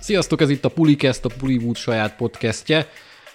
Sziasztok, 0.00 0.40
ez 0.40 0.50
itt 0.50 0.64
a 0.64 0.68
Pulikest, 0.68 1.24
a 1.24 1.30
Puliwood 1.38 1.76
saját 1.76 2.16
podcastje, 2.16 2.88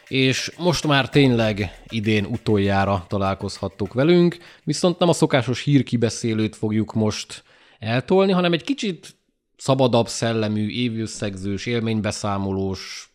és 0.07 0.51
most 0.57 0.87
már 0.87 1.09
tényleg 1.09 1.81
idén 1.89 2.25
utoljára 2.25 3.05
találkozhattok 3.07 3.93
velünk, 3.93 4.37
viszont 4.63 4.99
nem 4.99 5.09
a 5.09 5.13
szokásos 5.13 5.61
hírkibeszélőt 5.61 6.55
fogjuk 6.55 6.93
most 6.93 7.43
eltolni, 7.79 8.31
hanem 8.31 8.53
egy 8.53 8.63
kicsit 8.63 9.15
szabadabb 9.57 10.07
szellemű, 10.07 10.69
évőszegzős, 10.69 11.65
élménybeszámolós 11.65 13.09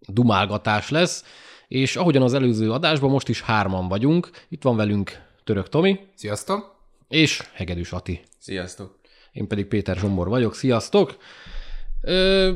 dumálgatás 0.00 0.90
lesz, 0.90 1.24
és 1.68 1.96
ahogyan 1.96 2.22
az 2.22 2.34
előző 2.34 2.72
adásban, 2.72 3.10
most 3.10 3.28
is 3.28 3.40
hárman 3.40 3.88
vagyunk. 3.88 4.30
Itt 4.48 4.62
van 4.62 4.76
velünk 4.76 5.22
Török 5.44 5.68
Tomi. 5.68 6.00
Sziasztok! 6.14 6.76
És 7.08 7.42
Hegedűs 7.52 7.92
Ati. 7.92 8.20
Sziasztok! 8.38 8.98
Én 9.32 9.46
pedig 9.46 9.66
Péter 9.66 9.96
Zsombor 9.96 10.28
vagyok. 10.28 10.54
Sziasztok! 10.54 11.16
Ö, 12.02 12.52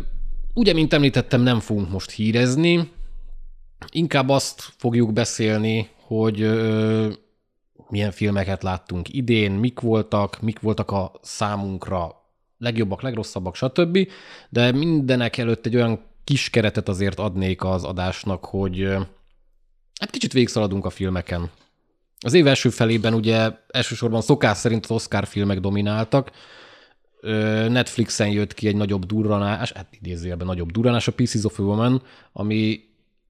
ugye, 0.59 0.73
mint 0.73 0.93
említettem, 0.93 1.41
nem 1.41 1.61
fogunk 1.61 1.91
most 1.91 2.11
hírezni. 2.11 2.91
Inkább 3.91 4.29
azt 4.29 4.61
fogjuk 4.77 5.13
beszélni, 5.13 5.89
hogy 6.07 6.41
ö, 6.41 7.11
milyen 7.89 8.11
filmeket 8.11 8.63
láttunk 8.63 9.15
idén, 9.15 9.53
mik 9.53 9.81
voltak, 9.81 10.41
mik 10.41 10.61
voltak 10.61 10.91
a 10.91 11.13
számunkra 11.23 12.25
legjobbak, 12.59 13.03
legrosszabbak, 13.03 13.55
stb. 13.55 14.09
De 14.49 14.73
mindenek 14.73 15.37
előtt 15.37 15.67
egy 15.67 15.77
olyan 15.77 16.01
kis 16.25 16.51
keretet 16.51 16.89
azért 16.89 17.19
adnék 17.19 17.65
az 17.65 17.85
adásnak, 17.85 18.45
hogy 18.45 18.83
hát 20.01 20.11
kicsit 20.11 20.33
végigszaladunk 20.33 20.85
a 20.85 20.91
filmeken. 20.91 21.51
Az 22.21 22.35
év 22.35 22.47
első 22.47 22.69
felében 22.69 23.15
ugye 23.15 23.51
elsősorban 23.69 24.21
szokás 24.21 24.57
szerint 24.57 24.85
az 24.85 24.91
Oscar 24.91 25.27
filmek 25.27 25.61
domináltak, 25.61 26.31
Netflixen 27.69 28.29
jött 28.29 28.55
ki 28.55 28.67
egy 28.67 28.77
nagyobb 28.77 29.05
durranás, 29.05 29.73
hát 29.73 29.97
idézőjelben 30.01 30.47
nagyobb 30.47 30.71
durranás, 30.71 31.09
a 31.09 31.13
Pieces 31.13 31.45
of 31.45 31.59
a 31.59 31.63
Woman, 31.63 32.03
ami 32.33 32.81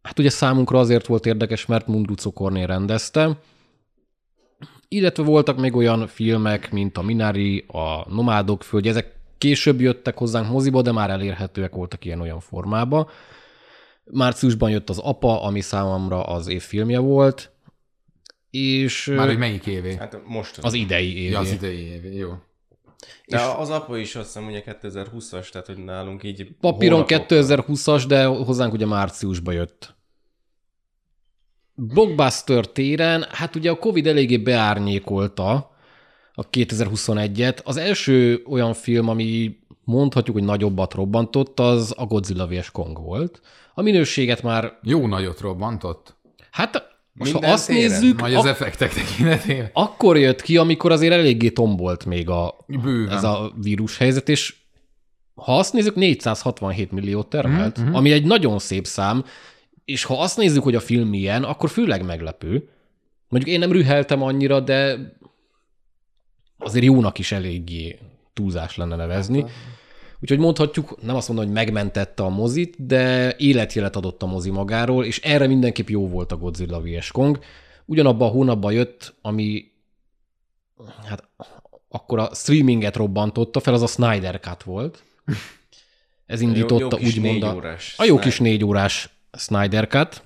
hát 0.02 0.18
ugye 0.18 0.30
számunkra 0.30 0.78
azért 0.78 1.06
volt 1.06 1.26
érdekes, 1.26 1.66
mert 1.66 1.86
Mundrucó 1.86 2.32
Kornél 2.32 2.66
rendezte, 2.66 3.40
illetve 4.88 5.22
voltak 5.22 5.58
még 5.58 5.74
olyan 5.74 6.06
filmek, 6.06 6.70
mint 6.70 6.98
a 6.98 7.02
Minari, 7.02 7.64
a 7.66 8.14
Nomádok 8.14 8.62
földje, 8.62 8.90
ezek 8.90 9.16
később 9.38 9.80
jöttek 9.80 10.18
hozzánk 10.18 10.50
moziba, 10.50 10.82
de 10.82 10.92
már 10.92 11.10
elérhetőek 11.10 11.72
voltak 11.72 12.04
ilyen-olyan 12.04 12.40
formába. 12.40 13.10
Márciusban 14.04 14.70
jött 14.70 14.88
az 14.88 14.98
Apa, 14.98 15.42
ami 15.42 15.60
számomra 15.60 16.22
az 16.22 16.48
év 16.48 16.62
filmje 16.62 16.98
volt, 16.98 17.52
és... 18.50 19.06
Már 19.06 19.26
hogy 19.26 19.38
melyik 19.38 19.66
évé? 19.66 19.94
Hát 19.94 20.20
most 20.26 20.58
az 20.58 20.74
idei 20.74 21.16
évé. 21.16 21.30
Ja, 21.30 21.38
az 21.38 21.52
idei 21.52 21.78
évé, 21.78 22.16
jó. 22.16 22.30
De 23.26 23.36
és 23.36 23.42
az 23.56 23.70
apa 23.70 23.96
is 23.96 24.14
azt 24.14 24.26
hiszem 24.26 24.46
ugye 24.46 24.62
2020-as, 24.66 25.48
tehát 25.48 25.66
hogy 25.66 25.84
nálunk 25.84 26.22
így... 26.22 26.54
Papíron 26.60 27.04
2020-as, 27.06 28.04
de 28.08 28.24
hozzánk 28.24 28.72
ugye 28.72 28.86
márciusba 28.86 29.52
jött. 29.52 29.96
Blockbuster 31.74 32.66
téren, 32.66 33.26
hát 33.30 33.56
ugye 33.56 33.70
a 33.70 33.78
Covid 33.78 34.06
eléggé 34.06 34.36
beárnyékolta 34.36 35.76
a 36.32 36.50
2021-et. 36.50 37.64
Az 37.64 37.76
első 37.76 38.42
olyan 38.46 38.74
film, 38.74 39.08
ami 39.08 39.58
mondhatjuk, 39.84 40.36
hogy 40.36 40.44
nagyobbat 40.44 40.94
robbantott, 40.94 41.60
az 41.60 41.94
a 41.96 42.06
Godzilla 42.06 42.46
vs. 42.46 42.70
Kong 42.70 43.00
volt. 43.00 43.40
A 43.74 43.82
minőséget 43.82 44.42
már... 44.42 44.78
Jó 44.82 45.06
nagyot 45.06 45.40
robbantott. 45.40 46.16
Hát 46.50 46.87
most 47.18 47.32
Minden 47.32 47.48
ha 47.48 47.54
azt 47.54 47.66
téren? 47.66 47.90
nézzük... 47.90 48.20
Nagy 48.20 48.34
az 48.34 48.44
ak- 48.44 48.48
effektek 48.48 48.92
tekintetében. 48.94 49.70
Akkor 49.72 50.16
jött 50.16 50.42
ki, 50.42 50.56
amikor 50.56 50.92
azért 50.92 51.12
eléggé 51.12 51.50
tombolt 51.50 52.04
még 52.04 52.28
a, 52.28 52.56
Bőven. 52.66 53.16
ez 53.16 53.24
a 53.24 53.52
vírushelyzet, 53.62 54.28
és 54.28 54.54
ha 55.34 55.58
azt 55.58 55.72
nézzük, 55.72 55.94
467 55.94 56.92
milliót 56.92 57.28
termelt, 57.28 57.80
mm-hmm. 57.80 57.94
ami 57.94 58.12
egy 58.12 58.24
nagyon 58.24 58.58
szép 58.58 58.86
szám, 58.86 59.24
és 59.84 60.04
ha 60.04 60.20
azt 60.20 60.36
nézzük, 60.36 60.62
hogy 60.62 60.74
a 60.74 60.80
film 60.80 61.08
milyen, 61.08 61.44
akkor 61.44 61.70
főleg 61.70 62.04
meglepő. 62.04 62.68
Mondjuk 63.28 63.54
én 63.54 63.58
nem 63.58 63.72
rüheltem 63.72 64.22
annyira, 64.22 64.60
de 64.60 64.96
azért 66.58 66.84
jónak 66.84 67.18
is 67.18 67.32
eléggé 67.32 67.98
túlzás 68.32 68.76
lenne 68.76 68.96
nevezni. 68.96 69.40
Hát, 69.40 69.50
Úgyhogy 70.20 70.38
mondhatjuk, 70.38 71.02
nem 71.02 71.16
azt 71.16 71.28
mondom, 71.28 71.46
hogy 71.46 71.54
megmentette 71.54 72.22
a 72.22 72.28
mozit, 72.28 72.86
de 72.86 73.34
életjelet 73.36 73.96
adott 73.96 74.22
a 74.22 74.26
mozi 74.26 74.50
magáról, 74.50 75.04
és 75.04 75.20
erre 75.20 75.46
mindenképp 75.46 75.88
jó 75.88 76.08
volt 76.08 76.32
a 76.32 76.36
Godzilla 76.36 76.80
vs. 76.80 77.10
Kong. 77.10 77.38
Ugyanabban 77.84 78.28
a 78.28 78.32
hónapban 78.32 78.72
jött, 78.72 79.14
ami 79.22 79.72
hát 81.06 81.28
akkor 81.88 82.18
a 82.18 82.30
streaminget 82.34 82.96
robbantotta 82.96 83.60
fel, 83.60 83.74
az 83.74 83.82
a 83.82 83.86
Snyder 83.86 84.40
Cut 84.40 84.62
volt. 84.62 85.02
Ez 86.26 86.40
indította 86.40 86.96
jó, 87.00 87.06
jó 87.06 87.06
úgymond 87.06 87.42
a, 87.42 87.76
a 87.96 88.04
jó 88.04 88.18
kis 88.18 88.38
négy 88.38 88.64
órás 88.64 89.08
Snyder 89.32 89.86
Cut. 89.86 90.22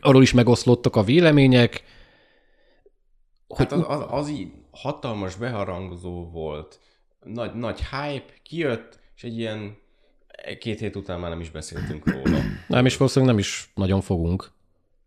Arról 0.00 0.22
is 0.22 0.32
megoszlottak 0.32 0.96
a 0.96 1.02
vélemények. 1.02 1.84
Hát 3.56 3.72
az, 3.72 3.84
az, 3.88 4.04
az 4.08 4.28
így 4.28 4.52
hatalmas 4.70 5.36
beharangozó 5.36 6.30
volt 6.30 6.80
nagy, 7.24 7.54
nagy 7.54 7.78
hype, 7.78 8.32
kijött, 8.42 8.98
és 9.16 9.22
egy 9.22 9.38
ilyen 9.38 9.76
két 10.58 10.78
hét 10.78 10.96
után 10.96 11.20
már 11.20 11.30
nem 11.30 11.40
is 11.40 11.50
beszéltünk 11.50 12.10
róla. 12.10 12.38
Nem, 12.68 12.86
és 12.86 12.96
valószínűleg 12.96 13.34
nem 13.34 13.44
is 13.44 13.70
nagyon 13.74 14.00
fogunk. 14.00 14.50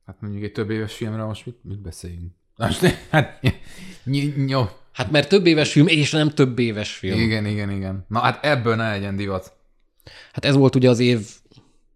Hát 0.06 0.22
mondjuk 0.22 0.44
egy 0.44 0.52
több 0.52 0.70
éves 0.70 0.94
filmről 0.94 1.26
most 1.26 1.46
mit, 1.46 1.58
mit 1.64 1.82
beszéljünk? 1.82 2.32
Most, 2.56 2.86
hát, 3.10 3.40
jó. 4.48 4.64
Hát 4.92 5.12
mert 5.12 5.30
több 5.30 5.46
éves 5.46 5.72
film, 5.72 5.88
és 5.88 6.12
nem 6.12 6.30
több 6.30 6.60
éves 6.60 6.96
film. 6.96 7.20
Igen, 7.20 7.46
igen, 7.46 7.70
igen. 7.70 8.06
Na 8.08 8.20
hát 8.20 8.46
ebből 8.46 8.76
ne 8.76 8.90
legyen 8.90 9.16
divat. 9.16 9.54
Hát 10.32 10.46
ez 10.46 10.56
volt 10.56 10.76
ugye 10.76 10.90
az 10.90 11.00
év 11.00 11.28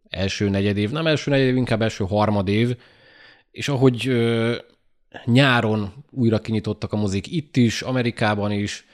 első 0.09 0.49
negyedév, 0.49 0.91
nem 0.91 1.07
első 1.07 1.31
negyedév, 1.31 1.55
inkább 1.55 1.81
első 1.81 2.03
harmadév, 2.03 2.77
és 3.51 3.69
ahogy 3.69 4.07
ö, 4.07 4.55
nyáron 5.25 6.05
újra 6.11 6.39
kinyitottak 6.39 6.93
a 6.93 6.97
mozik 6.97 7.31
itt 7.31 7.57
is, 7.57 7.81
Amerikában 7.81 8.51
is, 8.51 8.85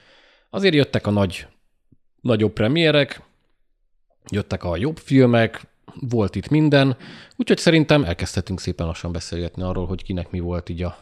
Azért 0.54 0.74
jöttek 0.74 1.08
a 1.08 1.12
nagy, 1.12 1.48
nagyobb 2.22 2.54
premierek, 2.54 3.22
jöttek 4.32 4.64
a 4.64 4.78
jobb 4.78 4.98
filmek, 4.98 5.62
volt 6.00 6.36
itt 6.36 6.50
minden, 6.50 6.98
úgyhogy 7.36 7.58
szerintem 7.58 8.04
elkezdhetünk 8.04 8.60
szépen 8.60 8.86
lassan 8.86 9.12
beszélgetni 9.12 9.62
arról, 9.62 9.88
hogy 9.88 10.04
kinek 10.04 10.32
mi 10.32 10.40
volt 10.40 10.70
így 10.70 10.84
a 10.84 10.98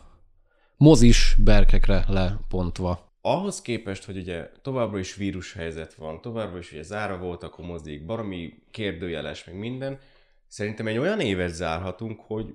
mozis 0.77 1.35
berkekre 1.43 2.05
lepontva. 2.07 3.11
Ahhoz 3.21 3.61
képest, 3.61 4.05
hogy 4.05 4.17
ugye 4.17 4.49
továbbra 4.61 4.99
is 4.99 5.15
vírushelyzet 5.15 5.93
van, 5.93 6.21
továbbra 6.21 6.57
is 6.57 6.71
ugye 6.71 6.83
zára 6.83 7.17
voltak 7.17 7.57
a 7.57 7.61
mozik, 7.61 8.05
baromi 8.05 8.53
kérdőjeles, 8.71 9.45
meg 9.45 9.55
minden, 9.55 9.99
szerintem 10.47 10.87
egy 10.87 10.97
olyan 10.97 11.19
évet 11.19 11.53
zárhatunk, 11.53 12.19
hogy 12.27 12.53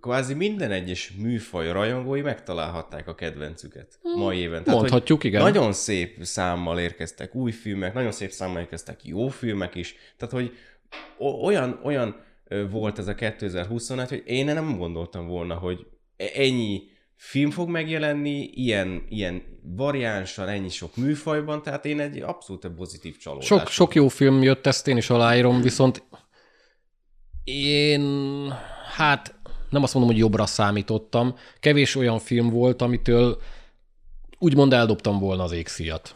kvázi 0.00 0.34
minden 0.34 0.70
egyes 0.70 1.12
műfaj 1.16 1.72
rajongói 1.72 2.20
megtalálhatták 2.20 3.08
a 3.08 3.14
kedvencüket 3.14 3.98
hmm. 4.02 4.20
mai 4.20 4.38
éven. 4.38 4.64
Tehát, 4.64 4.80
Mondhatjuk, 4.80 5.24
igen. 5.24 5.42
Nagyon 5.42 5.72
szép 5.72 6.18
számmal 6.20 6.78
érkeztek 6.78 7.34
új 7.34 7.50
filmek, 7.50 7.94
nagyon 7.94 8.12
szép 8.12 8.30
számmal 8.30 8.60
érkeztek 8.60 9.04
jó 9.04 9.28
filmek 9.28 9.74
is. 9.74 9.94
Tehát, 10.16 10.34
hogy 10.34 10.52
olyan, 11.42 11.80
olyan 11.82 12.22
volt 12.70 12.98
ez 12.98 13.08
a 13.08 13.14
2021, 13.14 14.08
hogy 14.08 14.22
én 14.26 14.44
nem 14.44 14.76
gondoltam 14.78 15.26
volna, 15.26 15.54
hogy 15.54 15.86
e-, 16.16 16.30
ennyi 16.34 16.82
film 17.16 17.50
fog 17.50 17.68
megjelenni, 17.68 18.50
ilyen, 18.54 19.06
ilyen 19.08 19.42
variánsan, 19.62 20.48
ennyi 20.48 20.68
sok 20.68 20.96
műfajban, 20.96 21.62
tehát 21.62 21.84
én 21.84 22.00
egy 22.00 22.22
abszolút 22.22 22.66
pozitív 22.66 23.16
csalódás. 23.16 23.46
Sok, 23.46 23.68
sok 23.68 23.94
jó 23.94 24.08
film 24.08 24.42
jött, 24.42 24.66
ezt 24.66 24.88
én 24.88 24.96
is 24.96 25.10
aláírom, 25.10 25.60
viszont 25.60 26.02
én 27.44 28.02
hát 28.96 29.34
nem 29.74 29.82
azt 29.82 29.94
mondom, 29.94 30.12
hogy 30.12 30.20
jobbra 30.20 30.46
számítottam. 30.46 31.34
Kevés 31.60 31.96
olyan 31.96 32.18
film 32.18 32.50
volt, 32.50 32.82
amitől 32.82 33.40
úgymond 34.38 34.72
eldobtam 34.72 35.18
volna 35.18 35.42
az 35.42 35.52
égszíjat. 35.52 36.14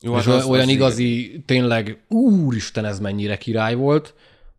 Jó, 0.00 0.16
és 0.16 0.26
az, 0.26 0.46
olyan 0.46 0.64
az 0.64 0.70
igazi, 0.70 1.24
igen. 1.24 1.44
tényleg, 1.44 2.04
úristen, 2.08 2.84
ez 2.84 3.00
mennyire 3.00 3.38
király 3.38 3.74
volt, 3.74 4.14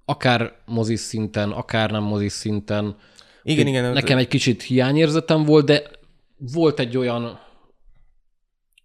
akár 0.06 0.56
mozis 0.66 1.00
szinten, 1.00 1.52
akár 1.52 1.92
nem 1.92 2.04
mozis 2.04 2.32
szinten. 2.32 2.98
Igen, 3.44 3.68
igen. 3.68 3.94
Nekem 3.94 4.18
egy 4.18 4.28
kicsit 4.28 4.64
hiányérzetem 4.64 5.44
volt, 5.44 5.66
de 5.66 5.84
volt 6.38 6.80
egy 6.80 6.98
olyan 6.98 7.40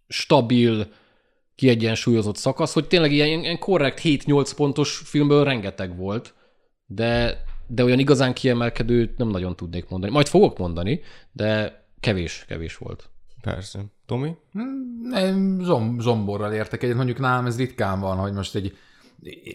stabil, 0.07 0.87
kiegyensúlyozott 1.55 2.35
szakasz, 2.35 2.73
hogy 2.73 2.87
tényleg 2.87 3.11
ilyen, 3.11 3.27
ilyen 3.27 3.59
korrekt 3.59 4.01
7-8 4.03 4.51
pontos 4.55 5.01
filmből 5.05 5.43
rengeteg 5.43 5.97
volt, 5.97 6.33
de 6.85 7.43
de 7.73 7.83
olyan 7.83 7.99
igazán 7.99 8.33
kiemelkedőt 8.33 9.17
nem 9.17 9.27
nagyon 9.27 9.55
tudnék 9.55 9.89
mondani. 9.89 10.11
Majd 10.11 10.27
fogok 10.27 10.57
mondani, 10.57 11.01
de 11.31 11.81
kevés, 11.99 12.45
kevés 12.47 12.77
volt. 12.77 13.09
Persze. 13.41 13.79
Tomi? 14.05 14.35
Nem, 15.01 15.59
zom, 15.61 15.99
zomborral 15.99 16.53
értek 16.53 16.83
egyet. 16.83 16.95
Mondjuk 16.95 17.19
nálam 17.19 17.45
ez 17.45 17.57
ritkán 17.57 17.99
van, 17.99 18.17
hogy 18.17 18.33
most 18.33 18.55
egy 18.55 18.77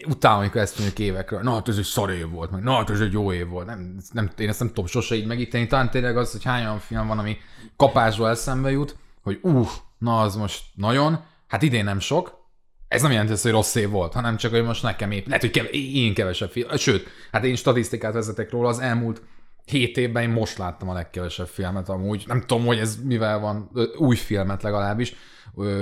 utána, 0.07 0.37
amikor 0.37 0.61
ezt 0.61 0.77
mondjuk 0.77 0.99
évekről, 0.99 1.41
na 1.41 1.53
hát 1.53 1.67
ez 1.67 1.77
egy 1.77 1.83
szar 1.83 2.09
év 2.09 2.29
volt, 2.29 2.51
meg 2.51 2.63
na 2.63 2.75
hát 2.75 2.89
ez 2.89 2.99
egy 2.99 3.11
jó 3.11 3.33
év 3.33 3.47
volt. 3.47 3.65
Nem, 3.65 3.97
nem, 4.11 4.31
én 4.37 4.49
ezt 4.49 4.59
nem 4.59 4.67
tudom 4.67 4.85
sose 4.85 5.15
így 5.15 5.25
megíteni. 5.25 5.67
Talán 5.67 5.89
tényleg 5.89 6.17
az, 6.17 6.31
hogy 6.31 6.43
hány 6.43 6.63
olyan 6.63 6.79
film 6.79 7.07
van, 7.07 7.19
ami 7.19 7.37
kapásból 7.75 8.29
eszembe 8.29 8.71
jut, 8.71 8.95
hogy 9.21 9.39
uh, 9.41 9.67
na 9.97 10.21
az 10.21 10.35
most 10.35 10.63
nagyon, 10.75 11.23
hát 11.47 11.61
idén 11.61 11.83
nem 11.83 11.99
sok, 11.99 12.36
Ez 12.87 13.01
nem 13.01 13.11
jelenti 13.11 13.33
azt, 13.33 13.43
hogy 13.43 13.51
rossz 13.51 13.75
év 13.75 13.89
volt, 13.89 14.13
hanem 14.13 14.37
csak, 14.37 14.51
hogy 14.51 14.63
most 14.63 14.83
nekem 14.83 15.11
épp, 15.11 15.25
lehet, 15.27 15.41
hogy 15.41 15.51
kev- 15.51 15.73
én 15.73 16.13
kevesebb 16.13 16.49
film, 16.49 16.69
sőt, 16.77 17.07
hát 17.31 17.43
én 17.43 17.55
statisztikát 17.55 18.13
vezetek 18.13 18.51
róla, 18.51 18.67
az 18.67 18.79
elmúlt 18.79 19.21
hét 19.65 19.97
évben 19.97 20.23
én 20.23 20.29
most 20.29 20.57
láttam 20.57 20.89
a 20.89 20.93
legkevesebb 20.93 21.47
filmet 21.47 21.89
amúgy. 21.89 22.23
Nem 22.27 22.41
tudom, 22.41 22.65
hogy 22.65 22.77
ez 22.77 23.03
mivel 23.03 23.39
van, 23.39 23.71
új 23.97 24.15
filmet 24.15 24.63
legalábbis 24.63 25.15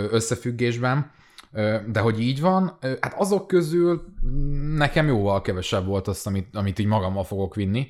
összefüggésben, 0.10 1.12
de 1.88 2.00
hogy 2.00 2.22
így 2.22 2.42
van, 2.42 2.78
hát 2.82 3.14
azok 3.18 3.48
közül 3.48 4.06
nekem 4.76 5.08
jóval 5.08 5.42
kevesebb 5.42 5.86
volt 5.86 6.08
azt, 6.08 6.28
amit, 6.28 6.56
amit 6.56 6.80
így 6.80 6.86
magammal 6.86 7.24
fogok 7.24 7.56
vinni. 7.56 7.88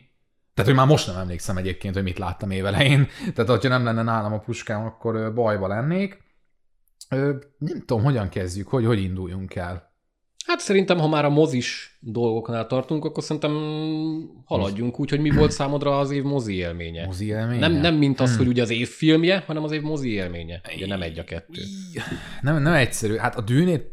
Tehát, 0.54 0.70
hogy 0.72 0.80
már 0.80 0.90
most 0.90 1.08
nem 1.08 1.18
emlékszem 1.18 1.58
egyébként, 1.58 1.94
hogy 1.94 2.04
mit 2.04 2.18
láttam 2.18 2.52
évelején. 2.52 3.08
Tehát, 3.34 3.50
hogyha 3.50 3.70
nem 3.70 3.84
lenne 3.84 4.04
nálam 4.04 4.34
a 4.34 4.40
puskám, 4.40 4.86
akkor 4.86 5.34
bajba 5.34 5.68
lennék. 5.68 6.24
Nem 7.58 7.80
tudom, 7.86 8.04
hogyan 8.04 8.30
kezdjük, 8.30 8.68
hogy 8.68 8.86
hogy 8.86 9.02
induljunk 9.02 9.56
el. 9.56 9.94
Hát 10.46 10.60
szerintem, 10.60 10.98
ha 10.98 11.08
már 11.08 11.26
a 11.26 11.30
mozis 11.30 11.98
dolgoknál 12.00 12.68
tartunk, 12.68 13.06
akkor 13.06 13.24
szerintem 13.24 13.52
haladjunk 14.46 15.00
úgy, 15.00 15.10
hogy 15.10 15.20
mi 15.20 15.30
volt 15.30 15.52
számodra 15.52 16.00
az 16.00 16.12
év 16.12 16.24
mozi 16.24 16.56
élménye. 16.56 17.06
Mozi 17.06 17.26
élménye? 17.26 17.60
Nem, 17.60 17.74
nem 17.74 17.96
mint 17.96 18.20
az, 18.20 18.38
hogy 18.38 18.48
ugye 18.48 18.62
az 18.62 18.70
év 18.70 18.88
filmje, 18.88 19.44
hanem 19.48 19.64
az 19.64 19.72
év 19.72 19.82
mozi 19.82 20.10
élménye. 20.10 20.62
Ugye 20.76 20.88
nem 20.88 21.02
egy 21.02 21.20
a 21.20 21.24
kettő. 21.24 21.62
Nem, 22.42 22.62
nem 22.62 22.74
egyszerű. 22.74 23.16
Hát 23.16 23.36
a 23.36 23.42
dűnét, 23.42 23.92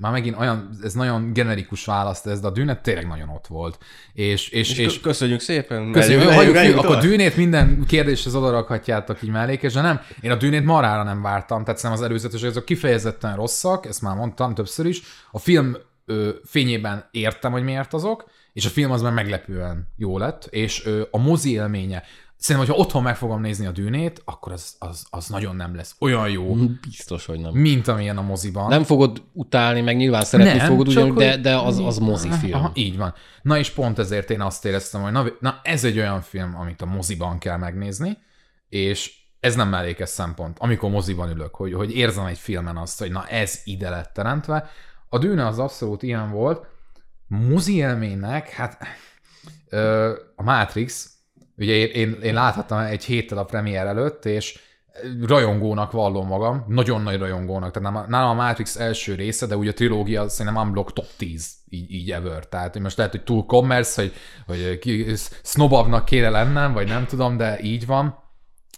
már 0.00 0.12
megint 0.12 0.38
olyan, 0.38 0.70
ez 0.82 0.92
nagyon 0.94 1.32
generikus 1.32 1.84
választ 1.84 2.26
ez, 2.26 2.40
de 2.40 2.46
a 2.46 2.50
dűnet 2.50 2.82
tényleg 2.82 3.06
nagyon 3.06 3.28
ott 3.28 3.46
volt. 3.46 3.78
És, 4.12 4.48
és, 4.48 4.70
És, 4.70 4.78
és, 4.78 5.00
köszönjük 5.00 5.40
szépen. 5.40 5.92
Köszönjük, 5.92 6.24
Menjünk- 6.24 6.56
hagyjuk, 6.56 6.74
ki, 6.74 6.86
akkor 6.86 6.98
dűnét 6.98 7.36
minden 7.36 7.84
kérdéshez 7.86 8.34
oda 8.34 8.50
rakhatjátok 8.50 9.22
így 9.22 9.30
mellékes, 9.30 9.72
de 9.72 9.80
nem. 9.80 10.00
Én 10.20 10.30
a 10.30 10.34
dűnét 10.36 10.64
marára 10.64 11.02
nem 11.02 11.22
vártam, 11.22 11.64
tehát 11.64 11.80
szerintem 11.80 12.04
az 12.04 12.10
előzetesek 12.10 12.48
azok 12.50 12.64
kifejezetten 12.64 13.36
rosszak, 13.36 13.86
ezt 13.86 14.02
már 14.02 14.16
mondtam 14.16 14.54
többször 14.54 14.86
is. 14.86 15.02
A 15.30 15.38
film 15.38 15.76
ö, 16.06 16.30
fényében 16.44 17.08
értem, 17.10 17.52
hogy 17.52 17.62
miért 17.62 17.94
azok, 17.94 18.24
és 18.52 18.66
a 18.66 18.68
film 18.68 18.90
az 18.90 19.02
már 19.02 19.12
meglepően 19.12 19.88
jó 19.96 20.18
lett, 20.18 20.46
és 20.50 20.86
ö, 20.86 21.02
a 21.10 21.18
mozi 21.18 21.50
élménye, 21.52 22.02
szerintem, 22.42 22.66
hogyha 22.70 22.82
otthon 22.86 23.02
meg 23.02 23.16
fogom 23.16 23.40
nézni 23.40 23.66
a 23.66 23.70
dűnét, 23.70 24.22
akkor 24.24 24.52
az, 24.52 24.74
az, 24.78 25.06
az 25.10 25.28
nagyon 25.28 25.56
nem 25.56 25.74
lesz 25.74 25.96
olyan 25.98 26.30
jó, 26.30 26.54
Biztos, 26.88 27.26
hogy 27.26 27.40
nem. 27.40 27.52
mint 27.52 27.88
amilyen 27.88 28.16
a 28.18 28.22
moziban. 28.22 28.68
Nem 28.68 28.82
fogod 28.84 29.22
utálni, 29.32 29.80
meg 29.80 29.96
nyilván 29.96 30.24
szeretni 30.24 30.58
Nem, 30.58 30.66
fogod 30.66 30.88
ugyanúgy, 30.88 31.14
de, 31.16 31.30
hogy- 31.30 31.40
de 31.40 31.56
az, 31.56 31.78
az 31.78 31.98
mozifilm. 31.98 32.54
Aha, 32.54 32.70
így 32.74 32.96
van. 32.96 33.14
Na 33.42 33.58
és 33.58 33.70
pont 33.70 33.98
ezért 33.98 34.30
én 34.30 34.40
azt 34.40 34.64
éreztem, 34.64 35.02
hogy 35.02 35.12
na, 35.12 35.24
na 35.40 35.60
ez 35.62 35.84
egy 35.84 35.98
olyan 35.98 36.20
film, 36.20 36.56
amit 36.56 36.82
a 36.82 36.86
moziban 36.86 37.38
kell 37.38 37.56
megnézni, 37.56 38.18
és 38.68 39.20
ez 39.40 39.54
nem 39.54 39.68
mellékes 39.68 40.08
szempont, 40.08 40.56
amikor 40.60 40.90
moziban 40.90 41.30
ülök, 41.30 41.54
hogy, 41.54 41.72
hogy 41.72 41.96
érzem 41.96 42.24
egy 42.26 42.38
filmen 42.38 42.76
azt, 42.76 42.98
hogy 42.98 43.10
na 43.12 43.26
ez 43.26 43.60
ide 43.64 43.90
lett 43.90 44.12
teremtve. 44.14 44.68
A 45.08 45.18
dűne 45.18 45.46
az 45.46 45.58
abszolút 45.58 46.02
ilyen 46.02 46.30
volt. 46.30 46.66
Mozi 47.26 47.76
élménynek, 47.76 48.48
hát 48.50 48.78
a 50.36 50.42
Matrix, 50.42 51.10
ugye 51.56 51.72
én, 51.72 51.88
én, 51.88 52.18
én 52.22 52.34
láthattam 52.34 52.78
egy 52.78 53.04
héttel 53.04 53.38
a 53.38 53.44
premier 53.44 53.86
előtt, 53.86 54.24
és 54.24 54.60
rajongónak 55.22 55.92
vallom 55.92 56.26
magam, 56.26 56.64
nagyon 56.68 57.02
nagy 57.02 57.18
rajongónak, 57.18 57.70
tehát 57.70 58.08
nálam- 58.08 58.38
a 58.38 58.42
Matrix 58.42 58.76
első 58.76 59.14
része, 59.14 59.46
de 59.46 59.56
ugye 59.56 59.70
a 59.70 59.74
trilógia 59.74 60.28
szerintem 60.28 60.62
unblock 60.62 60.92
top 60.92 61.06
10 61.16 61.50
így, 61.68 61.90
így 61.92 62.10
ever, 62.10 62.46
tehát 62.46 62.78
most 62.78 62.96
lehet, 62.96 63.12
hogy 63.12 63.22
túl 63.24 63.44
commerce, 63.44 64.02
hogy, 64.02 64.12
hogy 64.46 65.12
snobabbnak 65.42 66.04
kéne 66.04 66.28
lennem, 66.28 66.72
vagy 66.72 66.88
nem 66.88 67.06
tudom, 67.06 67.36
de 67.36 67.60
így 67.60 67.86
van, 67.86 68.18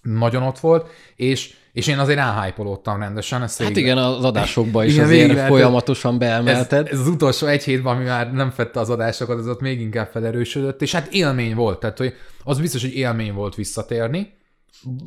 nagyon 0.02 0.42
ott 0.42 0.58
volt, 0.58 0.90
és, 1.16 1.56
és 1.74 1.86
én 1.86 1.98
azért 1.98 2.18
elhájpolódtam 2.18 3.00
rendesen. 3.00 3.42
Ezt 3.42 3.62
Hát 3.62 3.76
igen, 3.76 3.98
az 3.98 4.24
adásokban 4.24 4.84
is 4.84 4.92
Igen, 4.92 5.04
azért 5.04 5.26
lehetett- 5.26 5.48
folyamatosan 5.48 6.12
ez, 6.12 6.18
beemelted. 6.18 6.88
ez 6.92 6.98
az 6.98 7.08
utolsó 7.08 7.46
egy 7.46 7.64
hétben, 7.64 7.94
ami 7.96 8.04
már 8.04 8.32
nem 8.32 8.50
fette 8.50 8.80
az 8.80 8.90
adásokat, 8.90 9.38
az 9.38 9.48
ott 9.48 9.60
még 9.60 9.80
inkább 9.80 10.08
felerősödött, 10.08 10.82
és 10.82 10.92
hát 10.92 11.12
élmény 11.12 11.54
volt, 11.54 11.80
tehát 11.80 11.98
hogy 11.98 12.14
az 12.44 12.60
biztos, 12.60 12.80
hogy 12.82 12.94
élmény 12.94 13.32
volt 13.32 13.54
visszatérni, 13.54 14.32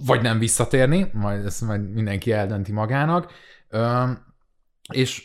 vagy 0.06 0.22
nem 0.22 0.40
visszatérni, 0.40 1.10
majd 1.14 1.46
ezt 1.46 1.62
majd 1.62 1.94
mindenki 1.94 2.31
eldönti 2.31 2.72
magának, 2.72 3.31
Öm, 3.70 4.25
és, 4.94 5.24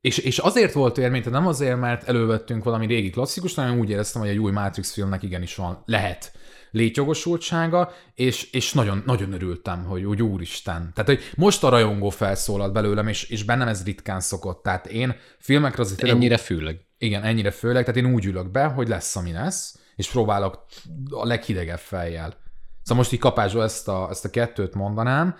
és, 0.00 0.18
és 0.18 0.38
azért 0.38 0.72
volt 0.72 0.98
élmény, 0.98 1.22
tehát 1.22 1.38
nem 1.38 1.48
azért, 1.48 1.78
mert 1.80 2.08
elővettünk 2.08 2.64
valami 2.64 2.86
régi 2.86 3.10
klasszikus, 3.10 3.54
hanem 3.54 3.78
úgy 3.78 3.90
éreztem, 3.90 4.20
hogy 4.20 4.30
egy 4.30 4.38
új 4.38 4.52
Matrix 4.52 4.92
filmnek 4.92 5.22
igenis 5.22 5.54
van, 5.54 5.82
lehet 5.86 6.32
létjogosultsága, 6.70 7.92
és, 8.14 8.50
és 8.50 8.72
nagyon, 8.72 9.02
nagyon 9.06 9.32
örültem, 9.32 9.84
hogy 9.84 10.04
úgy 10.04 10.22
úristen. 10.22 10.90
Tehát, 10.94 11.10
hogy 11.10 11.20
most 11.36 11.64
a 11.64 11.68
rajongó 11.68 12.08
felszólalt 12.08 12.72
belőlem, 12.72 13.08
és, 13.08 13.24
és 13.24 13.42
bennem 13.44 13.68
ez 13.68 13.84
ritkán 13.84 14.20
szokott. 14.20 14.62
Tehát 14.62 14.86
én 14.86 15.16
filmekre 15.38 15.82
azért 15.82 15.98
tényleg- 15.98 16.16
Ennyire 16.16 16.36
főleg. 16.36 16.80
igen, 16.98 17.22
ennyire 17.22 17.50
főleg, 17.50 17.84
tehát 17.84 18.00
én 18.00 18.12
úgy 18.14 18.24
ülök 18.24 18.50
be, 18.50 18.64
hogy 18.64 18.88
lesz, 18.88 19.16
ami 19.16 19.32
lesz, 19.32 19.78
és 19.96 20.10
próbálok 20.10 20.64
a 21.10 21.26
leghidegebb 21.26 21.78
fejjel. 21.78 22.34
Szóval 22.82 23.02
most 23.02 23.12
így 23.12 23.18
kapásból 23.18 23.62
ezt 23.62 23.88
a, 23.88 24.06
ezt 24.10 24.24
a 24.24 24.30
kettőt 24.30 24.74
mondanám, 24.74 25.36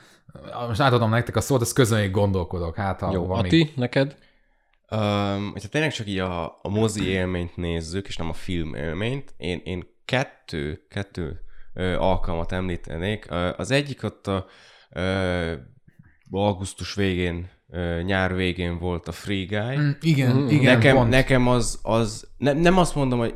most 0.69 0.81
átadom 0.81 1.11
nektek 1.11 1.37
a 1.37 1.41
szót, 1.41 1.61
ezt 1.61 1.73
közben 1.75 2.01
még 2.01 2.11
gondolkodok, 2.11 2.77
hát 2.77 3.01
ha 3.01 3.13
Jó, 3.13 3.27
van 3.27 3.43
még- 3.43 3.63
Ati, 3.63 3.73
neked? 3.77 4.17
Um, 4.91 5.51
hogyha 5.53 5.69
tényleg 5.69 5.93
csak 5.93 6.07
így 6.09 6.19
a, 6.19 6.45
a 6.63 6.69
mozi 6.69 7.05
élményt 7.07 7.57
nézzük, 7.57 8.07
és 8.07 8.17
nem 8.17 8.29
a 8.29 8.33
film 8.33 8.75
élményt, 8.75 9.35
én, 9.37 9.61
én 9.65 9.87
kettő, 10.07 10.83
kettő 10.91 11.41
ö, 11.75 11.95
alkalmat 11.97 12.53
említenék. 12.53 13.27
Az 13.57 13.71
egyik 13.71 14.03
ott 14.03 14.27
a 14.27 14.47
ö, 14.93 15.53
augusztus 16.31 16.95
végén, 16.95 17.49
ö, 17.71 18.01
nyár 18.03 18.35
végén 18.35 18.79
volt 18.79 19.09
a 19.09 19.13
Free 19.13 19.45
Guy. 19.45 19.77
Mm, 19.77 19.91
igen, 20.01 20.37
Mm, 20.37 20.49
igen, 20.49 20.75
nekem, 20.75 20.97
pont. 20.97 21.11
nekem 21.11 21.49
az, 21.49 21.79
az 21.83 22.29
ne, 22.39 22.53
nem 22.53 22.79
azt 22.79 22.95
mondom, 22.95 23.19
hogy 23.19 23.35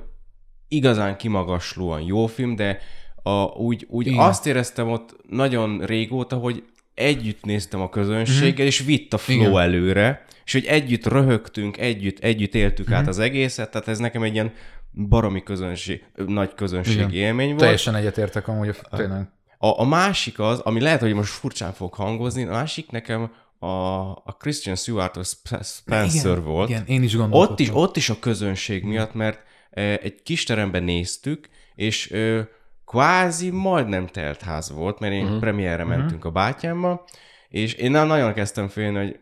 igazán 0.68 1.16
kimagaslóan 1.16 2.00
jó 2.02 2.26
film, 2.26 2.56
de 2.56 2.78
a, 3.22 3.42
úgy, 3.44 3.86
úgy 3.88 4.06
Igen. 4.06 4.18
azt 4.18 4.46
éreztem 4.46 4.90
ott 4.90 5.16
nagyon 5.28 5.80
régóta, 5.84 6.36
hogy 6.36 6.64
együtt 6.94 7.44
néztem 7.44 7.80
a 7.80 7.88
közönséggel, 7.88 8.66
és 8.66 8.80
vitt 8.80 9.12
a 9.12 9.18
flow 9.18 9.38
Mhm. 9.38 9.48
Igen. 9.50 9.62
előre, 9.62 10.24
és 10.44 10.52
hogy 10.52 10.64
együtt 10.64 11.06
röhögtünk, 11.06 11.76
együtt, 11.78 12.18
együtt 12.18 12.54
éltük 12.54 12.86
Mhm. 12.86 12.94
át 12.94 13.06
az 13.06 13.18
egészet, 13.18 13.70
tehát 13.70 13.88
ez 13.88 13.98
nekem 13.98 14.22
egy 14.22 14.34
ilyen 14.34 14.52
baromi 14.92 15.42
közönség, 15.42 16.04
nagy 16.26 16.54
közönség 16.54 16.94
Igen. 16.94 17.12
élmény 17.12 17.48
volt. 17.48 17.60
Teljesen 17.60 17.94
egyetértek 17.94 18.48
amúgy, 18.48 18.76
tényleg. 18.90 19.28
A, 19.58 19.80
a 19.80 19.84
másik 19.84 20.38
az, 20.38 20.58
ami 20.58 20.80
lehet, 20.80 21.00
hogy 21.00 21.14
most 21.14 21.32
furcsán 21.32 21.72
fog 21.72 21.94
hangozni, 21.94 22.44
a 22.44 22.50
másik 22.50 22.90
nekem 22.90 23.30
a, 23.58 23.66
a 24.10 24.36
Christian 24.38 24.76
Stewart 24.76 25.18
Spencer 25.62 26.30
igen, 26.30 26.44
volt. 26.44 26.68
Igen, 26.68 26.84
én 26.86 27.02
is 27.02 27.16
gondolkodtam. 27.16 27.52
Ott 27.52 27.60
is, 27.60 27.70
ott 27.74 27.96
is 27.96 28.10
a 28.10 28.18
közönség 28.18 28.84
miatt, 28.84 29.14
mert 29.14 29.38
e, 29.70 29.80
egy 29.82 30.22
kis 30.22 30.44
teremben 30.44 30.82
néztük, 30.82 31.48
és 31.74 32.10
e, 32.10 32.48
kvázi 32.86 33.50
majdnem 33.50 34.06
telt 34.06 34.40
ház 34.40 34.70
volt, 34.70 34.98
mert 34.98 35.12
én 35.12 35.24
uh-huh. 35.24 35.38
premierre 35.38 35.84
mentünk 35.84 36.24
a 36.24 36.30
bátyámmal, 36.30 37.04
és 37.48 37.72
én 37.72 37.90
nem 37.90 38.06
nagyon 38.06 38.32
kezdtem 38.32 38.68
félni, 38.68 38.96
hogy 38.96 39.18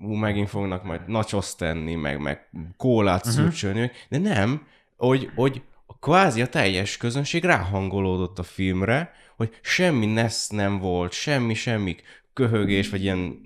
hú, 0.00 0.12
megint 0.12 0.48
fognak 0.48 0.84
majd 0.84 1.00
nachos 1.06 1.54
tenni, 1.54 1.94
meg, 1.94 2.20
meg 2.20 2.50
kólát 2.76 3.26
uh-huh. 3.26 3.34
szürcsölni, 3.34 3.90
de 4.08 4.18
nem, 4.18 4.66
hogy, 5.06 5.30
hogy 5.34 5.62
kvázi 6.00 6.42
a 6.42 6.48
teljes 6.48 6.96
közönség 6.96 7.44
ráhangolódott 7.44 8.38
a 8.38 8.42
filmre, 8.42 9.12
hogy 9.36 9.58
semmi 9.62 10.06
nesz 10.06 10.48
nem 10.48 10.78
volt, 10.78 11.12
semmi, 11.12 11.54
semmi 11.54 11.96
köhögés, 12.32 12.90
vagy 12.90 13.02
ilyen 13.02 13.40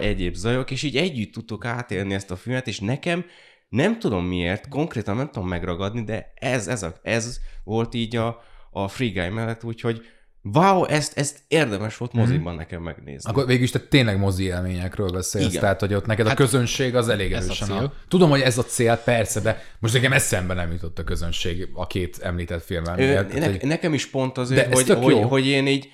egyéb 0.00 0.34
zajok, 0.34 0.70
és 0.70 0.82
így 0.82 0.96
együtt 0.96 1.32
tudtuk 1.32 1.64
átélni 1.64 2.14
ezt 2.14 2.30
a 2.30 2.36
filmet, 2.36 2.66
és 2.66 2.80
nekem 2.80 3.24
nem 3.68 3.98
tudom 3.98 4.24
miért, 4.24 4.68
konkrétan 4.68 5.16
nem 5.16 5.30
tudom 5.30 5.48
megragadni, 5.48 6.04
de 6.04 6.32
ez, 6.34 6.68
ez, 6.68 6.82
a, 6.82 6.98
ez 7.02 7.40
volt 7.64 7.94
így 7.94 8.16
a, 8.16 8.42
a 8.70 8.88
Free 8.88 9.10
Guy 9.10 9.28
mellett, 9.28 9.64
úgyhogy 9.64 10.02
wow, 10.42 10.84
ezt, 10.84 11.18
ezt 11.18 11.38
érdemes 11.48 11.96
volt 11.96 12.12
moziban 12.12 12.54
nekem 12.54 12.82
megnézni. 12.82 13.30
Akkor 13.30 13.46
végülis 13.46 13.70
te 13.70 13.78
tényleg 13.78 14.18
mozi 14.18 14.44
élményekről 14.44 15.10
beszélsz, 15.10 15.48
Igen. 15.48 15.60
tehát 15.60 15.80
hogy 15.80 15.94
ott 15.94 16.06
neked 16.06 16.26
hát, 16.26 16.34
a 16.38 16.42
közönség 16.42 16.96
az 16.96 17.08
elég 17.08 17.32
ez 17.32 17.42
a 17.42 17.44
erősen. 17.44 17.68
cél. 17.68 17.76
A... 17.76 17.92
Tudom, 18.08 18.30
hogy 18.30 18.40
ez 18.40 18.58
a 18.58 18.64
cél, 18.64 18.96
persze, 18.96 19.40
de 19.40 19.62
most 19.78 19.94
nekem 19.94 20.12
eszembe 20.12 20.54
nem 20.54 20.72
jutott 20.72 20.98
a 20.98 21.04
közönség 21.04 21.68
a 21.74 21.86
két 21.86 22.18
említett. 22.18 22.70
Ö, 22.70 22.80
miatt, 22.96 23.32
ne, 23.38 23.46
hogy- 23.46 23.62
Nekem 23.62 23.94
is 23.94 24.06
pont 24.06 24.34
De 24.34 24.40
azért, 24.40 24.72
ez 24.72 24.86
hogy, 24.86 24.98
hogy, 24.98 25.12
jó. 25.12 25.22
hogy 25.22 25.46
én 25.46 25.66
így, 25.66 25.88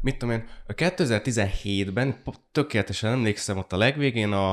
mit 0.00 0.16
tudom 0.16 0.34
én, 0.34 0.44
a 0.66 0.74
2017-ben 0.74 2.22
tökéletesen 2.52 3.12
emlékszem 3.12 3.58
ott 3.58 3.72
a 3.72 3.76
legvégén 3.76 4.32
a, 4.32 4.50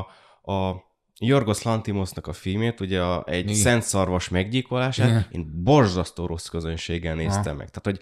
a 0.52 0.85
Jorgos 1.20 1.62
Lantimosnak 1.62 2.28
a 2.28 2.34
filmét, 2.34 2.80
ugye 2.80 3.02
a, 3.02 3.24
egy 3.28 3.44
Igen. 3.44 3.56
szent 3.56 3.84
szarvas 3.84 4.30
meggyilkolását, 4.30 5.08
Igen. 5.08 5.26
én 5.32 5.52
borzasztó 5.64 6.26
rossz 6.26 6.48
közönséggel 6.48 7.16
néztem 7.16 7.58
meg. 7.58 7.70
Tehát, 7.70 7.84
hogy 7.84 8.00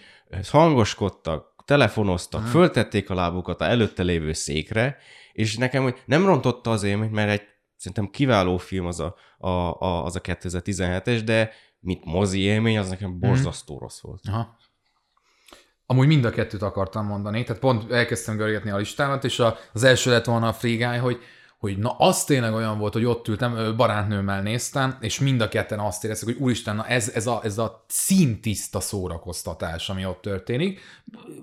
hangoskodtak, 0.50 1.53
telefonoztak, 1.65 2.48
föltették 2.48 3.10
a 3.10 3.13
lábukat 3.13 3.62
a 3.62 3.65
előtte 3.65 4.03
lévő 4.03 4.34
székre, 4.34 4.98
és 5.34 5.58
nekem 5.58 5.84
hogy 5.84 6.01
nem 6.05 6.25
rontotta 6.25 6.72
az 6.72 6.84
élményt, 6.84 7.12
mert 7.12 7.29
egy 7.29 7.41
szerintem 7.75 8.10
kiváló 8.10 8.58
film 8.58 8.86
az 8.86 9.00
a, 9.00 9.15
a, 9.38 9.50
a, 9.50 10.05
az 10.05 10.15
a 10.15 10.22
2017-es, 10.22 11.22
de 11.25 11.51
mint 11.79 12.05
mozi 12.05 12.39
élmény, 12.39 12.77
az 12.77 12.89
nekem 12.89 13.20
borzasztó 13.20 13.77
rossz 13.77 14.01
volt. 14.01 14.22
Aha. 14.27 14.58
Amúgy 15.86 16.08
mind 16.08 16.25
a 16.25 16.29
kettőt 16.29 16.62
akartam 16.62 17.05
mondani, 17.05 17.43
tehát 17.43 17.62
pont 17.62 17.91
elkezdtem 17.91 18.38
görgetni 18.38 18.70
a 18.70 18.77
listámat, 18.77 19.24
és 19.24 19.39
a, 19.39 19.58
az 19.74 19.84
első 19.84 20.12
lett 20.12 20.25
volna 20.25 20.48
a 20.48 20.53
Free 20.53 20.75
Guy, 20.75 20.98
hogy, 20.98 21.20
hogy 21.63 21.77
na 21.77 21.89
az 21.89 22.24
tényleg 22.24 22.53
olyan 22.53 22.77
volt, 22.77 22.93
hogy 22.93 23.05
ott 23.05 23.27
ültem, 23.27 23.75
barátnőmmel 23.75 24.41
néztem, 24.41 24.98
és 25.00 25.20
mind 25.20 25.41
a 25.41 25.48
ketten 25.48 25.79
azt 25.79 26.03
éreztük, 26.03 26.27
hogy 26.27 26.38
úristen, 26.39 26.75
na 26.75 26.88
ez, 26.88 27.12
ez, 27.13 27.27
a, 27.27 27.39
ez 27.43 27.58
a 27.58 27.86
színtiszta 27.88 28.79
szórakoztatás, 28.79 29.89
ami 29.89 30.05
ott 30.05 30.22
történik. 30.22 30.79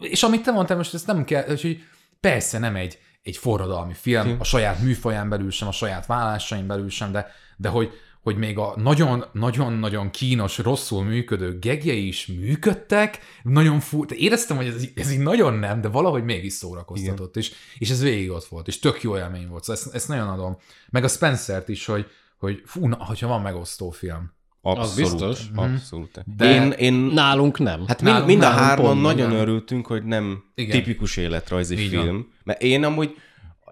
És 0.01 0.23
amit 0.23 0.43
te 0.43 0.51
mondtál, 0.51 0.77
most 0.77 0.95
ezt 0.95 1.07
nem 1.07 1.25
kell, 1.25 1.47
hogy 1.47 1.83
persze 2.21 2.59
nem 2.59 2.77
egy, 2.77 2.99
egy 3.23 3.37
forradalmi 3.37 3.95
film, 3.95 4.37
a 4.39 4.45
saját 4.45 4.81
műfaján 4.81 5.29
belül 5.29 5.51
sem, 5.51 5.69
a 5.69 5.73
saját 5.73 6.07
vállásain 6.07 6.67
belül 6.67 6.91
sem, 6.91 7.13
de, 7.13 7.27
de 7.57 7.69
hogy, 7.69 7.91
hogy 8.23 8.37
még 8.37 8.59
a 8.59 8.75
nagyon-nagyon-nagyon 8.77 10.11
kínos, 10.11 10.59
rosszul 10.59 11.05
működő 11.05 11.59
gegjei 11.59 12.07
is 12.07 12.27
működtek, 12.27 13.19
nagyon 13.43 13.81
fú, 13.81 14.05
éreztem, 14.09 14.57
hogy 14.57 14.67
ez, 14.67 14.85
ez 14.95 15.13
így 15.13 15.19
nagyon 15.19 15.55
nem, 15.55 15.81
de 15.81 15.89
valahogy 15.89 16.25
mégis 16.25 16.53
szórakoztatott, 16.53 17.37
és, 17.37 17.53
és 17.79 17.91
ez 17.91 18.03
végig 18.03 18.31
ott 18.31 18.45
volt, 18.45 18.69
és 18.69 18.79
tök 18.79 19.03
jó 19.03 19.17
élmény 19.17 19.49
volt, 19.49 19.65
szóval 19.65 19.83
ezt, 19.83 19.95
ezt 19.95 20.09
nagyon 20.09 20.29
adom. 20.29 20.57
Meg 20.91 21.05
a 21.05 21.09
Spencer-t 21.09 21.69
is, 21.69 21.87
hogy, 21.87 22.07
hogy 22.39 22.63
fú, 22.65 22.87
na, 22.87 22.97
hogyha 23.05 23.27
van 23.29 23.41
megosztó 23.41 23.91
film. 23.91 24.33
Abszolút, 24.63 25.11
biztos. 25.11 25.47
abszolút. 25.55 26.23
De- 26.37 26.55
én, 26.55 26.71
én 26.71 26.93
Nálunk 26.95 27.59
nem. 27.59 27.85
Hát 27.87 28.03
mind, 28.03 28.13
nálunk- 28.13 28.27
mind 28.27 28.43
a 28.43 28.45
nálunk 28.45 28.65
hárman 28.65 28.97
nagyon 28.97 29.29
igen. 29.31 29.41
örültünk, 29.41 29.87
hogy 29.87 30.05
nem 30.05 30.45
Igen. 30.55 30.77
tipikus 30.83 31.17
életrajzi 31.17 31.79
Így 31.79 31.95
van. 31.95 32.05
film. 32.05 32.33
Mert 32.45 32.63
én 32.63 32.85
amúgy 32.85 33.17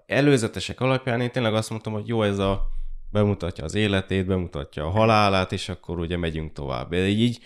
előzetesek 0.05 0.81
alapján 0.81 1.21
én 1.21 1.31
tényleg 1.31 1.53
azt 1.53 1.69
mondtam, 1.69 1.93
hogy 1.93 2.07
jó, 2.07 2.23
ez 2.23 2.37
a 2.37 2.67
bemutatja 3.11 3.63
az 3.63 3.75
életét, 3.75 4.25
bemutatja 4.25 4.85
a 4.85 4.89
halálát, 4.89 5.51
és 5.51 5.69
akkor 5.69 5.99
ugye 5.99 6.17
megyünk 6.17 6.53
tovább. 6.53 6.89
De 6.89 7.07
így, 7.07 7.39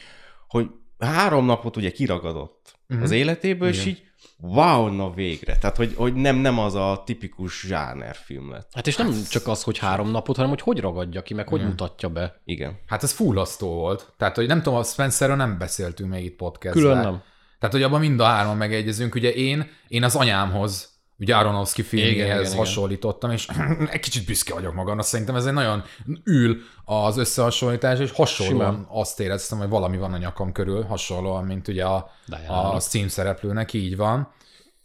hogy 0.48 0.70
három 1.00 1.46
napot 1.46 1.78
ugye 1.78 1.92
kiragadott 1.92 2.76
uh-huh. 2.90 3.04
az 3.04 3.12
életéből, 3.12 3.70
és 3.70 3.82
Igen. 3.82 3.88
így 3.88 4.04
wow, 4.40 4.88
na 4.88 5.14
végre. 5.14 5.58
Tehát, 5.58 5.76
hogy, 5.76 5.94
hogy 5.96 6.14
nem, 6.14 6.36
nem 6.36 6.60
az 6.60 6.76
a 6.76 7.02
tipikus 7.06 7.60
zsánerfilm 7.60 8.52
lett. 8.52 8.70
Hát 8.74 8.88
és 8.88 8.96
nem 8.96 9.14
csak 9.30 9.48
az, 9.48 9.64
hogy 9.64 9.78
három 9.78 10.12
napot, 10.12 10.36
hanem 10.36 10.52
hogy 10.52 10.62
hogy 10.62 10.80
ragadja 10.80 11.22
ki, 11.22 11.34
meg 11.34 11.48
hogy 11.48 11.64
mutatja 11.64 12.10
be. 12.10 12.42
Igen. 12.46 12.80
Hát 12.88 13.04
ez 13.04 13.12
fullasztó 13.12 13.74
volt. 13.74 14.14
Tehát, 14.18 14.36
hogy 14.36 14.48
nem 14.48 14.62
tudom, 14.62 14.80
a 14.80 14.84
Spencerről 14.84 15.36
nem 15.36 15.58
beszéltünk 15.58 16.10
még 16.10 16.26
itt 16.26 16.36
podcastben. 16.36 16.84
Külön 16.84 16.98
nem. 16.98 17.22
Tehát, 17.60 17.76
hogy 17.76 17.84
abban 17.84 18.00
mind 18.00 18.20
a 18.20 18.24
hárman 18.24 18.58
megegyezünk. 18.58 19.16
Ugye 19.16 19.34
én, 19.34 19.70
én 19.88 20.04
az 20.04 20.16
anyámhoz, 20.16 20.93
ugye 21.20 21.36
Aronofsky 21.36 21.82
filmjéhez 21.82 22.26
igen, 22.26 22.42
igen. 22.42 22.58
hasonlítottam, 22.58 23.32
és 23.32 23.48
egy 23.92 24.00
kicsit 24.00 24.26
büszke 24.26 24.54
vagyok 24.54 24.74
magamra. 24.74 25.02
Szerintem 25.02 25.36
ez 25.36 25.46
egy 25.46 25.54
nagyon 25.54 25.84
ül 26.24 26.58
az 26.86 27.18
összehasonlítás, 27.18 28.00
és 28.00 28.12
hasonlóan 28.12 28.72
Simán. 28.72 28.88
azt 28.90 29.20
éreztem, 29.20 29.58
hogy 29.58 29.70
valami 29.70 29.98
van 29.98 30.14
a 30.14 30.18
nyakam 30.18 30.52
körül, 30.52 30.84
hasonlóan, 30.84 31.46
mint 31.46 31.68
ugye 31.68 31.86
a, 31.86 32.10
Diana-nak. 32.26 32.74
a 32.74 32.80
címszereplőnek, 32.80 33.74
így 33.74 33.98
van. 33.98 34.34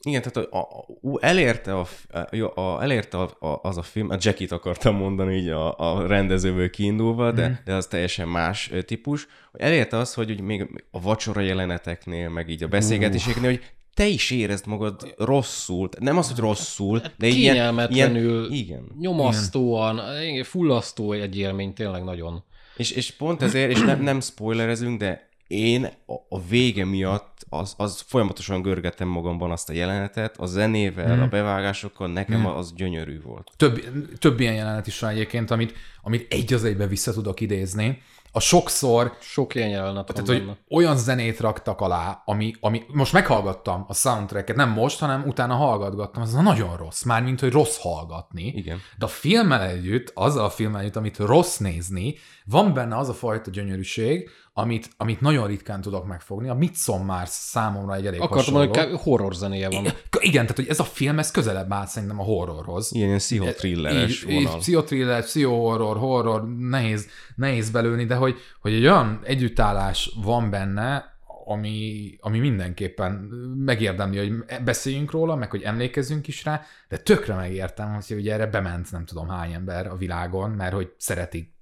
Igen, 0.03 0.23
tehát 0.23 0.49
a, 0.53 0.59
a, 0.59 0.87
elérte, 1.21 1.75
a, 1.75 1.87
a, 2.31 2.61
a, 2.61 2.83
elérte 2.83 3.19
a, 3.19 3.47
a, 3.47 3.61
az 3.63 3.77
a 3.77 3.83
film, 3.83 4.11
a 4.11 4.17
Jackie-t 4.19 4.53
akartam 4.53 4.97
mondani 4.97 5.35
így 5.37 5.49
a, 5.49 5.79
a 5.79 6.07
rendezőből 6.07 6.71
kiindulva, 6.71 7.33
de, 7.33 7.49
mm. 7.49 7.53
de 7.65 7.75
az 7.75 7.87
teljesen 7.87 8.29
más 8.29 8.73
típus, 8.87 9.27
elérte 9.53 9.97
az, 9.97 10.15
hogy 10.15 10.31
úgy 10.31 10.41
még 10.41 10.85
a 10.91 11.01
vacsora 11.01 11.41
jeleneteknél, 11.41 12.29
meg 12.29 12.49
így 12.49 12.63
a 12.63 12.69
beszélgetéseknél, 12.69 13.51
hogy 13.51 13.63
te 13.99 14.07
is 14.07 14.31
érezd 14.31 14.67
magad 14.67 15.15
rosszul, 15.17 15.89
nem 16.01 16.19
az, 16.19 16.29
hogy 16.29 16.39
rosszul, 16.39 17.03
de 17.17 17.27
így 17.27 17.37
ilyen, 17.37 17.55
Kényelmetlenül, 17.55 18.53
igen. 18.53 18.85
nyomasztóan, 19.01 20.01
igen. 20.23 20.45
fullasztó 20.45 21.13
egy 21.13 21.39
élmény, 21.39 21.73
tényleg 21.73 22.05
nagyon. 22.05 22.43
És, 22.77 22.91
és 22.91 23.11
pont 23.11 23.43
ezért, 23.43 23.71
és 23.71 23.81
nem, 23.81 24.03
nem 24.03 24.21
spoilerezünk, 24.21 24.99
de 24.99 25.29
én 25.47 25.85
a, 25.85 26.13
a 26.29 26.41
vége 26.49 26.85
miatt 26.85 27.47
az, 27.49 27.75
az 27.77 28.05
folyamatosan 28.07 28.63
görgettem 28.63 29.09
magamban 29.09 29.51
azt 29.51 29.69
a 29.71 29.73
jelenetet, 29.73 30.37
a 30.39 30.47
zenével, 30.47 31.15
Mhm. 31.15 31.23
a 31.23 31.27
bevágásokkal, 31.27 32.09
nekem 32.09 32.47
az 32.47 32.73
gyönyörű 32.75 33.21
volt. 33.23 33.51
Több, 33.57 33.81
több 34.19 34.41
ilyen 34.41 34.55
jelenet 34.55 34.87
is 34.87 34.99
van 34.99 35.11
egyébként, 35.11 35.51
amit, 35.51 35.73
amit 36.03 36.33
egy 36.33 36.53
az 36.55 36.65
egybe 36.65 36.87
vissza 36.87 37.13
tudok 37.13 37.41
idézni. 37.41 38.03
A 38.33 38.41
sokszor 38.41 39.17
Sok 39.21 39.55
ilyen 39.55 39.69
jelenet 39.69 40.07
Tehát, 40.07 40.29
hogy 40.29 40.39
benne. 40.39 40.57
olyan 40.71 40.97
zenét 40.97 41.41
raktak 41.41 41.81
alá, 41.81 42.23
ami, 42.25 42.55
ami 42.61 42.83
most 42.93 43.13
meghallgattam 43.13 43.85
a 43.89 43.95
soundtracket, 43.95 44.57
nem 44.57 44.71
most, 44.71 44.99
hanem 44.99 45.25
utána 45.27 45.55
hallgatgattam, 45.55 46.23
ez 46.23 46.33
nagyon 46.33 46.77
rossz, 46.77 47.03
mármint, 47.03 47.41
hogy 47.41 47.53
rossz 47.53 47.79
hallgatni. 47.81 48.47
Igen. 48.47 48.81
De 48.99 49.05
a 49.05 49.09
filmmel 49.09 49.63
együtt, 49.63 50.11
azzal 50.15 50.45
a 50.45 50.51
filmmel 50.51 50.81
együtt, 50.81 50.97
amit 50.97 51.17
rossz 51.17 51.57
nézni, 51.57 52.15
van 52.51 52.75
benne 52.75 52.97
az 52.97 53.09
a 53.09 53.13
fajta 53.13 53.51
gyönyörűség, 53.51 54.31
amit, 54.53 54.91
amit 54.97 55.21
nagyon 55.21 55.47
ritkán 55.47 55.81
tudok 55.81 56.07
megfogni. 56.07 56.49
A 56.49 56.55
Midsommar 56.55 57.29
számomra 57.29 57.95
egy 57.95 58.07
elég 58.07 58.21
Akartam 58.21 58.39
hasonló. 58.39 58.65
mondani, 58.65 58.91
hogy 58.91 59.01
horror 59.01 59.35
zenéje 59.35 59.69
van. 59.69 59.85
Igen, 60.21 60.43
tehát 60.43 60.57
hogy 60.57 60.69
ez 60.69 60.81
a 60.81 60.85
film, 60.85 61.19
ez 61.19 61.31
közelebb 61.31 61.73
áll 61.73 61.87
szerintem 61.87 62.21
a 62.21 62.23
horrorhoz. 62.23 62.93
Ilyen, 62.93 63.07
ilyen 63.07 63.19
pszichotrilleres 63.19 64.23
vonal. 64.23 64.59
Pszichotriller, 64.59 65.23
pszichohorror, 65.23 65.97
horror, 65.97 66.49
nehéz, 66.59 67.07
nehéz 67.37 67.71
belőni, 67.71 68.05
de 68.05 68.15
hogy, 68.15 68.37
hogy 68.61 68.73
egy 68.73 68.87
olyan 68.87 69.21
együttállás 69.25 70.17
van 70.23 70.51
benne, 70.51 71.17
ami, 71.45 72.11
ami 72.21 72.39
mindenképpen 72.39 73.13
megérdemli, 73.57 74.19
hogy 74.19 74.63
beszéljünk 74.65 75.11
róla, 75.11 75.37
meg 75.37 75.51
hogy 75.51 75.63
emlékezzünk 75.63 76.29
is 76.29 76.45
rá, 76.45 76.63
de 76.89 76.97
tökre 76.97 77.35
megértem, 77.35 77.95
hogy 77.95 78.17
ugye 78.17 78.33
erre 78.33 78.47
bement 78.47 78.93
nem 78.93 79.05
tudom 79.05 79.29
hány 79.29 79.53
ember 79.53 79.87
a 79.87 79.97
világon, 79.97 80.51
mert 80.51 80.75
hogy 80.75 80.93
szeretik 80.97 81.57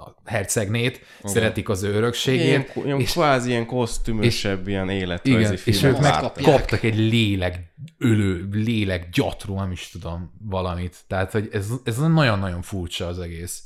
a 0.00 0.16
hercegnét, 0.24 1.00
szeretik 1.24 1.68
az 1.68 1.82
ő 1.82 1.88
Ilyen, 1.88 1.98
örökségét, 2.02 2.72
ilyen 2.84 3.00
és- 3.00 3.12
kvázi 3.12 3.48
ilyen 3.48 3.66
kosztümösebb, 3.66 4.68
ilyen 4.68 4.88
életrajzi 4.88 5.40
igen, 5.40 5.58
és 5.64 5.82
ők 5.82 5.92
meg 5.92 6.02
vártak. 6.02 6.44
kaptak 6.44 6.82
egy 6.82 6.96
lélek 6.96 7.72
ölő, 7.98 8.48
lélek 8.52 9.08
gyatró, 9.10 9.54
nem 9.54 9.72
is 9.72 9.88
tudom, 9.88 10.32
valamit. 10.42 10.96
Tehát, 11.06 11.32
hogy 11.32 11.48
ez, 11.52 11.68
ez 11.84 11.98
nagyon-nagyon 11.98 12.62
furcsa 12.62 13.06
az 13.06 13.18
egész. 13.18 13.64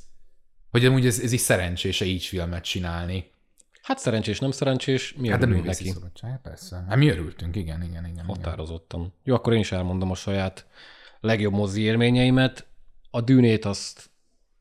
Hogy 0.71 0.85
amúgy 0.85 1.07
ez, 1.07 1.19
ez 1.21 1.33
is 1.33 1.41
szerencsése 1.41 2.05
így 2.05 2.25
filmet 2.25 2.65
csinálni. 2.65 3.33
Hát 3.83 3.99
szerencsés, 3.99 4.39
nem 4.39 4.51
szerencsés, 4.51 5.15
mi 5.19 5.29
Hát 5.29 5.39
de 5.39 5.45
örülünk 5.45 5.63
művészi 5.65 5.85
neki. 5.85 5.95
szabadság, 5.95 6.41
persze. 6.43 6.85
Hát 6.89 6.97
mi 6.97 7.09
örültünk, 7.09 7.57
igen, 7.57 7.83
igen, 7.83 7.91
igen. 7.93 8.07
igen. 8.13 8.25
Határozottan. 8.25 9.15
Jó, 9.25 9.35
akkor 9.35 9.53
én 9.53 9.59
is 9.59 9.73
elmondom 9.73 10.11
a 10.11 10.15
saját 10.15 10.67
legjobb 11.21 11.53
mozi 11.53 11.83
élményeimet. 11.83 12.67
A 13.11 13.21
dűnét 13.21 13.65
azt 13.65 14.11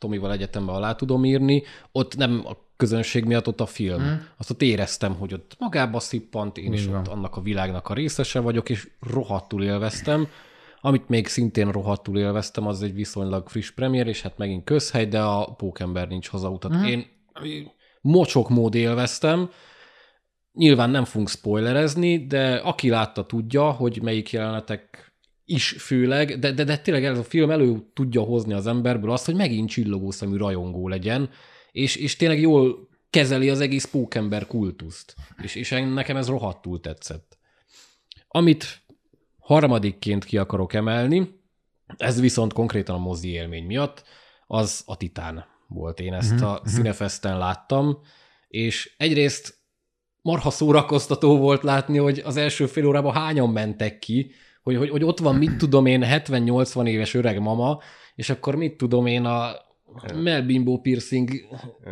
Tomival 0.04 0.32
egyetemben 0.32 0.76
alá 0.76 0.94
tudom 0.94 1.26
írni. 1.26 1.64
Ott 1.92 2.16
nem 2.16 2.42
a 2.46 2.58
közönség 2.78 3.26
miatt, 3.26 3.48
ott 3.48 3.62
a 3.62 3.66
film. 3.66 4.02
Mm. 4.02 4.14
Azt 4.38 4.50
ott 4.50 4.62
éreztem, 4.62 5.16
hogy 5.16 5.34
ott 5.34 5.56
magába 5.60 6.00
szippant, 6.00 6.58
én 6.58 6.74
is 6.74 6.88
ott 6.88 7.08
annak 7.08 7.36
a 7.36 7.42
világnak 7.42 7.90
a 7.90 7.94
részese 7.94 8.40
vagyok, 8.40 8.70
és 8.70 8.90
rohadtul 9.00 9.64
élveztem. 9.64 10.28
Amit 10.82 11.10
még 11.10 11.28
szintén 11.28 11.72
rohadtul 11.72 12.18
élveztem, 12.18 12.68
az 12.68 12.84
egy 12.84 12.94
viszonylag 12.94 13.50
friss 13.50 13.72
premier, 13.72 14.08
és 14.08 14.22
hát 14.22 14.38
megint 14.38 14.64
közhely, 14.64 15.06
de 15.06 15.22
a 15.22 15.54
Pókember 15.54 16.08
nincs 16.08 16.30
hazautat. 16.30 16.76
Mm. 16.76 16.84
Én 16.84 17.06
mocsok 18.02 18.50
mód 18.50 18.76
élveztem, 18.76 19.50
Nyilván 20.54 20.90
nem 20.90 21.06
fogunk 21.06 21.30
spoilerezni, 21.30 22.26
de 22.26 22.56
aki 22.56 22.90
látta 22.90 23.26
tudja, 23.26 23.72
hogy 23.72 24.02
melyik 24.02 24.32
jelenetek 24.32 25.13
is 25.46 25.70
főleg, 25.70 26.40
de, 26.40 26.52
de, 26.52 26.64
de 26.64 26.78
tényleg 26.78 27.06
ez 27.06 27.18
a 27.18 27.24
film 27.24 27.52
elő 27.52 27.90
tudja 27.94 28.22
hozni 28.22 28.54
az 28.54 28.68
emberből 28.68 29.12
azt, 29.12 29.26
hogy 29.26 29.36
megint 29.36 29.70
csillogó 29.70 30.12
szemű 30.12 30.38
rajongó 30.38 30.88
legyen, 30.88 31.30
és, 31.72 31.96
és 31.96 32.16
tényleg 32.16 32.40
jól 32.40 32.90
kezeli 33.10 33.50
az 33.50 33.60
egész 33.60 33.86
pókember 33.86 34.48
kultuszt. 34.48 35.16
És, 35.42 35.56
és 35.56 35.70
nekem 35.70 36.18
ez 36.18 36.28
rohadtul 36.28 36.80
tetszett. 36.80 37.38
Amit 38.28 38.82
harmadikként 39.40 40.24
ki 40.24 40.38
akarok 40.38 40.74
emelni, 40.74 41.42
ez 41.98 42.20
viszont 42.20 42.54
konkrétan 42.54 42.96
a 42.96 43.00
mozi 43.00 43.30
élmény 43.30 43.66
miatt, 43.66 44.04
az 44.48 44.84
a 44.86 44.98
Titán 44.98 45.46
volt. 45.68 46.00
Én 46.00 46.14
ezt 46.14 46.42
a 46.42 46.62
Cinefesten 46.66 47.38
láttam, 47.38 47.98
és 48.48 48.96
egyrészt 48.98 49.58
marha 50.22 50.50
szórakoztató 50.50 51.38
volt 51.38 51.64
látni, 51.64 51.98
hogy 51.98 52.20
az 52.20 52.38
első 52.38 52.66
fél 52.66 52.86
órában 52.86 53.14
hányan 53.14 53.50
mentek 53.50 54.00
ki, 54.00 54.32
hogy, 54.64 54.76
hogy, 54.76 54.90
hogy 54.90 55.04
ott 55.04 55.20
van, 55.20 55.36
mit 55.36 55.56
tudom 55.56 55.86
én, 55.86 56.04
70-80 56.06 56.88
éves 56.88 57.14
öreg 57.14 57.40
mama, 57.40 57.80
és 58.16 58.30
akkor 58.30 58.56
mit 58.56 58.78
tudom 58.78 59.06
én, 59.06 59.26
a 59.26 59.56
melbimbó 60.14 60.80
piercing, 60.82 61.30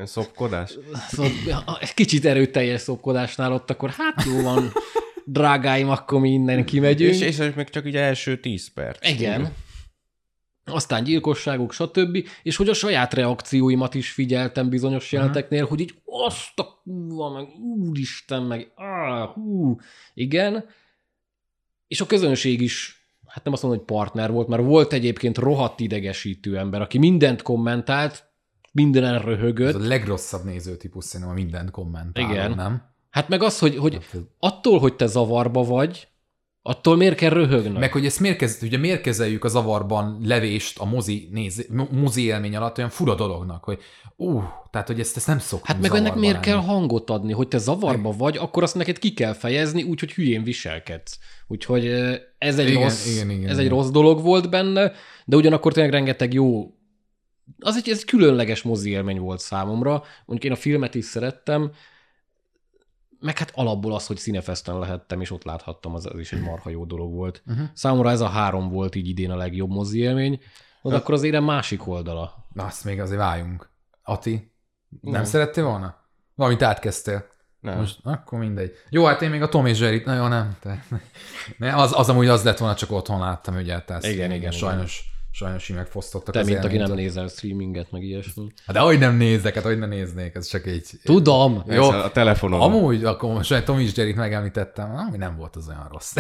Szopkodás? 0.04 0.78
szóval 1.08 1.78
egy 1.80 1.94
kicsit 1.94 2.26
erőteljes 2.26 2.82
szopkodásnál 2.82 3.54
ott, 3.54 3.70
akkor 3.70 3.90
hát 3.90 4.26
jó 4.26 4.42
van, 4.42 4.72
drágáim, 5.26 5.90
akkor 5.90 6.20
mi 6.20 6.30
innen 6.30 6.66
kimegyünk. 6.66 7.14
És, 7.14 7.40
és 7.40 7.54
még 7.56 7.70
csak 7.70 7.86
így 7.86 7.96
első 7.96 8.40
10 8.40 8.74
perc. 8.74 9.10
Igen. 9.10 9.54
Aztán 10.66 11.04
gyilkosságok, 11.04 11.74
stb. 11.74 12.28
És 12.44 12.56
hogy 12.56 12.70
a 12.70 12.74
saját 12.74 13.14
reakcióimat 13.14 13.94
is 13.96 14.12
figyeltem 14.12 14.70
bizonyos 14.70 15.12
jeleneteknél, 15.12 15.66
hogy 15.66 15.80
így 15.80 15.94
azt 16.06 16.60
a 16.60 16.82
kurva, 16.84 17.30
meg 17.30 17.48
úristen, 17.88 18.44
meg 18.44 18.72
áh, 18.76 19.28
hú, 19.34 19.80
igen. 20.14 20.66
És 21.92 22.02
a 22.02 22.06
közönség 22.06 22.62
is, 22.62 23.06
hát 23.28 23.44
nem 23.44 23.54
azt 23.54 23.62
mondom, 23.64 23.80
hogy 23.86 23.96
partner 23.96 24.32
volt, 24.32 24.48
mert 24.48 24.64
volt 24.64 24.94
egyébként 24.94 25.38
rohadt 25.38 25.80
idegesítő 25.80 26.58
ember, 26.58 26.82
aki 26.82 26.98
mindent 26.98 27.42
kommentált, 27.42 28.24
mindenen 28.72 29.14
Ez 29.16 29.22
röhögött. 29.22 29.76
a 29.76 29.80
legrosszabb 29.80 30.44
nézőtípus 30.44 31.04
szerintem 31.06 31.36
a 31.36 31.40
mindent 31.40 31.72
kommentálom, 31.72 32.32
Igen. 32.32 32.52
nem? 32.52 32.82
Hát 33.10 33.28
meg 33.30 33.44
az, 33.44 33.60
hogy, 33.60 33.76
hogy 33.78 33.94
Hát 33.94 34.04
ez- 34.14 34.20
attól, 34.40 34.80
hogy 34.80 34.96
te 34.96 35.06
zavarba 35.06 35.64
vagy, 35.64 36.08
Attól 36.64 36.96
miért 36.96 37.16
kell 37.16 37.30
röhögni? 37.30 37.80
Meg 37.80 37.92
hogy 37.92 38.06
ezt 38.06 38.20
miért, 38.20 38.38
kezd, 38.38 38.64
ugye 38.64 38.78
miért 38.78 39.02
kezeljük 39.02 39.44
a 39.44 39.48
zavarban 39.48 40.18
levést 40.24 40.80
a 40.80 40.86
mozi, 40.86 41.28
néz, 41.32 41.68
mozi 41.92 42.24
élmény 42.24 42.56
alatt 42.56 42.78
olyan 42.78 42.90
fura 42.90 43.16
dolognak, 43.16 43.64
hogy 43.64 43.80
ú, 44.16 44.42
tehát 44.72 44.88
hogy 44.88 45.00
ezt, 45.00 45.18
ezt 45.18 45.28
nem 45.28 45.40
szoktunk 45.40 45.66
Hát 45.66 45.82
meg 45.82 46.00
ennek 46.00 46.16
miért 46.16 46.34
lenni. 46.34 46.46
kell 46.46 46.58
hangot 46.58 47.10
adni, 47.10 47.32
hogy 47.34 47.48
te 47.48 47.58
zavarba 47.58 48.12
vagy, 48.12 48.38
akkor 48.38 48.64
azt 48.64 48.76
neked 48.76 49.00
ki 49.00 49.14
kell 49.14 49.34
fejezni, 49.34 49.84
úgyhogy 49.84 50.12
hülyén 50.12 50.44
viselkedsz. 50.44 51.20
Úgyhogy 51.48 51.86
ez 52.38 52.60
egy, 52.60 52.70
Igen, 52.70 52.82
rossz, 52.82 53.16
igen, 53.16 53.30
igen, 53.30 53.50
ez 53.50 53.58
egy 53.58 53.66
igen. 53.66 53.78
rossz 53.78 53.90
dolog 53.90 54.22
volt 54.22 54.50
benne, 54.50 54.92
de 55.26 55.36
ugyanakkor 55.36 55.74
tényleg 55.74 55.92
rengeteg 55.92 56.34
jó 56.34 56.76
az 57.60 57.76
egy, 57.76 57.90
ez 57.90 57.98
egy 57.98 58.06
különleges 58.06 58.62
mozi 58.62 58.90
élmény 58.90 59.20
volt 59.20 59.40
számomra. 59.40 60.04
Mondjuk 60.26 60.52
én 60.52 60.58
a 60.58 60.62
filmet 60.62 60.96
is 60.96 61.06
szerettem, 61.06 61.72
meg 63.22 63.38
hát 63.38 63.52
alapból 63.56 63.94
az, 63.94 64.08
hogy 64.08 64.18
színefesten 64.18 64.80
lehettem, 64.80 65.22
és 65.22 65.32
ott 65.32 65.44
láthattam, 65.44 65.96
az, 65.96 66.06
az 66.06 66.20
is 66.20 66.32
egy 66.32 66.42
marha 66.42 66.70
jó 66.70 66.86
dolog 66.86 67.14
volt. 67.14 67.44
Uh-huh. 67.48 67.66
Számomra 67.74 68.10
ez 68.10 68.22
a 68.22 68.28
három 68.28 68.70
volt 68.70 68.96
így 68.96 69.08
idén 69.08 69.32
a 69.32 69.36
legjobb 69.36 69.70
mozi 69.70 70.00
élmény, 70.00 70.40
de 70.82 70.96
akkor 70.96 71.14
az 71.14 71.24
érem 71.24 71.44
másik 71.44 71.88
oldala. 71.88 72.46
Na, 72.54 72.66
azt 72.66 72.84
még 72.84 73.00
azért 73.00 73.20
váljunk. 73.20 73.70
Ati, 74.04 74.52
nem, 75.02 75.12
Nem. 75.12 75.24
szerettél 75.24 75.64
volna? 75.64 75.96
Valamit 76.36 76.62
átkezdtél. 76.62 77.26
Nem. 77.60 77.78
Most 77.78 78.00
akkor 78.04 78.40
mindegy. 78.40 78.72
Jó, 78.90 79.06
hát 79.06 79.22
én 79.22 79.30
még 79.30 79.42
a 79.42 79.50
Tom 79.50 79.66
és 79.66 79.80
Jerry-t, 79.80 80.06
na 80.06 80.16
jó, 80.16 80.28
nem. 80.28 80.58
Te, 80.60 80.84
ne, 81.58 81.76
az, 81.76 81.94
az 81.96 82.10
amúgy 82.10 82.28
az 82.28 82.44
lett 82.44 82.58
volna, 82.58 82.76
csak 82.76 82.92
otthon 82.92 83.20
láttam, 83.20 83.56
ugye, 83.56 83.82
tehát 83.82 84.06
Igen, 84.06 84.32
igen, 84.32 84.52
sajnos, 84.52 85.11
sajnos 85.32 85.70
így 85.70 85.76
megfosztottak 85.76 86.34
Te, 86.34 86.40
az 86.40 86.48
mint 86.48 86.64
aki 86.64 86.78
nem 86.78 86.94
nézel 86.94 87.28
streaminget, 87.28 87.92
meg 87.92 88.04
ilyesmi. 88.04 88.48
Hát 88.66 88.76
de 88.76 88.82
hogy 88.82 89.00
nem 89.00 89.16
nézzek, 89.16 89.54
hát 89.56 89.64
hogy 89.64 89.78
ne 89.78 89.86
néznék, 89.86 90.36
ez 90.36 90.48
csak 90.48 90.66
egy... 90.66 90.90
Tudom! 91.04 91.64
Jó. 91.68 91.90
a 91.90 92.12
telefonon. 92.12 92.62
Amúgy, 92.62 93.04
akkor 93.04 93.34
most 93.34 93.52
egy 93.54 93.64
Tom 93.64 93.80
és 93.80 93.92
Jerry-t 93.96 94.16
megemlítettem, 94.16 94.96
ami 95.08 95.18
nem 95.18 95.36
volt 95.38 95.56
az 95.56 95.68
olyan 95.68 95.88
rossz. 95.92 96.14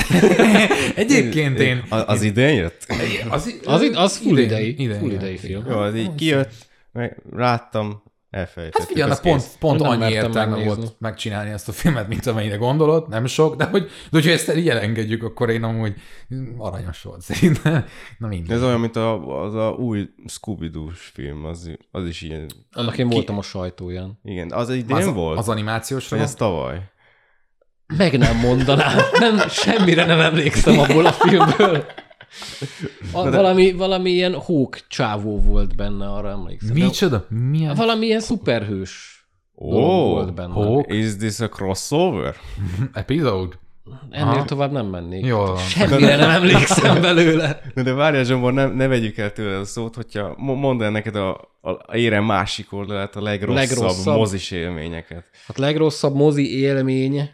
Egyébként 0.96 1.60
én... 1.60 1.84
Az, 1.89 2.03
az 2.08 2.22
idén 2.22 2.53
jött? 2.56 2.86
Az, 3.30 3.56
Az, 3.65 3.82
id- 3.82 3.96
az 3.96 4.18
full 4.18 4.38
idei, 4.38 4.75
full 4.75 4.86
igen. 4.86 5.12
idei 5.12 5.38
film. 5.38 5.65
Jó, 5.70 5.77
az 5.77 5.96
így 5.96 6.15
kijött, 6.15 6.53
meg 6.91 7.22
láttam, 7.32 8.03
elfelejtettük. 8.31 8.81
Hát 8.81 8.88
figyelj, 8.88 9.11
pont, 9.21 9.57
pont 9.59 9.79
Nem 9.79 9.89
annyi 9.89 10.11
értelme 10.11 10.51
megnézni. 10.55 10.75
volt 10.75 10.95
megcsinálni 11.00 11.51
ezt 11.51 11.67
a 11.67 11.71
filmet, 11.71 12.07
mint 12.07 12.25
amennyire 12.25 12.55
gondolod, 12.55 13.09
nem 13.09 13.25
sok, 13.25 13.55
de 13.55 13.65
hogy, 13.65 13.83
de 13.83 13.89
hogyha 14.11 14.31
ezt 14.31 14.55
így 14.55 14.69
elengedjük, 14.69 15.23
akkor 15.23 15.50
én 15.50 15.63
amúgy 15.63 15.93
aranyos 16.57 17.01
volt 17.01 17.21
szerintem. 17.21 17.85
Na 18.17 18.27
mindegy. 18.27 18.55
Ez 18.55 18.63
olyan, 18.63 18.79
mint 18.79 18.95
a, 18.95 19.41
az 19.43 19.55
a 19.55 19.69
új 19.69 20.09
scooby 20.27 20.71
film, 20.93 21.45
az, 21.45 21.71
az 21.91 22.07
is 22.07 22.21
ilyen. 22.21 22.50
Annak 22.71 22.97
én 22.97 23.09
voltam 23.09 23.38
a 23.38 23.41
sajtóján. 23.41 24.19
Igen, 24.23 24.51
az 24.51 24.69
idén 24.69 24.95
az, 24.95 25.13
volt? 25.13 25.38
az 25.38 25.50
animációs 25.50 26.07
film? 26.07 26.21
ez 26.21 26.33
tavaly? 26.33 26.89
Meg 27.97 28.17
nem 28.17 28.38
mondanám. 28.38 28.97
Nem, 29.19 29.47
semmire 29.50 30.05
nem 30.05 30.19
emlékszem 30.19 30.79
abból 30.79 31.05
a 31.05 31.11
filmből. 31.11 31.85
A, 33.13 33.29
valami, 33.31 33.71
valami 33.71 34.09
ilyen 34.11 34.33
hók 34.33 34.79
csávó 34.88 35.39
volt 35.39 35.75
benne, 35.75 36.07
arra 36.11 36.29
emlékszem. 36.29 36.73
De 36.75 36.83
Micsoda? 36.83 37.25
Milyen? 37.29 37.75
Valami 37.75 38.05
ilyen 38.05 38.19
szuperhős 38.19 39.25
Ó, 39.55 39.69
volt 40.09 40.33
benne. 40.33 40.53
Hawk? 40.53 40.93
is 40.93 41.15
this 41.15 41.39
a 41.39 41.50
crossover? 41.50 42.35
Epizód? 42.93 43.59
Ennél 44.09 44.33
Aha. 44.33 44.45
tovább 44.45 44.71
nem 44.71 44.85
mennék. 44.85 45.31
Van. 45.31 45.57
Semmire 45.57 46.15
nem 46.15 46.29
emlékszem 46.29 47.01
belőle. 47.07 47.61
Na 47.73 47.81
de 47.83 47.93
várjál, 47.93 48.23
Zsombor, 48.23 48.53
ne, 48.53 48.65
ne 48.67 48.88
vegyük 48.88 49.17
el 49.17 49.31
tőle 49.31 49.57
a 49.57 49.63
szót, 49.65 49.95
hogyha 49.95 50.33
mo- 50.38 50.57
mondd 50.59 50.81
el 50.81 50.91
neked 50.91 51.15
a, 51.15 51.31
a 51.61 51.95
érem 51.95 52.23
másik 52.23 52.73
oldalát, 52.73 53.15
a 53.15 53.21
legrosszabb, 53.21 53.69
Legrosszabb. 53.69 54.17
mozis 54.17 54.51
élményeket. 54.51 55.25
Hát 55.47 55.57
legrosszabb 55.57 56.15
mozi 56.15 56.59
élmény, 56.59 57.29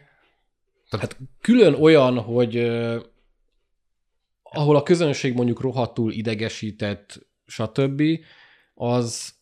hát 1.00 1.18
külön 1.42 1.74
olyan, 1.74 2.20
hogy 2.20 2.72
ahol 4.51 4.75
a 4.75 4.84
közönség 4.84 5.34
mondjuk 5.34 5.62
rohadtul 5.62 6.12
idegesített, 6.12 7.20
stb., 7.46 8.01
az 8.74 9.34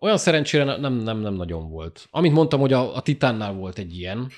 olyan 0.00 0.16
szerencsére 0.18 0.64
ne- 0.64 0.76
nem, 0.76 0.92
nem, 0.94 1.18
nem 1.18 1.34
nagyon 1.34 1.70
volt. 1.70 2.08
Amint 2.10 2.34
mondtam, 2.34 2.60
hogy 2.60 2.72
a, 2.72 2.96
a 2.96 3.00
Titánnál 3.00 3.52
volt 3.52 3.78
egy 3.78 3.98
ilyen 3.98 4.30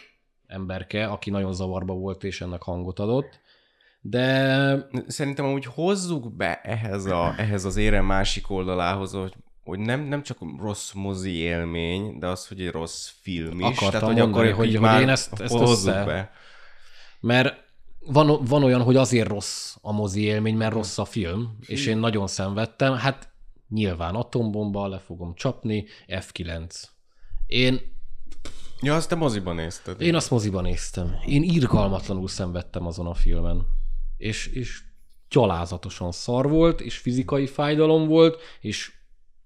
emberke, 0.47 1.07
aki 1.07 1.31
nagyon 1.31 1.53
zavarba 1.55 1.95
volt, 1.95 2.25
és 2.25 2.41
ennek 2.41 2.63
hangot 2.63 2.99
adott, 2.99 3.41
de 4.01 4.89
Szerintem 5.07 5.45
amúgy 5.45 5.65
hozzuk 5.65 6.33
be 6.37 6.61
ehhez, 6.63 7.05
a, 7.07 7.35
ehhez 7.37 7.65
az 7.65 7.77
érem 7.77 8.05
másik 8.05 8.51
oldalához, 8.51 9.13
hogy, 9.13 9.35
hogy 9.65 9.79
nem, 9.79 10.01
nem 10.01 10.23
csak 10.23 10.39
rossz 10.61 10.93
mozi 10.93 11.33
élmény, 11.33 12.19
de 12.19 12.27
az, 12.27 12.49
hogy 12.49 12.61
egy 12.61 12.71
rossz 12.71 13.09
film 13.21 13.59
is. 13.61 13.65
Akartam 13.65 13.91
Tehát, 13.91 14.07
hogy 14.07 14.17
mondani, 14.17 14.49
akkor 14.49 14.55
hogy- 14.65 14.73
hogy 14.75 14.81
már 14.81 15.01
én 15.01 15.09
ezt- 15.09 15.41
ezt 15.41 15.53
hozzuk 15.57 15.89
össze- 15.95 16.05
be. 16.05 16.31
Mert 17.21 17.69
van, 18.07 18.45
van 18.45 18.63
olyan, 18.65 18.83
hogy 18.83 18.97
azért 18.97 19.29
rossz 19.29 19.75
a 19.81 19.93
mozi 19.93 20.21
élmény, 20.21 20.57
mert 20.57 20.73
rossz 20.73 20.99
a 20.99 21.05
film, 21.05 21.59
és 21.67 21.87
én 21.87 21.99
nagyon 21.99 22.27
szenvedtem. 22.27 22.95
Hát 22.95 23.29
nyilván 23.69 24.15
atombomba, 24.15 24.87
le 24.89 24.99
fogom 24.99 25.35
csapni, 25.35 25.85
F9. 26.09 26.85
Én, 27.47 27.81
Ja, 28.83 28.95
azt 28.95 29.09
te 29.09 29.15
moziban 29.15 29.55
nézted. 29.55 30.01
én 30.01 30.15
azt 30.15 30.31
moziban 30.31 30.63
néztem. 30.63 31.17
Én 31.27 31.43
irgalmatlanul 31.43 32.29
szenvedtem 32.29 32.87
azon 32.87 33.07
a 33.07 33.15
filmen. 33.15 33.67
És, 34.17 34.47
és 34.47 34.83
gyalázatosan 35.31 36.13
szar 36.13 36.49
volt, 36.49 36.81
és 36.81 36.99
fizikai 36.99 37.47
fájdalom 37.47 38.07
volt, 38.07 38.41
és 38.61 38.93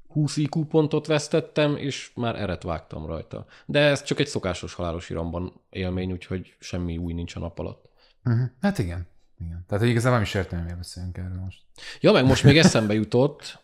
20 0.06 0.36
IQ 0.36 0.64
pontot 0.64 1.06
vesztettem, 1.06 1.76
és 1.76 2.10
már 2.14 2.36
eret 2.36 2.62
vágtam 2.62 3.06
rajta. 3.06 3.46
De 3.66 3.78
ez 3.80 4.02
csak 4.02 4.20
egy 4.20 4.26
szokásos 4.26 4.74
halálos 4.74 5.10
iramban 5.10 5.52
élmény, 5.70 6.12
úgyhogy 6.12 6.54
semmi 6.58 6.96
új 6.96 7.12
nincs 7.12 7.36
a 7.36 7.38
nap 7.38 7.58
alatt. 7.58 7.88
Uh-huh. 8.24 8.42
Hát 8.60 8.78
igen. 8.78 9.06
igen. 9.40 9.64
Tehát 9.68 9.82
hogy 9.82 9.92
igazából 9.92 10.18
nem 10.18 10.26
is 10.26 10.34
értem, 10.34 10.60
miért 10.62 10.76
beszélünk 10.76 11.16
erről 11.18 11.40
most. 11.44 11.58
Ja, 12.00 12.12
meg 12.12 12.24
most 12.24 12.44
még 12.44 12.58
eszembe 12.58 12.94
jutott 12.94 13.62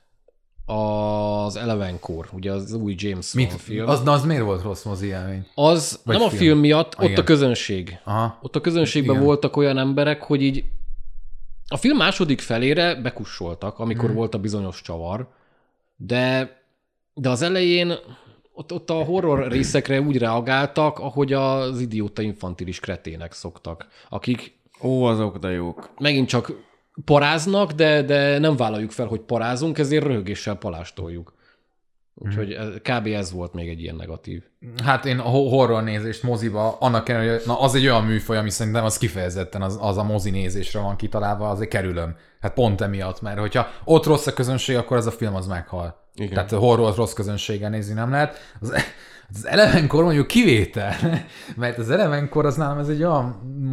az 0.66 1.56
Elevenkor, 1.56 2.28
ugye 2.32 2.52
az 2.52 2.72
új 2.72 2.94
James 2.98 3.32
Mit? 3.32 3.52
film. 3.52 3.88
Az, 3.88 4.02
na, 4.02 4.12
az 4.12 4.24
miért 4.24 4.42
volt 4.42 4.62
rossz 4.62 4.82
mozi 4.84 5.06
élmény? 5.06 5.46
az 5.54 6.00
vagy 6.04 6.16
nem 6.16 6.24
a 6.26 6.28
film. 6.28 6.40
film 6.42 6.58
miatt, 6.58 6.98
ott 6.98 7.04
igen. 7.04 7.20
a 7.20 7.24
közönség. 7.24 7.98
Aha. 8.04 8.38
Ott 8.42 8.56
a 8.56 8.60
közönségben 8.60 9.14
Igen. 9.14 9.26
voltak 9.26 9.56
olyan 9.56 9.78
emberek, 9.78 10.22
hogy 10.22 10.42
így 10.42 10.64
a 11.68 11.76
film 11.76 11.96
második 11.96 12.40
felére 12.40 12.94
bekussoltak, 12.94 13.78
amikor 13.78 14.08
Mhm. 14.08 14.16
volt 14.16 14.34
a 14.34 14.38
bizonyos 14.38 14.82
csavar, 14.82 15.28
de, 15.96 16.56
de 17.14 17.28
az 17.28 17.42
elején 17.42 17.92
ott, 18.60 18.72
ott 18.72 18.90
a 18.90 19.04
horror 19.04 19.48
részekre 19.48 20.00
úgy 20.00 20.18
reagáltak, 20.18 20.98
ahogy 20.98 21.32
az 21.32 21.80
idióta 21.80 22.22
infantilis 22.22 22.80
kretének 22.80 23.32
szoktak, 23.32 23.86
akik 24.08 24.58
Ó, 24.82 25.04
azok 25.04 25.38
de 25.38 25.50
jók. 25.50 25.90
megint 25.98 26.28
csak 26.28 26.52
paráznak, 27.04 27.72
de, 27.72 28.02
de 28.02 28.38
nem 28.38 28.56
vállaljuk 28.56 28.90
fel, 28.90 29.06
hogy 29.06 29.20
parázunk, 29.20 29.78
ezért 29.78 30.04
röhögéssel 30.04 30.54
palástoljuk. 30.54 31.34
Úgyhogy 32.14 32.52
ez, 32.52 32.68
kb. 32.82 33.06
ez 33.06 33.32
volt 33.32 33.54
még 33.54 33.68
egy 33.68 33.80
ilyen 33.80 33.96
negatív. 33.96 34.42
Hát 34.84 35.04
én 35.04 35.18
a 35.18 35.22
ho- 35.28 35.50
horror 35.50 35.82
nézést 35.82 36.22
moziba, 36.22 36.76
annak 36.80 37.08
ellenére, 37.08 37.32
hogy 37.32 37.42
na, 37.46 37.60
az 37.60 37.74
egy 37.74 37.84
olyan 37.84 38.04
műfaj, 38.04 38.36
ami 38.36 38.50
szerintem 38.50 38.84
az 38.84 38.98
kifejezetten 38.98 39.62
az, 39.62 39.78
az 39.80 39.96
a 39.96 40.02
mozi 40.02 40.30
nézésre 40.30 40.80
van 40.80 40.96
kitalálva, 40.96 41.48
azért 41.48 41.70
kerülöm. 41.70 42.16
Hát 42.40 42.52
pont 42.54 42.80
emiatt, 42.80 43.20
mert 43.20 43.38
hogyha 43.38 43.68
ott 43.84 44.06
rossz 44.06 44.26
a 44.26 44.32
közönség, 44.32 44.76
akkor 44.76 44.96
ez 44.96 45.06
a 45.06 45.10
film 45.10 45.34
az 45.34 45.46
meghal. 45.46 46.08
Igen. 46.14 46.34
Tehát 46.34 46.50
horror 46.50 46.94
rossz 46.94 47.12
közönséggel 47.12 47.70
nézni 47.70 47.94
nem 47.94 48.10
lehet. 48.10 48.54
Az, 48.60 48.72
az 49.34 49.46
elevenkor 49.46 50.04
mondjuk 50.04 50.26
kivétel, 50.26 50.94
mert 51.56 51.78
az 51.78 51.90
elevenkor 51.90 52.46
az 52.46 52.56
nálam 52.56 52.78
ez 52.78 52.88
egy 52.88 53.02
olyan 53.02 53.24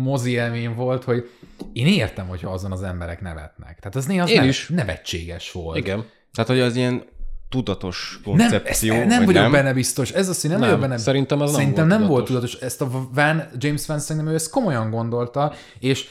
mozi 0.04 0.32
élmény 0.32 0.74
volt, 0.76 1.04
hogy 1.04 1.30
én 1.74 1.88
értem, 1.88 2.28
hogyha 2.28 2.50
azon 2.52 2.72
az 2.72 2.84
emberek 2.84 3.22
nevetnek. 3.22 3.80
Tehát 3.80 3.96
az 3.96 4.06
néha 4.06 4.24
az 4.24 4.30
Én 4.30 4.36
nevet, 4.36 4.52
is. 4.52 4.68
nevetséges 4.70 5.52
volt. 5.52 5.78
Igen. 5.78 6.06
Tehát, 6.34 6.50
hogy 6.50 6.60
az 6.60 6.76
ilyen 6.76 7.04
tudatos 7.50 8.20
Nem, 8.24 8.38
koncepció, 8.38 8.94
nem 8.94 9.08
vagy 9.08 9.26
vagyok 9.26 9.42
nem? 9.42 9.52
benne 9.52 9.74
biztos. 9.74 10.12
Ez 10.12 10.30
az, 10.30 10.42
hogy 10.42 10.50
nem, 10.50 10.60
Nem, 10.60 10.70
vagyok 10.70 10.84
benne. 10.84 10.98
szerintem 10.98 11.42
ez 11.42 11.50
nem 11.52 11.60
szerintem 11.60 11.88
volt 11.88 12.00
nem 12.00 12.10
volt 12.10 12.26
tudatos. 12.26 12.52
tudatos. 12.52 12.68
Ezt 12.68 12.82
a 12.82 13.10
Van, 13.14 13.44
James 13.58 13.86
Van 13.86 14.00
szerintem 14.00 14.32
ő 14.32 14.36
ezt 14.36 14.50
komolyan 14.50 14.90
gondolta, 14.90 15.54
és 15.80 16.08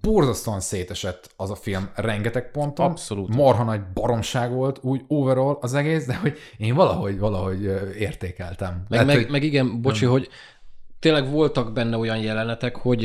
borzasztóan 0.00 0.60
szétesett 0.60 1.30
az 1.36 1.50
a 1.50 1.54
film 1.54 1.90
rengeteg 1.94 2.50
ponton. 2.50 2.86
Abszolút. 2.90 3.34
Marha 3.34 3.64
nagy 3.64 3.80
baromság 3.94 4.52
volt 4.52 4.78
úgy 4.82 5.00
overall 5.06 5.58
az 5.60 5.74
egész, 5.74 6.06
de 6.06 6.14
hogy 6.16 6.38
én 6.56 6.74
valahogy, 6.74 7.18
valahogy 7.18 7.62
értékeltem. 7.98 8.72
Meg, 8.72 8.84
Lehet, 8.88 9.06
meg, 9.06 9.16
hogy- 9.16 9.30
meg 9.30 9.42
igen, 9.42 9.80
bocsi, 9.80 10.04
hogy 10.04 10.28
tényleg 10.98 11.30
voltak 11.30 11.72
benne 11.72 11.96
olyan 11.96 12.18
jelenetek, 12.18 12.76
hogy 12.76 13.04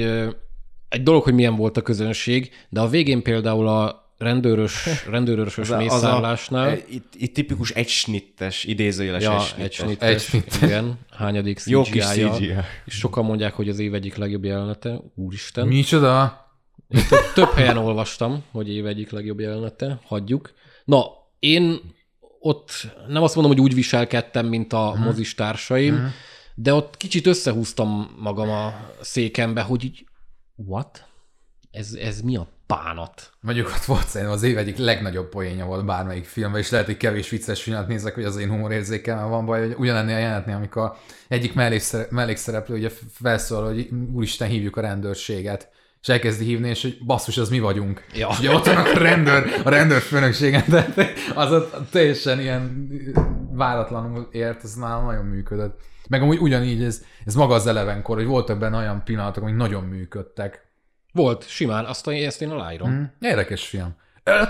egy 0.89 1.03
dolog, 1.03 1.23
hogy 1.23 1.33
milyen 1.33 1.55
volt 1.55 1.77
a 1.77 1.81
közönség, 1.81 2.51
de 2.69 2.79
a 2.79 2.87
végén 2.87 3.21
például 3.23 3.67
a 3.67 4.07
rendőrös, 4.17 4.85
rendőrös 5.09 5.55
mészárlásnál, 5.55 6.77
Itt, 6.89 7.13
itt 7.17 7.33
tipikus 7.33 7.71
egysnittes, 7.71 8.63
idézőjeles 8.63 9.23
ja, 9.23 9.33
egysnittes. 9.35 9.63
egy 9.65 9.73
snittes, 9.73 10.09
Egy 10.09 10.19
snittes. 10.21 10.61
igen, 10.61 10.99
hányadik 11.11 11.59
Jó 11.65 11.81
kis 11.81 12.05
CGI. 12.05 12.53
és 12.85 12.93
sokan 12.93 13.25
mondják, 13.25 13.53
hogy 13.53 13.69
az 13.69 13.79
év 13.79 13.93
egyik 13.93 14.15
legjobb 14.15 14.43
jelenete, 14.43 15.01
úristen. 15.15 15.67
Micsoda? 15.67 16.47
Több, 16.89 17.33
több 17.33 17.49
helyen 17.49 17.77
olvastam, 17.77 18.43
hogy 18.51 18.69
év 18.69 18.85
egyik 18.85 19.11
legjobb 19.11 19.39
jelenete, 19.39 19.99
hagyjuk. 20.05 20.51
Na, 20.85 21.03
én 21.39 21.79
ott 22.39 22.71
nem 23.07 23.23
azt 23.23 23.35
mondom, 23.35 23.53
hogy 23.53 23.61
úgy 23.61 23.73
viselkedtem, 23.73 24.45
mint 24.45 24.73
a 24.73 24.91
Mhm. 24.95 25.03
mozis 25.03 25.35
társaim, 25.35 26.11
de 26.55 26.73
ott 26.73 26.97
kicsit 26.97 27.27
összehúztam 27.27 28.15
magam 28.19 28.49
a 28.49 28.73
székembe, 29.01 29.61
hogy 29.61 29.83
így, 29.83 30.05
what? 30.55 31.03
ez, 31.71 31.93
ez 31.93 32.21
mi 32.21 32.35
a 32.35 32.47
bánat? 32.67 33.31
Mondjuk 33.41 33.67
ott 33.67 33.83
volt 33.85 34.07
szerintem 34.07 34.35
az 34.35 34.43
év 34.43 34.57
egyik 34.57 34.77
legnagyobb 34.77 35.29
poénja 35.29 35.65
volt 35.65 35.85
bármelyik 35.85 36.25
filmben, 36.25 36.61
és 36.61 36.69
lehet, 36.69 36.85
hogy 36.85 36.97
kevés 36.97 37.29
vicces 37.29 37.63
filmet 37.63 37.87
nézek, 37.87 38.13
hogy 38.13 38.23
az 38.23 38.37
én 38.37 38.49
humorérzékemmel 38.49 39.27
van 39.27 39.45
baj, 39.45 39.59
hogy 39.67 39.75
ugyanennél 39.77 40.15
a 40.15 40.19
jelenetnél, 40.19 40.55
amikor 40.55 40.93
egyik 41.27 41.53
mellékszere- 41.53 42.11
mellékszereplő 42.11 42.75
ugye 42.75 42.89
felszól, 43.13 43.65
hogy 43.65 43.89
úristen 44.13 44.47
hívjuk 44.49 44.75
a 44.77 44.81
rendőrséget, 44.81 45.69
és 46.01 46.07
elkezdi 46.07 46.45
hívni, 46.45 46.69
és 46.69 46.81
hogy 46.81 46.97
basszus, 47.05 47.37
az 47.37 47.49
mi 47.49 47.59
vagyunk. 47.59 48.05
Ja. 48.15 48.27
És 48.31 48.39
ugye 48.39 48.51
ott 48.53 48.65
vannak 48.65 48.85
a 48.95 48.97
rendőr, 48.97 49.61
a 49.63 49.69
rendőrfőnökségen, 49.69 50.63
de 50.67 50.87
az 51.35 51.51
ott 51.51 51.75
teljesen 51.91 52.39
ilyen 52.39 52.87
váratlanul 53.51 54.27
ért, 54.31 54.63
ez 54.63 54.73
nálam 54.73 55.05
nagyon 55.05 55.25
működött. 55.25 55.79
Meg 56.09 56.21
amúgy 56.21 56.37
ugyanígy 56.39 56.83
ez, 56.83 57.03
ez 57.25 57.35
maga 57.35 57.53
az 57.53 57.67
elevenkor, 57.67 58.15
hogy 58.17 58.25
voltak 58.25 58.59
benne 58.59 58.77
olyan 58.77 59.01
pillanatok, 59.03 59.43
amik 59.43 59.55
nagyon 59.55 59.83
működtek. 59.83 60.67
Volt, 61.13 61.47
simán, 61.47 61.85
azt 61.85 62.07
a, 62.07 62.11
ezt 62.11 62.41
én 62.41 62.49
aláírom. 62.49 62.89
Mm. 62.91 63.03
Érdekes 63.19 63.67
film. 63.67 63.95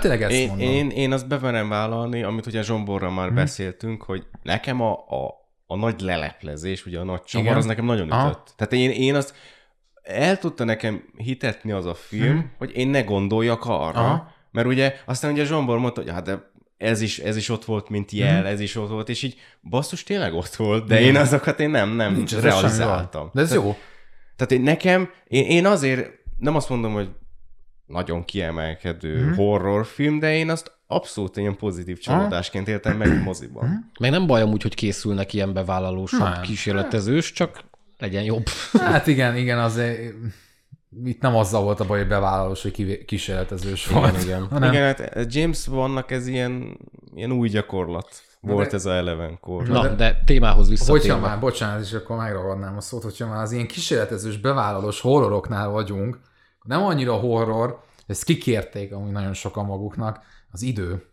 Tényleg 0.00 0.22
ezt 0.22 0.32
Én, 0.32 0.48
mondom. 0.48 0.66
én, 0.68 0.90
én 0.90 1.12
azt 1.12 1.28
beverem 1.28 1.68
vállalni, 1.68 2.22
amit 2.22 2.46
ugye 2.46 2.62
Zsomborral 2.62 3.10
már 3.10 3.26
Mhm. 3.26 3.34
beszéltünk, 3.34 4.02
hogy 4.02 4.26
nekem 4.42 4.80
a, 4.80 4.92
a, 4.92 5.48
a 5.66 5.76
nagy 5.76 6.00
leleplezés, 6.00 6.86
ugye 6.86 6.98
a 6.98 7.04
nagy 7.04 7.22
csavar, 7.22 7.46
Igen. 7.46 7.58
az 7.58 7.64
nekem 7.64 7.84
nagyon 7.84 8.10
Aha. 8.10 8.28
ütött. 8.28 8.52
Tehát 8.56 8.72
én, 8.72 8.90
én 8.90 9.14
azt 9.14 9.34
el 10.02 10.38
tudta 10.38 10.64
nekem 10.64 11.02
hitetni 11.16 11.72
az 11.72 11.86
a 11.86 11.94
film, 11.94 12.34
Mhm. 12.36 12.44
hogy 12.58 12.70
én 12.76 12.88
ne 12.88 13.02
gondoljak 13.02 13.64
arra, 13.64 14.00
Aha. 14.00 14.32
mert 14.52 14.66
ugye 14.66 14.94
aztán 15.06 15.32
ugye 15.32 15.44
Zsombor 15.44 15.78
mondta, 15.78 16.00
hogy 16.00 16.10
hát 16.10 16.24
de 16.24 16.50
ez 16.76 17.00
is, 17.00 17.18
ez 17.18 17.36
is 17.36 17.48
ott 17.48 17.64
volt, 17.64 17.88
mint 17.88 18.10
jel, 18.10 18.38
Mhm. 18.38 18.46
ez 18.46 18.60
is 18.60 18.76
ott 18.76 18.88
volt, 18.90 19.08
és 19.08 19.22
így 19.22 19.36
basszus 19.62 20.02
tényleg 20.02 20.34
ott 20.34 20.54
volt, 20.54 20.86
de 20.86 21.00
én 21.00 21.16
azokat 21.16 21.60
én 21.60 21.70
nem, 21.70 21.90
nem 21.90 22.14
Nincs 22.14 22.34
realizáltam. 22.34 23.30
De 23.32 23.40
ez 23.40 23.54
jó. 23.54 23.76
Tehát 24.36 24.52
én, 24.52 24.60
nekem, 24.60 25.10
én, 25.26 25.44
én 25.44 25.66
azért 25.66 26.10
nem 26.38 26.56
azt 26.56 26.68
mondom, 26.68 26.92
hogy 26.92 27.08
nagyon 27.86 28.24
kiemelkedő 28.24 29.24
Mhm. 29.24 29.34
horrorfilm, 29.34 30.18
de 30.18 30.34
én 30.36 30.50
azt 30.50 30.78
abszolút 30.86 31.36
ilyen 31.36 31.56
pozitív 31.56 31.98
csalódásként 31.98 32.68
éltem 32.68 32.96
meg 32.96 33.22
moziban. 33.22 33.90
Meg 34.00 34.10
nem 34.10 34.26
baj 34.26 34.42
amúgy, 34.42 34.62
hogy 34.62 34.74
készülnek 34.74 35.32
ilyen 35.32 35.52
bevállalósabb 35.52 36.20
Nem. 36.32 36.42
kísérletezős, 36.42 37.32
csak 37.32 37.64
legyen 38.00 38.22
jobb. 38.22 38.44
Hát 38.78 39.06
igen, 39.06 39.36
igen, 39.36 39.58
azért 39.58 40.14
itt 41.04 41.20
nem 41.20 41.36
azzal 41.36 41.62
volt 41.62 41.80
a 41.80 41.84
baj, 41.86 41.98
hogy 41.98 42.08
bevállalós, 42.08 42.62
hogy 42.62 43.04
kísérletezős 43.04 43.86
volt. 43.86 44.22
igen. 44.22 44.46
Hanem, 44.50 44.72
Igen, 44.72 44.82
hát 44.82 45.34
James 45.34 45.66
vannak 45.66 46.10
ez 46.10 46.26
ilyen, 46.26 46.78
ilyen 47.14 47.32
új 47.32 47.48
gyakorlat 47.48 48.22
volt 48.40 48.68
de- 48.70 48.76
ez 48.76 48.86
a 48.86 48.92
elevenkor. 48.92 49.66
Na, 49.68 49.88
de 49.88 50.22
témához 50.26 50.68
Hogyha 50.68 50.92
visszatérve. 50.92 51.26
már, 51.28 51.40
bocsánat, 51.40 51.84
és 51.84 51.92
akkor 51.92 52.16
megragadnám 52.16 52.76
a 52.76 52.80
szót, 52.80 53.02
hogyha 53.02 53.26
már 53.26 53.42
az 53.42 53.52
ilyen 53.52 53.66
kísérletezős, 53.66 54.36
bevállalós 54.38 55.00
horroroknál 55.00 55.68
vagyunk, 55.68 56.18
nem 56.62 56.82
annyira 56.82 57.14
horror, 57.14 57.82
ezt 58.06 58.24
kikérték 58.24 58.92
amúgy 58.92 59.10
nagyon 59.12 59.34
sokan 59.34 59.64
maguknak, 59.64 60.20
az 60.52 60.62
idő. 60.62 61.09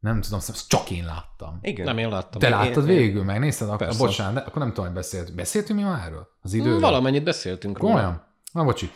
Nem 0.00 0.20
tudom, 0.20 0.38
ezt 0.48 0.68
csak 0.68 0.90
én 0.90 1.04
láttam. 1.04 1.58
Igen. 1.62 1.84
Nem, 1.84 1.98
én 1.98 2.08
láttam. 2.08 2.40
Te 2.40 2.46
én- 2.46 2.52
láttad 2.52 2.88
én- 2.88 2.96
végül, 2.96 3.24
megnézted? 3.24 3.68
Akkor, 3.68 3.88
bocsánat, 3.98 4.34
de 4.34 4.40
akkor 4.40 4.58
nem 4.62 4.68
tudom, 4.68 4.84
hogy 4.84 4.94
beszéltünk. 4.94 5.36
Beszéltünk 5.36 5.78
mi 5.78 5.84
már 5.84 6.06
erről? 6.06 6.28
Az 6.42 6.52
időről? 6.52 6.80
Valamennyit 6.80 7.24
beszéltünk 7.24 7.78
róla. 7.78 7.92
Komolyan? 7.94 8.26
Na, 8.52 8.64
bocsi. 8.64 8.90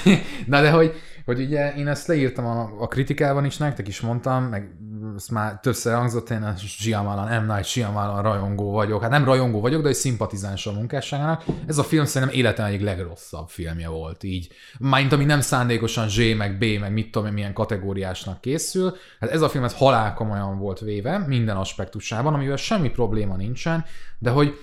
Na, 0.46 0.60
de 0.60 0.70
hogy, 0.70 0.94
hogy 1.24 1.40
ugye 1.40 1.74
én 1.74 1.88
ezt 1.88 2.06
leírtam 2.06 2.46
a, 2.46 2.70
a 2.80 2.86
kritikában 2.86 3.44
is, 3.44 3.56
nektek 3.56 3.88
is 3.88 4.00
mondtam, 4.00 4.44
meg 4.44 4.76
ezt 5.16 5.30
már 5.30 5.60
többször 5.60 5.94
hangzott, 5.94 6.30
én 6.30 6.42
a 6.42 6.56
Shyamalan, 6.56 7.42
M. 7.42 7.52
Night 7.52 7.64
Shyamalan 7.64 8.22
rajongó 8.22 8.70
vagyok. 8.70 9.02
Hát 9.02 9.10
nem 9.10 9.24
rajongó 9.24 9.60
vagyok, 9.60 9.82
de 9.82 9.88
egy 9.88 9.94
szimpatizáns 9.94 10.66
a 10.66 10.72
munkásságának. 10.72 11.44
Ez 11.66 11.78
a 11.78 11.82
film 11.82 12.04
szerintem 12.04 12.38
életem 12.38 12.66
egyik 12.66 12.82
legrosszabb 12.82 13.48
filmje 13.48 13.88
volt, 13.88 14.22
így. 14.22 14.48
Mármint 14.78 15.12
ami 15.12 15.24
nem 15.24 15.40
szándékosan 15.40 16.08
Z, 16.08 16.16
meg 16.36 16.58
B, 16.58 16.64
meg 16.80 16.92
mit 16.92 17.10
tudom 17.10 17.26
én, 17.26 17.32
milyen 17.32 17.52
kategóriásnak 17.52 18.40
készül. 18.40 18.96
Hát 19.20 19.30
ez 19.30 19.42
a 19.42 19.48
film 19.48 19.64
ez 19.64 19.74
halál 19.74 20.14
komolyan 20.14 20.58
volt 20.58 20.80
véve, 20.80 21.18
minden 21.18 21.56
aspektusában, 21.56 22.34
amivel 22.34 22.56
semmi 22.56 22.90
probléma 22.90 23.36
nincsen, 23.36 23.84
de 24.18 24.30
hogy 24.30 24.58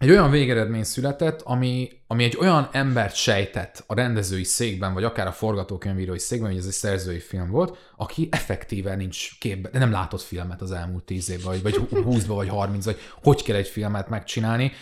egy 0.00 0.10
olyan 0.10 0.30
végeredmény 0.30 0.82
született, 0.82 1.40
ami, 1.42 1.90
ami 2.06 2.24
egy 2.24 2.36
olyan 2.40 2.68
embert 2.72 3.14
sejtett 3.14 3.84
a 3.86 3.94
rendezői 3.94 4.44
székben, 4.44 4.94
vagy 4.94 5.04
akár 5.04 5.26
a 5.26 5.32
forgatókönyvírói 5.32 6.18
székben, 6.18 6.48
hogy 6.50 6.58
ez 6.58 6.66
egy 6.66 6.72
szerzői 6.72 7.18
film 7.18 7.50
volt, 7.50 7.92
aki 7.96 8.28
effektíven 8.30 8.96
nincs 8.96 9.38
képben, 9.38 9.72
de 9.72 9.78
nem 9.78 9.90
látott 9.90 10.20
filmet 10.20 10.60
az 10.60 10.72
elmúlt 10.72 11.04
tíz 11.04 11.30
évben, 11.30 11.46
vagy, 11.62 11.62
vagy 11.62 12.02
20 12.02 12.26
vagy 12.26 12.48
30 12.48 12.84
vagy 12.84 12.98
hogy 13.22 13.42
kell 13.42 13.56
egy 13.56 13.68
filmet 13.68 14.08
megcsinálni. 14.08 14.72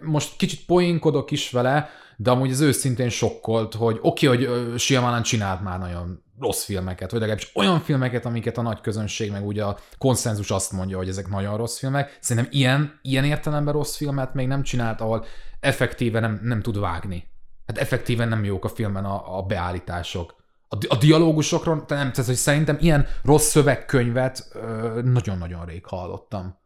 Most 0.00 0.36
kicsit 0.36 0.64
poénkodok 0.66 1.30
is 1.30 1.50
vele, 1.50 1.90
de 2.16 2.30
amúgy 2.30 2.50
az 2.50 2.60
őszintén 2.60 3.08
sokkolt, 3.08 3.74
hogy 3.74 3.98
oké, 4.02 4.26
okay, 4.26 4.44
hogy 4.44 4.78
Shyamalan 4.78 5.22
csinált 5.22 5.62
már 5.62 5.78
nagyon 5.78 6.23
rossz 6.40 6.64
filmeket, 6.64 7.10
vagy 7.10 7.20
legalábbis 7.20 7.50
olyan 7.54 7.80
filmeket, 7.80 8.26
amiket 8.26 8.58
a 8.58 8.62
nagy 8.62 8.80
közönség, 8.80 9.30
meg 9.30 9.46
ugye 9.46 9.64
a 9.64 9.78
konszenzus 9.98 10.50
azt 10.50 10.72
mondja, 10.72 10.96
hogy 10.96 11.08
ezek 11.08 11.28
nagyon 11.28 11.56
rossz 11.56 11.78
filmek. 11.78 12.18
Szerintem 12.20 12.52
ilyen, 12.52 12.98
ilyen 13.02 13.24
értelemben 13.24 13.74
rossz 13.74 13.96
filmet 13.96 14.34
még 14.34 14.46
nem 14.46 14.62
csinált, 14.62 15.00
ahol 15.00 15.24
effektíven 15.60 16.22
nem, 16.22 16.40
nem 16.42 16.62
tud 16.62 16.78
vágni. 16.78 17.28
Hát 17.66 17.78
effektíven 17.78 18.28
nem 18.28 18.44
jók 18.44 18.64
a 18.64 18.68
filmben 18.68 19.04
a, 19.04 19.38
a 19.38 19.42
beállítások. 19.42 20.34
A, 20.68 20.76
a 20.88 20.96
dialógusokról, 20.96 21.74
nem, 21.74 21.86
tehát, 21.86 22.16
hogy 22.16 22.34
szerintem 22.34 22.76
ilyen 22.80 23.06
rossz 23.22 23.48
szövegkönyvet 23.48 24.48
ö, 24.52 25.00
nagyon-nagyon 25.04 25.64
rég 25.64 25.86
hallottam. 25.86 26.62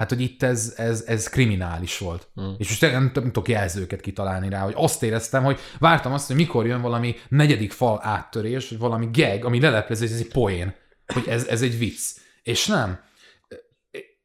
Hát, 0.00 0.08
hogy 0.08 0.20
itt 0.20 0.42
ez, 0.42 0.74
ez, 0.76 1.04
ez 1.06 1.28
kriminális 1.28 1.98
volt. 1.98 2.28
Mm. 2.40 2.52
És 2.58 2.68
most 2.68 2.80
nem, 2.80 2.90
nem, 2.92 3.12
tudok 3.12 3.48
jelzőket 3.48 4.00
kitalálni 4.00 4.48
rá, 4.48 4.60
hogy 4.60 4.72
azt 4.76 5.02
éreztem, 5.02 5.44
hogy 5.44 5.58
vártam 5.78 6.12
azt, 6.12 6.26
hogy 6.26 6.36
mikor 6.36 6.66
jön 6.66 6.80
valami 6.80 7.14
negyedik 7.28 7.72
fal 7.72 8.00
áttörés, 8.02 8.68
vagy 8.68 8.78
valami 8.78 9.08
gag, 9.12 9.44
ami 9.44 9.60
leleplezi, 9.60 10.02
hogy 10.02 10.12
ez 10.12 10.20
egy 10.20 10.32
poén, 10.32 10.74
hogy 11.06 11.28
ez, 11.28 11.46
ez 11.46 11.62
egy 11.62 11.78
vicc. 11.78 12.00
És 12.42 12.66
nem. 12.66 13.00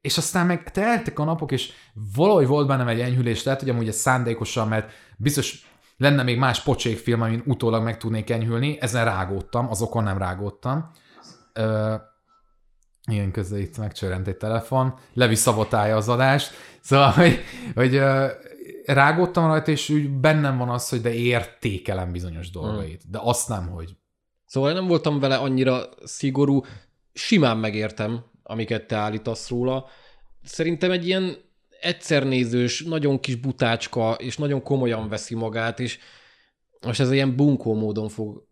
És 0.02 0.18
aztán 0.18 0.46
meg 0.46 0.72
teltek 0.72 1.20
a 1.20 1.24
napok, 1.24 1.52
és 1.52 1.72
valahogy 2.16 2.48
volt 2.48 2.68
bennem 2.68 2.88
egy 2.88 3.00
enyhülés, 3.00 3.44
lehet, 3.44 3.60
hogy 3.60 3.70
amúgy 3.70 3.88
ez 3.88 3.96
szándékosan, 3.96 4.68
mert 4.68 4.92
biztos 5.18 5.66
lenne 5.98 6.24
még 6.24 6.38
más 6.38 6.64
pocsékfilm, 6.64 7.22
amin 7.22 7.44
utólag 7.46 7.84
meg 7.84 7.98
tudnék 7.98 8.30
enyhülni, 8.30 8.78
ezen 8.82 9.06
rágódtam, 9.06 9.70
azokon 9.70 10.04
nem 10.04 10.18
rágódtam. 10.18 10.92
Ö, 11.54 11.96
ilyen 13.12 13.32
közben 13.32 13.60
itt 13.60 13.78
megcsörrent 13.78 14.28
egy 14.28 14.38
telefon, 14.38 14.94
Levi 15.14 15.36
szabotálja 15.36 15.96
az 15.96 16.10
adást, 16.10 16.54
szóval, 16.82 17.12
hogy, 17.12 17.40
hogy 17.76 18.02
rágódtam 18.86 19.48
rajta, 19.48 19.72
és 19.72 19.90
úgy 19.90 20.10
bennem 20.10 20.58
van 20.58 20.70
az, 20.70 20.90
hogy 20.90 21.02
de 21.02 21.14
értékelem 21.14 22.12
bizonyos 22.12 22.52
dolgait, 22.52 23.10
de 23.10 23.20
azt 23.22 23.50
nem, 23.50 23.68
hogy 23.68 23.96
Szóval 24.46 24.74
nem 24.74 24.88
voltam 24.88 25.20
vele 25.20 25.36
annyira 25.36 25.90
szigorú, 26.04 26.62
simán 27.14 27.58
megértem, 27.58 28.24
amiket 28.44 28.88
te 28.88 28.96
állítasz 28.96 29.50
róla. 29.50 29.86
Szerintem 30.44 30.92
egy 30.92 31.08
ilyen 31.08 31.38
egyszernézős, 31.80 32.84
nagyon 32.84 33.20
kis 33.20 33.36
butácska, 33.36 34.14
és 34.14 34.38
nagyon 34.38 34.62
komolyan 34.62 35.10
veszi 35.10 35.36
magát, 35.36 35.80
és 35.80 36.00
most 36.86 37.00
ez 37.00 37.12
ilyen 37.12 37.36
bunkó 37.36 37.74
módon 37.74 38.10
fog 38.10 38.45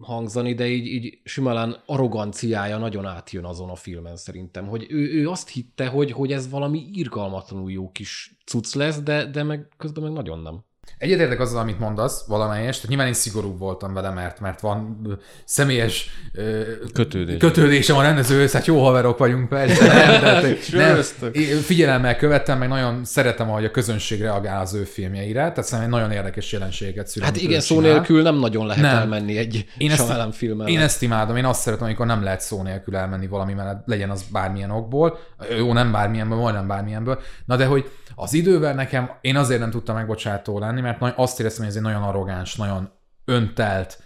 hangzani, 0.00 0.54
de 0.54 0.66
így, 0.66 0.86
így 0.86 1.20
Simalán 1.24 1.82
arroganciája 1.86 2.78
nagyon 2.78 3.06
átjön 3.06 3.44
azon 3.44 3.68
a 3.68 3.74
filmen 3.74 4.16
szerintem, 4.16 4.66
hogy 4.66 4.86
ő, 4.88 5.12
ő 5.12 5.28
azt 5.28 5.48
hitte, 5.48 5.86
hogy, 5.86 6.12
hogy 6.12 6.32
ez 6.32 6.50
valami 6.50 6.88
irgalmatlanul 6.92 7.70
jó 7.70 7.90
kis 7.90 8.38
cucc 8.46 8.74
lesz, 8.74 9.02
de, 9.02 9.26
de 9.26 9.42
meg 9.42 9.68
közben 9.76 10.02
meg 10.02 10.12
nagyon 10.12 10.38
nem. 10.38 10.64
Egyetértek 10.98 11.40
azzal, 11.40 11.60
amit 11.60 11.78
mondasz, 11.78 12.24
valamelyest, 12.26 12.74
tehát 12.74 12.88
nyilván 12.88 13.06
én 13.06 13.12
szigorú 13.12 13.56
voltam 13.56 13.94
vele, 13.94 14.10
mert, 14.10 14.40
mert 14.40 14.60
van 14.60 15.00
személyes 15.44 16.10
ö, 16.32 16.62
Kötődés. 16.92 17.36
kötődésem 17.38 17.96
a 17.96 18.02
rendezőhöz, 18.02 18.52
hát 18.52 18.66
jó 18.66 18.84
haverok 18.84 19.18
vagyunk 19.18 19.48
persze, 19.48 19.86
nem, 20.10 20.20
de, 20.20 20.40
nem, 20.40 20.56
Söröztök. 20.60 21.36
én 21.36 21.56
figyelemmel 21.56 22.16
követem, 22.16 22.58
meg 22.58 22.68
nagyon 22.68 23.04
szeretem, 23.04 23.50
ahogy 23.50 23.64
a 23.64 23.70
közönség 23.70 24.20
reagál 24.20 24.60
az 24.60 24.74
ő 24.74 24.82
filmjeire, 24.84 25.40
tehát 25.40 25.64
szerintem 25.64 25.90
nagyon 25.90 26.10
érdekes 26.10 26.52
jelenségeket 26.52 27.06
szül. 27.06 27.22
Hát 27.22 27.36
igen, 27.36 27.60
szó 27.60 27.80
nélkül 27.80 28.22
nem 28.22 28.36
nagyon 28.38 28.66
lehet 28.66 28.82
Nem. 28.82 28.96
elmenni 28.96 29.36
egy 29.38 29.66
Én 29.78 29.90
ezt- 29.90 30.34
filmmel. 30.34 30.68
Én 30.68 30.80
ezt 30.80 31.02
imádom, 31.02 31.36
én 31.36 31.44
azt 31.44 31.60
szeretem, 31.60 31.86
amikor 31.86 32.06
nem 32.06 32.22
lehet 32.22 32.40
szó 32.40 32.62
nélkül 32.62 32.96
elmenni 32.96 33.26
valami 33.26 33.52
mellett, 33.52 33.82
legyen 33.86 34.10
az 34.10 34.24
bármilyen 34.32 34.70
okból, 34.70 35.18
jó, 35.58 35.72
nem 35.72 35.92
bármilyenből, 35.92 36.38
majdnem 36.38 36.66
bármilyenből, 36.66 37.20
na 37.44 37.56
de 37.56 37.64
hogy 37.66 37.90
az 38.14 38.34
idővel 38.34 38.74
nekem, 38.74 39.10
én 39.20 39.36
azért 39.36 39.60
nem 39.60 39.70
tudtam 39.70 39.94
megbocsátó 39.94 40.58
lenni, 40.58 40.80
mert 41.00 41.18
azt 41.18 41.40
éreztem, 41.40 41.60
hogy 41.60 41.70
ez 41.70 41.76
egy 41.76 41.82
nagyon 41.82 42.02
arrogáns, 42.02 42.56
nagyon 42.56 42.90
öntelt, 43.24 44.02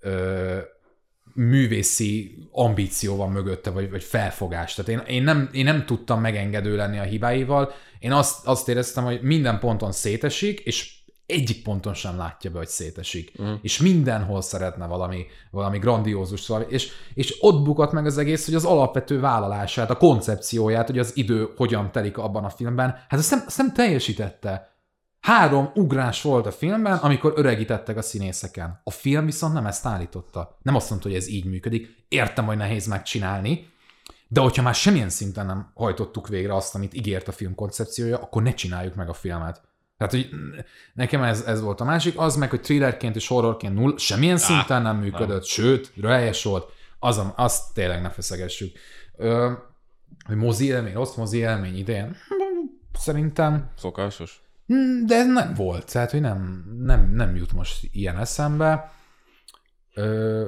ö, 0.00 0.58
művészi 1.34 2.38
ambíció 2.52 3.16
van 3.16 3.30
mögötte, 3.30 3.70
vagy, 3.70 3.90
vagy 3.90 4.02
felfogás. 4.02 4.74
Tehát 4.74 4.90
én, 4.90 5.16
én, 5.16 5.22
nem, 5.22 5.48
én 5.52 5.64
nem 5.64 5.86
tudtam 5.86 6.20
megengedő 6.20 6.76
lenni 6.76 6.98
a 6.98 7.02
hibáival, 7.02 7.72
én 7.98 8.12
azt, 8.12 8.46
azt 8.46 8.68
éreztem, 8.68 9.04
hogy 9.04 9.22
minden 9.22 9.58
ponton 9.58 9.92
szétesik, 9.92 10.60
és 10.60 11.02
egyik 11.26 11.62
ponton 11.62 11.94
sem 11.94 12.16
látja 12.16 12.50
be, 12.50 12.58
hogy 12.58 12.68
szétesik. 12.68 13.32
Uh-huh. 13.38 13.58
És 13.62 13.78
mindenhol 13.78 14.42
szeretne 14.42 14.86
valami, 14.86 15.26
valami 15.50 15.78
grandiózus, 15.78 16.40
szóval, 16.40 16.62
és, 16.62 16.92
és 17.14 17.36
ott 17.40 17.62
bukott 17.62 17.92
meg 17.92 18.06
az 18.06 18.18
egész, 18.18 18.44
hogy 18.44 18.54
az 18.54 18.64
alapvető 18.64 19.20
vállalását, 19.20 19.90
a 19.90 19.96
koncepcióját, 19.96 20.86
hogy 20.86 20.98
az 20.98 21.16
idő 21.16 21.48
hogyan 21.56 21.92
telik 21.92 22.18
abban 22.18 22.44
a 22.44 22.50
filmben, 22.50 22.90
hát 23.08 23.20
azt 23.20 23.30
nem, 23.30 23.42
azt 23.46 23.56
nem 23.56 23.72
teljesítette. 23.72 24.73
Három 25.24 25.70
ugrás 25.74 26.22
volt 26.22 26.46
a 26.46 26.52
filmben, 26.52 26.96
amikor 26.96 27.32
öregítettek 27.36 27.96
a 27.96 28.02
színészeken. 28.02 28.80
A 28.84 28.90
film 28.90 29.24
viszont 29.24 29.52
nem 29.52 29.66
ezt 29.66 29.86
állította. 29.86 30.58
Nem 30.62 30.74
azt 30.74 30.90
mondta, 30.90 31.08
hogy 31.08 31.16
ez 31.16 31.28
így 31.28 31.44
működik. 31.44 32.04
Értem, 32.08 32.46
hogy 32.46 32.56
nehéz 32.56 32.86
megcsinálni, 32.86 33.70
de 34.28 34.40
hogyha 34.40 34.62
már 34.62 34.74
semmilyen 34.74 35.08
szinten 35.08 35.46
nem 35.46 35.70
hajtottuk 35.74 36.28
végre 36.28 36.54
azt, 36.54 36.74
amit 36.74 36.94
ígért 36.94 37.28
a 37.28 37.32
film 37.32 37.54
koncepciója, 37.54 38.18
akkor 38.18 38.42
ne 38.42 38.54
csináljuk 38.54 38.94
meg 38.94 39.08
a 39.08 39.12
filmet. 39.12 39.62
Tehát, 39.98 40.12
hogy 40.12 40.28
nekem 40.94 41.22
ez, 41.22 41.40
ez 41.40 41.60
volt 41.60 41.80
a 41.80 41.84
másik, 41.84 42.18
az 42.18 42.36
meg, 42.36 42.50
hogy 42.50 42.60
thrillerként 42.60 43.16
és 43.16 43.28
horrorként 43.28 43.74
null, 43.74 43.98
semmilyen 43.98 44.38
szinten 44.38 44.82
nem 44.82 44.96
működött, 44.96 45.28
nem. 45.28 45.42
sőt, 45.42 45.92
röhelyes 46.00 46.44
volt, 46.44 46.72
az, 46.98 47.20
azt 47.36 47.74
tényleg 47.74 48.02
ne 48.02 48.10
feszegessük. 48.10 48.78
Ö, 49.16 49.52
hogy 50.26 50.36
mozi 50.36 50.66
élmény, 50.66 50.94
rossz 50.94 51.14
mozi 51.14 51.38
élmény 51.38 51.78
idén, 51.78 52.16
szerintem. 52.92 53.70
Szokásos. 53.76 54.43
De 55.06 55.14
ez 55.14 55.26
nem 55.26 55.54
volt, 55.54 55.92
tehát, 55.92 56.10
hogy 56.10 56.20
nem, 56.20 56.64
nem, 56.78 57.12
nem 57.14 57.36
jut 57.36 57.52
most 57.52 57.88
ilyen 57.92 58.18
eszembe. 58.18 58.92
Ö, 59.94 60.44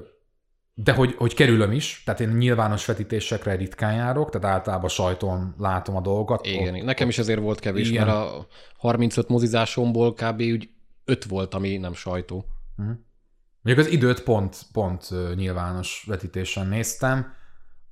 de 0.75 0.93
hogy, 0.93 1.15
hogy 1.15 1.35
kerülöm 1.35 1.73
is, 1.73 2.03
tehát 2.05 2.21
én 2.21 2.29
nyilvános 2.29 2.85
vetítésekre 2.87 3.55
ritkán 3.55 3.95
járok, 3.95 4.31
tehát 4.31 4.57
általában 4.57 4.89
sajton 4.89 5.55
látom 5.59 5.97
a 5.97 6.01
dolgokat. 6.01 6.47
Igen, 6.47 6.75
ott, 6.75 6.83
nekem 6.83 7.09
is 7.09 7.19
ezért 7.19 7.41
volt 7.41 7.61
kevés, 7.61 7.89
igen. 7.89 8.07
mert 8.07 8.19
a 8.19 8.47
35 8.77 9.29
mozizásomból 9.29 10.15
kb. 10.15 10.41
úgy 10.41 10.69
5 11.05 11.25
volt, 11.25 11.55
ami 11.55 11.77
nem 11.77 11.95
sajtó. 11.95 12.45
Uh-huh. 12.77 12.95
Mondjuk 13.63 13.87
az 13.87 13.93
időt 13.93 14.23
pont, 14.23 14.63
pont 14.73 15.09
nyilvános 15.35 16.05
vetítésen 16.07 16.67
néztem, 16.67 17.35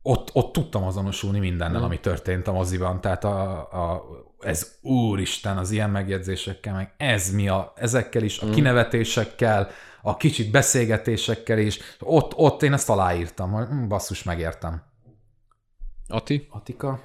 ott, 0.07 0.31
ott 0.33 0.53
tudtam 0.53 0.85
azonosulni 0.85 1.39
mindennel, 1.39 1.81
mm. 1.81 1.85
ami 1.85 2.01
történt 2.01 2.49
a 2.49 2.53
moziban, 2.53 3.01
tehát 3.01 3.25
a, 3.25 3.59
a, 3.59 4.05
ez 4.41 4.79
úristen 4.83 5.59
az 5.59 5.71
ilyen 5.71 5.91
megjegyzésekkel, 5.91 6.75
meg 6.75 6.95
ez 6.97 7.35
mi 7.35 7.49
a, 7.49 7.73
ezekkel 7.77 8.23
is, 8.23 8.39
a 8.39 8.47
mm. 8.47 8.51
kinevetésekkel, 8.51 9.71
a 10.03 10.17
kicsit 10.17 10.51
beszélgetésekkel 10.51 11.59
is, 11.59 11.79
ott, 12.01 12.33
ott 12.37 12.63
én 12.63 12.73
ezt 12.73 12.91
aláírtam, 12.91 13.51
hogy 13.51 13.67
hm, 13.67 13.89
basszus, 13.89 14.23
megértem. 14.23 14.83
Ati? 16.09 16.47
Atika? 16.51 17.01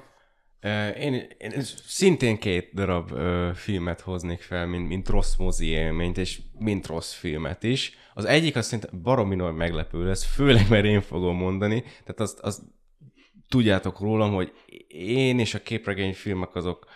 Én, 0.96 1.14
én 1.38 1.62
szintén 1.86 2.38
két 2.38 2.74
darab 2.74 3.12
ö, 3.12 3.50
filmet 3.54 4.00
hoznék 4.00 4.42
fel, 4.42 4.66
mint, 4.66 4.88
mint 4.88 5.08
rossz 5.08 5.36
mozi 5.36 5.66
élményt, 5.66 6.18
és 6.18 6.40
mint 6.58 6.86
rossz 6.86 7.12
filmet 7.12 7.62
is. 7.62 7.96
Az 8.14 8.24
egyik 8.24 8.56
az 8.56 8.66
szerintem 8.66 9.02
baromi 9.02 9.34
nagy 9.34 9.54
meglepő 9.54 10.04
lesz, 10.04 10.24
főleg 10.24 10.68
mert 10.68 10.84
én 10.84 11.00
fogom 11.00 11.36
mondani, 11.36 11.80
tehát 11.80 12.20
azt, 12.20 12.38
azt 12.38 12.60
tudjátok 13.50 14.00
rólam, 14.00 14.34
hogy 14.34 14.52
én 14.88 15.38
és 15.38 15.54
a 15.54 15.62
képregényfilmek 15.62 16.54
azok 16.54 16.86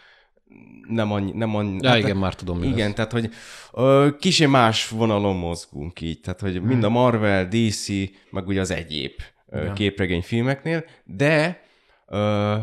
nem 0.88 1.12
annyi... 1.12 1.32
Nem 1.32 1.56
annyi 1.56 1.78
ja, 1.80 1.88
hát, 1.88 1.98
igen, 1.98 2.16
már 2.16 2.34
tudom. 2.34 2.62
Igen, 2.62 2.88
ez. 2.88 2.94
tehát, 2.94 3.12
hogy 3.12 3.30
ö, 3.72 4.08
kicsi 4.18 4.46
más 4.46 4.88
vonalon 4.88 5.36
mozgunk 5.36 6.00
így, 6.00 6.20
tehát, 6.20 6.40
hogy 6.40 6.56
hmm. 6.56 6.66
mind 6.66 6.84
a 6.84 6.88
Marvel, 6.88 7.48
DC, 7.48 7.88
meg 8.30 8.46
ugye 8.46 8.60
az 8.60 8.70
egyéb 8.70 9.12
ja. 9.50 9.72
képregényfilmeknél, 9.72 10.84
de 11.04 11.62
ö, 12.06 12.54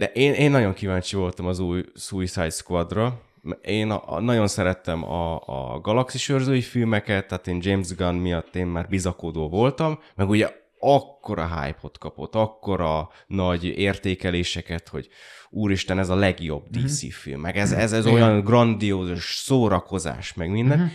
de 0.00 0.06
én, 0.06 0.32
én 0.32 0.50
nagyon 0.50 0.74
kíváncsi 0.74 1.16
voltam 1.16 1.46
az 1.46 1.58
új 1.58 1.84
Suicide 1.94 2.50
Squadra, 2.50 3.20
én 3.62 3.90
a, 3.90 4.02
a, 4.14 4.20
nagyon 4.20 4.46
szerettem 4.46 5.04
a, 5.04 5.34
a 5.46 5.80
galaxis 5.80 6.28
őrzői 6.28 6.60
filmeket, 6.60 7.26
tehát 7.26 7.46
én 7.46 7.58
James 7.62 7.94
Gunn 7.94 8.14
miatt 8.14 8.56
én 8.56 8.66
már 8.66 8.88
bizakodó 8.88 9.48
voltam, 9.48 9.98
meg 10.14 10.28
ugye 10.28 10.59
akkora 10.80 11.60
hype-ot 11.60 11.98
kapott, 11.98 12.34
akkora 12.34 13.08
nagy 13.26 13.64
értékeléseket, 13.64 14.88
hogy 14.88 15.08
úristen, 15.50 15.98
ez 15.98 16.08
a 16.08 16.14
legjobb 16.14 16.66
DC 16.70 17.02
mm-hmm. 17.02 17.10
film, 17.10 17.40
meg 17.40 17.56
ez, 17.56 17.72
ez, 17.72 17.92
ez 17.92 18.06
olyan 18.06 18.40
grandiózus 18.40 19.34
szórakozás, 19.34 20.34
meg 20.34 20.50
minden. 20.50 20.78
Mm-hmm. 20.78 20.88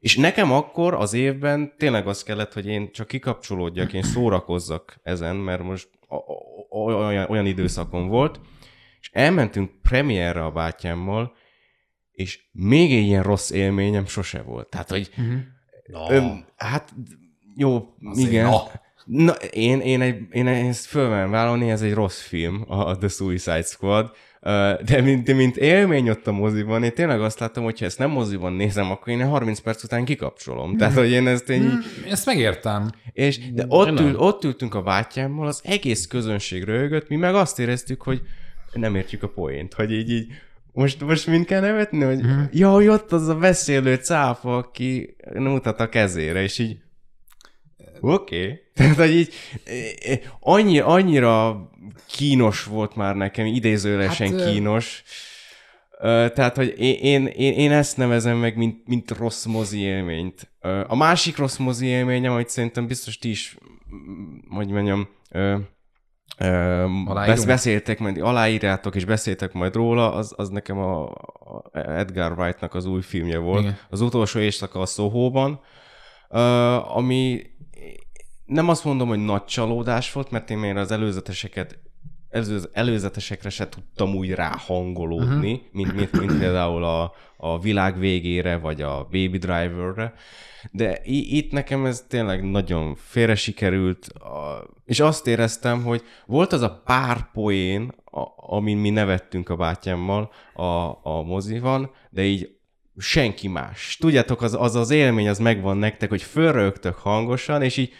És 0.00 0.16
nekem 0.16 0.52
akkor 0.52 0.94
az 0.94 1.12
évben 1.12 1.72
tényleg 1.78 2.06
az 2.06 2.22
kellett, 2.22 2.52
hogy 2.52 2.66
én 2.66 2.92
csak 2.92 3.06
kikapcsolódjak, 3.06 3.92
én 3.92 4.02
szórakozzak 4.02 5.00
ezen, 5.02 5.36
mert 5.36 5.62
most 5.62 5.88
olyan, 6.68 7.30
olyan 7.30 7.46
időszakom 7.46 8.08
volt, 8.08 8.40
és 9.00 9.10
elmentünk 9.12 9.70
premierre 9.82 10.44
a 10.44 10.50
bátyámmal, 10.50 11.32
és 12.12 12.40
még 12.52 12.92
egy 12.92 13.04
ilyen 13.04 13.22
rossz 13.22 13.50
élményem 13.50 14.06
sose 14.06 14.42
volt. 14.42 14.68
Tehát, 14.68 14.88
hogy 14.88 15.10
mm-hmm. 15.20 15.38
no. 15.86 16.10
öm, 16.10 16.44
hát 16.56 16.94
jó, 17.56 17.94
Azért 18.04 18.30
igen. 18.30 18.44
No. 18.44 18.58
Na, 19.04 19.32
én, 19.50 19.80
én, 19.80 20.00
egy, 20.00 20.20
én 20.30 20.46
ezt 20.46 20.86
fölmerem 20.86 21.30
vállalni, 21.30 21.70
ez 21.70 21.82
egy 21.82 21.94
rossz 21.94 22.20
film, 22.20 22.64
a 22.68 22.96
The 22.98 23.08
Suicide 23.08 23.62
Squad, 23.62 24.10
de 24.84 25.00
mint, 25.02 25.24
de 25.24 25.34
mint 25.34 25.56
élmény 25.56 26.08
ott 26.08 26.26
a 26.26 26.32
moziban, 26.32 26.82
én 26.82 26.94
tényleg 26.94 27.20
azt 27.20 27.38
láttam, 27.38 27.64
hogy 27.64 27.78
ha 27.78 27.84
ezt 27.84 27.98
nem 27.98 28.10
moziban 28.10 28.52
nézem, 28.52 28.90
akkor 28.90 29.12
én 29.12 29.28
30 29.28 29.58
perc 29.58 29.84
után 29.84 30.04
kikapcsolom. 30.04 30.76
Tehát, 30.76 30.94
hogy 30.94 31.10
én 31.10 31.26
ezt 31.26 31.48
én... 31.48 31.62
Mm, 31.62 32.10
ezt 32.10 32.26
megértem. 32.26 32.90
És, 33.12 33.52
de 33.52 33.64
ott, 33.68 34.00
ül, 34.00 34.16
ott 34.16 34.44
ültünk 34.44 34.74
a 34.74 34.82
bátyámmal, 34.82 35.46
az 35.46 35.60
egész 35.64 36.06
közönség 36.06 36.64
röhögött, 36.64 37.08
mi 37.08 37.16
meg 37.16 37.34
azt 37.34 37.58
éreztük, 37.58 38.02
hogy 38.02 38.20
nem 38.72 38.94
értjük 38.94 39.22
a 39.22 39.28
poént, 39.28 39.74
hogy 39.74 39.92
így, 39.92 40.10
így 40.10 40.26
most, 40.72 41.00
most 41.00 41.26
mind 41.26 41.44
kell 41.44 41.60
nevetni, 41.60 42.02
hogy 42.02 42.26
mm. 42.26 42.42
jaj, 42.52 42.88
ott 42.88 43.12
az 43.12 43.28
a 43.28 43.36
beszélő 43.36 43.94
cáfa, 43.94 44.56
aki 44.56 45.16
mutat 45.34 45.80
a 45.80 45.88
kezére, 45.88 46.42
és 46.42 46.58
így 46.58 46.78
Oké. 48.00 48.42
Okay. 48.42 48.60
Tehát, 48.74 48.96
hogy 48.96 49.14
így 49.14 49.34
annyi, 50.40 50.78
annyira 50.78 51.68
kínos 52.08 52.64
volt 52.64 52.96
már 52.96 53.14
nekem, 53.14 53.46
idézőlesen 53.46 54.38
hát, 54.38 54.50
kínos. 54.50 55.02
Tehát, 56.34 56.56
hogy 56.56 56.74
én, 56.78 57.26
én, 57.26 57.52
én 57.52 57.72
ezt 57.72 57.96
nevezem 57.96 58.36
meg, 58.36 58.56
mint, 58.56 58.86
mint 58.86 59.10
rossz 59.10 59.44
mozi 59.44 59.78
élményt. 59.78 60.50
A 60.86 60.96
másik 60.96 61.36
rossz 61.36 61.56
mozi 61.56 61.86
élményem, 61.86 62.32
amit 62.32 62.48
szerintem 62.48 62.86
biztos 62.86 63.18
ti 63.18 63.28
is, 63.28 63.56
hogy 64.48 64.68
mondjam, 64.68 65.08
Besz, 67.14 67.44
beszéltek, 67.44 67.98
majd 67.98 68.18
aláírjátok 68.18 68.94
és 68.94 69.04
beszéltek 69.04 69.52
majd 69.52 69.74
róla, 69.74 70.12
az, 70.12 70.32
az 70.36 70.48
nekem 70.48 70.78
a, 70.78 71.04
a 71.04 71.70
Edgar 71.72 72.32
Wrightnak 72.32 72.74
az 72.74 72.84
új 72.84 73.02
filmje 73.02 73.38
volt. 73.38 73.60
Igen. 73.60 73.78
Az 73.90 74.00
utolsó 74.00 74.38
éjszaka 74.38 74.80
a 74.80 74.86
Soho-ban, 74.86 75.60
ami 76.94 77.42
nem 78.50 78.68
azt 78.68 78.84
mondom, 78.84 79.08
hogy 79.08 79.24
nagy 79.24 79.44
csalódás 79.44 80.12
volt, 80.12 80.30
mert 80.30 80.50
én 80.50 80.58
még 80.58 80.76
az 80.76 80.90
előzeteseket 80.90 81.78
előz, 82.30 82.68
előzetesekre 82.72 83.48
se 83.48 83.68
tudtam 83.68 84.14
úgy 84.14 84.30
ráhangolódni, 84.30 85.52
uh-huh. 85.52 85.72
mint, 85.72 85.92
mint, 85.92 86.12
mint 86.12 86.38
például 86.38 86.84
a, 86.84 87.12
a 87.36 87.60
világ 87.60 87.98
végére, 87.98 88.56
vagy 88.56 88.82
a 88.82 89.02
Baby 89.02 89.38
Driverre. 89.38 90.14
De 90.70 91.00
itt 91.04 91.52
nekem 91.52 91.86
ez 91.86 92.04
tényleg 92.08 92.50
nagyon 92.50 92.94
félre 92.94 93.34
sikerült, 93.34 94.08
és 94.84 95.00
azt 95.00 95.26
éreztem, 95.26 95.82
hogy 95.82 96.02
volt 96.26 96.52
az 96.52 96.62
a 96.62 96.82
pár 96.84 97.30
poén, 97.32 97.92
amin 98.36 98.76
mi 98.76 98.90
nevettünk 98.90 99.48
a 99.48 99.56
bátyámmal 99.56 100.30
a, 100.54 100.62
a 101.02 101.22
mozivan, 101.22 101.90
de 102.10 102.22
így 102.22 102.58
senki 102.96 103.48
más. 103.48 103.96
Tudjátok, 104.00 104.42
az, 104.42 104.54
az 104.54 104.74
az 104.74 104.90
élmény 104.90 105.28
az 105.28 105.38
megvan 105.38 105.76
nektek, 105.76 106.08
hogy 106.08 106.22
fölrögtök 106.22 106.94
hangosan, 106.94 107.62
és 107.62 107.76
így 107.76 107.92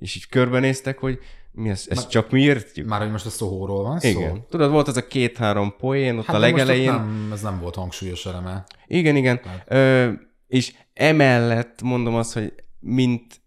és 0.00 0.16
így 0.16 0.28
körbenéztek, 0.28 0.98
hogy 0.98 1.18
mi 1.52 1.68
ez, 1.68 1.86
ezt 1.88 2.10
csak 2.10 2.30
mi 2.30 2.42
értjük. 2.42 2.86
Már 2.86 3.00
hogy 3.00 3.10
most 3.10 3.26
a 3.26 3.30
szóhóról 3.30 3.82
van 3.82 4.00
szó? 4.00 4.08
Igen. 4.08 4.46
Tudod, 4.48 4.70
volt 4.70 4.88
az 4.88 4.96
a 4.96 5.06
két-három 5.06 5.74
poén 5.78 6.18
ott 6.18 6.24
hát 6.24 6.36
a 6.36 6.38
legelején. 6.38 6.92
Most 6.92 7.04
nem, 7.04 7.30
ez 7.32 7.40
nem 7.40 7.60
volt 7.60 7.74
hangsúlyos 7.74 8.26
eleme. 8.26 8.64
Igen, 8.86 9.16
igen. 9.16 9.40
Ö, 9.66 10.10
és 10.46 10.74
emellett 10.92 11.82
mondom 11.82 12.14
azt, 12.14 12.32
hogy 12.32 12.52
mint 12.80 13.40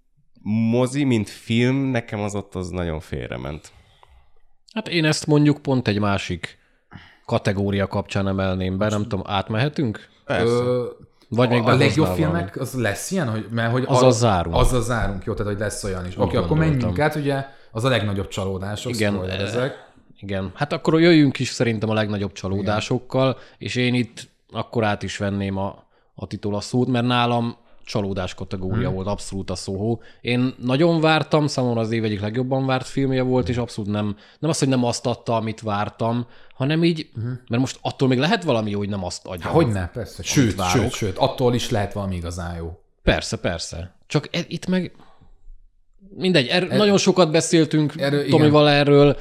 mozi, 0.43 1.03
mint 1.03 1.29
film, 1.29 1.75
nekem 1.75 2.19
az 2.19 2.35
ott 2.35 2.55
az 2.55 2.69
nagyon 2.69 2.99
félrement. 2.99 3.71
Hát 4.73 4.87
én 4.87 5.05
ezt 5.05 5.27
mondjuk 5.27 5.61
pont 5.61 5.87
egy 5.87 5.99
másik 5.99 6.57
kategória 7.25 7.87
kapcsán 7.87 8.27
emelném 8.27 8.77
be, 8.77 8.89
nem 8.89 9.01
tudom, 9.01 9.21
átmehetünk? 9.25 10.07
Ö, 10.25 10.85
vagy 11.29 11.49
még 11.49 11.61
a, 11.63 11.75
legjobb 11.75 12.07
filmek, 12.07 12.59
az 12.59 12.73
lesz 12.73 13.11
ilyen, 13.11 13.29
hogy, 13.29 13.47
mert 13.51 13.71
hogy 13.71 13.83
az 13.87 14.01
a, 14.01 14.09
zárunk. 14.09 14.55
Az 14.55 14.73
a 14.73 14.81
zárunk, 14.81 15.23
jó, 15.23 15.33
tehát 15.33 15.51
hogy 15.51 15.61
lesz 15.61 15.83
olyan 15.83 16.05
is. 16.05 16.17
Oké, 16.17 16.23
okay, 16.23 16.43
akkor 16.43 16.57
menjünk 16.57 16.99
át, 16.99 17.15
ugye 17.15 17.45
az 17.71 17.83
a 17.83 17.89
legnagyobb 17.89 18.27
csalódások, 18.27 18.93
igen, 18.93 19.29
ezek. 19.29 19.85
Igen, 20.19 20.51
hát 20.53 20.73
akkor 20.73 21.01
jöjjünk 21.01 21.39
is 21.39 21.49
szerintem 21.49 21.89
a 21.89 21.93
legnagyobb 21.93 22.31
csalódásokkal, 22.31 23.29
igen. 23.29 23.43
és 23.57 23.75
én 23.75 23.93
itt 23.93 24.29
akkor 24.51 24.83
át 24.83 25.03
is 25.03 25.17
venném 25.17 25.57
a, 25.57 25.85
a 26.15 26.27
titulaszót, 26.27 26.87
mert 26.87 27.05
nálam 27.05 27.57
csalódás 27.87 28.33
kategória 28.33 28.87
hmm. 28.87 28.95
volt, 28.95 29.07
abszolút 29.07 29.49
a 29.49 29.55
szóhó. 29.55 30.01
Én 30.21 30.53
nagyon 30.57 31.01
vártam, 31.01 31.47
számomra 31.47 31.81
az 31.81 31.91
év 31.91 32.03
egyik 32.03 32.21
legjobban 32.21 32.65
várt 32.65 32.87
filmje 32.87 33.21
volt, 33.21 33.49
és 33.49 33.57
abszolút 33.57 33.91
nem, 33.91 34.15
nem 34.39 34.49
az, 34.49 34.59
hogy 34.59 34.67
nem 34.67 34.83
azt 34.83 35.05
adta, 35.05 35.35
amit 35.35 35.61
vártam, 35.61 36.27
hanem 36.53 36.83
így, 36.83 37.09
uh-huh. 37.15 37.31
mert 37.47 37.61
most 37.61 37.79
attól 37.81 38.07
még 38.07 38.17
lehet 38.17 38.43
valami 38.43 38.69
jó, 38.69 38.77
hogy 38.77 38.89
nem 38.89 39.03
azt 39.03 39.25
adja. 39.25 39.49
Hogy 39.49 39.67
ne, 39.67 39.87
persze. 39.87 40.23
Sőt, 40.23 40.61
sőt, 40.63 40.91
sőt, 40.91 41.17
attól 41.17 41.53
is 41.53 41.69
lehet 41.69 41.93
valami 41.93 42.15
igazán 42.15 42.55
jó. 42.55 42.79
Persze, 43.03 43.37
persze. 43.37 43.95
Csak 44.07 44.35
e, 44.35 44.39
itt 44.47 44.67
meg 44.67 44.95
mindegy, 46.15 46.47
er, 46.47 46.63
er, 46.63 46.77
nagyon 46.77 46.97
sokat 46.97 47.31
beszéltünk 47.31 47.93
erről, 47.97 48.29
Tomival 48.29 48.67
igen. 48.67 48.79
erről, 48.79 49.17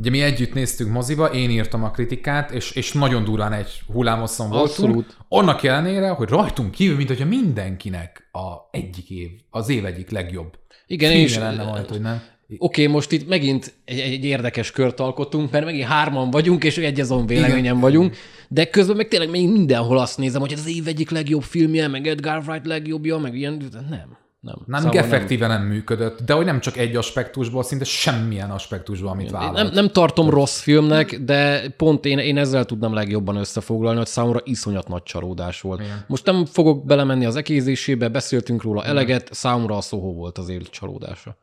ugye 0.00 0.10
mi 0.10 0.20
együtt 0.20 0.54
néztük 0.54 0.88
moziba, 0.88 1.26
én 1.26 1.50
írtam 1.50 1.84
a 1.84 1.90
kritikát, 1.90 2.50
és, 2.50 2.70
és 2.70 2.92
nagyon 2.92 3.24
durán 3.24 3.52
egy 3.52 3.82
hullámosszon 3.92 4.48
voltunk. 4.48 5.06
Annak 5.28 5.62
ellenére, 5.62 6.08
hogy 6.08 6.28
rajtunk 6.28 6.70
kívül, 6.70 6.96
mint 6.96 7.08
hogyha 7.08 7.26
mindenkinek 7.26 8.28
a 8.32 8.76
egyik 8.76 9.10
év, 9.10 9.30
az 9.50 9.68
év 9.68 9.84
egyik 9.84 10.10
legjobb. 10.10 10.58
Igen, 10.86 11.12
és 11.12 11.36
lenne 11.36 11.64
majd, 11.64 11.88
hogy 11.88 12.00
nem. 12.00 12.22
Oké, 12.58 12.82
okay, 12.82 12.94
most 12.94 13.12
itt 13.12 13.28
megint 13.28 13.74
egy, 13.84 13.98
egy 13.98 14.24
érdekes 14.24 14.70
kört 14.70 15.00
alkotunk, 15.00 15.50
mert 15.50 15.64
megint 15.64 15.86
hárman 15.86 16.30
vagyunk, 16.30 16.64
és 16.64 16.76
egyazon 16.76 17.26
véleményen 17.26 17.80
vagyunk, 17.80 18.16
de 18.48 18.64
közben 18.64 18.96
meg 18.96 19.08
tényleg 19.08 19.30
még 19.30 19.48
mindenhol 19.48 19.98
azt 19.98 20.18
nézem, 20.18 20.40
hogy 20.40 20.52
ez 20.52 20.58
az 20.58 20.68
év 20.68 20.86
egyik 20.86 21.10
legjobb 21.10 21.42
filmje, 21.42 21.88
meg 21.88 22.06
Edgar 22.06 22.42
Wright 22.46 22.66
legjobbja, 22.66 23.18
meg 23.18 23.34
ilyen, 23.34 23.62
nem. 23.90 24.19
Nem, 24.40 24.54
Nem, 24.66 24.80
Szóval 24.80 24.98
effektíve 24.98 25.46
nem. 25.46 25.62
működött, 25.62 26.20
de 26.20 26.32
hogy 26.32 26.44
nem 26.44 26.60
csak 26.60 26.76
egy 26.76 26.96
aspektusból, 26.96 27.62
szinte 27.62 27.84
semmilyen 27.84 28.50
aspektusból, 28.50 29.10
amit 29.10 29.30
vállalt. 29.30 29.54
nem, 29.54 29.70
nem 29.72 29.88
tartom 29.88 30.30
rossz 30.30 30.60
filmnek, 30.60 31.18
de 31.18 31.68
pont 31.76 32.04
én, 32.04 32.18
én 32.18 32.38
ezzel 32.38 32.64
tudnám 32.64 32.92
legjobban 32.92 33.36
összefoglalni, 33.36 33.98
hogy 33.98 34.06
számomra 34.06 34.40
iszonyat 34.44 34.88
nagy 34.88 35.02
csalódás 35.02 35.60
volt. 35.60 35.80
Igen. 35.80 36.04
Most 36.06 36.24
nem 36.24 36.44
fogok 36.44 36.84
belemenni 36.84 37.24
az 37.26 37.36
ekézésébe, 37.36 38.08
beszéltünk 38.08 38.62
róla 38.62 38.84
eleget, 38.84 39.28
számomra 39.32 39.76
a 39.76 39.80
Soho 39.80 40.12
volt 40.12 40.38
az 40.38 40.48
év 40.48 40.68
csalódása. 40.70 41.36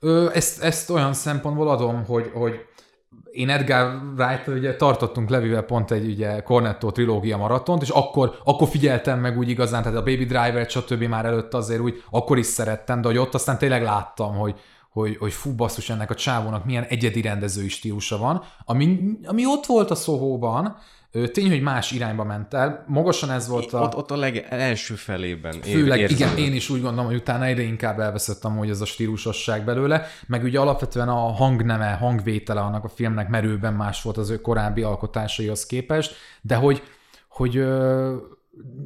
Ö, 0.00 0.30
ezt, 0.34 0.62
ezt 0.62 0.90
olyan 0.90 1.12
szempontból 1.12 1.68
adom, 1.68 2.04
hogy, 2.04 2.30
hogy 2.34 2.54
én 3.30 3.48
Edgar 3.48 4.02
wright 4.16 4.46
ugye 4.46 4.76
tartottunk 4.76 5.28
Levivel 5.28 5.62
pont 5.62 5.90
egy 5.90 6.06
ugye 6.06 6.40
Cornetto 6.40 6.90
trilógia 6.90 7.36
maratont, 7.36 7.82
és 7.82 7.88
akkor, 7.88 8.38
akkor 8.44 8.68
figyeltem 8.68 9.20
meg 9.20 9.38
úgy 9.38 9.48
igazán, 9.48 9.82
tehát 9.82 9.98
a 9.98 10.02
Baby 10.02 10.24
Driver, 10.24 10.70
stb. 10.70 11.02
már 11.02 11.24
előtt 11.24 11.54
azért 11.54 11.80
úgy, 11.80 12.02
akkor 12.10 12.38
is 12.38 12.46
szerettem, 12.46 13.00
de 13.00 13.08
hogy 13.08 13.18
ott 13.18 13.34
aztán 13.34 13.58
tényleg 13.58 13.82
láttam, 13.82 14.36
hogy, 14.36 14.54
hogy, 14.90 15.16
hogy 15.16 15.32
fú, 15.32 15.54
basszus, 15.54 15.90
ennek 15.90 16.10
a 16.10 16.14
csávónak 16.14 16.64
milyen 16.64 16.84
egyedi 16.84 17.20
rendezői 17.20 17.68
stílusa 17.68 18.18
van, 18.18 18.42
ami, 18.64 18.98
ami 19.24 19.46
ott 19.46 19.66
volt 19.66 19.90
a 19.90 19.94
Soho-ban, 19.94 20.64
Ö, 20.64 20.97
tény, 21.32 21.48
hogy 21.48 21.60
más 21.60 21.90
irányba 21.90 22.24
ment 22.24 22.54
el. 22.54 22.84
Magasan 22.86 23.30
ez 23.30 23.48
volt 23.48 23.72
a... 23.72 23.80
Ott, 23.80 23.96
ott 23.96 24.10
a 24.10 24.16
leg, 24.16 24.46
első 24.48 24.94
felében. 24.94 25.52
Főleg, 25.62 25.98
igen, 25.98 26.10
érződött. 26.10 26.38
én 26.38 26.54
is 26.54 26.68
úgy 26.68 26.80
gondolom, 26.80 27.06
hogy 27.06 27.16
utána 27.16 27.44
egyre 27.44 27.62
inkább 27.62 28.00
elveszettem, 28.00 28.56
hogy 28.56 28.70
ez 28.70 28.80
a 28.80 28.84
stílusosság 28.84 29.64
belőle, 29.64 30.06
meg 30.26 30.42
ugye 30.42 30.60
alapvetően 30.60 31.08
a 31.08 31.32
hangneme, 31.32 31.90
hangvétele 31.90 32.60
annak 32.60 32.84
a 32.84 32.88
filmnek 32.88 33.28
merőben 33.28 33.74
más 33.74 34.02
volt 34.02 34.16
az 34.16 34.30
ő 34.30 34.40
korábbi 34.40 34.82
alkotásaihoz 34.82 35.66
képest, 35.66 36.14
de 36.40 36.54
hogy, 36.54 36.82
hogy 37.28 37.64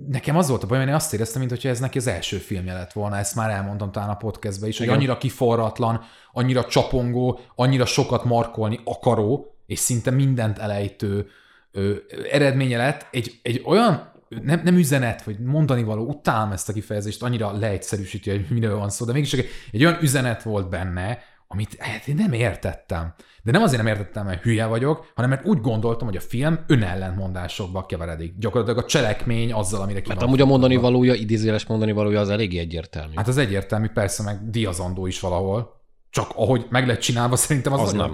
nekem 0.08 0.36
az 0.36 0.48
volt 0.48 0.62
a 0.62 0.66
baj, 0.66 0.78
hogy 0.78 0.88
én 0.88 0.94
azt 0.94 1.14
éreztem, 1.14 1.42
mintha 1.42 1.68
ez 1.68 1.80
neki 1.80 1.98
az 1.98 2.06
első 2.06 2.36
filmje 2.36 2.72
lett 2.72 2.92
volna, 2.92 3.16
ezt 3.16 3.34
már 3.34 3.50
elmondtam 3.50 3.92
talán 3.92 4.08
a 4.08 4.16
podcastben 4.16 4.68
is, 4.68 4.76
hogy 4.76 4.86
Igen. 4.86 4.98
annyira 4.98 5.18
kiforratlan, 5.18 6.00
annyira 6.32 6.64
csapongó, 6.64 7.40
annyira 7.54 7.84
sokat 7.84 8.24
markolni 8.24 8.80
akaró, 8.84 9.56
és 9.66 9.78
szinte 9.78 10.10
mindent 10.10 10.58
elejtő 10.58 11.26
ö, 11.72 11.94
eredménye 12.30 12.76
lett 12.76 13.06
egy, 13.10 13.40
egy 13.42 13.62
olyan 13.64 14.10
nem, 14.42 14.60
nem 14.64 14.76
üzenet, 14.76 15.22
vagy 15.22 15.38
mondani 15.38 15.82
való, 15.82 16.06
utálom 16.06 16.52
ezt 16.52 16.68
a 16.68 16.72
kifejezést, 16.72 17.22
annyira 17.22 17.52
leegyszerűsíti, 17.52 18.30
hogy 18.30 18.46
miről 18.50 18.76
van 18.76 18.90
szó, 18.90 19.04
de 19.04 19.12
mégis 19.12 19.32
egy, 19.32 19.46
egy 19.72 19.84
olyan 19.84 19.98
üzenet 20.02 20.42
volt 20.42 20.68
benne, 20.68 21.18
amit 21.52 21.76
hát 21.78 22.08
én 22.08 22.14
nem 22.14 22.32
értettem. 22.32 23.14
De 23.42 23.50
nem 23.50 23.62
azért 23.62 23.82
nem 23.82 23.92
értettem, 23.92 24.26
mert 24.26 24.42
hülye 24.42 24.66
vagyok, 24.66 25.12
hanem 25.14 25.30
mert 25.30 25.46
úgy 25.46 25.60
gondoltam, 25.60 26.06
hogy 26.06 26.16
a 26.16 26.20
film 26.20 26.58
önellentmondásokba 26.66 27.86
keveredik. 27.86 28.34
Gyakorlatilag 28.38 28.84
a 28.84 28.86
cselekmény 28.86 29.52
azzal, 29.52 29.80
amire 29.80 30.00
ki 30.00 30.08
Mert 30.08 30.20
Hát 30.20 30.28
amúgy 30.28 30.40
a 30.40 30.46
mondani 30.46 30.76
valója, 30.76 31.14
idézőjeles 31.14 31.66
mondani 31.66 31.92
valója 31.92 32.20
az 32.20 32.28
eléggé 32.28 32.58
egyértelmű. 32.58 33.12
Hát 33.14 33.28
az 33.28 33.36
egyértelmű, 33.36 33.88
persze, 33.88 34.22
meg 34.22 34.50
diazandó 34.50 35.06
is 35.06 35.20
valahol. 35.20 35.80
Csak 36.10 36.30
ahogy 36.34 36.66
meg 36.70 36.86
lett 36.86 37.00
csinálva, 37.00 37.36
szerintem 37.36 37.72
az, 37.72 37.80
Az 37.80 38.10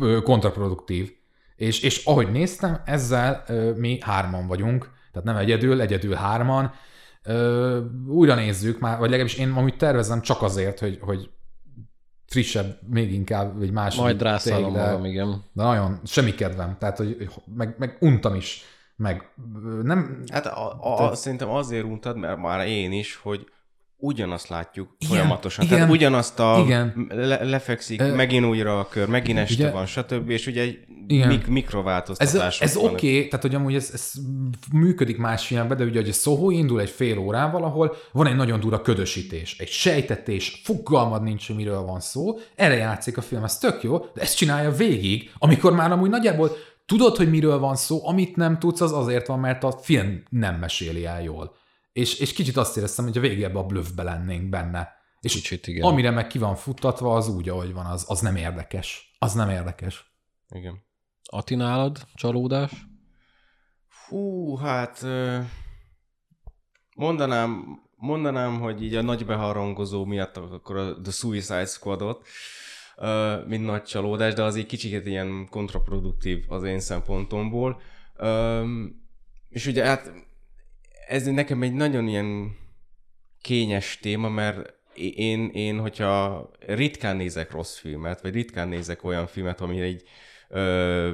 ö, 0.00 0.22
kontraproduktív. 0.22 1.17
És, 1.58 1.80
és 1.80 2.04
ahogy 2.04 2.30
néztem, 2.30 2.80
ezzel 2.84 3.44
ö, 3.46 3.72
mi 3.72 3.98
hárman 4.00 4.46
vagyunk, 4.46 4.90
tehát 5.12 5.28
nem 5.28 5.36
egyedül, 5.36 5.80
egyedül 5.80 6.14
hárman. 6.14 6.72
Ö, 7.24 7.80
újra 8.08 8.34
nézzük 8.34 8.78
már, 8.78 8.98
vagy 8.98 9.10
legalábbis 9.10 9.38
én 9.38 9.50
amúgy 9.50 9.76
tervezem 9.76 10.20
csak 10.20 10.42
azért, 10.42 10.78
hogy, 10.78 10.98
hogy 11.00 11.30
frissebb, 12.26 12.78
még 12.90 13.12
inkább, 13.12 13.58
vagy 13.58 13.70
más. 13.70 13.96
Majd 13.96 14.22
rászállom 14.22 14.72
magam, 14.72 15.04
igen. 15.04 15.44
De 15.52 15.62
nagyon, 15.62 16.00
semmi 16.04 16.34
kedvem. 16.34 16.76
Tehát, 16.78 16.96
hogy 16.96 17.30
meg, 17.54 17.74
meg 17.78 17.96
untam 18.00 18.34
is. 18.34 18.62
Meg 18.96 19.30
nem, 19.82 20.22
Hát 20.32 20.46
a, 20.46 20.92
a, 20.92 20.96
Tehát- 20.96 21.16
szerintem 21.16 21.50
azért 21.50 21.84
untad, 21.84 22.16
mert 22.16 22.38
már 22.38 22.66
én 22.66 22.92
is, 22.92 23.16
hogy 23.16 23.46
ugyanazt 24.00 24.48
látjuk 24.48 24.88
Igen, 24.98 25.16
folyamatosan. 25.16 25.64
igen, 25.64 25.76
Tehát 25.76 25.92
ugyanazt 25.92 26.38
a 26.40 26.62
igen. 26.64 27.06
Le, 27.08 27.44
lefekszik, 27.44 28.00
Ö, 28.00 28.14
megint 28.14 28.44
újra 28.46 28.78
a 28.78 28.88
kör, 28.88 29.08
megint 29.08 29.38
este 29.38 29.54
ugye- 29.62 29.72
van, 29.72 29.86
stb. 29.86 30.30
És 30.30 30.46
ugye 30.46 30.62
egy 30.62 30.78
Igen. 31.06 31.28
mik, 31.28 31.42
Ez, 31.42 31.48
mikrováltoztatások 31.48 32.62
ez 32.62 32.74
vannak. 32.74 32.92
oké, 32.92 33.16
okay, 33.16 33.28
tehát 33.28 33.44
hogy 33.44 33.54
amúgy 33.54 33.74
ez, 33.74 33.90
ez 33.92 34.12
működik 34.72 35.18
más 35.18 35.46
filmben, 35.46 35.76
de 35.76 35.84
ugye 35.84 36.00
hogy 36.00 36.08
a 36.08 36.12
Soho 36.12 36.50
indul 36.50 36.80
egy 36.80 36.90
fél 36.90 37.18
órával, 37.18 37.64
ahol 37.64 37.96
van 38.12 38.26
egy 38.26 38.36
nagyon 38.36 38.60
durva 38.60 38.80
ködösítés, 38.82 39.56
egy 39.58 39.68
sejtetés, 39.68 40.60
fogalmad 40.64 41.22
nincs, 41.22 41.46
hogy 41.46 41.56
miről 41.56 41.80
van 41.82 42.00
szó, 42.00 42.38
erre 42.54 42.74
játszik 42.76 43.16
a 43.16 43.20
film, 43.22 43.44
ez 43.44 43.58
tök 43.58 43.82
jó, 43.82 43.98
de 43.98 44.20
ezt 44.20 44.36
csinálja 44.36 44.70
végig, 44.70 45.30
amikor 45.38 45.72
már 45.72 45.92
amúgy 45.92 46.10
nagyjából 46.10 46.50
tudod, 46.86 47.16
hogy 47.16 47.30
miről 47.30 47.58
van 47.58 47.76
szó, 47.76 48.06
amit 48.08 48.36
nem 48.36 48.58
tudsz, 48.58 48.80
az 48.80 48.92
azért 48.92 49.26
van, 49.26 49.38
mert 49.38 49.64
a 49.64 49.70
film 49.82 50.22
nem 50.28 50.54
meséli 50.54 51.06
el 51.06 51.22
jól. 51.22 51.54
És, 51.98 52.18
és 52.18 52.32
kicsit 52.32 52.56
azt 52.56 52.76
éreztem, 52.76 53.04
hogy 53.04 53.18
a 53.18 53.20
végig 53.20 53.42
ebbe 53.42 53.58
a 53.58 53.66
bluffbe 53.66 54.02
lennénk 54.02 54.48
benne. 54.48 54.96
És 55.20 55.32
Kicsit, 55.32 55.66
igen. 55.66 55.82
amire 55.82 56.10
meg 56.10 56.26
ki 56.26 56.38
van 56.38 56.56
futtatva, 56.56 57.14
az 57.14 57.28
úgy, 57.28 57.48
ahogy 57.48 57.72
van, 57.72 57.86
az, 57.86 58.04
az 58.08 58.20
nem 58.20 58.36
érdekes. 58.36 59.16
Az 59.18 59.32
nem 59.32 59.50
érdekes. 59.50 60.12
Igen. 60.48 60.82
Ati 61.24 61.54
nálad 61.54 62.06
csalódás? 62.14 62.72
Fú, 63.88 64.56
hát 64.56 65.06
mondanám, 66.94 67.80
mondanám, 67.96 68.60
hogy 68.60 68.82
így 68.82 68.94
a 68.94 69.02
nagy 69.02 69.26
beharangozó 69.26 70.04
miatt 70.04 70.36
akkor 70.36 70.76
a 70.76 71.00
The 71.00 71.12
Suicide 71.12 71.66
Squadot, 71.66 72.26
mint 73.46 73.64
nagy 73.64 73.82
csalódás, 73.82 74.34
de 74.34 74.42
az 74.42 74.56
egy 74.56 74.66
kicsit 74.66 75.06
ilyen 75.06 75.48
kontraproduktív 75.50 76.44
az 76.48 76.62
én 76.62 76.80
szempontomból. 76.80 77.80
És 79.48 79.66
ugye 79.66 79.84
hát 79.84 80.26
ez 81.08 81.26
nekem 81.26 81.62
egy 81.62 81.72
nagyon 81.72 82.08
ilyen 82.08 82.56
kényes 83.40 83.98
téma, 84.02 84.28
mert 84.28 84.74
én, 84.94 85.48
én, 85.48 85.78
hogyha 85.78 86.50
ritkán 86.66 87.16
nézek 87.16 87.50
rossz 87.50 87.78
filmet, 87.78 88.20
vagy 88.20 88.34
ritkán 88.34 88.68
nézek 88.68 89.04
olyan 89.04 89.26
filmet, 89.26 89.60
ami 89.60 89.80
egy 89.80 90.02
ö, 90.48 91.10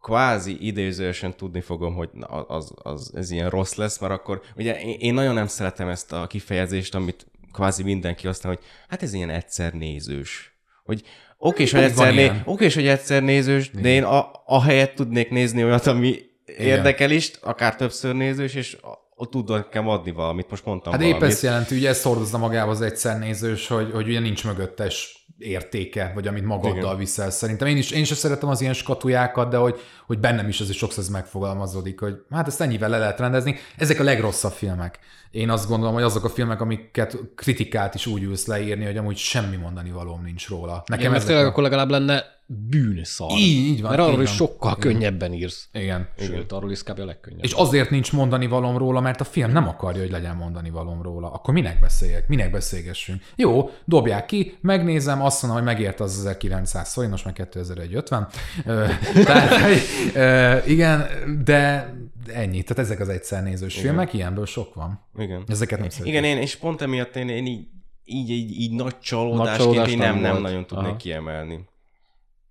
kvázi 0.00 0.66
idézősen 0.66 1.36
tudni 1.36 1.60
fogom, 1.60 1.94
hogy 1.94 2.10
az, 2.46 2.72
az, 2.82 3.12
ez 3.14 3.30
ilyen 3.30 3.50
rossz 3.50 3.74
lesz, 3.74 3.98
mert 3.98 4.12
akkor 4.12 4.42
ugye 4.56 4.80
én, 4.80 5.14
nagyon 5.14 5.34
nem 5.34 5.46
szeretem 5.46 5.88
ezt 5.88 6.12
a 6.12 6.26
kifejezést, 6.26 6.94
amit 6.94 7.26
kvázi 7.52 7.82
mindenki 7.82 8.26
aztán, 8.26 8.54
hogy 8.54 8.64
hát 8.88 9.02
ez 9.02 9.12
ilyen 9.12 9.30
egyszer 9.30 9.72
nézős. 9.72 10.58
Hogy 10.84 11.02
oké, 11.38 11.62
és 11.62 11.72
hogy 11.72 11.82
egyszer, 11.82 12.14
né- 12.14 12.18
ilyen. 12.18 12.42
oké, 12.44 12.64
és 12.64 12.74
hogy 12.74 12.86
egyszer 12.86 13.22
nézős, 13.22 13.70
de 13.70 13.88
én 13.88 14.04
a, 14.04 14.30
a 14.44 14.62
helyet 14.62 14.94
tudnék 14.94 15.30
nézni 15.30 15.64
olyat, 15.64 15.86
ami 15.86 16.18
érdekel 16.58 17.10
is, 17.10 17.32
akár 17.40 17.76
többször 17.76 18.14
nézős, 18.14 18.54
és 18.54 18.76
ott 19.20 19.30
tudod 19.30 19.56
nekem 19.56 19.88
adni 19.88 20.10
valamit, 20.10 20.50
most 20.50 20.64
mondtam 20.64 20.92
Hát 20.92 21.00
épp 21.00 21.10
valamit. 21.10 21.30
ezt 21.32 21.42
jelenti, 21.42 21.76
ugye 21.76 21.88
ezt 21.88 22.02
hordozza 22.02 22.38
magába 22.38 22.70
az 22.70 22.80
egyszer 22.80 23.18
nézős, 23.18 23.66
hogy, 23.68 23.90
hogy 23.92 24.08
ugye 24.08 24.20
nincs 24.20 24.44
mögöttes 24.44 25.17
értéke, 25.38 26.12
vagy 26.14 26.26
amit 26.26 26.44
magaddal 26.44 26.78
Igen. 26.78 26.96
viszel. 26.96 27.30
Szerintem 27.30 27.68
én 27.68 27.76
is, 27.76 27.90
én 27.90 28.00
is 28.00 28.08
szeretem 28.08 28.48
az 28.48 28.60
ilyen 28.60 28.72
skatujákat, 28.72 29.50
de 29.50 29.56
hogy, 29.56 29.80
hogy 30.06 30.18
bennem 30.18 30.48
is 30.48 30.60
is 30.60 30.76
sokszor 30.76 31.02
ez 31.02 31.08
megfogalmazódik, 31.08 32.00
hogy 32.00 32.14
hát 32.30 32.46
ezt 32.46 32.60
ennyivel 32.60 32.88
le 32.88 32.98
lehet 32.98 33.20
rendezni. 33.20 33.56
Ezek 33.76 34.00
a 34.00 34.04
legrosszabb 34.04 34.52
filmek. 34.52 34.98
Én 35.30 35.50
azt 35.50 35.68
gondolom, 35.68 35.94
hogy 35.94 36.02
azok 36.02 36.24
a 36.24 36.28
filmek, 36.28 36.60
amiket 36.60 37.18
kritikát 37.34 37.94
is 37.94 38.06
úgy 38.06 38.22
ülsz 38.22 38.46
leírni, 38.46 38.84
hogy 38.84 38.96
amúgy 38.96 39.16
semmi 39.16 39.56
mondani 39.56 39.90
valóm 39.90 40.22
nincs 40.22 40.48
róla. 40.48 40.82
Igen, 40.86 40.98
Nekem 40.98 41.14
ez 41.14 41.24
tényleg 41.24 41.46
akkor 41.46 41.62
legalább 41.62 41.90
lenne 41.90 42.24
bűnszar. 42.50 43.30
Így, 43.30 43.66
így 43.66 43.80
van, 43.80 43.90
Mert 43.90 44.02
arról 44.02 44.22
is 44.22 44.30
sokkal 44.30 44.76
Igen. 44.78 44.92
könnyebben 44.92 45.32
írsz. 45.32 45.68
Igen. 45.72 46.08
Sőt, 46.18 46.52
arról 46.52 46.70
is 46.70 46.82
kb. 46.82 46.98
a 46.98 47.04
legkönnyebb. 47.04 47.44
És 47.44 47.52
azért 47.52 47.90
nincs 47.90 48.12
mondani 48.12 48.46
valom 48.46 48.78
róla, 48.78 49.00
mert 49.00 49.20
a 49.20 49.24
film 49.24 49.50
nem 49.50 49.68
akarja, 49.68 50.00
hogy 50.00 50.10
legyen 50.10 50.36
mondani 50.36 50.70
valom 50.70 51.02
róla. 51.02 51.32
Akkor 51.32 51.54
minek 51.54 51.80
beszéljek? 51.80 52.28
Minek 52.28 52.50
beszélgessünk? 52.50 53.22
Jó, 53.36 53.70
dobják 53.84 54.26
ki, 54.26 54.58
megnézem, 54.60 55.17
azt 55.20 55.42
mondom, 55.42 55.64
hogy 55.64 55.74
megért 55.74 56.00
az 56.00 56.18
1900 56.18 56.92
forint, 56.92 57.12
most 57.12 57.24
már 57.24 57.34
2150. 57.34 58.28
Ö, 58.64 58.86
Tehát, 59.24 60.66
igen, 60.66 61.06
de 61.44 61.92
ennyi. 62.26 62.62
Tehát 62.62 62.78
ezek 62.84 63.00
az 63.00 63.08
egyszer 63.08 63.42
nézős 63.42 63.72
Igen. 63.72 63.86
filmek, 63.86 64.12
ilyenből 64.12 64.46
sok 64.46 64.74
van. 64.74 65.00
Igen. 65.18 65.42
Ezeket 65.46 65.78
nem 65.78 65.88
szeretem. 65.88 66.12
Igen, 66.12 66.24
én, 66.24 66.36
és 66.42 66.56
pont 66.56 66.82
emiatt 66.82 67.16
én, 67.16 67.28
én 67.28 67.46
így, 67.46 67.66
így, 68.04 68.30
így, 68.30 68.60
így 68.60 68.72
nagy 68.72 68.98
csalódásként 68.98 69.58
csalódás 69.58 69.90
én 69.90 69.98
nem 69.98 70.18
nem, 70.18 70.40
nagyon 70.40 70.66
tudnék 70.66 70.86
Aha. 70.86 70.96
kiemelni. 70.96 71.68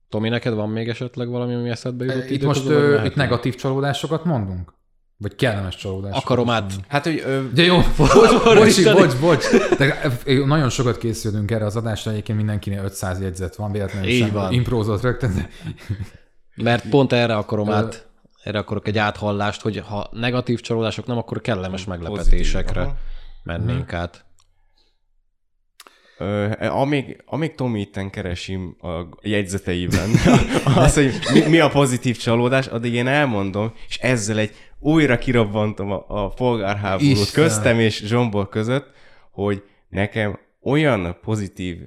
Tomi, 0.10 0.30
neked 0.30 0.54
van 0.54 0.70
még 0.70 0.90
esetleg 0.90 1.30
valami, 1.30 1.54
ami 1.54 1.70
eszedbe 1.70 2.06
jutott 2.06 2.30
Itt 2.30 2.44
most 2.44 2.68
mehetünk? 2.68 3.06
itt 3.06 3.16
negatív 3.16 3.56
csalódásokat 3.56 4.24
mondunk? 4.26 4.74
Vagy 5.20 5.36
kellemes 5.36 5.76
csalódás. 5.76 6.18
Akarom 6.18 6.50
át. 6.50 6.74
Hát, 6.88 7.04
hogy 7.04 7.24
ö, 7.26 7.42
De 7.54 7.64
jó, 7.64 7.78
bocs, 7.98 8.84
bocs, 8.94 9.20
bocs. 9.20 9.46
De 9.78 10.12
nagyon 10.46 10.70
sokat 10.70 10.98
készülünk 10.98 11.52
erre 11.52 11.66
az 11.66 11.76
adásra, 11.76 12.12
egyébként 12.12 12.38
mindenkinél 12.38 12.84
500 12.84 13.22
jegyzet 13.22 13.56
van, 13.56 13.72
véletlenül 13.72 14.10
Így 14.10 14.20
sem 14.20 14.32
van. 14.32 14.54
imprózott 14.54 15.02
rögtön, 15.02 15.36
de 15.36 15.50
Mert 16.56 16.90
pont 16.90 17.14
erre 17.14 17.36
akarom 17.36 17.68
Ö, 17.68 17.74
át, 17.74 18.08
erre 18.44 18.60
akarok 18.60 18.88
egy 18.88 18.98
áthallást, 18.98 19.62
hogy 19.62 19.84
ha 19.88 20.10
negatív 20.12 20.60
csalódások 20.60 21.06
nem, 21.06 21.18
akkor 21.18 21.42
kellemes 21.42 21.84
Pozitív, 21.84 22.04
meglepetésekre 22.10 22.82
aha. 22.82 22.96
mennénk 23.44 23.94
át. 23.94 24.26
Ö, 26.18 26.52
amíg, 26.60 27.24
amíg 27.26 27.56
Tomi 27.56 27.80
itten 27.80 28.10
keresim 28.10 28.76
a 28.82 29.18
jegyzeteiben 29.22 30.10
az, 30.76 30.94
hogy 30.94 31.14
mi, 31.34 31.40
mi 31.50 31.60
a 31.60 31.70
pozitív 31.70 32.18
csalódás, 32.18 32.68
addig 32.68 32.94
én 32.94 33.08
elmondom, 33.08 33.74
és 33.88 33.98
ezzel 33.98 34.38
egy 34.38 34.52
újra 34.80 35.18
kirabbantom 35.18 35.92
a, 35.92 36.06
a 36.08 36.28
polgárháborút 36.28 37.12
Isten. 37.12 37.44
köztem 37.44 37.80
és 37.80 38.04
Zsombor 38.06 38.50
között, 38.50 38.92
hogy 39.32 39.64
nekem 39.90 40.40
olyan 40.62 41.18
pozitív 41.22 41.78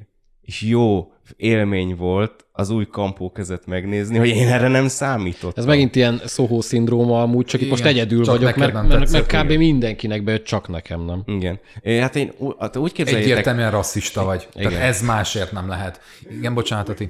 és 0.43 0.62
jó 0.62 1.12
élmény 1.37 1.97
volt 1.97 2.45
az 2.53 2.70
új 2.70 2.87
kampó 2.87 3.31
között 3.31 3.66
megnézni, 3.66 4.18
hogy 4.18 4.28
én 4.28 4.49
erre 4.49 4.68
nem 4.68 4.89
számítottam. 4.89 5.53
Ez 5.57 5.64
megint 5.64 5.97
ilyen 5.97 6.20
Soho 6.26 6.61
szindróma 6.61 7.22
amúgy, 7.22 7.45
csak 7.45 7.61
itt 7.61 7.70
most 7.70 7.85
egyedül 7.85 8.24
csak 8.24 8.39
vagyok, 8.39 8.57
mert, 8.57 8.72
mert, 8.72 9.11
mert 9.11 9.26
kb. 9.26 9.53
mindenkinek 9.53 10.22
bejött, 10.22 10.45
csak 10.45 10.68
nekem 10.68 11.05
nem. 11.05 11.22
Igen. 11.26 11.61
É, 11.81 11.99
Hát 11.99 12.16
én 12.16 12.33
hát 12.59 12.76
úgy 12.76 12.93
képzeljétek, 12.93 13.31
egyértelműen 13.31 13.70
rasszista 13.70 14.24
vagy. 14.24 14.49
Tehát 14.53 14.70
Igen. 14.70 14.83
ez 14.83 15.03
másért 15.03 15.53
nem 15.53 15.68
lehet. 15.68 16.01
Igen, 16.31 16.55
bocsánat, 16.55 16.89
Ati. 16.89 17.09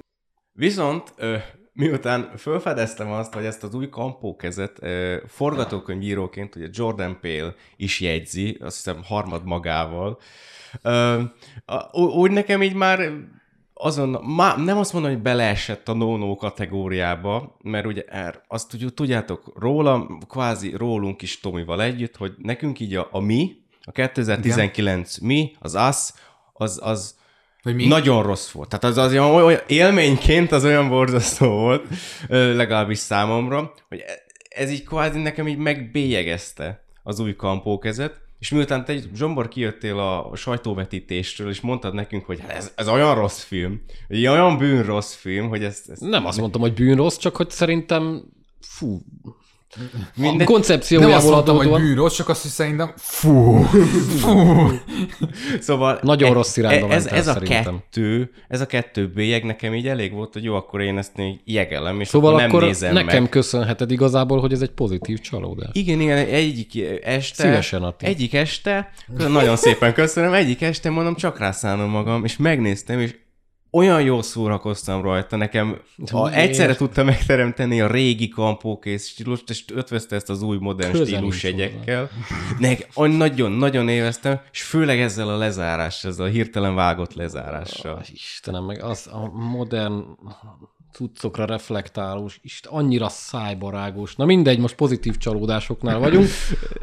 Viszont 0.52 1.14
miután 1.72 2.30
felfedeztem 2.36 3.12
azt, 3.12 3.34
hogy 3.34 3.44
ezt 3.44 3.62
az 3.62 3.74
új 3.74 3.88
kampókezet 3.88 4.76
ö, 4.80 5.16
forgatókönyvíróként 5.26 6.56
ugye 6.56 6.66
Jordan 6.70 7.18
Peele 7.20 7.54
is 7.76 8.00
jegyzi, 8.00 8.58
azt 8.60 8.76
hiszem 8.76 9.00
harmad 9.04 9.44
magával, 9.44 10.18
úgy 11.92 12.30
nekem 12.30 12.62
így 12.62 12.74
már 12.74 13.12
azon, 13.82 14.24
má, 14.24 14.56
nem 14.56 14.78
azt 14.78 14.92
mondom, 14.92 15.10
hogy 15.10 15.22
beleesett 15.22 15.88
a 15.88 15.92
no-no 15.92 16.36
kategóriába, 16.36 17.56
mert 17.62 17.86
ugye 17.86 18.04
er, 18.08 18.42
azt 18.48 18.68
tudjuk, 18.68 18.94
tudjátok 18.94 19.52
róla, 19.58 20.06
kvázi 20.28 20.74
rólunk 20.76 21.22
is 21.22 21.40
Tomival 21.40 21.82
együtt, 21.82 22.16
hogy 22.16 22.32
nekünk 22.38 22.80
így 22.80 22.94
a, 22.94 23.08
a 23.10 23.20
mi, 23.20 23.56
a 23.82 23.92
2019 23.92 25.18
mi, 25.18 25.56
az 25.58 25.74
az, 25.74 26.14
az, 26.52 26.80
az 26.82 27.18
Hogy 27.62 27.74
mi? 27.74 27.86
nagyon 27.86 28.22
rossz 28.22 28.50
volt. 28.50 28.68
Tehát 28.68 28.84
az, 28.84 28.96
az 28.96 29.12
olyan, 29.12 29.30
olyan 29.30 29.60
élményként 29.66 30.52
az 30.52 30.64
olyan 30.64 30.88
borzasztó 30.88 31.48
volt, 31.48 31.86
legalábbis 32.28 32.98
számomra, 32.98 33.72
hogy 33.88 33.98
e- 33.98 34.28
ez 34.48 34.70
így 34.70 34.84
kvázi 34.84 35.18
nekem 35.18 35.48
így 35.48 35.56
megbélyegezte 35.56 36.84
az 37.02 37.20
új 37.20 37.36
kampókezet, 37.36 38.20
és 38.40 38.50
miután 38.50 38.84
te, 38.84 38.96
Zsombor, 39.14 39.48
kijöttél 39.48 39.98
a 39.98 40.36
sajtóvetítésről, 40.36 41.50
és 41.50 41.60
mondtad 41.60 41.94
nekünk, 41.94 42.24
hogy 42.24 42.40
hát 42.40 42.50
ez, 42.50 42.72
ez 42.76 42.88
olyan 42.88 43.14
rossz 43.14 43.42
film, 43.42 43.82
egy 44.08 44.26
olyan 44.26 44.58
bűn 44.58 44.82
rossz 44.82 45.14
film, 45.14 45.48
hogy 45.48 45.64
ezt, 45.64 45.90
ezt 45.90 46.00
Nem 46.00 46.26
azt 46.26 46.38
mondtam, 46.38 46.60
hogy 46.60 46.74
bűn 46.74 46.96
rossz, 46.96 47.16
csak 47.16 47.36
hogy 47.36 47.50
szerintem 47.50 48.22
fú, 48.60 49.02
minden, 50.14 50.34
a 50.34 50.36
Nem 50.36 50.46
koncepciójából 50.46 51.14
azt 51.16 51.30
mondtam, 51.30 51.56
hogy 51.56 51.70
bűnös, 51.70 52.14
csak 52.14 52.28
azt, 52.28 52.42
hogy 52.42 52.50
szerintem 52.50 52.92
fú, 52.96 53.62
fú. 54.18 54.68
Szóval 55.60 55.98
Nagyon 56.02 56.30
e- 56.30 56.32
rossz 56.32 56.56
irányba 56.56 56.88
ez, 56.92 57.06
ez 57.06 57.26
a 57.26 57.32
szerintem. 57.32 57.62
kettő, 57.64 58.30
ez 58.48 58.60
a 58.60 58.66
kettő 58.66 59.08
bélyeg 59.08 59.44
nekem 59.44 59.74
így 59.74 59.88
elég 59.88 60.12
volt, 60.12 60.32
hogy 60.32 60.44
jó, 60.44 60.54
akkor 60.54 60.80
én 60.80 60.98
ezt 60.98 61.16
még 61.16 61.40
jegelem, 61.44 62.00
és 62.00 62.08
Szóval 62.08 62.28
akkor 62.30 62.40
nem 62.40 62.50
akkor 62.50 62.62
nézem 62.62 62.92
nekem 62.92 63.22
meg. 63.22 63.30
köszönheted 63.30 63.90
igazából, 63.90 64.40
hogy 64.40 64.52
ez 64.52 64.60
egy 64.60 64.70
pozitív 64.70 65.18
csalódás. 65.20 65.70
Igen, 65.72 66.00
igen, 66.00 66.16
egyik 66.18 66.72
este, 67.04 67.42
Szívesen, 67.42 67.82
Atti. 67.82 68.06
egyik 68.06 68.34
este, 68.34 68.90
nagyon 69.28 69.56
szépen 69.56 69.92
köszönöm, 69.94 70.32
egyik 70.32 70.62
este 70.62 70.90
mondom, 70.90 71.14
csak 71.14 71.38
rászállom 71.38 71.90
magam, 71.90 72.24
és 72.24 72.36
megnéztem, 72.36 73.00
és 73.00 73.14
olyan 73.72 74.02
jól 74.02 74.22
szórakoztam 74.22 75.02
rajta, 75.02 75.36
nekem 75.36 75.80
a, 76.10 76.22
miért? 76.22 76.36
egyszerre 76.36 76.74
tudta 76.74 77.04
megteremteni 77.04 77.80
a 77.80 77.86
régi 77.86 78.28
kampókész 78.28 79.06
stílust, 79.06 79.50
és 79.50 79.64
ötvözte 79.74 80.16
ezt 80.16 80.30
az 80.30 80.42
új 80.42 80.56
modern 80.60 80.92
Közel 80.92 81.06
stílus 81.06 81.42
jegyekkel. 81.42 82.10
Nagyon-nagyon 82.94 83.88
élveztem, 83.88 84.40
és 84.52 84.62
főleg 84.62 85.00
ezzel 85.00 85.28
a 85.28 85.36
lezárással, 85.36 86.10
ezzel 86.10 86.26
a 86.26 86.28
hirtelen 86.28 86.74
vágott 86.74 87.14
lezárással. 87.14 87.94
Ah, 87.94 88.12
Istenem, 88.12 88.64
meg 88.64 88.82
az 88.82 89.08
a 89.12 89.30
modern 89.32 90.04
cuccokra 90.92 91.44
reflektálós, 91.44 92.38
Isten, 92.42 92.72
annyira 92.72 93.08
szájbarágos. 93.08 94.16
Na 94.16 94.24
mindegy, 94.24 94.58
most 94.58 94.74
pozitív 94.74 95.16
csalódásoknál 95.16 95.98
vagyunk. 95.98 96.28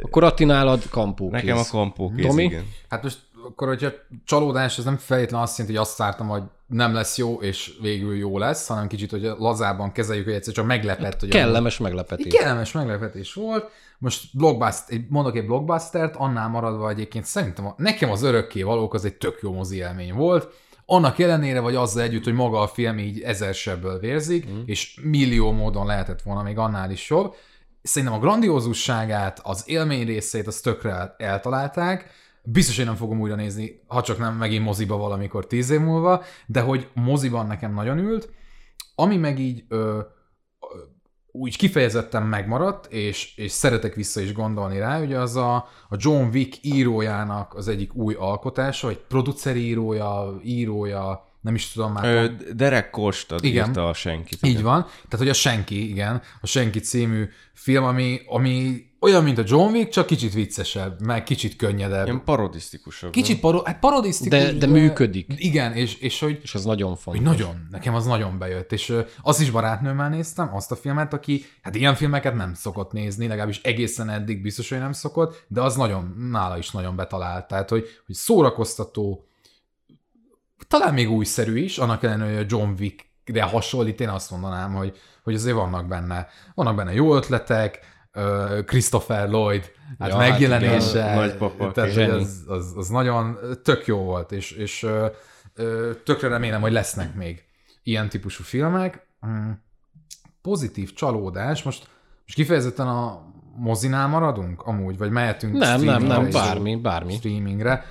Akkor 0.02 0.24
Atti 0.24 0.44
nálad 0.44 0.88
kampó 0.88 1.30
Nekem 1.30 1.56
a 1.56 1.64
kampókész, 1.70 2.26
Tomi? 2.26 2.42
igen. 2.42 2.64
Hát 2.88 3.02
most 3.02 3.18
akkor, 3.46 3.68
hogyha 3.68 3.90
csalódás, 4.24 4.78
ez 4.78 4.84
nem 4.84 4.96
feltétlenül 4.96 5.46
azt 5.46 5.58
jelenti, 5.58 5.78
hogy 5.78 5.86
azt 5.86 5.98
vártam, 5.98 6.28
hogy 6.28 6.42
nem 6.66 6.94
lesz 6.94 7.18
jó, 7.18 7.34
és 7.40 7.72
végül 7.80 8.16
jó 8.16 8.38
lesz, 8.38 8.66
hanem 8.66 8.86
kicsit, 8.86 9.10
hogy 9.10 9.22
lazában 9.22 9.92
kezeljük, 9.92 10.24
hogy 10.24 10.34
egyszer 10.34 10.54
csak 10.54 10.66
meglepett, 10.66 11.20
hogy 11.20 11.28
Kellemes 11.28 11.74
Egy 11.74 11.80
meglepetés. 11.80 12.34
kellemes 12.34 12.72
meglepetés 12.72 13.34
volt. 13.34 13.70
Most 13.98 14.36
blockbuster, 14.36 14.94
egy- 14.96 15.06
mondok 15.08 15.36
egy 15.36 15.46
blockbustert, 15.46 16.16
annál 16.16 16.48
maradva 16.48 16.90
egyébként 16.90 17.24
szerintem 17.24 17.66
a, 17.66 17.74
nekem 17.76 18.10
az 18.10 18.22
örökké 18.22 18.62
valók 18.62 18.94
az 18.94 19.04
egy 19.04 19.14
tök 19.16 19.38
jó 19.42 19.52
mozi 19.52 19.76
élmény 19.76 20.14
volt. 20.14 20.48
Annak 20.86 21.18
ellenére, 21.18 21.60
vagy 21.60 21.74
azzal 21.74 22.02
együtt, 22.02 22.24
hogy 22.24 22.32
maga 22.34 22.60
a 22.60 22.66
film 22.66 22.98
így 22.98 23.20
ezersebből 23.20 23.98
vérzik, 23.98 24.50
mm. 24.50 24.60
és 24.64 25.00
millió 25.02 25.52
módon 25.52 25.86
lehetett 25.86 26.22
volna 26.22 26.42
még 26.42 26.58
annál 26.58 26.90
is 26.90 27.10
jobb. 27.10 27.34
Szerintem 27.82 28.18
a 28.18 28.20
grandiózusságát, 28.20 29.40
az 29.42 29.62
élmény 29.66 30.06
részét, 30.06 30.46
azt 30.46 30.62
tökre 30.62 30.90
el- 30.90 31.14
eltalálták. 31.18 32.10
Biztos, 32.52 32.76
hogy 32.76 32.84
nem 32.84 32.94
fogom 32.94 33.20
újra 33.20 33.34
nézni, 33.34 33.80
ha 33.86 34.02
csak 34.02 34.18
nem 34.18 34.34
megint 34.34 34.64
moziba 34.64 34.96
valamikor 34.96 35.46
tíz 35.46 35.70
év 35.70 35.80
múlva, 35.80 36.22
de 36.46 36.60
hogy 36.60 36.88
moziban 36.94 37.46
nekem 37.46 37.74
nagyon 37.74 37.98
ült. 37.98 38.30
Ami 38.94 39.16
meg 39.16 39.38
így 39.38 39.64
ö, 39.68 40.00
úgy 41.32 41.56
kifejezetten 41.56 42.22
megmaradt, 42.22 42.86
és, 42.92 43.36
és 43.36 43.52
szeretek 43.52 43.94
vissza 43.94 44.20
is 44.20 44.32
gondolni 44.32 44.78
rá, 44.78 45.00
ugye 45.00 45.18
az 45.18 45.36
a, 45.36 45.54
a 45.88 45.96
John 45.96 46.28
Wick 46.32 46.64
írójának 46.64 47.54
az 47.54 47.68
egyik 47.68 47.94
új 47.94 48.14
alkotása, 48.14 48.86
vagy 48.86 48.98
produceri 49.08 49.66
írója, 49.66 50.40
írója, 50.42 51.26
nem 51.40 51.54
is 51.54 51.72
tudom 51.72 51.92
már. 51.92 52.04
Ö, 52.04 52.52
Derek 52.52 52.90
Kostad 52.90 53.44
Igen. 53.44 53.66
írta 53.66 53.88
a 53.88 53.92
senkit. 53.92 54.46
Így 54.46 54.62
van. 54.62 54.82
Tehát, 54.82 55.18
hogy 55.18 55.28
a 55.28 55.32
Senki, 55.32 55.88
igen, 55.88 56.22
a 56.40 56.46
Senki 56.46 56.80
című 56.80 57.28
film, 57.52 57.84
ami, 57.84 58.20
ami 58.26 58.86
olyan, 59.00 59.22
mint 59.22 59.38
a 59.38 59.42
John 59.46 59.72
Wick, 59.72 59.90
csak 59.90 60.06
kicsit 60.06 60.32
viccesebb, 60.32 61.00
meg 61.00 61.22
kicsit 61.22 61.56
könnyedebb. 61.56 62.06
Ilyen 62.06 62.24
parodisztikusabb. 62.24 63.10
Kicsit 63.10 63.40
paro- 63.40 63.66
hát 63.66 63.78
parodisztikus, 63.78 64.38
De- 64.38 64.52
de 64.52 64.66
működik. 64.66 65.32
Igen, 65.36 65.72
és, 65.72 65.94
és 65.94 66.20
hogy 66.20 66.40
És 66.42 66.54
ez 66.54 66.64
nagyon 66.64 66.88
hogy 66.88 66.98
fontos. 66.98 67.22
nagyon, 67.24 67.66
nekem 67.70 67.94
az 67.94 68.06
nagyon 68.06 68.38
bejött, 68.38 68.72
és 68.72 68.94
azt 69.22 69.40
is 69.40 69.50
barátnőmmel 69.50 70.08
néztem, 70.08 70.54
azt 70.54 70.70
a 70.72 70.76
filmet, 70.76 71.12
aki 71.12 71.44
hát 71.62 71.74
ilyen 71.74 71.94
filmeket 71.94 72.34
nem 72.34 72.54
szokott 72.54 72.92
nézni, 72.92 73.26
legalábbis 73.26 73.60
egészen 73.62 74.08
eddig 74.10 74.42
biztos, 74.42 74.68
hogy 74.68 74.78
nem 74.78 74.92
szokott, 74.92 75.44
de 75.48 75.60
az 75.60 75.76
nagyon, 75.76 76.14
nála 76.30 76.58
is 76.58 76.70
nagyon 76.70 76.96
betalált, 76.96 77.48
tehát 77.48 77.68
hogy, 77.68 77.86
hogy 78.06 78.14
szórakoztató, 78.14 79.24
talán 80.68 80.94
még 80.94 81.10
újszerű 81.10 81.58
is, 81.58 81.78
annak 81.78 82.02
ellenére, 82.02 82.36
hogy 82.36 82.44
a 82.44 82.56
John 82.56 82.72
Wick-re 82.78 83.42
hasonlít, 83.42 84.00
én 84.00 84.08
azt 84.08 84.30
mondanám, 84.30 84.74
hogy, 84.74 84.96
hogy 85.22 85.34
azért 85.34 85.56
vannak 85.56 85.86
benne, 85.88 86.26
vannak 86.54 86.76
benne 86.76 86.92
jó 86.92 87.14
ötletek, 87.16 87.96
Christopher 88.66 89.28
Lloyd, 89.28 89.72
hát 89.98 90.08
Ja, 90.08 90.16
hát 90.16 90.30
megjelenése, 90.30 90.98
igen, 90.98 91.14
nagypapa, 91.14 91.72
tehát 91.72 91.94
hogy 91.94 92.02
az, 92.02 92.44
az, 92.46 92.72
az 92.76 92.88
nagyon 92.88 93.38
tök 93.62 93.86
jó 93.86 93.98
volt, 93.98 94.32
és, 94.32 94.50
és 94.50 94.82
ö, 94.82 95.06
ö, 95.54 95.90
tökre 96.04 96.28
remélem, 96.28 96.60
hogy 96.60 96.72
lesznek 96.72 97.14
még 97.14 97.44
ilyen 97.82 98.08
típusú 98.08 98.42
filmek. 98.42 99.06
Mm, 99.26 99.50
Pozitív 100.42 100.92
csalódás, 100.92 101.62
most, 101.62 101.88
most 102.24 102.34
kifejezetten 102.34 102.86
a 102.88 103.26
mozinál 103.56 104.06
maradunk 104.08 104.62
amúgy, 104.62 104.98
vagy 104.98 105.10
mehetünk 105.10 105.52
Nem, 105.52 105.60
nem, 105.68 105.78
streamingre 105.78 106.16
nem, 106.16 106.30
bármi, 106.30 106.76
bármi. 106.76 107.14
streamingre. 107.14 107.84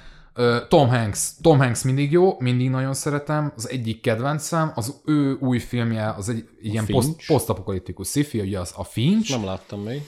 Tom 0.68 0.90
Hanks. 0.90 1.30
Tom 1.42 1.58
Hanks 1.58 1.84
mindig 1.84 2.12
jó, 2.12 2.36
mindig 2.40 2.70
nagyon 2.70 2.94
szeretem. 2.94 3.54
Az 3.56 3.70
egyik 3.70 4.02
kedvencem, 4.02 4.72
az 4.76 5.02
ő 5.06 5.38
új 5.40 5.60
filmje, 5.60 6.10
az 6.10 6.30
egy 6.30 6.50
ilyen 6.62 6.86
poszt, 6.86 7.26
posztapokaliptikus 7.28 8.08
sci-fi, 8.08 8.40
ugye 8.40 8.60
az 8.60 8.74
a 8.76 8.84
Finch. 8.84 9.30
Nem 9.30 9.46
láttam 9.46 9.82
még. 9.82 10.02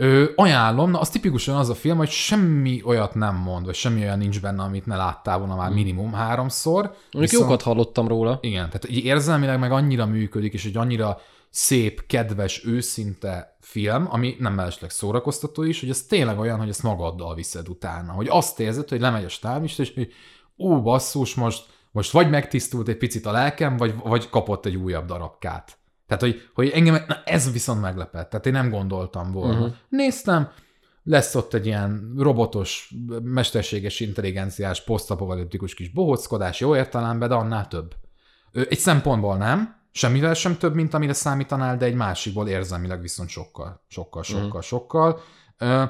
Ö, 0.00 0.24
ajánlom, 0.34 0.90
na 0.90 1.00
az 1.00 1.10
tipikusan 1.10 1.56
az 1.56 1.68
a 1.68 1.74
film, 1.74 1.96
hogy 1.96 2.08
semmi 2.08 2.82
olyat 2.84 3.14
nem 3.14 3.36
mond, 3.36 3.64
vagy 3.64 3.74
semmi 3.74 4.00
olyan 4.00 4.18
nincs 4.18 4.40
benne, 4.40 4.62
amit 4.62 4.86
ne 4.86 4.96
láttál 4.96 5.38
volna 5.38 5.56
már 5.56 5.70
minimum 5.70 6.12
háromszor. 6.12 6.94
Mondjuk 7.12 7.40
jókat 7.40 7.62
hallottam 7.62 8.08
róla. 8.08 8.38
Igen, 8.42 8.66
tehát 8.66 8.90
így 8.90 9.04
érzelmileg 9.04 9.58
meg 9.58 9.72
annyira 9.72 10.06
működik, 10.06 10.52
és 10.52 10.64
egy 10.64 10.76
annyira 10.76 11.18
szép, 11.50 12.06
kedves, 12.06 12.64
őszinte 12.64 13.56
film, 13.60 14.06
ami 14.10 14.36
nem 14.38 14.54
mellesleg 14.54 14.90
szórakoztató 14.90 15.62
is, 15.62 15.80
hogy 15.80 15.90
ez 15.90 16.02
tényleg 16.02 16.38
olyan, 16.38 16.58
hogy 16.58 16.68
ezt 16.68 16.82
magaddal 16.82 17.34
viszed 17.34 17.68
utána. 17.68 18.12
Hogy 18.12 18.28
azt 18.30 18.60
érzed, 18.60 18.88
hogy 18.88 19.00
lemegy 19.00 19.24
a 19.24 19.28
stábista, 19.28 19.82
és 19.82 19.94
hogy 19.94 20.12
ú, 20.56 20.82
basszus, 20.82 21.34
most, 21.34 21.66
most 21.90 22.10
vagy 22.10 22.30
megtisztult 22.30 22.88
egy 22.88 22.98
picit 22.98 23.26
a 23.26 23.32
lelkem, 23.32 23.76
vagy, 23.76 23.94
vagy 24.02 24.30
kapott 24.30 24.66
egy 24.66 24.76
újabb 24.76 25.06
darabkát. 25.06 25.78
Tehát, 26.10 26.24
hogy, 26.24 26.48
hogy 26.54 26.68
engem, 26.68 27.04
na 27.08 27.22
ez 27.24 27.52
viszont 27.52 27.80
meglepett. 27.80 28.30
Tehát 28.30 28.46
én 28.46 28.52
nem 28.52 28.70
gondoltam 28.70 29.32
volna. 29.32 29.58
Uh-huh. 29.58 29.74
Néztem, 29.88 30.48
lesz 31.02 31.34
ott 31.34 31.54
egy 31.54 31.66
ilyen 31.66 32.14
robotos, 32.18 32.94
mesterséges 33.22 34.00
intelligenciás, 34.00 34.84
posztapokaliptikus 34.84 35.74
kis 35.74 35.88
bohóckodás, 35.90 36.60
jó 36.60 36.76
értelemben, 36.76 37.28
de 37.28 37.34
annál 37.34 37.68
több. 37.68 37.94
Egy 38.52 38.78
szempontból 38.78 39.36
nem, 39.36 39.76
semmivel 39.92 40.34
sem 40.34 40.56
több, 40.56 40.74
mint 40.74 40.94
amire 40.94 41.12
számítanál, 41.12 41.76
de 41.76 41.84
egy 41.84 41.94
másikból 41.94 42.48
érzelmileg 42.48 43.00
viszont 43.00 43.28
sokkal, 43.28 43.84
sokkal, 43.88 44.22
sokkal, 44.22 44.62
sokkal. 44.62 45.20
Ö, 45.58 45.82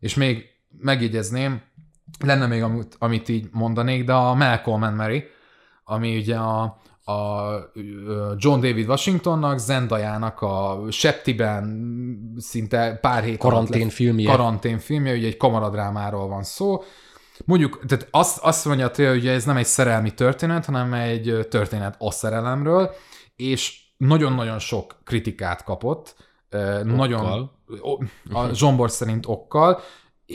És 0.00 0.14
még 0.14 0.44
megjegyezném, 0.78 1.62
lenne 2.24 2.46
még 2.46 2.62
amit, 2.62 2.96
amit 2.98 3.28
így 3.28 3.48
mondanék, 3.52 4.04
de 4.04 4.12
a 4.12 4.34
Malcolm 4.34 4.82
and 4.82 4.96
Mary, 4.96 5.24
ami 5.84 6.16
ugye 6.16 6.36
a, 6.36 6.80
a 7.08 7.72
John 8.36 8.60
David 8.60 8.88
Washingtonnak, 8.88 9.58
Zendajának 9.58 10.40
a 10.40 10.80
Septiben 10.90 12.34
szinte 12.38 12.98
pár 13.00 13.22
hét 13.22 13.38
Karantén 14.30 14.78
filmje. 14.78 15.14
Ugye 15.14 15.26
egy 15.26 15.36
kamaradrámáról 15.36 16.28
van 16.28 16.42
szó. 16.42 16.82
Mondjuk, 17.44 17.84
tehát 17.86 18.08
azt, 18.10 18.38
azt 18.38 18.64
mondja 18.64 18.86
a 18.86 19.08
hogy 19.08 19.26
ez 19.26 19.44
nem 19.44 19.56
egy 19.56 19.66
szerelmi 19.66 20.14
történet, 20.14 20.64
hanem 20.64 20.92
egy 20.92 21.46
történet 21.50 21.96
a 21.98 22.10
szerelemről, 22.10 22.90
és 23.36 23.80
nagyon-nagyon 23.96 24.58
sok 24.58 24.96
kritikát 25.04 25.64
kapott, 25.64 26.16
ö, 26.48 26.84
nagyon 26.84 27.50
a 28.32 28.48
Zsombor 28.52 28.90
szerint 28.90 29.26
okkal. 29.26 29.80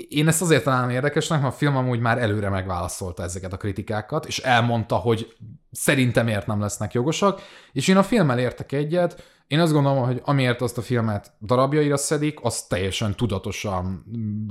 Én 0.10 0.28
ezt 0.28 0.42
azért 0.42 0.64
találom 0.64 0.90
érdekesnek, 0.90 1.42
mert 1.42 1.54
a 1.54 1.58
film 1.58 1.76
amúgy 1.76 2.00
már 2.00 2.18
előre 2.18 2.50
megválaszolta 2.50 3.24
ezeket 3.24 3.54
a 3.54 3.58
kritikákat, 3.58 4.26
és 4.26 4.40
elmondta, 4.40 4.96
hogy 4.96 5.36
szerintem 5.72 6.26
miért 6.26 6.48
nem 6.48 6.62
lesznek 6.62 6.94
jogosak, 6.94 7.42
és 7.72 7.88
én 7.88 7.98
a 7.98 8.04
filmmel 8.04 8.40
értek 8.40 8.72
egyet, 8.72 9.24
én 9.48 9.60
azt 9.60 9.74
gondolom, 9.74 10.06
hogy 10.06 10.22
amiért 10.24 10.62
azt 10.62 10.78
a 10.78 10.82
filmet 10.82 11.32
darabjaira 11.42 11.98
szedik, 11.98 12.40
az 12.42 12.62
teljesen 12.62 13.16
tudatosan, 13.16 14.06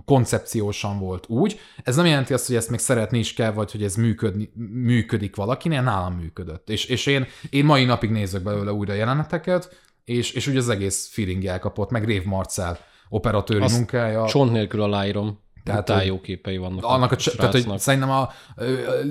koncepciósan 0.05 0.99
volt 0.99 1.29
úgy. 1.29 1.61
Ez 1.85 1.97
nem 1.97 2.07
jelenti 2.07 2.33
azt, 2.33 2.47
hogy 2.47 2.57
ezt 2.57 2.71
még 2.71 2.79
szeretni 2.79 3.19
is 3.19 3.35
kell, 3.35 3.53
vagy 3.53 3.73
hogy 3.73 3.83
ez 3.83 3.95
működni, 3.95 4.53
működik 4.73 5.37
valakinél, 5.37 5.83
nálam 5.83 6.15
működött. 6.15 6.71
És, 6.71 6.85
és 6.85 7.07
én, 7.07 7.27
én 7.51 7.65
mai 7.65 7.85
napig 7.85 8.11
nézek 8.11 8.43
belőle 8.43 8.73
újra 8.73 8.93
jeleneteket, 8.93 9.81
és, 10.05 10.33
és 10.33 10.47
úgy 10.47 10.57
az 10.57 10.69
egész 10.69 11.09
feeling 11.13 11.45
elkapott, 11.45 11.91
meg 11.91 12.05
Rév 12.05 12.25
Marcel 12.25 12.79
operatőri 13.13 13.63
Azt 13.65 13.77
munkája. 13.77 14.27
Csont 14.27 14.53
nélkül 14.53 14.83
aláírom. 14.83 15.41
Tehát, 15.65 15.91
hogy- 15.91 16.07
jó 16.07 16.21
képei 16.21 16.57
vannak. 16.57 16.85
Annak 16.85 17.13
a, 17.13 17.17
cs- 17.17 17.37
tehát, 17.37 17.53
hogy 17.53 17.79
szerintem 17.79 18.11
a 18.11 18.29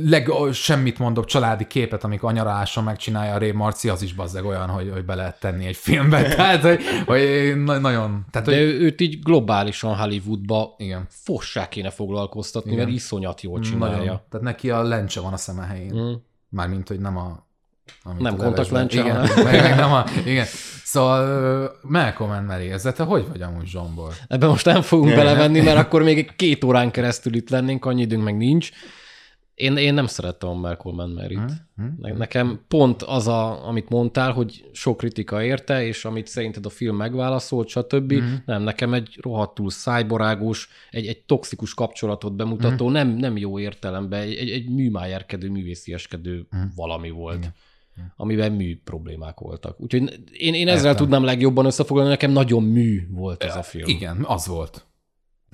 leg, 0.06 0.30
a 0.30 0.52
semmit 0.52 1.00
mondok 1.00 1.26
családi 1.26 1.68
képet, 1.68 2.04
amikor 2.04 2.30
anyaráson 2.30 2.84
megcsinálja 2.84 3.34
a 3.34 3.38
Ray 3.38 3.52
Marci, 3.52 3.90
az 3.90 4.02
is 4.02 4.14
bazzeg 4.14 4.46
olyan, 4.46 4.70
hogy, 4.70 4.90
hogy 4.94 5.06
be 5.06 5.16
lehet 5.16 5.40
tenni 5.40 5.66
egy 5.66 5.76
filmbe. 5.76 6.24
Tehát, 6.36 6.62
hogy, 6.62 6.82
hogy 7.06 7.54
na- 7.64 7.78
nagyon... 7.80 8.26
Tehát, 8.32 8.48
De 8.48 8.56
hogy, 8.56 8.64
őt 8.66 9.02
így 9.02 9.20
globálisan 9.24 9.96
Hollywoodba 9.96 10.76
igen. 10.78 11.06
fossá 11.10 11.68
kéne 11.68 11.90
foglalkoztatni, 11.90 12.72
Igen. 12.72 12.84
mert 12.84 12.96
iszonyat 12.98 13.42
jól 13.42 13.60
Nagyon. 13.60 13.72
csinálja. 13.72 14.26
Tehát 14.30 14.46
neki 14.46 14.70
a 14.70 14.82
lencse 14.82 15.20
van 15.22 15.34
a 15.34 15.38
szeme 15.38 15.64
helyén. 15.64 15.96
Mm. 15.96 16.14
Mármint, 16.50 16.88
hogy 16.88 17.00
nem 17.00 17.18
a... 17.18 17.46
amit 18.04 18.22
Nem 18.22 18.36
kontaktlencse, 18.36 19.00
Igen, 19.00 19.16
hanem- 19.16 19.44
meg, 19.44 19.62
meg 19.62 19.76
nem 19.76 19.92
a, 19.92 20.04
igen. 20.26 20.46
Szóval 20.84 21.72
Malcolm 21.82 22.32
and 22.32 22.48
Mary, 22.48 22.72
ezzel 22.72 22.94
te 22.94 23.04
hogy 23.04 23.28
vagy 23.28 23.42
amúgy 23.42 23.68
Zsombor? 23.68 24.14
Ebben 24.28 24.50
most 24.50 24.66
nem 24.66 24.82
fogunk 24.82 25.16
belevenni, 25.16 25.62
mert 25.62 25.78
akkor 25.78 26.04
még 26.04 26.36
két 26.36 26.64
órán 26.64 26.92
keresztül 26.92 27.34
itt 27.36 27.50
lennénk, 27.50 27.86
annyi 27.86 28.02
időnk 28.02 28.24
meg 28.24 28.38
nincs. 28.38 28.70
Én, 29.54 29.78
én 29.78 29.94
nem 29.94 30.06
szerettem 30.06 30.50
a 30.50 30.54
Malcolm 30.54 31.00
and 31.00 31.14
Mary-t. 31.14 31.52
Hm? 31.76 31.84
Ne- 32.02 32.14
Nekem 32.14 32.62
pont 32.68 33.02
az, 33.04 33.28
a, 33.28 33.68
amit 33.68 33.90
mondtál, 33.90 34.32
hogy 34.32 34.66
sok 34.72 34.98
kritika 34.98 35.44
érte, 35.44 35.86
és 35.86 36.06
amit 36.06 36.28
szerinted 36.28 36.66
a 36.66 36.70
film 36.70 36.96
megválaszolt, 36.96 37.68
stb. 37.68 38.14
Mm. 38.14 38.34
Nem, 38.46 38.62
nekem 38.62 38.94
egy 38.94 39.18
rohadtul 39.22 39.70
szájbarágos, 39.70 40.70
egy, 40.92 41.06
egy 41.08 41.18
toxikus 41.26 41.74
kapcsolatot 41.74 42.36
bemutató, 42.36 42.90
nem, 42.90 43.08
nem 43.10 43.38
jó 43.38 43.60
értelemben, 43.60 44.22
egy, 44.22 44.36
egy, 44.36 44.50
egy 44.50 44.70
műmájerkedő, 44.70 45.50
művészieskedő 45.50 46.48
valami 46.76 47.10
volt. 47.10 47.38
Igen. 47.38 47.54
Amiben 48.16 48.52
mű 48.52 48.80
problémák 48.84 49.40
voltak. 49.40 49.82
Úgyhogy 49.82 50.20
én, 50.32 50.54
én 50.54 50.68
ezzel 50.68 50.86
Értem. 50.86 50.96
tudnám 50.96 51.24
legjobban 51.24 51.66
összefoglalni, 51.66 52.10
nekem 52.10 52.32
nagyon 52.32 52.64
mű 52.64 53.08
volt 53.10 53.44
ez 53.44 53.56
a 53.56 53.64
film. 53.64 53.90
Igen, 53.90 54.24
az 54.28 54.48
volt. 54.48 54.86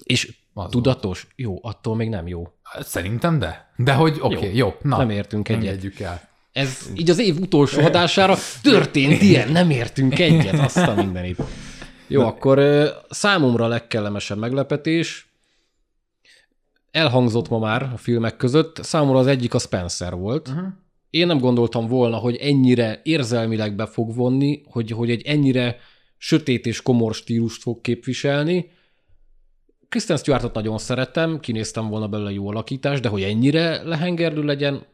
És 0.03 0.37
Az 0.53 0.69
tudatos? 0.69 1.27
Jó, 1.35 1.59
attól 1.61 1.95
még 1.95 2.09
nem 2.09 2.27
jó. 2.27 2.47
Szerintem 2.79 3.39
de. 3.39 3.71
De 3.75 3.93
hogy 3.93 4.17
oké, 4.21 4.35
okay, 4.35 4.55
jó. 4.55 4.73
Na, 4.81 4.97
nem 4.97 5.09
értünk 5.09 5.49
egyet. 5.49 5.63
engedjük 5.63 5.99
el. 5.99 6.21
Ez 6.51 6.89
így 6.95 7.09
az 7.09 7.19
év 7.19 7.39
utolsó 7.39 7.81
adására 7.81 8.35
történt 8.61 9.21
ilyen, 9.21 9.51
nem 9.51 9.69
értünk 9.69 10.19
egyet, 10.19 10.59
azt 10.59 10.77
a 10.77 10.93
mindenit. 10.95 11.41
Jó, 12.07 12.21
akkor 12.25 12.61
számomra 13.09 13.65
a 13.65 13.67
legkellemesebb 13.67 14.37
meglepetés, 14.37 15.27
elhangzott 16.91 17.49
ma 17.49 17.59
már 17.59 17.83
a 17.93 17.97
filmek 17.97 18.37
között, 18.37 18.83
számomra 18.83 19.19
az 19.19 19.27
egyik 19.27 19.53
a 19.53 19.59
Spencer 19.59 20.15
volt. 20.15 20.47
Uh-huh. 20.47 20.67
Én 21.09 21.27
nem 21.27 21.37
gondoltam 21.37 21.87
volna, 21.87 22.17
hogy 22.17 22.35
ennyire 22.35 22.99
érzelmileg 23.03 23.75
be 23.75 23.85
fog 23.85 24.15
vonni, 24.15 24.61
hogy, 24.65 24.91
hogy 24.91 25.09
egy 25.09 25.21
ennyire 25.21 25.77
sötét 26.17 26.65
és 26.65 26.81
komor 26.81 27.13
stílust 27.15 27.61
fog 27.61 27.81
képviselni. 27.81 28.71
Kristen 29.89 30.17
Stewartot 30.17 30.53
nagyon 30.53 30.77
szeretem, 30.77 31.39
kinéztem 31.39 31.87
volna 31.87 32.07
belőle 32.07 32.31
jó 32.31 32.47
alakítás, 32.49 32.99
de 32.99 33.09
hogy 33.09 33.23
ennyire 33.23 33.83
lehengerlő 33.83 34.43
legyen, 34.43 34.85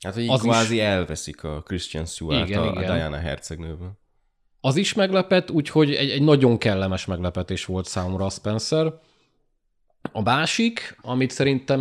Hát, 0.00 0.14
hogy 0.14 0.28
Az 0.28 0.44
is- 0.44 0.50
kvázi 0.50 0.80
elveszik 0.80 1.44
a 1.44 1.62
Christian 1.62 2.04
Stewart 2.06 2.48
Igen, 2.48 2.58
a, 2.62 2.66
a 2.76 2.80
igen. 2.80 2.94
Diana 2.94 3.16
hercegnőből. 3.16 3.98
az 4.60 4.76
is 4.76 4.94
meglepett, 4.94 5.50
úgyhogy 5.50 5.94
egy, 5.94 6.10
egy 6.10 6.22
nagyon 6.22 6.58
kellemes 6.58 7.04
meglepetés 7.04 7.64
volt 7.64 7.86
számomra 7.86 8.24
a 8.24 8.30
Spencer. 8.30 8.92
A 10.12 10.22
másik, 10.22 10.98
amit 11.02 11.30
szerintem, 11.30 11.80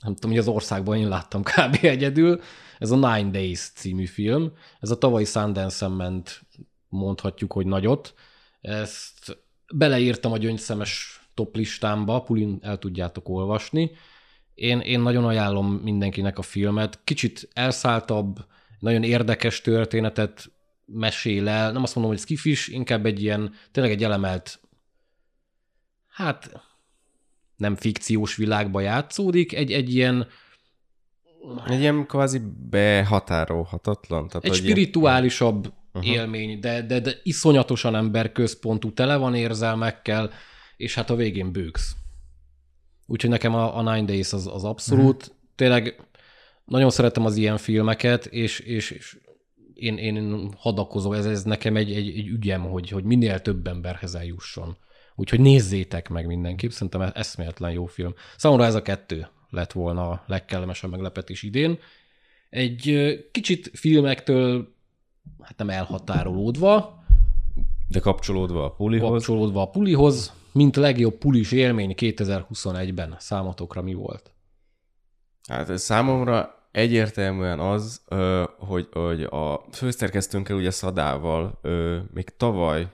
nem 0.00 0.14
tudom, 0.14 0.30
hogy 0.30 0.38
az 0.38 0.48
országban 0.48 0.96
én 0.96 1.08
láttam 1.08 1.42
kb. 1.42 1.78
egyedül, 1.82 2.40
ez 2.78 2.90
a 2.90 2.94
Nine 2.94 3.30
Days 3.30 3.70
című 3.74 4.06
film. 4.06 4.52
Ez 4.80 4.90
a 4.90 4.98
tavalyi 4.98 5.24
Sundance-en 5.24 5.90
ment, 5.90 6.42
mondhatjuk, 6.88 7.52
hogy 7.52 7.66
nagyot. 7.66 8.14
Ezt 8.60 9.38
beleírtam 9.74 10.32
a 10.32 10.38
gyöngyszemes 10.38 11.20
top 11.34 11.56
listámba, 11.56 12.20
pulin 12.20 12.58
el 12.62 12.78
tudjátok 12.78 13.28
olvasni. 13.28 13.90
Én, 14.54 14.80
én 14.80 15.00
nagyon 15.00 15.24
ajánlom 15.24 15.72
mindenkinek 15.72 16.38
a 16.38 16.42
filmet. 16.42 17.00
Kicsit 17.04 17.48
elszálltabb, 17.52 18.44
nagyon 18.78 19.02
érdekes 19.02 19.60
történetet 19.60 20.52
mesél 20.86 21.48
el. 21.48 21.72
Nem 21.72 21.82
azt 21.82 21.94
mondom, 21.94 22.12
hogy 22.12 22.22
skifis, 22.22 22.68
inkább 22.68 23.06
egy 23.06 23.22
ilyen, 23.22 23.54
tényleg 23.70 23.92
egy 23.92 24.04
elemelt, 24.04 24.60
hát 26.08 26.62
nem 27.56 27.76
fikciós 27.76 28.36
világba 28.36 28.80
játszódik, 28.80 29.54
egy, 29.54 29.72
egy 29.72 29.94
ilyen, 29.94 30.26
Egy 31.66 31.80
ilyen 31.80 32.06
kvázi 32.06 32.40
behatárolhatatlan. 32.70 34.28
Tehát, 34.28 34.44
egy 34.44 34.52
ilyen- 34.52 34.64
spirituálisabb 34.64 35.72
uh-huh. 35.94 36.12
élmény, 36.12 36.60
de, 36.60 36.82
de, 36.82 37.00
de 37.00 37.12
iszonyatosan 37.22 37.94
emberközpontú, 37.94 38.92
tele 38.92 39.16
van 39.16 39.34
érzelmekkel, 39.34 40.30
és 40.76 40.94
hát 40.94 41.10
a 41.10 41.16
végén 41.16 41.52
bőgsz. 41.52 41.96
Úgyhogy 43.06 43.30
nekem 43.30 43.54
a, 43.54 43.76
a 43.76 43.94
Nine 43.94 44.04
Days 44.04 44.32
az, 44.32 44.46
az 44.46 44.64
abszolút. 44.64 45.22
Uh-huh. 45.22 45.36
Tényleg 45.54 46.06
nagyon 46.64 46.90
szeretem 46.90 47.24
az 47.24 47.36
ilyen 47.36 47.56
filmeket, 47.56 48.26
és, 48.26 48.58
és, 48.58 48.90
és 48.90 49.18
én, 49.74 49.96
én 49.98 50.48
hadakozom, 50.56 51.12
ez, 51.12 51.26
ez 51.26 51.42
nekem 51.42 51.76
egy, 51.76 51.92
egy, 51.92 52.08
egy 52.08 52.26
ügyem, 52.26 52.62
hogy, 52.62 52.88
hogy 52.88 53.04
minél 53.04 53.40
több 53.40 53.66
emberhez 53.66 54.14
eljusson. 54.14 54.76
Úgyhogy 55.14 55.40
nézzétek 55.40 56.08
meg 56.08 56.26
mindenképp, 56.26 56.70
szerintem 56.70 57.10
eszméletlen 57.14 57.70
jó 57.70 57.86
film. 57.86 58.14
Számomra 58.36 58.64
ez 58.64 58.74
a 58.74 58.82
kettő 58.82 59.28
lett 59.54 59.72
volna 59.72 60.10
a 60.10 60.24
legkellemesebb 60.26 60.90
meglepetés 60.90 61.42
idén. 61.42 61.78
Egy 62.50 63.04
kicsit 63.32 63.70
filmektől 63.74 64.74
hát 65.40 65.56
nem 65.56 65.70
elhatárolódva, 65.70 67.04
De 67.88 68.00
kapcsolódva 68.00 68.64
a 68.64 68.70
pulihoz. 68.70 69.10
kapcsolódva 69.10 69.62
a 69.62 69.70
pulihoz, 69.70 70.32
mint 70.52 70.76
legjobb 70.76 71.14
pulis 71.14 71.52
élmény 71.52 71.94
2021-ben 71.96 73.16
számotokra 73.18 73.82
mi 73.82 73.94
volt? 73.94 74.32
Hát 75.48 75.78
számomra 75.78 76.68
egyértelműen 76.70 77.60
az, 77.60 78.02
hogy, 78.58 78.88
hogy 78.92 79.22
a 79.22 79.64
főszerkesztőnkkel, 79.72 80.56
ugye 80.56 80.70
Szadával 80.70 81.60
még 82.12 82.36
tavaly 82.36 82.88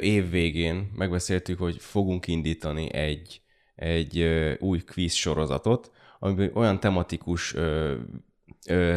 év 0.00 0.30
végén 0.30 0.90
megbeszéltük, 0.96 1.58
hogy 1.58 1.76
fogunk 1.78 2.26
indítani 2.26 2.94
egy, 2.94 3.40
egy 3.78 4.22
új 4.58 4.80
quiz 4.80 5.12
sorozatot, 5.12 5.90
amiben 6.18 6.50
olyan 6.54 6.80
tematikus 6.80 7.54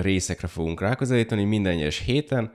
részekre 0.02 0.48
fogunk 0.48 0.82
ráközelíteni, 0.82 1.44
minden 1.44 1.74
egyes 1.74 1.98
héten 1.98 2.54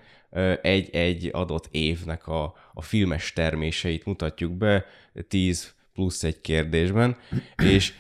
egy-egy 0.62 1.30
adott 1.32 1.68
évnek 1.70 2.26
a, 2.26 2.54
a 2.74 2.82
filmes 2.82 3.32
terméseit 3.32 4.04
mutatjuk 4.04 4.52
be, 4.52 4.84
10 5.28 5.74
plusz 5.94 6.22
egy 6.22 6.40
kérdésben, 6.40 7.16
és 7.62 7.92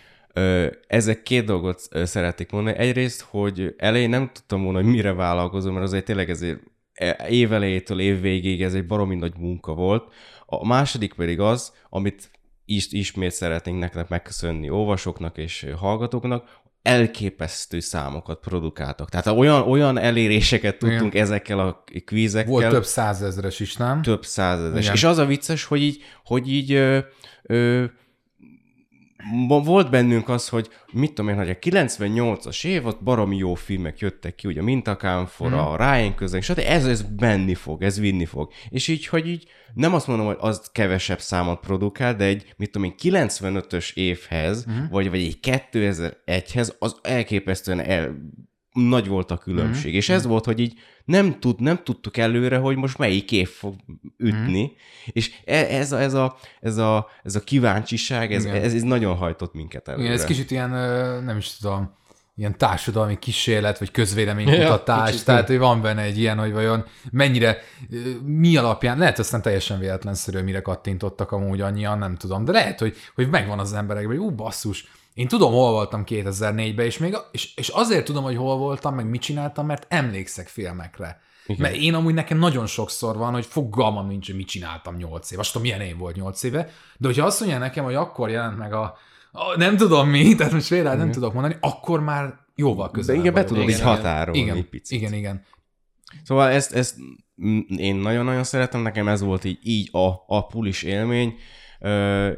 ezek 0.86 1.22
két 1.22 1.44
dolgot 1.44 1.82
ö, 1.90 2.04
szeretnék 2.04 2.50
mondani. 2.50 2.76
Egyrészt, 2.76 3.20
hogy 3.20 3.74
elején 3.76 4.08
nem 4.08 4.30
tudtam 4.32 4.62
volna, 4.62 4.82
hogy 4.82 4.90
mire 4.90 5.12
vállalkozom, 5.12 5.72
mert 5.72 5.86
azért 5.86 6.04
tényleg 6.04 6.30
ezért 6.30 6.60
e- 6.92 7.26
év 7.28 8.20
végéig 8.20 8.62
ez 8.62 8.74
egy 8.74 8.86
baromi 8.86 9.14
nagy 9.14 9.36
munka 9.38 9.74
volt. 9.74 10.12
A 10.46 10.66
második 10.66 11.14
pedig 11.14 11.40
az, 11.40 11.72
amit 11.90 12.30
is, 12.66 12.86
ismét 12.90 13.30
szeretnénk 13.30 13.78
nektek 13.78 14.08
megköszönni 14.08 14.70
olvasóknak 14.70 15.38
és 15.38 15.66
hallgatóknak, 15.78 16.64
elképesztő 16.82 17.80
számokat 17.80 18.40
produkáltak. 18.40 19.08
Tehát 19.08 19.26
olyan, 19.26 19.62
olyan 19.62 19.98
eléréseket 19.98 20.78
tudtunk 20.78 21.12
Igen. 21.14 21.22
ezekkel 21.24 21.58
a 21.58 21.84
kvízekkel. 22.04 22.50
Volt 22.50 22.68
több 22.68 22.84
százezres 22.84 23.60
is, 23.60 23.76
nem? 23.76 24.02
Több 24.02 24.24
százezres. 24.24 24.82
Igen. 24.82 24.94
És 24.94 25.04
az 25.04 25.18
a 25.18 25.26
vicces, 25.26 25.64
hogy 25.64 25.82
így, 25.82 26.02
hogy 26.24 26.52
így 26.52 26.72
ö, 26.72 26.98
ö, 27.42 27.84
volt 29.64 29.90
bennünk 29.90 30.28
az, 30.28 30.48
hogy 30.48 30.68
mit 30.92 31.12
tudom 31.12 31.30
én, 31.30 31.36
hogy 31.36 31.50
a 31.50 31.58
98-as 31.58 32.64
év, 32.64 32.86
ott 32.86 33.02
baromi 33.02 33.36
jó 33.36 33.54
filmek 33.54 33.98
jöttek 33.98 34.34
ki, 34.34 34.48
ugye 34.48 34.62
Mintakámfora, 34.62 35.62
hmm. 35.62 35.72
a 35.72 35.76
Ryan 35.76 36.14
közön, 36.14 36.38
és 36.38 36.50
ez, 36.50 36.86
ez 36.86 37.02
benni 37.02 37.54
fog, 37.54 37.82
ez 37.82 38.00
vinni 38.00 38.24
fog. 38.24 38.52
És 38.68 38.88
így, 38.88 39.06
hogy 39.06 39.28
így 39.28 39.48
nem 39.74 39.94
azt 39.94 40.06
mondom, 40.06 40.26
hogy 40.26 40.36
az 40.40 40.70
kevesebb 40.72 41.20
számot 41.20 41.60
produkál, 41.60 42.14
de 42.14 42.24
egy, 42.24 42.54
mit 42.56 42.70
tudom 42.70 42.88
én, 42.88 42.94
95-ös 43.02 43.92
évhez, 43.94 44.64
hmm. 44.64 44.88
vagy, 44.90 45.10
vagy 45.10 45.20
egy 45.20 45.38
2001-hez, 45.42 46.78
az 46.78 46.96
elképesztően 47.02 47.80
el, 47.80 48.16
nagy 48.76 49.08
volt 49.08 49.30
a 49.30 49.38
különbség. 49.38 49.92
Mm. 49.92 49.96
És 49.96 50.08
ez 50.08 50.26
mm. 50.26 50.28
volt, 50.28 50.44
hogy 50.44 50.60
így 50.60 50.78
nem, 51.04 51.40
tud, 51.40 51.60
nem 51.60 51.80
tudtuk 51.84 52.16
előre, 52.16 52.56
hogy 52.56 52.76
most 52.76 52.98
melyik 52.98 53.32
év 53.32 53.48
fog 53.48 53.74
ütni, 54.16 54.62
mm. 54.62 54.76
és 55.04 55.32
e, 55.44 55.54
ez 55.54 55.92
a, 55.92 56.00
ez 56.00 56.14
a, 56.14 56.36
ez 56.60 56.76
a, 56.76 57.08
ez 57.22 57.34
a 57.34 57.40
kíváncsiság, 57.40 58.32
ez, 58.32 58.44
ez, 58.44 58.74
ez 58.74 58.82
nagyon 58.82 59.16
hajtott 59.16 59.54
minket 59.54 59.88
előre. 59.88 60.04
Igen, 60.04 60.16
ez 60.16 60.24
kicsit 60.24 60.50
ilyen, 60.50 60.70
nem 61.24 61.36
is 61.36 61.56
tudom, 61.56 61.94
ilyen 62.36 62.58
társadalmi 62.58 63.18
kísérlet, 63.18 63.78
vagy 63.78 63.90
közvéleménykutatás, 63.90 65.12
ja, 65.14 65.22
tehát 65.24 65.46
hogy 65.46 65.58
van 65.58 65.82
benne 65.82 66.02
egy 66.02 66.18
ilyen, 66.18 66.38
hogy 66.38 66.52
vajon 66.52 66.84
mennyire, 67.10 67.58
mi 68.24 68.56
alapján, 68.56 68.98
lehet 68.98 69.18
aztán 69.18 69.42
teljesen 69.42 69.78
véletlenszerű, 69.78 70.40
mire 70.40 70.60
kattintottak 70.60 71.32
amúgy 71.32 71.60
annyian, 71.60 71.98
nem 71.98 72.16
tudom, 72.16 72.44
de 72.44 72.52
lehet, 72.52 72.78
hogy, 72.78 72.96
hogy 73.14 73.28
megvan 73.28 73.58
az 73.58 73.72
emberekben, 73.72 74.16
hogy 74.16 74.26
ú, 74.26 74.30
basszus, 74.30 74.86
én 75.16 75.28
tudom, 75.28 75.52
hol 75.52 75.70
voltam 75.70 76.04
2004-ben, 76.06 76.86
és, 76.86 76.98
még, 76.98 77.16
és, 77.32 77.54
és 77.54 77.68
azért 77.68 78.04
tudom, 78.04 78.22
hogy 78.22 78.36
hol 78.36 78.56
voltam, 78.56 78.94
meg 78.94 79.08
mit 79.08 79.20
csináltam, 79.20 79.66
mert 79.66 79.86
emlékszek 79.88 80.48
filmekre. 80.48 81.20
Igen. 81.46 81.60
Mert 81.60 81.74
én 81.74 81.94
amúgy 81.94 82.14
nekem 82.14 82.38
nagyon 82.38 82.66
sokszor 82.66 83.16
van, 83.16 83.32
hogy 83.32 83.46
fogalmam 83.46 84.06
nincs, 84.06 84.26
hogy 84.26 84.36
mit 84.36 84.46
csináltam 84.46 84.96
8 84.96 85.30
éve. 85.30 85.40
Azt 85.40 85.52
tudom, 85.52 85.66
milyen 85.66 85.80
év 85.80 85.96
volt 85.96 86.16
8 86.16 86.42
éve. 86.42 86.70
De 86.96 87.06
hogyha 87.06 87.26
azt 87.26 87.40
mondja 87.40 87.58
nekem, 87.58 87.84
hogy 87.84 87.94
akkor 87.94 88.30
jelent 88.30 88.58
meg 88.58 88.72
a, 88.72 88.96
a 89.32 89.56
nem 89.56 89.76
tudom 89.76 90.08
mi, 90.08 90.34
tehát 90.34 90.52
most 90.52 90.66
félre 90.66 90.94
nem 90.94 91.10
tudok 91.10 91.32
mondani, 91.32 91.56
akkor 91.60 92.00
már 92.00 92.34
jóval 92.54 92.90
közelebb. 92.90 93.22
De 93.22 93.28
igen, 93.28 93.42
be 93.42 93.48
tudod 93.48 93.68
így 93.68 93.80
határolni 93.80 94.40
igen, 94.40 94.56
egy 94.56 94.68
picit. 94.68 94.98
Igen, 94.98 95.12
igen. 95.12 95.44
Szóval 96.24 96.50
ezt, 96.50 96.72
ezt 96.72 96.96
én 97.76 97.94
nagyon-nagyon 97.94 98.44
szeretem, 98.44 98.80
nekem 98.80 99.08
ez 99.08 99.20
volt 99.20 99.44
így, 99.44 99.58
így 99.62 99.88
a, 99.92 100.24
a 100.26 100.46
pulis 100.46 100.82
élmény 100.82 101.34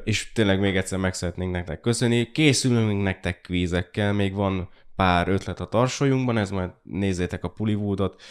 és 0.04 0.32
tényleg 0.32 0.60
még 0.60 0.76
egyszer 0.76 0.98
meg 0.98 1.14
szeretnénk 1.14 1.52
nektek 1.52 1.80
köszönni. 1.80 2.30
Készülünk 2.32 3.02
nektek 3.02 3.40
kvízekkel, 3.40 4.12
még 4.12 4.34
van 4.34 4.68
pár 4.96 5.28
ötlet 5.28 5.60
a 5.60 5.66
tarsolyunkban, 5.66 6.38
ez 6.38 6.50
majd 6.50 6.70
nézzétek 6.82 7.44
a 7.44 7.48
Pullywoodot, 7.48 8.22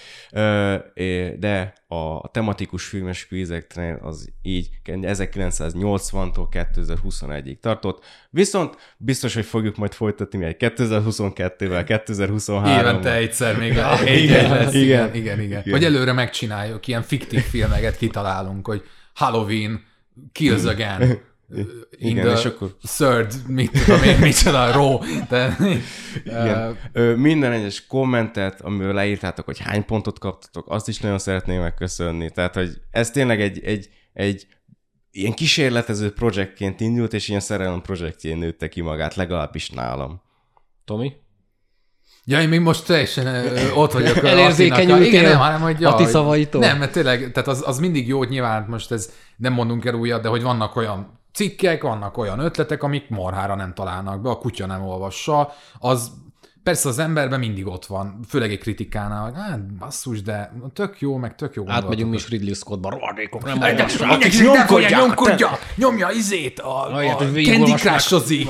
de 1.39 1.73
a 1.87 2.31
tematikus 2.31 2.85
filmes 2.85 3.27
kvízeknél 3.27 3.99
az 4.01 4.33
így 4.41 4.69
1980-tól 4.85 6.47
2021-ig 6.51 7.59
tartott. 7.59 8.05
Viszont 8.29 8.75
biztos, 8.97 9.33
hogy 9.33 9.45
fogjuk 9.45 9.77
majd 9.77 9.93
folytatni 9.93 10.45
egy 10.45 10.55
2022-vel, 10.59 12.01
2023-val. 12.07 12.79
Évente 12.79 13.13
egyszer 13.13 13.57
még 13.57 13.77
a 13.77 13.97
igen, 14.05 14.49
lesz. 14.49 14.73
Igen, 14.73 15.15
igen, 15.15 15.39
igen, 15.41 15.41
igen. 15.41 15.63
Vagy 15.71 15.83
előre 15.83 16.13
megcsináljuk, 16.13 16.87
ilyen 16.87 17.01
fiktív 17.01 17.41
filmeket 17.41 17.97
kitalálunk, 17.97 18.67
hogy 18.67 18.83
Halloween, 19.13 19.83
Kills 20.31 20.63
Again. 20.73 21.19
Igen, 21.91 22.25
the 22.25 22.37
és 22.37 22.45
akkor... 22.45 22.75
third, 22.97 23.33
mit 23.47 23.71
tudom 23.71 24.03
én, 24.03 24.17
micsoda, 24.17 24.71
ró. 24.71 25.03
De, 25.29 25.57
Igen. 26.23 26.77
Uh, 26.93 27.15
minden 27.15 27.51
egyes 27.51 27.85
kommentet, 27.85 28.61
amivel 28.61 28.93
leírtátok, 28.93 29.45
hogy 29.45 29.59
hány 29.59 29.85
pontot 29.85 30.19
kaptatok, 30.19 30.69
azt 30.69 30.87
is 30.87 30.99
nagyon 30.99 31.19
szeretném 31.19 31.61
megköszönni. 31.61 32.29
Tehát, 32.29 32.53
hogy 32.53 32.69
ez 32.91 33.11
tényleg 33.11 33.41
egy, 33.41 33.59
egy, 33.63 33.89
egy 34.13 34.47
ilyen 35.11 35.33
kísérletező 35.33 36.11
projektként 36.11 36.79
indult, 36.79 37.13
és 37.13 37.27
ilyen 37.27 37.39
szerelem 37.39 37.81
projektjén 37.81 38.37
nőtte 38.37 38.69
ki 38.69 38.81
magát, 38.81 39.15
legalábbis 39.15 39.69
nálam. 39.69 40.21
Tomi? 40.85 41.13
Ja, 42.29 42.41
én 42.41 42.49
még 42.49 42.59
most 42.59 42.85
teljesen 42.85 43.25
ö, 43.25 43.71
ott 43.71 43.91
vagyok. 43.91 44.17
Elérzékenyültél 44.23 45.07
igen, 45.07 45.23
nem, 45.23 45.37
hanem, 45.37 45.61
hogy 45.61 45.79
ja, 45.79 45.93
a 45.93 45.95
ti 45.95 46.05
szavaitól. 46.05 46.61
Nem, 46.61 46.77
mert 46.77 46.91
tényleg, 46.91 47.31
tehát 47.31 47.47
az, 47.47 47.63
az 47.65 47.79
mindig 47.79 48.07
jó, 48.07 48.17
hogy 48.17 48.29
nyilván 48.29 48.65
most 48.69 48.91
ez 48.91 49.11
nem 49.37 49.53
mondunk 49.53 49.85
el 49.85 49.93
újat, 49.93 50.21
de 50.21 50.27
hogy 50.27 50.43
vannak 50.43 50.75
olyan 50.75 51.19
cikkek, 51.33 51.81
vannak 51.81 52.17
olyan 52.17 52.39
ötletek, 52.39 52.83
amik 52.83 53.09
marhára 53.09 53.55
nem 53.55 53.73
találnak 53.73 54.21
be, 54.21 54.29
a 54.29 54.37
kutya 54.37 54.65
nem 54.65 54.83
olvassa, 54.83 55.51
az 55.79 56.11
Persze 56.67 56.89
az 56.89 56.99
emberben 56.99 57.39
mindig 57.39 57.67
ott 57.67 57.85
van, 57.85 58.19
főleg 58.27 58.51
egy 58.51 58.57
kritikánál, 58.57 59.23
hogy 59.23 59.33
hát 59.35 59.73
basszus, 59.77 60.21
de 60.21 60.53
tök 60.73 61.01
jó, 61.01 61.15
meg 61.15 61.35
tök 61.35 61.55
jó 61.55 61.63
Átmegyünk 61.67 62.09
mi 62.09 62.15
is 62.15 62.29
Ridley 62.29 62.53
Scottba, 62.53 62.89
rohadékok, 62.89 63.43
nem 63.43 63.61
olvassák. 63.61 64.09
Mindenki 64.09 64.43
nyomkodja, 64.43 64.97
nyomkodja, 64.97 65.49
nyomja 65.75 66.09
izét, 66.09 66.59
a, 66.59 66.95
a 66.95 67.15
Candy 67.15 67.73
Crush-ozik. 67.73 68.49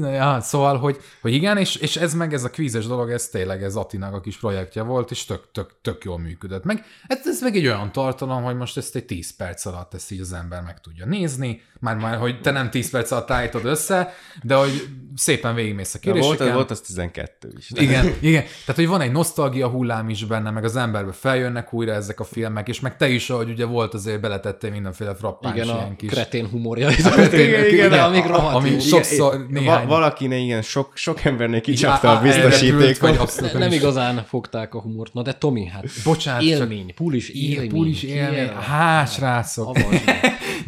Ja, 0.00 0.40
szóval, 0.40 0.78
hogy, 0.78 0.96
hogy 1.20 1.32
igen, 1.32 1.56
és, 1.56 1.76
és 1.76 1.96
ez 1.96 2.14
meg, 2.14 2.32
ez 2.32 2.44
a 2.44 2.50
kvízes 2.50 2.86
dolog, 2.86 3.10
ez 3.10 3.28
tényleg 3.28 3.62
ez 3.62 3.74
Attinak 3.74 4.14
a 4.14 4.20
kis 4.20 4.38
projektje 4.38 4.82
volt, 4.82 5.10
és 5.10 5.24
tök, 5.24 5.50
tök, 5.52 5.70
tök 5.82 6.04
jól 6.04 6.18
működött. 6.18 6.64
Meg 6.64 6.84
ez, 7.06 7.18
ez 7.24 7.42
meg 7.42 7.56
egy 7.56 7.66
olyan 7.66 7.92
tartalom, 7.92 8.42
hogy 8.42 8.56
most 8.56 8.76
ezt 8.76 8.96
egy 8.96 9.04
10 9.04 9.36
perc 9.36 9.66
alatt 9.66 9.94
ezt 9.94 10.10
így 10.10 10.20
az 10.20 10.32
ember 10.32 10.62
meg 10.62 10.80
tudja 10.80 11.06
nézni, 11.06 11.62
már, 11.80 11.96
már 11.96 12.18
hogy 12.18 12.40
te 12.40 12.50
nem 12.50 12.70
10 12.70 12.90
perc 12.90 13.10
alatt 13.10 13.30
állítod 13.30 13.64
össze, 13.64 14.14
de 14.42 14.54
hogy 14.54 14.88
szépen 15.14 15.54
végigmész 15.54 15.94
a 15.94 15.98
kérdéseken 15.98 16.47
volt, 16.52 16.68
volt 16.68 16.70
az 16.70 16.80
12 16.80 17.52
is. 17.58 17.70
Igen, 17.74 18.14
igen. 18.20 18.42
Tehát, 18.42 18.74
hogy 18.74 18.86
van 18.86 19.00
egy 19.00 19.12
nosztalgia 19.12 19.68
hullám 19.68 20.08
is 20.08 20.24
benne, 20.24 20.50
meg 20.50 20.64
az 20.64 20.76
emberbe 20.76 21.12
feljönnek 21.12 21.72
újra 21.72 21.92
ezek 21.92 22.20
a 22.20 22.24
filmek, 22.24 22.68
és 22.68 22.80
meg 22.80 22.96
te 22.96 23.08
is, 23.08 23.30
ahogy 23.30 23.50
ugye 23.50 23.64
volt, 23.64 23.94
azért 23.94 24.20
beletettél 24.20 24.70
mindenféle 24.70 25.14
frappáns 25.14 25.54
igen, 25.54 25.66
ilyen 25.66 25.96
kis... 25.96 26.10
kretén 26.10 26.48
humorja. 26.48 26.88
Kretén, 27.18 27.48
igen, 27.48 27.66
igen, 27.66 27.92
igen, 27.92 28.04
amíg 28.04 28.24
rohadt. 28.24 28.54
Ami 28.54 28.78
sokszor 28.78 29.46
néhány... 29.48 29.86
Valakinek 29.86 30.40
igen, 30.40 30.62
sok, 30.62 30.92
sok 30.94 31.24
embernek 31.24 31.60
kicsapta 31.60 32.18
a 32.18 32.22
biztosítékot. 32.22 33.40
Ne, 33.40 33.58
nem 33.58 33.72
igazán 33.72 34.24
fogták 34.28 34.74
a 34.74 34.80
humort. 34.80 35.12
Na 35.12 35.22
de 35.22 35.32
Tomi, 35.32 35.66
hát 35.66 35.84
Bocsánat, 36.04 36.42
élmény, 36.42 36.94
pulis 36.94 37.28
élmény. 37.28 37.68
Pulis 37.68 38.02
élmény. 38.02 38.48
Há, 38.48 39.04
srácok. 39.04 39.76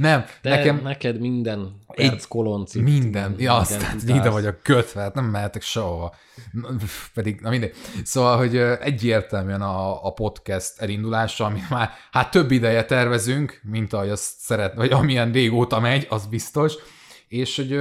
Nem, 0.01 0.25
de 0.43 0.51
nekem... 0.51 0.81
neked 0.83 1.21
minden 1.21 1.83
perc 1.95 2.25
kolonc. 2.25 2.75
Minden. 2.75 3.35
Ja, 3.39 3.55
aztán 3.55 3.99
ide 4.07 4.31
vagyok 4.31 4.63
kötve, 4.63 5.01
hát 5.01 5.15
nem 5.15 5.25
mehetek 5.25 5.63
sehova. 5.63 6.15
Pedig, 7.15 7.41
na 7.41 7.51
mindegy. 7.51 7.75
Szóval, 8.05 8.37
hogy 8.37 8.57
egyértelműen 8.57 9.63
a, 9.63 10.07
a 10.07 10.13
podcast 10.13 10.81
elindulása, 10.81 11.45
amit 11.45 11.71
már 11.71 11.91
hát 12.11 12.31
több 12.31 12.51
ideje 12.51 12.85
tervezünk, 12.85 13.61
mint 13.63 13.93
ahogy 13.93 14.09
azt 14.09 14.39
szeret, 14.39 14.75
vagy 14.75 14.91
amilyen 14.93 15.33
régóta 15.33 15.81
megy, 15.81 16.07
az 16.11 16.27
biztos. 16.27 16.75
És 17.29 17.57
hogy 17.57 17.81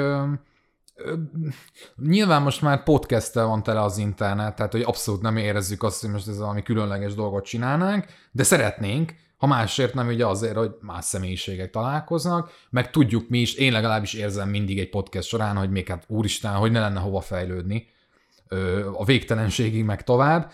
nyilván 1.96 2.42
most 2.42 2.62
már 2.62 2.84
podcasttel 2.84 3.46
van 3.46 3.64
tele 3.64 3.82
az 3.82 3.98
internet, 3.98 4.56
tehát 4.56 4.72
hogy 4.72 4.82
abszolút 4.82 5.22
nem 5.22 5.38
érezzük 5.38 5.84
azt, 5.84 6.02
hogy 6.02 6.10
most 6.10 6.28
ez 6.28 6.40
valami 6.40 6.64
különleges 6.64 7.14
dolgot 7.14 7.46
csinálnánk, 7.46 8.06
de 8.32 8.44
szeretnénk, 8.44 9.14
ha 9.40 9.48
másért 9.48 9.94
nem, 9.94 10.08
ugye 10.08 10.26
azért, 10.26 10.56
hogy 10.56 10.72
más 10.82 11.06
személyiségek 11.06 11.70
találkoznak, 11.70 12.52
meg 12.70 12.92
tudjuk 12.92 13.30
mi 13.30 13.40
is, 13.40 13.54
én 13.54 13.72
legalábbis 13.72 14.14
érzem 14.14 14.50
mindig 14.50 14.80
egy 14.80 14.90
podcast 14.90 15.28
során, 15.28 15.56
hogy 15.56 15.70
még 15.70 15.88
hát 15.88 16.04
úristen, 16.08 16.54
hogy 16.54 16.72
ne 16.72 16.80
lenne 16.80 17.00
hova 17.00 17.22
fejlődni 17.22 17.88
a 18.94 19.06
végtelenségig, 19.06 19.84
meg 19.84 20.04
tovább, 20.04 20.52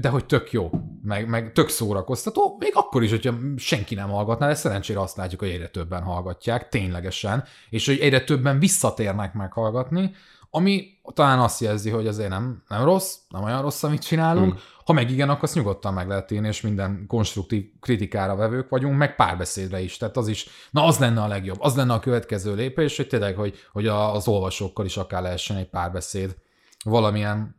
de 0.00 0.08
hogy 0.08 0.26
tök 0.26 0.52
jó, 0.52 0.70
meg, 1.02 1.28
meg 1.28 1.52
tök 1.52 1.68
szórakoztató, 1.68 2.56
még 2.58 2.70
akkor 2.74 3.02
is, 3.02 3.10
hogyha 3.10 3.34
senki 3.56 3.94
nem 3.94 4.08
hallgatná, 4.08 4.46
de 4.46 4.54
szerencsére 4.54 5.00
azt 5.00 5.16
látjuk, 5.16 5.40
hogy 5.40 5.50
egyre 5.50 5.68
többen 5.68 6.02
hallgatják, 6.02 6.68
ténylegesen, 6.68 7.44
és 7.70 7.86
hogy 7.86 7.98
egyre 7.98 8.24
többen 8.24 8.58
visszatérnek 8.58 9.34
meghallgatni, 9.34 10.14
ami 10.50 10.98
talán 11.14 11.38
azt 11.38 11.60
jelzi, 11.60 11.90
hogy 11.90 12.06
azért 12.06 12.28
nem, 12.28 12.62
nem 12.68 12.84
rossz, 12.84 13.16
nem 13.28 13.42
olyan 13.42 13.62
rossz, 13.62 13.82
amit 13.82 14.02
csinálunk, 14.02 14.52
hmm. 14.52 14.62
ha 14.84 14.92
meg 14.92 15.10
igen, 15.10 15.28
akkor 15.28 15.42
azt 15.42 15.54
nyugodtan 15.54 15.94
meg 15.94 16.08
lehet 16.08 16.30
írni, 16.30 16.48
és 16.48 16.60
minden 16.60 17.04
konstruktív 17.06 17.64
kritikára 17.80 18.36
vevők 18.36 18.68
vagyunk, 18.68 18.96
meg 18.96 19.16
párbeszédre 19.16 19.80
is, 19.80 19.96
tehát 19.96 20.16
az 20.16 20.28
is, 20.28 20.48
na 20.70 20.84
az 20.84 20.98
lenne 20.98 21.22
a 21.22 21.26
legjobb, 21.26 21.60
az 21.60 21.76
lenne 21.76 21.92
a 21.92 22.00
következő 22.00 22.54
lépés, 22.54 22.96
hogy 22.96 23.06
tényleg, 23.06 23.36
hogy, 23.36 23.56
hogy 23.72 23.86
az 23.86 24.28
olvasókkal 24.28 24.84
is 24.84 24.96
akár 24.96 25.22
lehessen 25.22 25.56
egy 25.56 25.68
párbeszéd 25.68 26.36
valamilyen 26.84 27.56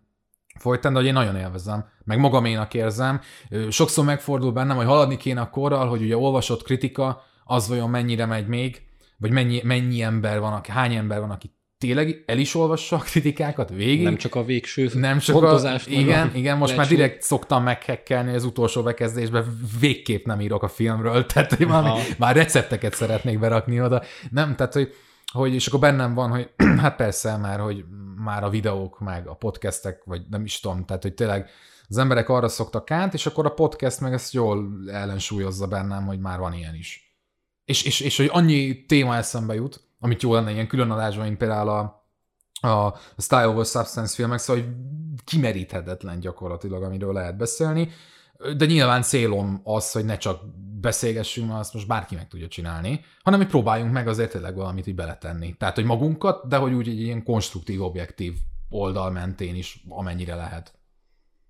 folytán, 0.60 0.92
de 0.94 0.98
hogy 0.98 1.08
én 1.08 1.14
nagyon 1.14 1.36
élvezem, 1.36 1.86
meg 2.04 2.20
magaménak 2.20 2.74
érzem. 2.74 3.22
Sokszor 3.70 4.06
megfordul 4.06 4.52
bennem, 4.52 4.76
hogy 4.76 4.86
haladni 4.86 5.18
kéne 5.18 5.42
a 5.42 5.50
korral, 5.50 5.88
hogy 5.88 6.02
ugye 6.02 6.18
olvasott 6.18 6.64
kritika, 6.64 7.22
az 7.44 7.68
vajon 7.68 7.90
mennyire 7.90 8.26
megy 8.26 8.48
még, 8.48 8.82
vagy 9.18 9.32
mennyi, 9.32 9.62
mennyi 9.64 10.02
ember 10.02 10.40
van, 10.40 10.54
aki, 10.54 10.72
hány 10.72 10.96
ember 10.96 11.20
van, 11.20 11.32
aki 11.32 11.59
tényleg 11.80 12.23
el 12.25 12.38
is 12.38 12.55
olvassa 12.55 12.95
a 12.95 12.99
kritikákat 12.99 13.69
végig. 13.69 14.03
Nem 14.03 14.17
csak 14.17 14.36
a 14.36 14.43
végső 14.43 14.89
nem 14.93 15.19
csak 15.19 15.43
a, 15.43 15.80
igen, 15.86 16.36
igen, 16.36 16.57
most 16.57 16.75
már 16.75 16.86
lecsó- 16.86 16.95
direkt 16.95 17.21
szoktam 17.21 17.63
meghekkelni 17.63 18.34
az 18.36 18.43
utolsó 18.43 18.84
bekezdésben, 18.84 19.59
végképp 19.80 20.25
nem 20.25 20.41
írok 20.41 20.63
a 20.63 20.67
filmről, 20.67 21.25
tehát 21.34 21.53
hogy 21.53 21.67
valami, 21.67 21.88
Aha. 21.88 22.01
már 22.17 22.36
recepteket 22.36 22.93
szeretnék 22.93 23.39
berakni 23.39 23.82
oda. 23.82 24.03
Nem, 24.30 24.55
tehát 24.55 24.73
hogy, 24.73 24.93
hogy 25.32 25.53
és 25.53 25.67
akkor 25.67 25.80
bennem 25.80 26.13
van, 26.13 26.30
hogy 26.30 26.49
hát 26.82 26.95
persze 26.95 27.38
már, 27.38 27.59
hogy 27.59 27.86
már 28.15 28.43
a 28.43 28.49
videók, 28.49 28.99
meg 28.99 29.27
a 29.27 29.34
podcastek, 29.34 30.01
vagy 30.05 30.21
nem 30.30 30.43
is 30.43 30.59
tudom, 30.59 30.86
tehát 30.86 31.03
hogy 31.03 31.13
tényleg 31.13 31.49
az 31.88 31.97
emberek 31.97 32.30
arra 32.30 32.47
szoktak 32.47 32.86
kánt, 32.86 33.13
és 33.13 33.25
akkor 33.25 33.45
a 33.45 33.53
podcast 33.53 33.99
meg 33.99 34.13
ezt 34.13 34.34
jól 34.34 34.69
ellensúlyozza 34.88 35.67
bennem, 35.67 36.05
hogy 36.05 36.19
már 36.19 36.39
van 36.39 36.53
ilyen 36.53 36.75
is. 36.75 37.13
És, 37.65 37.84
és, 37.84 37.99
és 37.99 38.17
hogy 38.17 38.30
annyi 38.32 38.86
téma 38.86 39.15
eszembe 39.15 39.53
jut, 39.53 39.89
amit 40.00 40.22
jó 40.22 40.34
lenne 40.34 40.52
ilyen 40.52 40.68
külön 40.68 40.91
adásban, 40.91 41.26
mint 41.26 41.38
például 41.38 41.70
a, 41.70 42.00
a 42.68 42.97
Style 43.18 43.47
over 43.47 43.66
Substance 43.66 44.16
filmek, 44.16 44.39
szóval 44.39 44.64
hogy 44.64 44.74
kimeríthetetlen 45.24 46.20
gyakorlatilag, 46.20 46.84
amiről 46.84 47.14
lehet 47.14 47.38
beszélni, 47.38 47.89
de 48.58 48.66
nyilván 48.66 49.02
célom 49.02 49.62
az, 49.64 49.91
hogy 49.91 50.06
ne 50.06 50.18
csak 50.18 50.41
beszélgessünk, 50.80 51.47
mert 51.47 51.60
azt 51.60 51.74
most 51.74 51.88
bárki 51.88 52.16
meg 52.16 52.28
tudja 52.28 52.47
csinálni, 52.47 53.06
hanem 53.24 53.39
hogy 53.39 53.50
próbáljunk 53.50 53.91
meg 53.91 54.08
azért 54.08 54.32
tényleg 54.32 54.56
valamit 54.56 54.88
így 54.88 54.95
beletenni. 54.95 55.56
Tehát, 55.58 55.76
hogy 55.76 55.86
magunkat, 55.86 56.47
de 56.47 56.58
hogy 56.58 56.74
úgy 56.74 56.88
egy 56.88 57.00
ilyen 57.02 57.24
konstruktív, 57.24 57.82
objektív 57.82 58.34
oldal 58.70 59.12
mentén 59.12 59.56
is, 59.56 59.84
amennyire 59.89 60.36
lehet. 60.36 60.74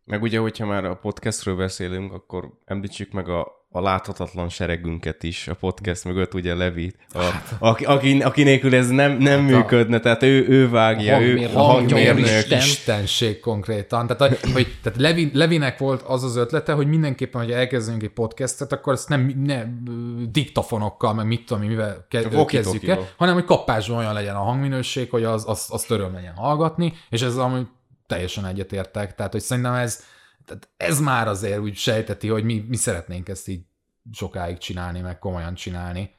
Meg 0.05 0.21
ugye, 0.21 0.39
hogyha 0.39 0.65
már 0.65 0.85
a 0.85 0.97
podcastről 0.97 1.55
beszélünk, 1.55 2.13
akkor 2.13 2.59
említsük 2.65 3.11
meg 3.11 3.29
a, 3.29 3.58
a 3.71 3.81
láthatatlan 3.81 4.49
seregünket 4.49 5.23
is, 5.23 5.47
a 5.47 5.53
podcast 5.53 6.03
mögött, 6.05 6.33
ugye 6.33 6.55
Levit, 6.55 6.95
a, 7.13 7.19
aki, 7.59 7.85
aki, 7.85 8.21
aki 8.21 8.43
nélkül 8.43 8.75
ez 8.75 8.89
nem, 8.89 9.17
nem 9.17 9.39
Hát 9.39 9.49
működne, 9.49 9.99
tehát 9.99 10.23
ő, 10.23 10.47
ő 10.47 10.69
vágja, 10.69 11.15
A 11.15 11.21
ő 11.21 11.25
hangmérnök, 11.25 11.55
a 11.57 11.61
hangmérnök. 11.61 12.25
Isten. 12.25 12.57
Istenség 12.57 13.39
konkrétan. 13.39 14.07
Tehát, 14.07 14.39
hogy- 14.53 14.77
tehát 14.83 14.99
Levi, 14.99 15.29
Levinek 15.33 15.77
volt 15.77 16.01
az 16.01 16.23
az 16.23 16.35
ötlete, 16.35 16.73
hogy 16.73 16.87
mindenképpen, 16.87 17.41
hogy 17.41 17.51
elkezdünk 17.51 18.03
egy 18.03 18.09
podcastet, 18.09 18.71
akkor 18.71 18.93
ezt 18.93 19.09
nem 19.09 19.33
ne, 19.43 19.63
diktafonokkal, 20.31 21.13
meg 21.13 21.25
mit 21.25 21.45
tudom, 21.45 21.63
mivel 21.63 22.05
ke, 22.09 22.21
kezdjük 22.45 22.87
el, 22.87 23.07
hanem 23.17 23.33
hogy 23.33 23.45
kapásban 23.45 23.97
olyan 23.97 24.13
legyen 24.13 24.35
a 24.35 24.43
hangminőség, 24.43 25.09
hogy 25.09 25.23
az, 25.23 25.43
az, 25.47 25.65
az 25.69 25.81
töröm 25.83 26.13
legyen 26.13 26.35
hallgatni, 26.35 26.93
és 27.09 27.21
ez 27.21 27.35
ami 27.37 27.61
teljesen 28.07 28.45
egyetértek. 28.45 29.15
Tehát, 29.15 29.31
hogy 29.31 29.41
szerintem 29.41 29.73
ez, 29.73 30.03
tehát 30.49 30.69
ez 30.77 30.99
már 30.99 31.27
azért 31.27 31.59
úgy 31.59 31.75
sejteti, 31.77 32.27
hogy 32.27 32.43
mi, 32.43 32.65
mi 32.67 32.75
szeretnénk 32.75 33.29
ezt 33.29 33.47
így 33.47 33.61
sokáig 34.11 34.57
csinálni, 34.57 34.99
meg 34.99 35.19
komolyan 35.19 35.53
csinálni. 35.53 36.17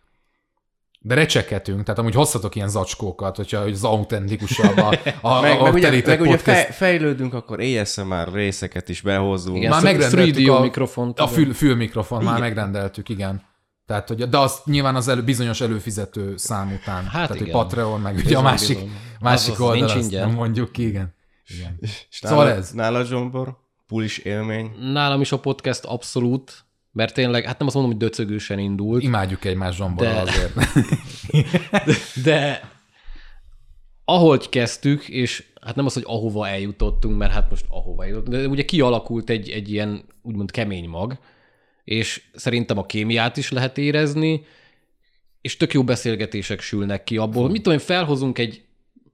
De 1.02 1.14
recseketünk, 1.14 1.82
tehát 1.82 2.00
amúgy 2.00 2.14
hozhatok 2.14 2.54
ilyen 2.54 2.68
zacskókat, 2.68 3.36
hogyha 3.36 3.62
hogy 3.62 3.72
az 3.72 3.84
autentikusabb 3.84 4.76
a, 4.76 4.86
a, 5.36 5.40
Meg, 5.40 5.60
a 5.60 5.62
meg, 5.62 5.72
ugye, 5.74 6.02
meg 6.06 6.20
ugye 6.20 6.38
fej, 6.38 6.70
fejlődünk, 6.72 7.34
akkor 7.34 7.60
ASMR 7.60 8.32
részeket 8.32 8.88
is 8.88 9.00
behozunk. 9.00 9.56
Igen, 9.56 9.70
Már 9.70 9.82
már 9.82 9.92
megrendeltük 9.92 10.46
3D 10.46 10.56
a- 10.56 10.60
mikrofont. 10.60 11.20
A 11.20 11.26
fül, 11.26 11.52
fülmikrofon 11.54 12.22
már 12.24 12.36
Igen. 12.36 12.48
megrendeltük, 12.48 13.08
igen. 13.08 13.42
Tehát, 13.86 14.08
hogy, 14.08 14.28
de 14.28 14.38
az 14.38 14.60
nyilván 14.64 14.94
az 14.96 15.08
elő, 15.08 15.22
bizonyos 15.22 15.60
előfizető 15.60 16.36
szám 16.36 16.72
után. 16.82 17.02
Hát 17.02 17.12
Tehát, 17.12 17.34
igen. 17.34 17.42
hogy 17.42 17.50
Patreon, 17.52 18.00
meg 18.00 18.16
ugye 18.16 18.36
a 18.36 18.42
másik, 18.42 18.76
bizony. 18.76 18.92
másik 19.20 19.52
Az- 19.52 19.60
az 19.60 19.66
oldal, 19.66 19.94
nincs 19.96 20.14
azt 20.14 20.32
mondjuk 20.34 20.72
ki, 20.72 20.86
igen. 20.86 21.14
igen. 21.46 21.76
És 21.80 22.06
Szóval 22.10 22.44
nála, 22.44 22.56
ez. 22.56 22.70
Nála 22.70 23.04
Zsombor, 23.04 23.56
pulis 23.90 24.18
élmény. 24.18 24.70
Nálam 24.92 25.20
is 25.20 25.32
a 25.32 25.38
podcast 25.38 25.84
abszolút, 25.84 26.64
mert 26.92 27.14
tényleg, 27.14 27.44
hát 27.44 27.58
nem 27.58 27.66
azt 27.66 27.76
mondom, 27.76 27.92
hogy 27.92 28.02
döcögősen 28.08 28.58
indult, 28.58 29.02
Imádjuk 29.02 29.44
egymás 29.44 29.76
zsomborral 29.76 30.24
De- 30.24 30.30
azért. 30.30 30.52
de 32.24 32.70
ahogy 34.04 34.48
kezdtük, 34.48 35.08
és 35.08 35.44
hát 35.60 35.76
nem 35.76 35.86
az, 35.86 35.94
hogy 35.94 36.02
ahova 36.06 36.48
eljutottunk, 36.48 37.16
mert 37.16 37.32
hát 37.32 37.50
most 37.50 37.64
ahova 37.68 38.02
eljutottunk, 38.02 38.36
de 38.36 38.48
ugye 38.48 38.64
kialakult 38.64 39.30
egy, 39.30 39.50
egy 39.50 39.72
ilyen 39.72 40.04
úgymond 40.22 40.50
kemény 40.50 40.88
mag, 40.88 41.18
és 41.84 42.22
szerintem 42.34 42.78
a 42.78 42.86
kémiát 42.86 43.36
is 43.36 43.50
lehet 43.50 43.78
érezni, 43.78 44.44
és 45.40 45.56
tök 45.56 45.72
jó 45.72 45.84
beszélgetések 45.84 46.60
sülnek 46.60 47.04
ki 47.04 47.16
abból, 47.16 47.42
hogy 47.42 47.50
mit 47.50 47.62
tudom 47.62 47.78
felhozunk 47.78 48.38
egy 48.38 48.64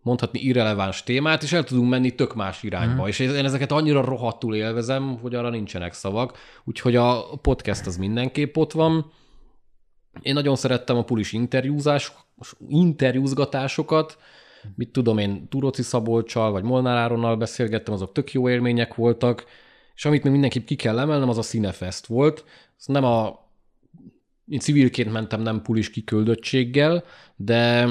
mondhatni 0.07 0.41
irreleváns 0.41 1.03
témát, 1.03 1.43
és 1.43 1.53
el 1.53 1.65
tudunk 1.65 1.91
menni 1.91 2.15
tök 2.15 2.35
más 2.35 2.63
irányba. 2.63 3.03
Mm. 3.03 3.07
És 3.07 3.19
én 3.19 3.45
ezeket 3.45 3.73
annyira 3.73 4.05
rohadtul 4.05 4.55
élvezem, 4.55 5.19
hogy 5.19 5.35
arra 5.35 5.51
nincsenek 5.51 5.93
szavak. 5.93 6.39
Úgyhogy 6.65 6.97
a 6.97 7.39
podcast 7.43 7.87
az 7.87 7.97
mindenképp 7.97 8.57
ott 8.57 8.73
van. 8.73 9.13
Én 10.23 10.35
nagyon 10.35 10.57
szerettem 10.57 10.97
a 10.97 11.05
pulis 11.05 11.33
interjúzás, 11.33 12.13
interjúzgatásokat, 12.69 14.19
mit 14.75 14.91
tudom 14.91 15.19
én, 15.19 15.49
Turoci 15.49 15.83
Szabolcsal, 15.83 16.51
vagy 16.51 16.63
Molnár 16.63 16.97
Áronnal 16.97 17.37
beszélgettem, 17.37 17.95
azok 17.95 18.13
tök 18.13 18.33
jó 18.33 18.49
élmények 18.49 18.95
voltak, 18.95 19.45
és 19.95 20.05
amit 20.05 20.23
még 20.23 20.33
mindenképp 20.33 20.67
ki 20.67 20.77
kell 20.77 20.99
emelnem, 20.99 21.29
az 21.29 21.39
a 21.39 21.43
Cinefest 21.43 22.07
volt. 22.07 22.45
Ez 22.79 22.87
nem 22.87 23.05
a... 23.05 23.45
Én 24.49 24.59
civilként 24.59 25.13
mentem, 25.13 25.41
nem 25.43 25.63
pulis 25.63 25.91
kiküldöttséggel, 25.91 27.05
de 27.37 27.89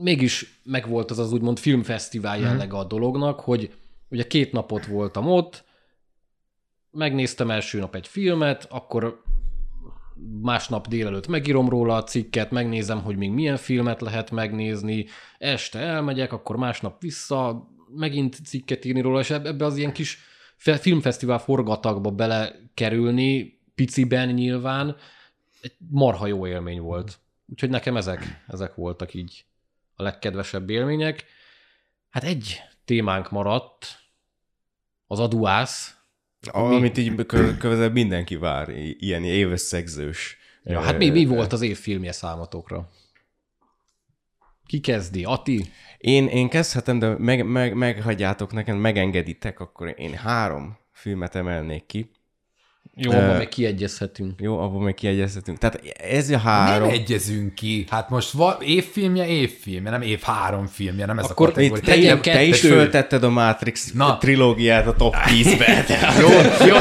mégis 0.00 0.60
megvolt 0.62 1.10
az 1.10 1.18
az 1.18 1.32
úgymond 1.32 1.58
filmfesztivál 1.58 2.38
jellege 2.38 2.76
a 2.76 2.84
dolognak, 2.84 3.40
hogy 3.40 3.74
ugye 4.08 4.26
két 4.26 4.52
napot 4.52 4.86
voltam 4.86 5.26
ott, 5.26 5.64
megnéztem 6.90 7.50
első 7.50 7.78
nap 7.78 7.94
egy 7.94 8.06
filmet, 8.06 8.66
akkor 8.70 9.22
másnap 10.42 10.88
délelőtt 10.88 11.26
megírom 11.26 11.68
róla 11.68 11.96
a 11.96 12.04
cikket, 12.04 12.50
megnézem, 12.50 13.02
hogy 13.02 13.16
még 13.16 13.30
milyen 13.30 13.56
filmet 13.56 14.00
lehet 14.00 14.30
megnézni, 14.30 15.06
este 15.38 15.78
elmegyek, 15.78 16.32
akkor 16.32 16.56
másnap 16.56 17.00
vissza, 17.00 17.68
megint 17.94 18.40
cikket 18.44 18.84
írni 18.84 19.00
róla, 19.00 19.20
és 19.20 19.30
eb- 19.30 19.46
ebbe 19.46 19.64
az 19.64 19.76
ilyen 19.76 19.92
kis 19.92 20.18
fe- 20.56 20.80
filmfesztivál 20.80 21.38
forgatagba 21.38 22.10
belekerülni, 22.10 23.60
piciben 23.74 24.28
nyilván, 24.28 24.96
egy 25.60 25.76
marha 25.90 26.26
jó 26.26 26.46
élmény 26.46 26.80
volt. 26.80 27.18
Úgyhogy 27.46 27.70
nekem 27.70 27.96
ezek, 27.96 28.44
ezek 28.46 28.74
voltak 28.74 29.14
így 29.14 29.44
a 29.96 30.02
legkedvesebb 30.02 30.70
élmények. 30.70 31.24
Hát 32.10 32.24
egy 32.24 32.62
témánk 32.84 33.30
maradt, 33.30 33.98
az 35.06 35.18
aduász, 35.18 35.96
Amit 36.50 36.98
így 36.98 37.26
kö- 37.26 37.58
közel 37.58 37.90
mindenki 37.90 38.36
vár, 38.36 38.68
ilyen 38.98 39.24
évösszegzős. 39.24 40.36
Ja, 40.64 40.80
hát 40.80 40.98
mi, 40.98 41.10
mi 41.10 41.24
volt 41.24 41.52
az 41.52 41.62
év 41.62 41.78
filmje 41.78 42.12
számotokra? 42.12 42.90
Ki 44.66 44.80
kezdi? 44.80 45.24
Ati? 45.24 45.72
Én, 45.98 46.26
én 46.26 46.48
kezdhetem, 46.48 46.98
de 46.98 47.08
meg, 47.18 47.46
meg, 47.46 47.74
meghagyjátok 47.74 48.52
nekem, 48.52 48.76
megengeditek, 48.76 49.60
akkor 49.60 49.94
én 49.96 50.14
három 50.14 50.78
filmet 50.92 51.34
emelnék 51.34 51.86
ki. 51.86 52.10
Jó, 52.94 53.10
abban 53.12 53.36
meg 53.36 53.48
kiegyezhetünk. 53.48 54.40
Jó, 54.40 54.58
abból 54.58 54.82
még 54.82 54.94
kiegyeztetünk. 54.94 55.58
Tehát 55.58 55.80
ez 56.10 56.28
a 56.28 56.30
Nem 56.30 56.40
három. 56.40 56.88
egyezünk 56.88 57.54
ki. 57.54 57.86
Hát 57.90 58.10
most 58.10 58.30
va, 58.30 58.56
évfilmje, 58.60 59.26
évfilmje, 59.26 59.90
nem 59.90 60.02
év 60.02 60.20
három 60.22 60.66
filmje, 60.66 61.06
nem 61.06 61.18
ez 61.18 61.24
Akkor 61.30 61.48
a 61.48 61.50
kategória. 61.50 61.84
Te, 61.84 61.90
Legyen 61.94 62.22
te 62.22 62.42
is 62.42 62.60
föltetted 62.60 63.22
a 63.22 63.30
Matrix 63.30 63.92
Na. 63.92 64.18
trilógiát 64.18 64.86
a 64.86 64.92
top 64.92 65.14
10-be. 65.42 65.84
tehát 65.86 66.18
Jó, 66.20 66.28
jó, 66.66 66.76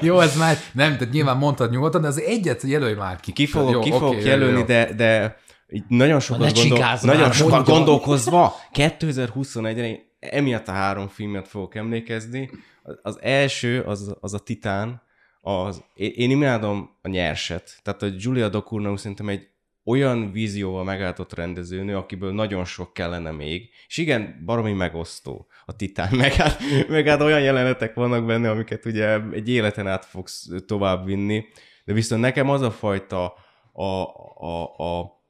jó, 0.14 0.20
ez 0.20 0.36
már 0.36 0.56
nem, 0.72 0.96
tehát 0.96 1.12
nyilván 1.12 1.36
mondtad 1.36 1.70
nyugodtan, 1.70 2.00
de 2.00 2.06
az 2.08 2.20
egyet 2.20 2.62
jelölj 2.62 2.94
már 2.94 3.20
ki. 3.20 3.32
Ki 3.32 3.46
fogok, 3.46 3.72
Jó, 3.72 3.80
ki 3.80 3.90
fogok 3.90 4.20
jó, 4.22 4.26
jelölni, 4.28 4.58
jó. 4.58 4.64
de, 4.64 4.92
de 4.96 5.36
így 5.70 5.84
nagyon 5.88 6.20
sokat, 6.20 6.54
gondol, 6.54 6.78
nagyon 7.02 7.20
már, 7.20 7.32
sokat 7.34 7.66
gondolkozva, 7.66 8.54
2021-re 8.74 9.86
én 9.86 9.98
emiatt 10.20 10.68
a 10.68 10.72
három 10.72 11.08
filmet 11.08 11.48
fogok 11.48 11.74
emlékezni. 11.74 12.50
Az- 12.82 12.98
Az 13.02 13.18
első, 13.22 13.80
az, 13.80 14.14
az 14.20 14.34
a 14.34 14.38
Titán, 14.38 15.02
az, 15.42 15.84
én, 15.94 16.30
imádom 16.30 16.90
a 17.02 17.08
nyerset. 17.08 17.80
Tehát 17.82 18.02
a 18.02 18.08
Julia 18.18 18.48
Ducournau 18.48 18.96
szerintem 18.96 19.28
egy 19.28 19.48
olyan 19.84 20.32
vízióval 20.32 20.84
megálltott 20.84 21.34
rendezőnő, 21.34 21.96
akiből 21.96 22.32
nagyon 22.32 22.64
sok 22.64 22.92
kellene 22.92 23.30
még. 23.30 23.70
És 23.86 23.96
igen, 23.96 24.42
baromi 24.44 24.72
megosztó 24.72 25.46
a 25.64 25.76
Titán. 25.76 26.14
Meg 26.16 26.32
hát, 26.32 26.60
meg 26.88 27.06
hát 27.06 27.20
olyan 27.20 27.40
jelenetek 27.40 27.94
vannak 27.94 28.26
benne, 28.26 28.50
amiket 28.50 28.84
ugye 28.84 29.20
egy 29.32 29.48
életen 29.48 29.86
át 29.86 30.04
fogsz 30.04 30.48
tovább 30.66 31.04
vinni. 31.06 31.44
De 31.84 31.92
viszont 31.92 32.20
nekem 32.20 32.50
az 32.50 32.60
a 32.60 32.70
fajta 32.70 33.34
a, 33.72 33.84
a, 34.46 34.62
a 34.62 35.20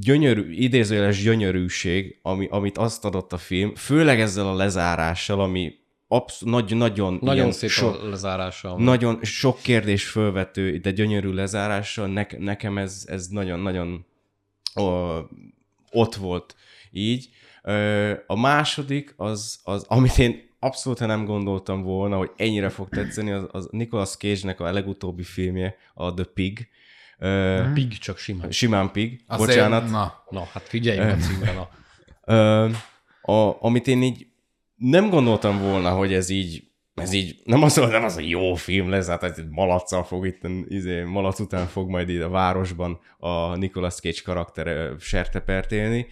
gyönyörű, 0.00 0.52
idézőjeles 0.52 1.22
gyönyörűség, 1.22 2.18
ami, 2.22 2.46
amit 2.50 2.78
azt 2.78 3.04
adott 3.04 3.32
a 3.32 3.38
film, 3.38 3.74
főleg 3.74 4.20
ezzel 4.20 4.46
a 4.46 4.54
lezárással, 4.54 5.40
ami 5.40 5.72
absz- 6.08 6.44
nagy, 6.44 6.76
nagyon, 6.76 7.18
Nagyon 7.20 7.34
ilyen 7.36 7.52
szép 7.52 7.70
sok, 7.70 8.02
lezárása. 8.10 8.76
nagyon 8.78 9.18
sok 9.22 9.58
kérdés 9.62 10.08
fölvető, 10.08 10.76
de 10.78 10.90
gyönyörű 10.90 11.30
lezárással, 11.32 12.06
ne, 12.06 12.26
nekem 12.38 12.78
ez, 12.78 13.04
ez 13.06 13.26
nagyon-nagyon 13.26 14.06
ó, 14.80 14.84
ott 15.90 16.14
volt 16.14 16.56
így. 16.90 17.28
Ö, 17.62 18.12
A 18.26 18.36
második, 18.40 19.14
az, 19.16 19.60
az, 19.64 19.84
amit 19.88 20.18
én 20.18 20.44
abszolút 20.58 20.98
nem 21.00 21.24
gondoltam 21.24 21.82
volna, 21.82 22.16
hogy 22.16 22.30
ennyire 22.36 22.68
fog 22.68 22.88
tetszeni, 22.88 23.30
az, 23.30 23.44
az 23.50 23.68
Nicolas 23.70 24.10
Cage-nek 24.16 24.60
a 24.60 24.72
legutóbbi 24.72 25.22
filmje, 25.22 25.76
a 25.94 26.14
The 26.14 26.24
Pig. 26.24 26.68
Ö, 27.18 27.62
Pig 27.74 27.98
csak 27.98 28.18
simán. 28.18 28.50
Simán 28.50 28.90
Pig, 28.92 29.20
Azért, 29.26 29.48
bocsánat. 29.48 29.90
Na, 29.90 30.24
Na, 30.30 30.44
hát 30.52 30.62
figyeljünk 30.62 31.10
a 31.10 31.16
címre, 31.16 31.52
na. 31.52 31.68
Ö, 32.34 32.68
a, 33.32 33.56
amit 33.64 33.86
én 33.86 34.02
így 34.02 34.26
nem 34.76 35.10
gondoltam 35.10 35.58
volna, 35.58 35.90
hogy 35.90 36.12
ez 36.12 36.28
így 36.28 36.66
ez 36.96 37.12
így, 37.12 37.40
nem 37.44 37.62
az, 37.62 37.76
nem 37.76 38.04
az, 38.04 38.14
hogy 38.14 38.28
jó 38.28 38.54
film 38.54 38.88
lesz, 38.88 39.06
hát 39.06 39.22
egy 39.22 39.48
malaccal 39.50 40.04
fog 40.04 40.26
itt, 40.26 40.40
izé, 40.68 41.02
malac 41.02 41.40
után 41.40 41.66
fog 41.66 41.90
majd 41.90 42.08
itt 42.08 42.22
a 42.22 42.28
városban 42.28 43.00
a 43.18 43.56
Nicolas 43.56 43.94
Cage 43.94 44.20
karakter 44.24 44.94
sertepert 44.98 45.72
élni. 45.72 46.06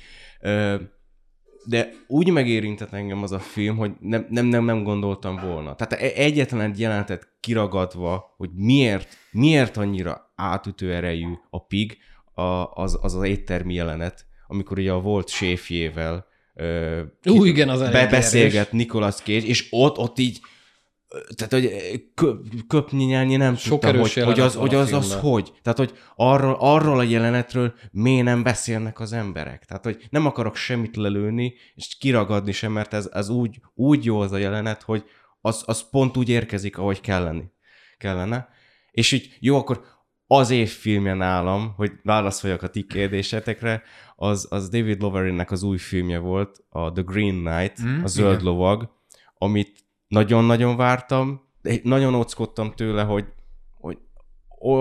De 1.67 1.91
úgy 2.07 2.31
megérintett 2.31 2.93
engem 2.93 3.23
az 3.23 3.33
a 3.33 3.39
film, 3.39 3.77
hogy 3.77 3.93
nem, 4.01 4.27
nem, 4.31 4.47
nem, 4.47 4.65
nem 4.65 4.83
gondoltam 4.83 5.37
volna. 5.37 5.75
Tehát 5.75 5.93
e-, 5.93 6.23
egyetlen 6.23 6.61
egy 6.61 6.81
jelenetet 6.81 7.29
kiragadva, 7.41 8.35
hogy 8.37 8.51
miért, 8.55 9.17
miért 9.31 9.77
annyira 9.77 10.33
átütő 10.35 10.95
erejű 10.95 11.33
a 11.51 11.67
pig, 11.67 11.99
a, 12.35 12.43
az, 12.75 12.99
az 13.03 13.15
az 13.15 13.23
éttermi 13.23 13.75
jelenet, 13.75 14.27
amikor 14.47 14.79
ugye 14.79 14.93
a 14.93 15.01
volt 15.01 15.29
séfjével 15.29 16.27
Ú, 17.27 17.45
igen, 17.45 17.69
az 17.69 17.81
be, 17.81 18.07
beszélget 18.07 18.73
Nicolas 18.73 19.15
Cage, 19.15 19.47
és 19.47 19.67
ott, 19.71 19.99
ott 19.99 20.19
így 20.19 20.41
tehát, 21.35 21.53
hogy 21.53 22.05
köpni 22.67 23.05
nyelni 23.05 23.37
nem 23.37 23.57
Sok 23.57 23.81
tudtam, 23.81 24.01
hogy, 24.01 24.13
hogy, 24.13 24.41
az, 24.41 24.55
hogy 24.55 24.75
az, 24.75 24.93
az, 24.93 25.15
hogy. 25.15 25.53
Tehát, 25.63 25.79
hogy 25.79 25.93
arról, 26.17 26.57
arról 26.59 26.99
a 26.99 27.03
jelenetről 27.03 27.75
miért 27.91 28.25
nem 28.25 28.43
beszélnek 28.43 29.01
az 29.01 29.13
emberek. 29.13 29.65
Tehát, 29.65 29.85
hogy 29.85 30.07
nem 30.11 30.27
akarok 30.27 30.57
semmit 30.57 30.97
lelőni, 30.97 31.55
és 31.75 31.97
kiragadni 31.99 32.53
sem, 32.53 32.73
mert 32.73 32.95
ez, 32.95 33.09
ez 33.13 33.29
úgy, 33.29 33.61
úgy 33.75 34.05
jó 34.05 34.21
az 34.21 34.33
a 34.33 34.37
jelenet, 34.37 34.83
hogy 34.83 35.05
az, 35.41 35.63
az 35.67 35.91
pont 35.91 36.17
úgy 36.17 36.29
érkezik, 36.29 36.79
ahogy 36.79 37.01
kelleni, 37.01 37.53
kellene. 37.99 38.49
És 38.91 39.13
így 39.13 39.37
jó, 39.41 39.57
akkor 39.57 39.85
az 40.27 40.51
év 40.51 40.69
filmje 40.69 41.15
nálam, 41.15 41.73
hogy 41.77 41.93
válaszoljak 42.03 42.63
a 42.63 42.69
ti 42.69 42.87
kérdésetekre, 42.87 43.83
az, 44.17 44.47
az 44.51 44.69
David 44.69 45.01
Loverinnek 45.01 45.51
az 45.51 45.63
új 45.63 45.79
filmje 45.79 46.19
volt, 46.19 46.65
a 46.69 46.93
The 46.93 47.03
Green 47.03 47.45
Knight, 47.45 47.83
mm, 47.83 48.03
a 48.03 48.07
Zöld 48.07 48.41
igen. 48.41 48.45
Lovag, 48.45 48.93
amit 49.39 49.85
nagyon-nagyon 50.09 50.77
vártam, 50.77 51.43
nagyon 51.83 52.15
óckodtam 52.15 52.73
tőle, 52.73 53.03
hogy, 53.03 53.25
hogy 53.71 53.99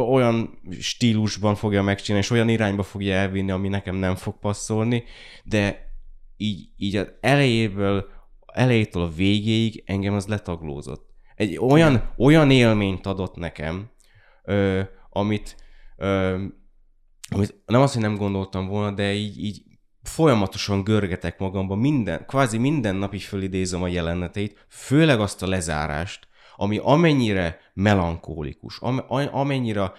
olyan 0.09 0.59
stílusban 0.79 1.55
fogja 1.55 1.81
megcsinálni, 1.81 2.25
és 2.25 2.31
olyan 2.31 2.49
irányba 2.49 2.83
fogja 2.83 3.13
elvinni, 3.13 3.51
ami 3.51 3.67
nekem 3.67 3.95
nem 3.95 4.15
fog 4.15 4.39
passzolni, 4.39 5.03
de 5.43 5.91
így, 6.37 6.69
így 6.77 6.95
az 6.95 7.11
elejéből, 7.21 8.05
elejétől 8.53 9.03
a 9.03 9.11
végéig 9.15 9.83
engem 9.85 10.13
az 10.13 10.27
letaglózott. 10.27 11.09
Egy 11.35 11.57
olyan, 11.57 12.13
olyan 12.17 12.51
élményt 12.51 13.05
adott 13.05 13.35
nekem, 13.35 13.89
ö, 14.43 14.81
amit, 15.13 15.55
amit 17.29 17.55
nem 17.65 17.81
azt, 17.81 17.93
hogy 17.93 18.01
nem 18.01 18.15
gondoltam 18.15 18.67
volna, 18.67 18.91
de 18.91 19.13
így, 19.13 19.43
így 19.43 19.63
folyamatosan 20.03 20.83
görgetek 20.83 21.39
magamban, 21.39 21.77
minden, 21.77 22.25
kvázi 22.25 22.57
minden 22.57 22.95
nap 22.95 23.13
is 23.13 23.27
fölidézem 23.27 23.83
a 23.83 23.87
jeleneteit, 23.87 24.65
főleg 24.69 25.19
azt 25.19 25.41
a 25.41 25.47
lezárást, 25.47 26.27
ami 26.55 26.77
amennyire 26.77 27.59
melankólikus, 27.73 28.79
am, 28.79 29.05
amennyire 29.31 29.91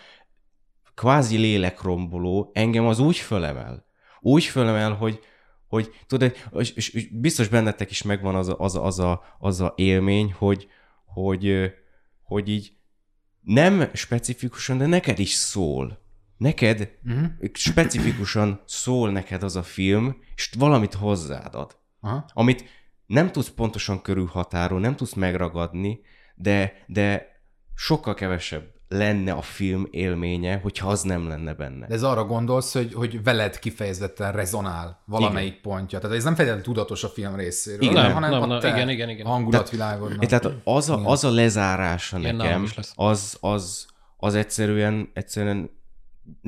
kvázi 0.94 1.36
lélekromboló, 1.36 2.50
engem 2.52 2.86
az 2.86 2.98
úgy 2.98 3.16
fölemel. 3.16 3.84
Úgy 4.20 4.44
fölemel, 4.44 4.92
hogy, 4.92 5.20
hogy 5.68 5.90
tudod, 6.06 6.36
és, 6.52 6.70
és, 6.70 6.88
és 6.88 7.08
biztos 7.08 7.48
bennetek 7.48 7.90
is 7.90 8.02
megvan 8.02 8.34
az 8.34 8.48
a, 8.48 8.56
az, 8.58 8.76
a, 8.76 8.84
az, 8.84 8.98
a, 8.98 9.22
az 9.38 9.60
a 9.60 9.72
élmény, 9.76 10.34
hogy, 10.38 10.68
hogy, 11.04 11.72
hogy 12.22 12.48
így 12.48 12.72
nem 13.44 13.90
specifikusan, 13.92 14.78
de 14.78 14.86
neked 14.86 15.18
is 15.18 15.32
szól 15.32 16.02
neked 16.36 16.98
uh-huh. 17.04 17.26
specifikusan 17.52 18.62
szól 18.66 19.10
neked 19.10 19.42
az 19.42 19.56
a 19.56 19.62
film, 19.62 20.22
és 20.34 20.50
valamit 20.58 20.94
hozzád 20.94 21.54
ad. 21.54 21.76
Aha. 22.00 22.24
Amit 22.32 22.64
nem 23.06 23.32
tudsz 23.32 23.48
pontosan 23.48 24.02
körülhatárolni, 24.02 24.84
nem 24.84 24.96
tudsz 24.96 25.14
megragadni, 25.14 26.00
de, 26.34 26.84
de 26.86 27.26
sokkal 27.74 28.14
kevesebb 28.14 28.73
lenne 28.96 29.32
a 29.32 29.42
film 29.42 29.88
élménye, 29.90 30.58
hogyha 30.62 30.88
az 30.88 31.02
nem 31.02 31.28
lenne 31.28 31.54
benne. 31.54 31.86
De 31.86 31.94
ez 31.94 32.02
arra 32.02 32.24
gondolsz, 32.24 32.72
hogy, 32.72 32.94
hogy 32.94 33.22
veled 33.22 33.58
kifejezetten 33.58 34.32
rezonál 34.32 35.02
valamelyik 35.06 35.48
igen. 35.48 35.62
pontja. 35.62 35.98
Tehát 35.98 36.16
ez 36.16 36.24
nem 36.24 36.34
feltétlenül 36.34 36.64
tudatos 36.64 37.04
a 37.04 37.08
film 37.08 37.36
részéről, 37.36 37.82
igen, 37.82 38.02
nem, 38.02 38.12
hanem 38.12 38.30
nem, 38.30 38.50
a 38.50 38.58
te 38.58 38.68
igen, 38.68 38.88
igen, 38.88 39.08
igen. 39.08 39.26
hangulatvilágodnak. 39.26 40.26
Tehát, 40.26 40.42
tehát 40.42 40.58
az, 40.64 40.90
a, 40.90 41.02
az 41.04 41.24
a 41.24 41.30
lezárása 41.30 42.18
igen, 42.18 42.36
nekem, 42.36 42.68
az, 42.94 43.36
az, 43.40 43.86
az 44.16 44.34
egyszerűen, 44.34 45.10
egyszerűen 45.14 45.70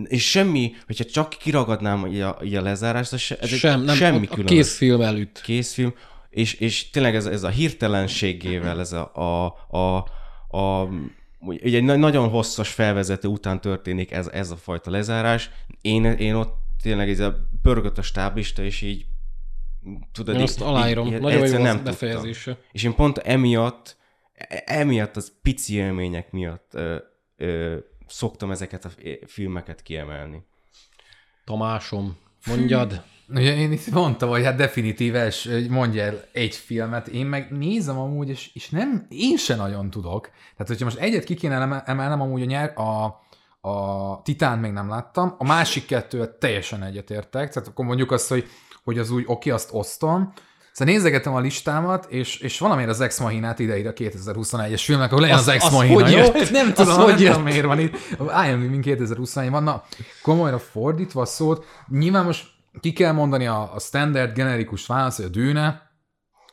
és 0.04 0.30
semmi, 0.30 0.72
hogyha 0.86 1.04
csak 1.04 1.28
kiragadnám 1.28 2.02
a, 2.02 2.26
a 2.26 2.60
lezárást, 2.60 3.12
ez 3.12 3.48
Sem, 3.48 3.82
nem, 3.82 3.94
semmi 3.94 4.26
különös. 4.26 4.50
Készfilm 4.50 5.00
előtt. 5.00 5.40
Készfilm, 5.40 5.94
és, 6.30 6.54
és 6.54 6.90
tényleg 6.90 7.14
ez, 7.14 7.26
ez 7.26 7.42
a 7.42 7.48
hirtelenségével, 7.48 8.80
ez 8.80 8.92
a, 8.92 9.10
a, 9.14 9.54
a, 9.78 9.96
a 10.58 10.88
ugye 11.46 11.76
egy 11.76 11.84
nagyon 11.84 12.28
hosszas 12.28 12.72
felvezető 12.72 13.28
után 13.28 13.60
történik 13.60 14.10
ez, 14.10 14.26
ez 14.26 14.50
a 14.50 14.56
fajta 14.56 14.90
lezárás. 14.90 15.50
Én, 15.80 16.04
én 16.04 16.34
ott 16.34 16.54
tényleg 16.82 17.10
ez 17.10 17.20
a 17.20 17.48
pörgött 17.62 17.98
a 17.98 18.02
stáblista, 18.02 18.62
és 18.62 18.82
így 18.82 19.06
tudod, 20.12 20.34
én 20.34 20.42
azt 20.42 20.60
aláírom, 20.60 21.06
így, 21.06 21.20
nagyon 21.20 21.46
jó 21.46 21.58
nem 21.58 21.84
befejezése. 21.84 22.58
És 22.72 22.82
én 22.82 22.94
pont 22.94 23.18
emiatt, 23.18 23.96
e, 24.32 24.62
emiatt 24.66 25.16
az 25.16 25.32
pici 25.42 25.74
élmények 25.74 26.32
miatt 26.32 26.74
ö, 26.74 26.96
ö, 27.36 27.76
szoktam 28.06 28.50
ezeket 28.50 28.84
a 28.84 28.90
filmeket 29.26 29.82
kiemelni. 29.82 30.44
Tamásom, 31.44 32.16
mondjad. 32.46 33.02
Ugye 33.28 33.56
én 33.56 33.72
itt 33.72 33.90
mondtam, 33.90 34.28
hogy 34.28 34.44
hát 34.44 34.56
definitíves, 34.56 35.48
mondja 35.68 36.02
el 36.02 36.24
egy 36.32 36.54
filmet, 36.54 37.08
én 37.08 37.26
meg 37.26 37.50
nézem 37.50 37.98
amúgy, 37.98 38.28
és, 38.28 38.50
és 38.54 38.68
nem, 38.68 39.06
én 39.08 39.36
se 39.36 39.56
nagyon 39.56 39.90
tudok. 39.90 40.30
Tehát, 40.52 40.66
hogyha 40.66 40.84
most 40.84 40.98
egyet 40.98 41.24
ki 41.24 41.34
kéne 41.34 41.82
emelnem, 41.84 42.20
amúgy 42.20 42.42
a, 42.42 42.44
nyer, 42.44 42.72
a, 42.78 43.04
a 43.68 44.22
Titán 44.22 44.58
még 44.58 44.72
nem 44.72 44.88
láttam, 44.88 45.34
a 45.38 45.44
másik 45.44 45.86
kettőt 45.86 46.30
teljesen 46.30 46.82
egyetértek, 46.82 47.52
tehát 47.52 47.68
akkor 47.68 47.84
mondjuk 47.84 48.10
azt, 48.10 48.28
hogy, 48.28 48.46
hogy 48.84 48.98
az 48.98 49.10
úgy 49.10 49.24
oké, 49.26 49.50
azt 49.50 49.70
osztom, 49.72 50.32
Szóval 50.76 50.94
nézegetem 50.94 51.34
a 51.34 51.40
listámat, 51.40 52.06
és, 52.08 52.38
és 52.38 52.58
valamiért 52.58 52.90
az 52.90 53.00
Ex 53.00 53.18
Machinát 53.18 53.58
ide 53.58 53.88
a 53.88 53.92
2021-es 53.92 54.82
filmnek, 54.84 55.10
ahol 55.10 55.20
legyen 55.20 55.36
az, 55.36 55.48
az 55.48 55.54
Ex 55.54 55.70
Machina, 55.70 56.08
jó? 56.08 56.32
Nem 56.50 56.72
tudom, 56.72 57.00
hogy 57.00 57.22
nem 57.22 57.32
tudom, 57.32 57.42
miért 57.42 57.64
van 57.64 57.78
itt. 57.78 57.96
Mint 58.70 58.84
2021 58.84 59.50
van. 59.50 59.62
Na, 59.62 59.82
komolyra 60.22 60.58
fordítva 60.58 61.20
a 61.20 61.24
szót, 61.24 61.64
nyilván 61.88 62.24
most 62.24 62.46
ki 62.80 62.92
kell 62.92 63.12
mondani 63.12 63.46
a, 63.46 63.70
a 63.74 63.78
standard 63.78 64.34
generikus 64.34 64.86
válasz, 64.86 65.16
hogy 65.16 65.24
a 65.24 65.28
dűne, 65.28 65.90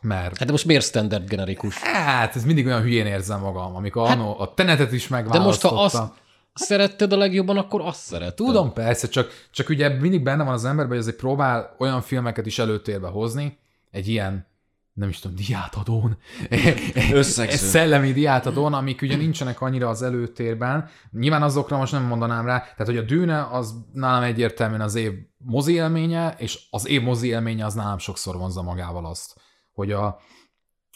mert... 0.01 0.37
Hát 0.37 0.45
de 0.45 0.51
most 0.51 0.65
miért 0.65 0.85
standard 0.85 1.29
generikus? 1.29 1.77
Hát, 1.77 2.35
ez 2.35 2.43
mindig 2.43 2.65
olyan 2.65 2.81
hülyén 2.81 3.05
érzem 3.05 3.39
magam, 3.39 3.75
amikor 3.75 4.07
hát, 4.07 4.17
anno, 4.17 4.41
a 4.41 4.53
tenetet 4.53 4.91
is 4.91 5.07
megválasztottam. 5.07 5.75
De 5.75 5.81
most 5.81 5.95
ha 5.95 6.01
azt 6.01 6.13
szeretted 6.53 7.13
a 7.13 7.17
legjobban, 7.17 7.57
akkor 7.57 7.81
azt 7.81 8.01
szeretted. 8.01 8.45
Tudom, 8.45 8.73
persze, 8.73 9.07
csak, 9.07 9.47
csak 9.51 9.69
ugye 9.69 9.89
mindig 9.89 10.23
benne 10.23 10.43
van 10.43 10.53
az 10.53 10.65
emberben, 10.65 10.91
hogy 10.91 10.97
azért 10.97 11.17
próbál 11.17 11.75
olyan 11.77 12.01
filmeket 12.01 12.45
is 12.45 12.59
előtérbe 12.59 13.07
hozni, 13.07 13.61
egy 13.93 14.07
ilyen 14.07 14.51
nem 14.93 15.09
is 15.09 15.19
tudom, 15.19 15.35
diátadón, 15.35 16.17
szellemi 17.49 18.11
diátadón, 18.11 18.73
amik 18.73 19.01
ugye 19.01 19.15
nincsenek 19.15 19.61
annyira 19.61 19.89
az 19.89 20.01
előtérben. 20.01 20.89
Nyilván 21.11 21.41
azokra 21.41 21.77
most 21.77 21.91
nem 21.91 22.03
mondanám 22.03 22.45
rá, 22.45 22.59
tehát 22.59 22.85
hogy 22.85 22.97
a 22.97 23.01
Dűne 23.01 23.47
az 23.51 23.73
nálam 23.93 24.23
egyértelműen 24.23 24.81
az 24.81 24.95
év 24.95 25.11
mozi 25.37 25.73
élménye, 25.73 26.35
és 26.37 26.67
az 26.69 26.87
év 26.87 27.01
mozi 27.01 27.27
élménye 27.27 27.65
az 27.65 27.73
nálam 27.73 27.97
sokszor 27.97 28.37
vonza 28.37 28.61
magával 28.61 29.05
azt, 29.05 29.35
hogy 29.71 29.91
a, 29.91 30.19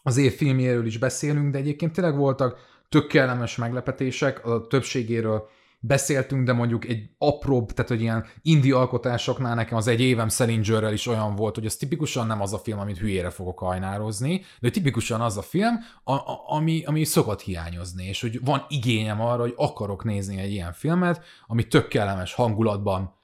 az 0.03 0.17
év 0.17 0.35
filmjéről 0.35 0.85
is 0.85 0.97
beszélünk, 0.97 1.51
de 1.51 1.57
egyébként 1.57 1.93
tényleg 1.93 2.15
voltak 2.15 2.57
tök 2.89 3.07
kellemes 3.07 3.55
meglepetések, 3.55 4.45
a 4.45 4.67
többségéről 4.67 5.49
beszéltünk, 5.80 6.45
de 6.45 6.53
mondjuk 6.53 6.86
egy 6.86 7.09
apróbb, 7.17 7.71
tehát 7.71 7.91
hogy 7.91 8.01
ilyen 8.01 8.25
indi 8.41 8.71
alkotásoknál 8.71 9.55
nekem 9.55 9.78
az 9.78 9.88
egy 9.88 10.01
évem 10.01 10.30
Salinger 10.30 10.93
is 10.93 11.07
olyan 11.07 11.36
volt, 11.36 11.55
hogy 11.55 11.65
az 11.65 11.75
tipikusan 11.75 12.28
nem 12.28 12.41
az 12.41 12.53
a 12.53 12.57
film, 12.57 12.80
amit 12.80 12.97
hülyére 12.97 13.30
fogok 13.30 13.59
hajnározni, 13.59 14.43
de 14.59 14.69
tipikusan 14.69 15.21
az 15.21 15.38
a 15.38 15.41
film, 15.41 15.75
a, 16.03 16.13
a, 16.13 16.43
ami, 16.47 16.84
ami 16.86 17.03
szokott 17.03 17.41
hiányozni, 17.41 18.05
és 18.05 18.21
hogy 18.21 18.45
van 18.45 18.65
igényem 18.69 19.21
arra, 19.21 19.41
hogy 19.41 19.53
akarok 19.55 20.03
nézni 20.03 20.38
egy 20.38 20.51
ilyen 20.51 20.73
filmet, 20.73 21.23
ami 21.47 21.67
tök 21.67 21.88
kellemes 21.88 22.34
hangulatban, 22.34 23.15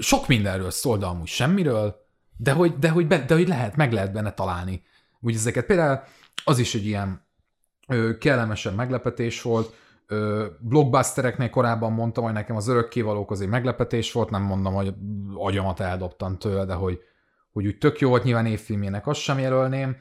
sok 0.00 0.28
mindenről 0.28 0.70
szól, 0.70 0.98
de 0.98 1.06
amúgy 1.06 1.26
semmiről, 1.26 2.04
de 2.36 2.52
hogy, 2.52 2.78
de 2.78 2.88
hogy, 2.88 3.06
be, 3.06 3.18
de 3.18 3.34
hogy 3.34 3.48
lehet, 3.48 3.76
meg 3.76 3.92
lehet 3.92 4.12
benne 4.12 4.32
találni. 4.32 4.82
Úgy 5.20 5.34
ezeket 5.34 5.66
például 5.66 6.00
az 6.44 6.58
is 6.58 6.74
egy 6.74 6.86
ilyen 6.86 7.26
ö, 7.88 8.18
kellemesen 8.18 8.74
meglepetés 8.74 9.42
volt, 9.42 9.74
blockbustereknél 10.60 11.50
korábban 11.50 11.92
mondtam, 11.92 12.24
hogy 12.24 12.32
nekem 12.32 12.56
az 12.56 12.68
örökkévalók 12.68 13.30
azért 13.30 13.50
meglepetés 13.50 14.12
volt, 14.12 14.30
nem 14.30 14.42
mondom, 14.42 14.74
hogy 14.74 14.94
agyamat 15.34 15.80
eldobtam 15.80 16.38
tőle, 16.38 16.64
de 16.64 16.74
hogy, 16.74 16.98
hogy 17.52 17.66
úgy 17.66 17.78
tök 17.78 18.00
jó 18.00 18.08
volt, 18.08 18.24
nyilván 18.24 18.46
évfilmjének 18.46 19.06
azt 19.06 19.20
sem 19.20 19.38
jelölném. 19.38 19.96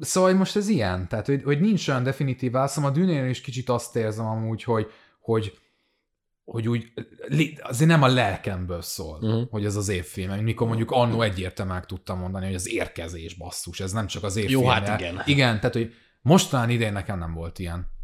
Szóval 0.00 0.34
most 0.34 0.56
ez 0.56 0.68
ilyen, 0.68 1.08
tehát 1.08 1.26
hogy, 1.26 1.42
hogy 1.42 1.60
nincs 1.60 1.88
olyan 1.88 2.02
definitív 2.02 2.52
válaszom, 2.52 2.84
a 2.84 2.90
dűnél 2.90 3.28
is 3.28 3.40
kicsit 3.40 3.68
azt 3.68 3.96
érzem 3.96 4.26
amúgy, 4.26 4.62
hogy, 4.62 4.90
hogy 5.20 5.58
hogy 6.44 6.68
úgy, 6.68 6.92
azért 7.62 7.90
nem 7.90 8.02
a 8.02 8.06
lelkemből 8.06 8.82
szól, 8.82 9.18
uh-huh. 9.22 9.50
hogy 9.50 9.64
ez 9.64 9.76
az 9.76 9.88
évfilm. 9.88 10.42
Mikor 10.42 10.66
mondjuk 10.66 10.90
annó 10.90 11.22
egyértelműen 11.22 11.84
tudtam 11.86 12.18
mondani, 12.18 12.44
hogy 12.44 12.54
az 12.54 12.68
érkezés 12.68 13.34
basszus, 13.34 13.80
ez 13.80 13.92
nem 13.92 14.06
csak 14.06 14.22
az 14.22 14.36
évfilm. 14.36 14.62
Jó, 14.62 14.68
hát 14.68 15.00
igen. 15.00 15.22
Igen, 15.24 15.56
tehát, 15.56 15.74
hogy 15.74 15.94
mostanán 16.22 16.70
idén 16.70 16.92
nekem 16.92 17.18
nem 17.18 17.34
volt 17.34 17.58
ilyen. 17.58 17.94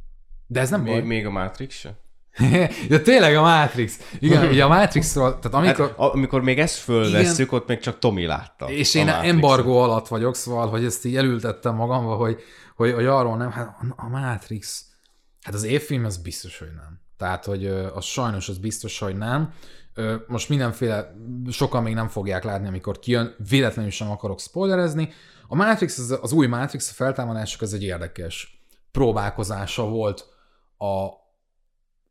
De 0.52 0.60
ez 0.60 0.70
nem 0.70 0.82
Még, 0.82 0.92
baj. 0.92 1.02
még 1.02 1.26
a 1.26 1.30
Matrix 1.30 1.74
se? 1.74 2.00
De 2.88 3.00
tényleg 3.00 3.36
a 3.36 3.42
Matrix. 3.42 3.98
Igen, 4.18 4.48
ugye 4.48 4.64
a 4.64 4.68
Matrixról, 4.68 5.38
tehát 5.38 5.66
amikor... 5.66 5.86
Hát, 5.86 5.98
amikor 5.98 6.42
még 6.42 6.58
ezt 6.58 6.76
fölvesszük, 6.76 7.52
ott 7.52 7.68
még 7.68 7.78
csak 7.78 7.98
Tomi 7.98 8.26
látta. 8.26 8.70
És 8.70 8.94
én 8.94 9.04
Matrixot. 9.04 9.34
embargó 9.34 9.78
alatt 9.78 10.08
vagyok, 10.08 10.36
szóval, 10.36 10.68
hogy 10.68 10.84
ezt 10.84 11.04
így 11.04 11.16
elültettem 11.16 11.74
magamba, 11.74 12.14
hogy, 12.14 12.40
hogy, 12.76 12.92
hogy 12.92 13.06
arról 13.06 13.36
nem, 13.36 13.50
hát 13.50 13.76
a 13.96 14.08
Matrix, 14.08 14.84
hát 15.42 15.54
az 15.54 15.62
évfilm 15.62 16.04
az 16.04 16.16
biztos, 16.16 16.58
hogy 16.58 16.72
nem. 16.76 17.00
Tehát, 17.16 17.44
hogy 17.44 17.66
az 17.66 18.04
sajnos 18.04 18.48
az 18.48 18.58
biztos, 18.58 18.98
hogy 18.98 19.16
nem. 19.16 19.52
Most 20.26 20.48
mindenféle, 20.48 21.14
sokan 21.50 21.82
még 21.82 21.94
nem 21.94 22.08
fogják 22.08 22.44
látni, 22.44 22.66
amikor 22.66 22.98
kijön, 22.98 23.34
véletlenül 23.48 23.90
sem 23.90 24.10
akarok 24.10 24.40
spoilerezni. 24.40 25.12
A 25.48 25.54
Matrix, 25.54 25.98
az, 25.98 26.18
az 26.22 26.32
új 26.32 26.46
Matrix, 26.46 26.90
a 26.90 26.94
feltámadások, 26.94 27.62
ez 27.62 27.72
egy 27.72 27.82
érdekes 27.82 28.62
próbálkozása 28.92 29.84
volt 29.84 30.31
a, 30.82 31.20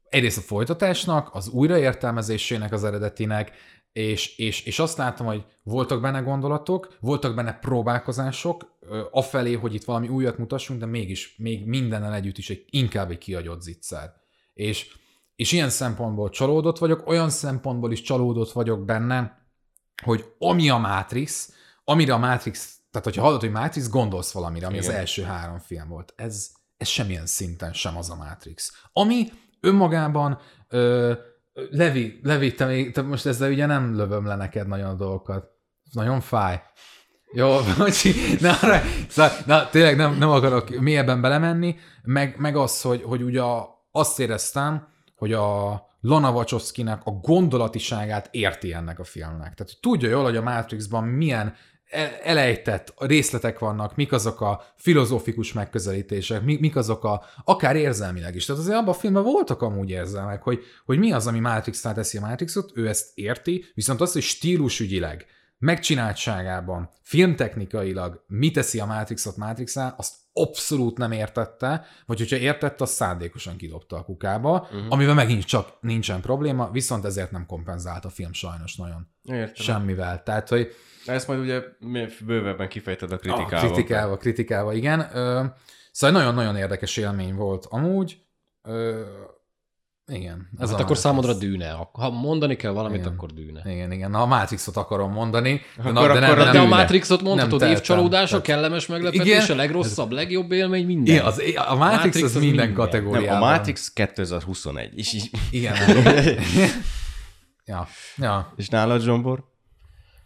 egyrészt 0.10 0.38
a 0.38 0.42
folytatásnak, 0.42 1.36
az 1.36 1.50
újraértelmezésének 1.50 2.72
az 2.72 2.84
eredetinek, 2.84 3.52
és, 3.92 4.38
és, 4.38 4.66
és 4.66 4.80
azt 4.80 4.98
látom, 4.98 5.28
hogy 5.28 5.46
voltak 5.64 6.02
benne 6.02 6.20
gondolatok, 6.20 6.98
voltak 7.00 7.36
benne 7.36 7.54
próbálkozások, 7.54 8.80
afelé, 9.12 9.54
hogy 9.54 9.74
itt 9.74 9.84
valami 9.84 10.08
újat 10.08 10.38
mutassunk, 10.38 10.80
de 10.80 10.86
mégis, 10.86 11.36
még 11.38 11.66
mindennel 11.66 12.14
együtt 12.14 12.38
is 12.38 12.50
egy, 12.50 12.66
inkább 12.70 13.12
egy 13.12 13.18
kiagyott 13.18 13.62
zicser. 13.62 14.14
És, 14.54 14.96
és 15.36 15.52
ilyen 15.52 15.70
szempontból 15.70 16.30
csalódott 16.30 16.78
vagyok, 16.78 17.08
olyan 17.08 17.30
szempontból 17.30 17.92
is 17.92 18.02
csalódott 18.02 18.52
vagyok 18.52 18.86
benne, 18.86 19.40
hogy 20.04 20.26
ami 20.40 20.70
a 20.70 20.78
Matrix, 20.78 21.54
amire 21.84 22.14
a 22.14 22.18
Matrix, 22.18 22.80
tehát 22.92 23.08
hogyha 23.08 23.22
hallod, 23.22 23.40
hogy 23.40 23.52
Matrix, 23.52 23.90
gondolsz 23.90 24.32
valamire, 24.32 24.66
ami 24.66 24.76
Igen. 24.76 24.90
az 24.90 24.96
első 24.96 25.24
három 25.24 25.60
film 25.60 25.88
volt. 25.88 26.14
Ez, 26.16 26.52
ez 26.82 26.88
semmilyen 26.88 27.26
szinten 27.26 27.74
sem 27.74 27.98
az 27.98 28.10
a 28.10 28.16
Matrix. 28.16 28.72
Ami 28.94 29.32
önmagában 29.60 30.40
ö, 30.70 31.14
Levi, 31.54 32.20
Levi, 32.24 32.54
te, 32.54 32.66
még, 32.66 32.92
te 32.92 33.02
most 33.02 33.26
ezzel 33.26 33.52
ugye 33.52 33.66
nem 33.66 33.96
lövöm 33.96 34.26
le 34.26 34.36
neked 34.36 34.68
nagyon 34.68 34.90
a 34.90 34.94
dolgokat. 34.94 35.50
Nagyon 35.92 36.22
fáj. 36.22 36.62
Jó, 37.34 37.58
bocsi, 37.78 38.14
na, 38.40 38.54
szóval, 39.08 39.32
na 39.46 39.70
tényleg 39.70 39.96
nem, 39.96 40.18
nem 40.18 40.30
akarok 40.30 40.70
mélyebben 40.70 41.22
belemenni, 41.22 41.76
meg, 42.04 42.36
meg 42.38 42.56
az, 42.56 42.82
hogy, 42.82 43.04
hogy 43.04 43.22
ugye 43.22 43.42
azt 43.92 44.20
éreztem, 44.20 44.88
hogy 45.16 45.34
a 45.34 45.82
Lana 46.00 46.32
Wachowski-nek 46.32 47.02
a 47.06 47.12
gondolatiságát 47.12 48.28
érti 48.32 48.74
ennek 48.74 49.00
a 49.00 49.04
filmnek. 49.04 49.54
Tehát 49.54 49.78
tudja 49.82 50.10
jól, 50.10 50.24
hogy 50.24 50.36
a 50.36 50.42
Matrixban 50.42 51.04
milyen 51.04 51.56
elejtett 52.24 52.94
részletek 52.98 53.60
vannak, 53.60 53.96
mik 53.96 54.12
azok 54.12 54.42
a 54.42 54.64
filozófikus 54.76 55.54
megközelítések, 55.54 56.44
mi- 56.44 56.58
mik 56.60 56.76
azok 56.76 57.04
a, 57.04 57.24
akár 57.44 57.76
érzelmileg 57.76 58.36
is. 58.36 58.46
Tehát 58.46 58.62
azért 58.62 58.78
abban 58.78 58.94
a 58.94 58.98
filmben 58.98 59.24
voltak 59.24 59.62
amúgy 59.62 59.90
érzelmek, 59.90 60.42
hogy, 60.42 60.64
hogy 60.86 61.00
mi 61.00 61.12
az, 61.12 61.28
ami 61.28 61.40
Matrix-nál 61.40 61.94
teszi 61.94 62.18
a 62.18 62.22
Matrixot, 62.22 62.72
ő 62.76 62.88
ezt 62.88 63.12
érti, 63.14 63.66
viszont 63.74 64.02
azt, 64.02 64.14
hogy 64.14 64.22
stílusügyileg, 64.22 65.26
megcsináltságában, 65.58 66.90
filmtechnikailag 67.02 68.24
mi 68.28 68.52
teszi 68.52 68.80
a 68.80 68.86
Matrixot 68.86 69.38
Matrixá, 69.38 69.96
azt 69.98 70.14
abszolút 70.34 70.98
nem 70.98 71.12
értette, 71.12 71.86
vagy 72.06 72.18
hogyha 72.18 72.36
értette, 72.36 72.84
azt 72.84 72.94
szándékosan 72.94 73.58
kidobta 73.58 73.98
a 73.98 74.04
kukába, 74.04 74.60
uh-huh. 74.62 74.86
amivel 74.90 75.14
megint 75.14 75.44
csak 75.44 75.68
nincsen 75.82 76.22
probléma, 76.22 76.70
viszont 76.72 77.06
ezért 77.06 77.32
nem 77.32 77.46
kompenzált 77.46 78.06
a 78.06 78.10
film 78.10 78.34
sajnos 78.34 78.76
nagyon. 78.76 79.08
Értem. 79.24 79.54
Semmivel. 79.54 80.24
Tehát, 80.24 80.50
hogy 80.50 80.76
Ezt 81.06 81.28
majd 81.28 81.40
ugye 81.40 81.62
bővebben 82.26 82.70
kifejted 82.70 83.12
a 83.12 83.16
a 83.16 83.18
kritikával. 83.18 83.72
kritikálva, 83.72 84.18
kritikálva, 84.18 84.74
igen. 84.74 85.10
Ö, 85.14 85.46
szóval 85.92 86.20
nagyon-nagyon 86.20 86.56
érdekes 86.56 86.98
élmény 86.98 87.36
volt 87.36 87.66
amúgy. 87.70 88.26
Ö, 88.62 89.02
igen. 90.08 90.50
Ez 90.54 90.60
Hát 90.60 90.70
a 90.70 90.72
akkor 90.72 90.80
Matrix. 90.80 91.00
számodra 91.00 91.34
dűne. 91.34 91.88
Ha 91.92 92.10
mondani 92.10 92.56
kell 92.56 92.72
valamit, 92.72 93.00
Igen. 93.00 93.12
akkor 93.14 93.32
dűne. 93.32 93.62
Igen, 93.74 93.92
igen. 93.92 94.12
Na, 94.12 94.22
a 94.22 94.26
Matrixot 94.26 94.76
akarom 94.78 95.12
mondani. 95.12 95.62
De, 95.76 95.82
Akkor- 95.82 95.94
na, 95.94 96.02
de 96.02 96.08
akkor 96.10 96.20
nem, 96.38 96.48
a 96.48 96.52
De 96.52 96.52
nem, 96.52 96.72
a. 96.72 96.76
Matrixot 96.76 97.22
mondhatod, 97.22 97.62
évcsalódása, 97.62 98.42
tehetem. 98.42 98.56
kellemes 98.56 98.86
meglepetés, 98.88 99.44
Igen. 99.44 99.52
a 99.52 99.56
legrosszabb, 99.56 100.12
legjobb 100.12 100.52
élmény, 100.52 100.86
minden. 100.86 101.14
Igen, 101.14 101.26
az, 101.26 101.42
a 101.68 101.76
Matrix, 101.76 102.04
Matrix 102.04 102.16
az 102.16 102.24
az 102.24 102.42
minden, 102.42 102.50
minden. 102.68 102.74
kategóriában. 102.74 103.40
Nem, 103.40 103.42
a 103.50 103.52
Matrix 103.52 103.94
2021. 103.94 104.98
És, 104.98 105.14
így- 105.14 105.30
Igen. 105.52 105.76
ja, 107.66 107.88
ja. 108.18 108.54
és 108.56 108.70
nálad, 108.70 109.02
Zsombor? 109.02 109.50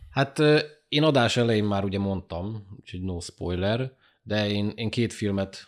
Hát 0.10 0.40
én 0.90 1.04
adás 1.04 1.38
elején 1.38 1.64
már 1.64 1.84
ugye 1.84 2.00
mondtam, 2.00 2.68
úgyhogy 2.80 3.02
no 3.02 3.20
spoiler, 3.20 3.92
de 4.24 4.50
én, 4.50 4.72
én 4.76 4.90
két 4.90 5.14
filmet 5.14 5.68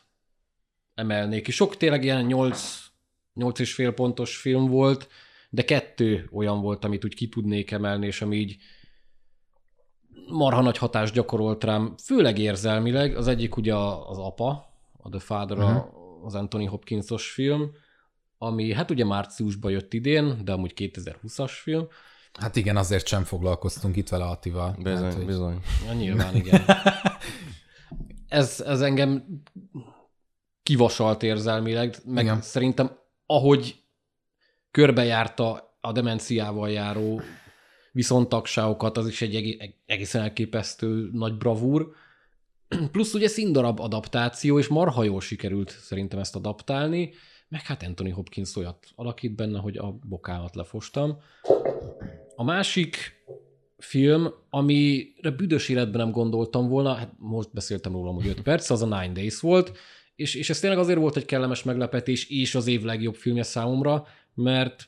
emelnék 0.96 1.44
ki. 1.44 1.52
Sok 1.52 1.78
tényleg 1.78 2.04
ilyen 2.04 2.26
8, 2.26 2.78
8 3.38 3.60
és 3.60 3.74
fél 3.74 3.92
pontos 3.92 4.38
film 4.38 4.66
volt, 4.66 5.08
de 5.50 5.64
kettő 5.64 6.30
olyan 6.32 6.62
volt, 6.62 6.86
amit 6.86 7.06
úgy 7.06 7.16
ki 7.16 7.30
tudnék 7.30 7.72
emelni, 7.72 8.06
és 8.06 8.22
ami 8.22 8.36
így 8.36 8.58
marha 10.28 10.62
nagy 10.62 10.78
hatást 10.78 11.14
gyakorolt 11.14 11.64
rám, 11.64 11.96
főleg 12.04 12.38
érzelmileg. 12.38 13.16
Az 13.16 13.28
egyik 13.28 13.58
ugye 13.58 13.76
az 13.76 14.18
apa, 14.18 14.66
a 14.98 15.10
The 15.10 15.20
Father, 15.20 15.58
uh-huh. 15.58 16.26
az 16.26 16.36
Anthony 16.36 16.68
Hopkinsos 16.68 17.32
film, 17.32 17.72
ami 18.38 18.74
hát 18.74 18.92
ugye 18.92 19.06
márciusban 19.06 19.72
jött 19.72 19.94
idén, 19.94 20.42
de 20.44 20.52
amúgy 20.52 20.74
2020-as 20.76 21.52
film. 21.52 21.88
Hát 22.40 22.56
igen, 22.56 22.78
azért 22.78 23.08
sem 23.08 23.24
foglalkoztunk 23.24 23.96
itt 23.96 24.10
vele 24.10 24.26
Attival. 24.26 24.76
Bizony, 24.84 25.04
hát, 25.04 25.14
hogy- 25.14 25.26
bizony. 25.26 25.60
Ja, 25.86 25.94
nyilván, 25.94 26.36
igen. 26.36 26.62
Ez, 28.28 28.64
ez 28.66 28.82
engem 28.82 29.42
kivasalt 30.64 31.24
érzelmileg, 31.24 31.96
meg 32.06 32.24
igen. 32.24 32.42
szerintem 32.42 32.98
ahogy 33.28 33.84
körbejárta 34.72 35.78
a 35.82 35.92
demenciával 35.92 36.70
járó 36.70 37.22
viszontagságokat, 37.92 38.98
az 38.98 39.08
is 39.08 39.22
egy 39.22 39.36
egé- 39.36 39.76
egészen 39.86 40.22
elképesztő 40.22 41.10
nagy 41.14 41.38
bravúr. 41.38 41.92
Plusz 42.92 43.14
ugye 43.14 43.28
színdarab 43.28 43.80
adaptáció, 43.80 44.60
és 44.60 44.68
marha 44.68 45.04
jól 45.04 45.22
sikerült 45.22 45.70
szerintem 45.70 46.20
ezt 46.20 46.36
adaptálni, 46.36 47.14
meg 47.48 47.62
hát 47.62 47.84
Anthony 47.84 48.12
Hopkins 48.12 48.56
olyat 48.56 48.88
alakít 48.96 49.36
benne, 49.36 49.60
hogy 49.60 49.78
a 49.78 49.92
bokámat 49.92 50.56
lefostam. 50.56 51.18
A 52.36 52.44
másik 52.44 52.96
film, 53.78 54.34
amire 54.50 55.32
büdös 55.32 55.70
életben 55.70 56.02
nem 56.02 56.12
gondoltam 56.12 56.68
volna, 56.68 56.94
hát 56.94 57.14
most 57.18 57.54
beszéltem 57.54 57.92
róla, 57.92 58.12
hogy 58.12 58.28
5 58.28 58.42
perc, 58.42 58.70
az 58.70 58.82
a 58.82 58.86
Nine 58.86 59.14
Days 59.14 59.40
volt, 59.40 59.78
és, 60.18 60.36
és 60.36 60.50
ez 60.50 60.60
tényleg 60.60 60.80
azért 60.80 61.00
volt 61.00 61.16
egy 61.16 61.26
kellemes 61.26 61.64
meglepetés, 61.64 62.30
és 62.30 62.56
az 62.56 62.68
év 62.68 62.84
legjobb 62.84 63.16
filmje 63.16 63.44
számomra, 63.44 64.08
mert 64.34 64.86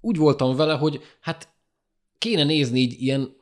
úgy 0.00 0.16
voltam 0.16 0.56
vele, 0.56 0.74
hogy 0.74 1.00
hát 1.20 1.48
kéne 2.18 2.44
nézni 2.44 2.80
így 2.80 3.02
ilyen 3.02 3.36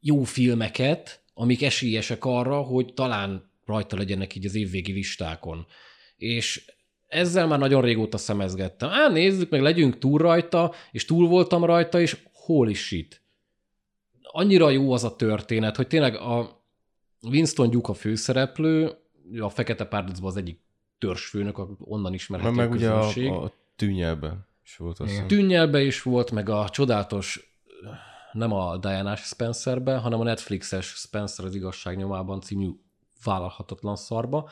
jó 0.00 0.22
filmeket, 0.22 1.22
amik 1.34 1.62
esélyesek 1.62 2.24
arra, 2.24 2.60
hogy 2.60 2.94
talán 2.94 3.50
rajta 3.64 3.96
legyenek 3.96 4.34
így 4.34 4.44
az 4.44 4.54
évvégi 4.54 4.92
listákon. 4.92 5.66
És 6.16 6.64
ezzel 7.06 7.46
már 7.46 7.58
nagyon 7.58 7.82
régóta 7.82 8.18
szemezgettem. 8.18 8.88
Á, 8.88 9.08
nézzük 9.08 9.50
meg, 9.50 9.60
legyünk 9.60 9.98
túl 9.98 10.18
rajta, 10.18 10.72
és 10.90 11.04
túl 11.04 11.28
voltam 11.28 11.64
rajta, 11.64 12.00
és 12.00 12.16
holy 12.32 12.72
shit. 12.72 13.22
Annyira 14.22 14.70
jó 14.70 14.92
az 14.92 15.04
a 15.04 15.16
történet, 15.16 15.76
hogy 15.76 15.86
tényleg 15.86 16.14
a 16.14 16.64
Winston 17.22 17.70
Duke 17.70 17.90
a 17.90 17.94
főszereplő, 17.94 19.01
a 19.38 19.48
Fekete 19.48 19.84
Párdicban 19.84 20.30
az 20.30 20.36
egyik 20.36 20.60
törzsfőnök, 20.98 21.58
onnan 21.78 22.02
Meg, 22.02 22.14
ismerhető 22.14 22.54
meg 22.54 22.70
a 22.70 22.74
ugye 22.74 22.90
a, 22.90 22.98
közönség. 22.98 23.30
a 23.30 23.52
tűnyelben 23.76 24.46
is 24.64 24.76
volt 24.76 24.98
azt 24.98 25.10
hiszem. 25.10 25.26
Tűnnyelbe 25.26 25.82
is 25.82 26.02
volt, 26.02 26.30
meg 26.30 26.48
a 26.48 26.68
csodálatos, 26.68 27.56
nem 28.32 28.52
a 28.52 28.76
Diana 28.76 29.16
Spencerbe, 29.16 29.96
hanem 29.96 30.20
a 30.20 30.24
Netflixes 30.24 30.86
Spencer 30.86 31.44
az 31.44 31.54
igazság 31.54 31.96
nyomában 31.96 32.40
című 32.40 32.68
vállalhatatlan 33.24 33.96
szarba. 33.96 34.50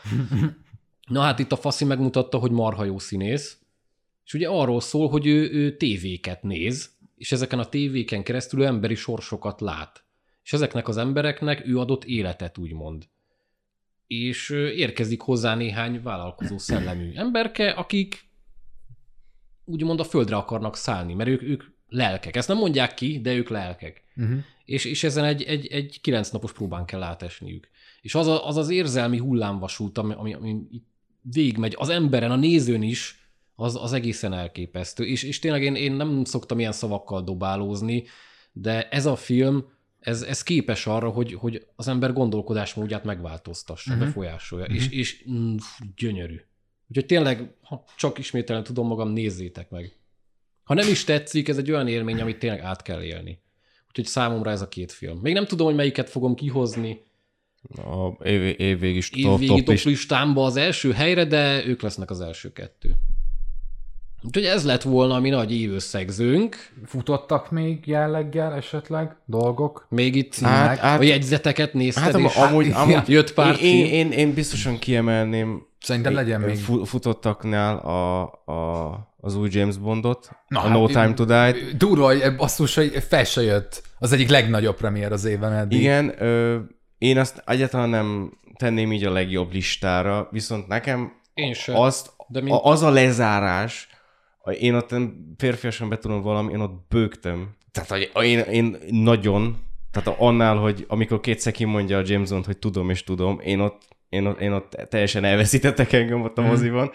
Na 1.06 1.20
hát 1.20 1.38
itt 1.38 1.52
a 1.52 1.56
Faszi 1.56 1.84
megmutatta, 1.84 2.38
hogy 2.38 2.50
marha 2.50 2.84
jó 2.84 2.98
színész, 2.98 3.58
és 4.24 4.34
ugye 4.34 4.48
arról 4.48 4.80
szól, 4.80 5.08
hogy 5.08 5.26
ő, 5.26 5.50
ő 5.50 5.76
tévéket 5.76 6.42
néz, 6.42 6.90
és 7.16 7.32
ezeken 7.32 7.58
a 7.58 7.68
tévéken 7.68 8.22
keresztül 8.22 8.60
ő 8.60 8.64
emberi 8.64 8.94
sorsokat 8.94 9.60
lát. 9.60 10.04
És 10.42 10.52
ezeknek 10.52 10.88
az 10.88 10.96
embereknek 10.96 11.66
ő 11.66 11.78
adott 11.78 12.04
életet, 12.04 12.58
úgymond. 12.58 13.08
És 14.10 14.50
érkezik 14.76 15.20
hozzá 15.20 15.54
néhány 15.54 16.02
vállalkozó 16.02 16.58
szellemű 16.58 17.12
emberke, 17.14 17.70
akik 17.70 18.24
úgymond 19.64 20.00
a 20.00 20.04
földre 20.04 20.36
akarnak 20.36 20.76
szállni, 20.76 21.14
mert 21.14 21.28
ők, 21.28 21.42
ők 21.42 21.64
lelkek. 21.88 22.36
Ezt 22.36 22.48
nem 22.48 22.56
mondják 22.56 22.94
ki, 22.94 23.20
de 23.20 23.34
ők 23.34 23.48
lelkek. 23.48 24.02
Uh-huh. 24.16 24.38
És, 24.64 24.84
és 24.84 25.04
ezen 25.04 25.24
egy, 25.24 25.42
egy, 25.42 25.66
egy 25.66 26.00
kilenc 26.00 26.30
napos 26.30 26.52
próbán 26.52 26.84
kell 26.84 27.02
átesniük. 27.02 27.68
És 28.00 28.14
az 28.14 28.26
a, 28.26 28.46
az, 28.46 28.56
az 28.56 28.68
érzelmi 28.68 29.18
hullámvasút, 29.18 29.98
ami, 29.98 30.14
ami, 30.16 30.34
ami 30.34 30.62
végigmegy 31.22 31.74
az 31.78 31.88
emberen, 31.88 32.30
a 32.30 32.36
nézőn 32.36 32.82
is, 32.82 33.30
az, 33.54 33.76
az 33.82 33.92
egészen 33.92 34.32
elképesztő. 34.32 35.06
És, 35.06 35.22
és 35.22 35.38
tényleg 35.38 35.62
én, 35.62 35.74
én 35.74 35.92
nem 35.92 36.24
szoktam 36.24 36.58
ilyen 36.58 36.72
szavakkal 36.72 37.22
dobálózni, 37.22 38.04
de 38.52 38.88
ez 38.88 39.06
a 39.06 39.16
film, 39.16 39.64
ez, 40.00 40.22
ez 40.22 40.42
képes 40.42 40.86
arra, 40.86 41.08
hogy, 41.08 41.34
hogy 41.34 41.66
az 41.76 41.88
ember 41.88 42.12
gondolkodásmódját 42.12 43.04
megváltoztassa, 43.04 43.92
uh-huh. 43.92 44.06
befolyásolja, 44.06 44.64
uh-huh. 44.64 44.80
és, 44.80 44.90
és 44.90 45.24
mm, 45.30 45.56
gyönyörű. 45.96 46.40
Úgyhogy 46.88 47.06
tényleg, 47.06 47.54
ha 47.62 47.84
csak 47.96 48.18
ismételen 48.18 48.62
tudom 48.62 48.86
magam, 48.86 49.08
nézzétek 49.08 49.70
meg. 49.70 49.96
Ha 50.64 50.74
nem 50.74 50.88
is 50.88 51.04
tetszik, 51.04 51.48
ez 51.48 51.58
egy 51.58 51.70
olyan 51.70 51.88
élmény, 51.88 52.20
amit 52.20 52.38
tényleg 52.38 52.60
át 52.60 52.82
kell 52.82 53.02
élni. 53.02 53.42
Úgyhogy 53.88 54.06
számomra 54.06 54.50
ez 54.50 54.60
a 54.60 54.68
két 54.68 54.92
film. 54.92 55.18
Még 55.18 55.34
nem 55.34 55.46
tudom, 55.46 55.66
hogy 55.66 55.76
melyiket 55.76 56.10
fogom 56.10 56.34
kihozni, 56.34 57.02
a 57.76 58.24
év, 58.24 58.60
évvég 58.60 58.96
is 58.96 59.10
top, 59.10 59.20
évvégi 59.20 59.46
top 59.46 59.64
top 59.64 59.74
is. 59.74 59.84
listámba 59.84 60.44
az 60.44 60.56
első 60.56 60.92
helyre, 60.92 61.24
de 61.24 61.66
ők 61.66 61.82
lesznek 61.82 62.10
az 62.10 62.20
első 62.20 62.52
kettő. 62.52 62.96
Úgyhogy 64.22 64.44
ez 64.44 64.64
lett 64.64 64.82
volna 64.82 65.14
a 65.14 65.20
mi 65.20 65.28
nagy 65.28 65.52
évösszegzőnk. 65.56 66.56
Futottak 66.86 67.50
még 67.50 67.86
jelleggel 67.86 68.54
esetleg 68.54 69.16
dolgok? 69.24 69.86
Még 69.88 70.14
itt 70.14 70.38
Hát- 70.38 70.78
hát- 70.78 71.00
a 71.00 71.02
jegyzeteket 71.02 71.72
nézted, 71.74 72.02
Hát 72.02 72.18
és 72.18 72.34
amúgy, 72.36 72.72
hát, 72.72 72.82
amúgy 72.82 73.08
jött 73.08 73.34
pár 73.34 73.56
én, 73.62 73.84
cím. 73.86 73.92
én, 73.94 74.10
én, 74.12 74.34
biztosan 74.34 74.78
kiemelném 74.78 75.66
Szerintem 75.80 76.14
legyen 76.14 76.40
még. 76.40 76.56
fu- 76.58 76.86
futottaknál 76.88 77.76
a, 77.76 78.22
a, 78.52 78.90
az 79.20 79.36
új 79.36 79.48
James 79.52 79.76
Bondot, 79.76 80.28
Na, 80.48 80.60
a 80.62 80.68
No 80.68 80.86
hát, 80.86 80.88
Time 80.88 81.14
to 81.14 81.24
Die. 81.24 81.54
Durva, 81.76 82.04
hogy 82.06 82.36
basszus, 82.36 82.74
hogy 82.74 83.04
fel 83.08 83.24
se 83.24 83.42
jött. 83.42 83.82
Az 83.98 84.12
egyik 84.12 84.28
legnagyobb 84.28 84.76
premier 84.76 85.12
az 85.12 85.24
évben 85.24 85.52
eddig. 85.52 85.78
Igen, 85.80 86.14
ö, 86.22 86.58
én 86.98 87.18
azt 87.18 87.42
egyáltalán 87.46 87.88
nem 87.88 88.32
tenném 88.56 88.92
így 88.92 89.04
a 89.04 89.12
legjobb 89.12 89.52
listára, 89.52 90.28
viszont 90.30 90.66
nekem 90.66 91.12
Én 91.34 91.52
sem. 91.54 91.76
azt, 91.76 92.10
De 92.28 92.40
mint- 92.40 92.54
a, 92.56 92.64
az 92.64 92.82
a 92.82 92.90
lezárás, 92.90 93.88
én 94.60 94.74
ott 94.74 94.94
férfiasan 95.36 95.88
betudom 95.88 96.22
valami, 96.22 96.52
én 96.52 96.60
ott 96.60 96.86
bőgtem. 96.88 97.56
Tehát 97.72 97.88
hogy 97.88 98.24
én, 98.24 98.38
én 98.38 98.76
nagyon, 98.90 99.58
tehát 99.90 100.18
annál, 100.18 100.56
hogy 100.56 100.84
amikor 100.88 101.20
kétszer 101.20 101.52
kimondja 101.52 101.98
a 101.98 102.02
James 102.04 102.30
Bond, 102.30 102.44
hogy 102.44 102.58
tudom 102.58 102.90
és 102.90 103.04
tudom, 103.04 103.40
én 103.40 103.60
ott, 103.60 103.82
én 104.08 104.26
ott, 104.26 104.40
én 104.40 104.52
ott 104.52 104.70
teljesen 104.88 105.24
elveszítettek 105.24 105.92
engem 105.92 106.22
ott 106.22 106.38
a 106.38 106.42
moziban. 106.42 106.90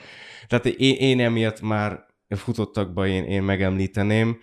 Tehát 0.48 0.66
én, 0.66 0.96
én 0.96 1.20
emiatt 1.20 1.62
már 1.62 2.06
futottakba 2.30 3.08
én, 3.08 3.24
én 3.24 3.44
megemlíteném, 3.44 4.40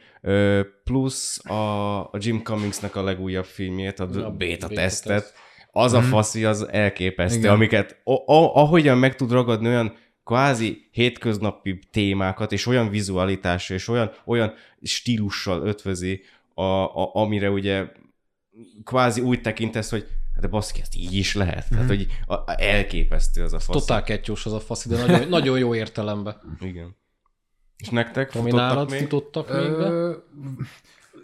plusz 0.85 1.47
a, 1.47 1.99
a 2.01 2.11
Jim 2.19 2.43
Cummingsnek 2.43 2.97
a 2.97 3.03
legújabb 3.03 3.45
filmjét, 3.45 4.01
a, 4.01 4.05
A 4.05 4.31
Beta 4.31 4.69
Beta 4.69 4.69
Test. 4.69 5.35
az 5.71 5.93
a 5.93 6.03
faszi, 6.03 6.45
az 6.45 6.69
elképesztő, 6.71 7.39
Igen. 7.39 7.53
amiket 7.53 8.01
a, 8.05 8.13
a, 8.13 8.55
ahogyan 8.55 8.99
meg 8.99 9.17
tud 9.17 9.33
ragadni 9.33 9.69
olyan 9.69 9.97
kvázi 10.25 10.89
hétköznapi 10.91 11.79
témákat, 11.91 12.53
és 12.53 12.67
olyan 12.67 12.91
vizualitással, 12.91 13.77
és 13.77 13.89
olyan, 13.89 14.11
olyan 14.25 14.55
stílussal 14.83 15.67
ötvözi, 15.67 16.23
a, 16.55 16.63
a, 16.63 17.11
amire 17.15 17.51
ugye 17.51 17.87
kvázi 18.85 19.21
úgy 19.21 19.41
tekintesz, 19.41 19.91
hogy 19.91 20.07
hát 20.33 20.41
de 20.41 20.47
baszki, 20.49 20.81
ezt 20.81 20.97
így 20.97 21.15
is 21.15 21.35
lehet. 21.35 21.69
Tehát, 21.69 21.89
hogy 21.89 22.07
a, 22.27 22.35
a, 22.35 22.45
elképesztő 22.57 23.43
az 23.43 23.53
a 23.53 23.59
fasz. 23.59 23.77
Totál 23.77 24.03
kettős 24.03 24.47
az 24.47 24.53
a 24.53 24.61
fasz, 24.61 24.87
de 24.87 25.07
nagyon, 25.07 25.29
nagyon 25.39 25.59
jó 25.59 25.75
értelemben. 25.75 26.57
Igen. 26.61 26.97
És 27.77 27.89
nektek 27.89 28.35
Ami 28.35 28.51
futottak 28.51 28.69
nálad 28.69 28.91
még? 28.91 29.01
futottak 29.01 29.49
még 29.49 29.71
be? 29.71 29.89
Ö, 29.89 30.17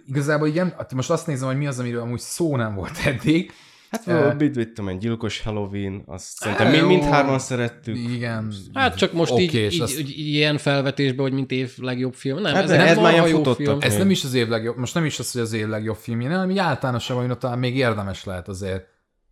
igazából 0.07 0.49
igen, 0.49 0.74
hát 0.76 0.94
most 0.94 1.11
azt 1.11 1.26
nézem, 1.26 1.49
hogy 1.49 1.57
mi 1.57 1.66
az, 1.66 1.78
amiről 1.78 2.01
amúgy 2.01 2.18
szó 2.18 2.57
nem 2.57 2.74
volt 2.74 2.99
eddig. 3.05 3.53
Hát 3.91 4.07
Ö, 4.07 4.28
uh, 4.28 4.34
mit 4.34 4.55
vittem, 4.55 4.89
egy 4.89 4.99
gyilkos 4.99 5.41
Halloween, 5.41 6.03
azt 6.07 6.24
szerintem 6.24 6.70
mind, 6.70 6.86
mindhárman 6.86 7.39
szerettük. 7.39 7.97
Igen. 7.97 8.53
Hát 8.74 8.97
csak 8.97 9.12
most 9.12 9.32
Oké, 9.32 9.43
így, 9.43 9.55
így, 9.72 9.80
azt- 9.80 9.99
így, 9.99 10.18
ilyen 10.18 10.59
felvetésben, 10.59 11.20
hogy 11.24 11.32
mint 11.32 11.51
év 11.51 11.78
legjobb 11.78 12.14
film. 12.14 12.41
Nem, 12.41 12.55
Hát 12.55 12.62
ez, 12.62 12.68
de 12.70 12.86
ez, 12.86 12.97
már 12.97 13.12
ilyen 13.12 13.28
jó 13.28 13.43
film. 13.43 13.78
Ez 13.80 13.97
nem 13.97 14.11
is 14.11 14.24
az 14.24 14.34
év 14.34 14.49
legjobb, 14.49 14.76
most 14.76 14.95
nem 14.95 15.05
is 15.05 15.18
az, 15.18 15.32
hogy 15.32 15.41
az 15.41 15.53
év 15.53 15.66
legjobb 15.66 15.97
filmje, 15.97 16.28
hanem 16.28 16.51
így 16.51 16.59
általánosabban 16.59 17.26
hogy 17.28 17.39
talán 17.39 17.59
még 17.59 17.76
érdemes 17.76 18.24
lehet 18.24 18.49
azért 18.49 18.86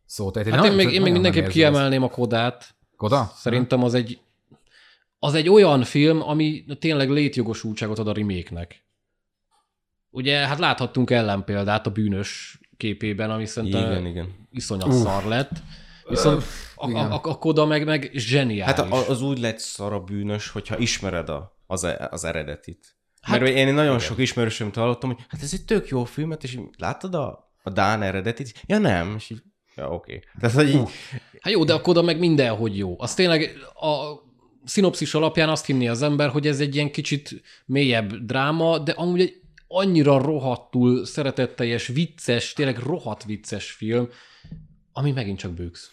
szót 0.06 0.36
ejteni. 0.36 0.56
Hát 0.56 0.64
én 0.64 0.70
Nagyon- 0.70 0.86
még, 0.86 0.94
én 0.94 1.02
még 1.02 1.12
nem 1.12 1.22
mindenképp 1.22 1.50
kiemelném 1.52 2.02
a 2.02 2.08
Kodát. 2.08 2.56
ezt. 2.60 2.74
Koda? 2.96 3.32
Szerintem 3.34 3.82
az 3.82 3.94
egy, 3.94 4.18
az 5.18 5.34
egy 5.34 5.48
olyan 5.48 5.82
film, 5.82 6.22
ami 6.22 6.64
tényleg 6.78 7.10
létjogosultságot 7.10 7.98
ad 7.98 8.08
a 8.08 8.12
remake-nek. 8.12 8.84
Ugye, 10.10 10.36
hát 10.46 10.58
láthattunk 10.58 11.10
ellenpéldát 11.10 11.86
a 11.86 11.90
bűnös 11.90 12.60
képében, 12.76 13.30
ami 13.30 13.46
szerintem 13.46 13.90
Igen, 13.90 14.06
igen. 14.06 14.48
iszonyat 14.52 14.92
szar 14.92 15.24
lett. 15.24 15.50
Viszont 16.08 16.42
a, 16.76 16.90
a, 16.90 16.98
a, 16.98 17.20
a 17.22 17.38
Koda 17.38 17.66
meg, 17.66 17.84
meg 17.84 18.10
zseniális. 18.14 18.64
Hát 18.64 18.78
a- 18.92 19.08
az 19.08 19.22
úgy 19.22 19.38
lett 19.38 19.58
szara 19.58 20.00
bűnös, 20.00 20.48
hogyha 20.48 20.78
ismered 20.78 21.28
a, 21.28 21.60
az, 21.66 21.84
e- 21.84 22.08
az 22.10 22.24
eredetit. 22.24 22.96
Hát, 23.20 23.40
Mert 23.40 23.52
én 23.54 23.74
nagyon 23.74 23.98
sok 23.98 24.18
ismerősöm 24.18 24.70
hallottam, 24.74 25.10
hogy 25.10 25.24
hát 25.28 25.42
ez 25.42 25.52
egy 25.52 25.64
tök 25.64 25.88
jó 25.88 26.04
filmet, 26.04 26.42
és 26.44 26.58
láttad 26.78 27.14
a, 27.14 27.52
a 27.62 27.70
Dán 27.70 28.02
eredetit? 28.02 28.62
Ja 28.66 28.78
nem, 28.78 29.14
és 29.18 29.30
így, 29.30 29.42
ja 29.76 29.84
oké. 29.84 29.94
Okay. 29.94 30.22
Tehát, 30.40 30.56
hogy 30.56 30.68
így, 30.68 30.88
Hát 31.40 31.52
jó, 31.52 31.64
de 31.64 31.74
a 31.74 31.80
Koda 31.80 32.02
meg 32.02 32.18
mindenhogy 32.18 32.76
jó. 32.76 32.94
Az 32.98 33.14
tényleg 33.14 33.56
a 33.74 34.24
szinopszis 34.64 35.14
alapján 35.14 35.48
azt 35.48 35.66
hinni 35.66 35.88
az 35.88 36.02
ember, 36.02 36.28
hogy 36.28 36.46
ez 36.46 36.60
egy 36.60 36.74
ilyen 36.74 36.90
kicsit 36.90 37.42
mélyebb 37.66 38.14
dráma, 38.14 38.78
de 38.78 38.92
amúgy 38.92 39.20
egy 39.20 39.40
annyira 39.68 40.18
rohadtul 40.18 41.04
szeretetteljes, 41.04 41.86
vicces, 41.86 42.52
tényleg 42.52 42.78
rohadt 42.78 43.24
vicces 43.24 43.70
film, 43.70 44.08
ami 44.92 45.12
megint 45.12 45.38
csak 45.38 45.50
bőksz. 45.52 45.90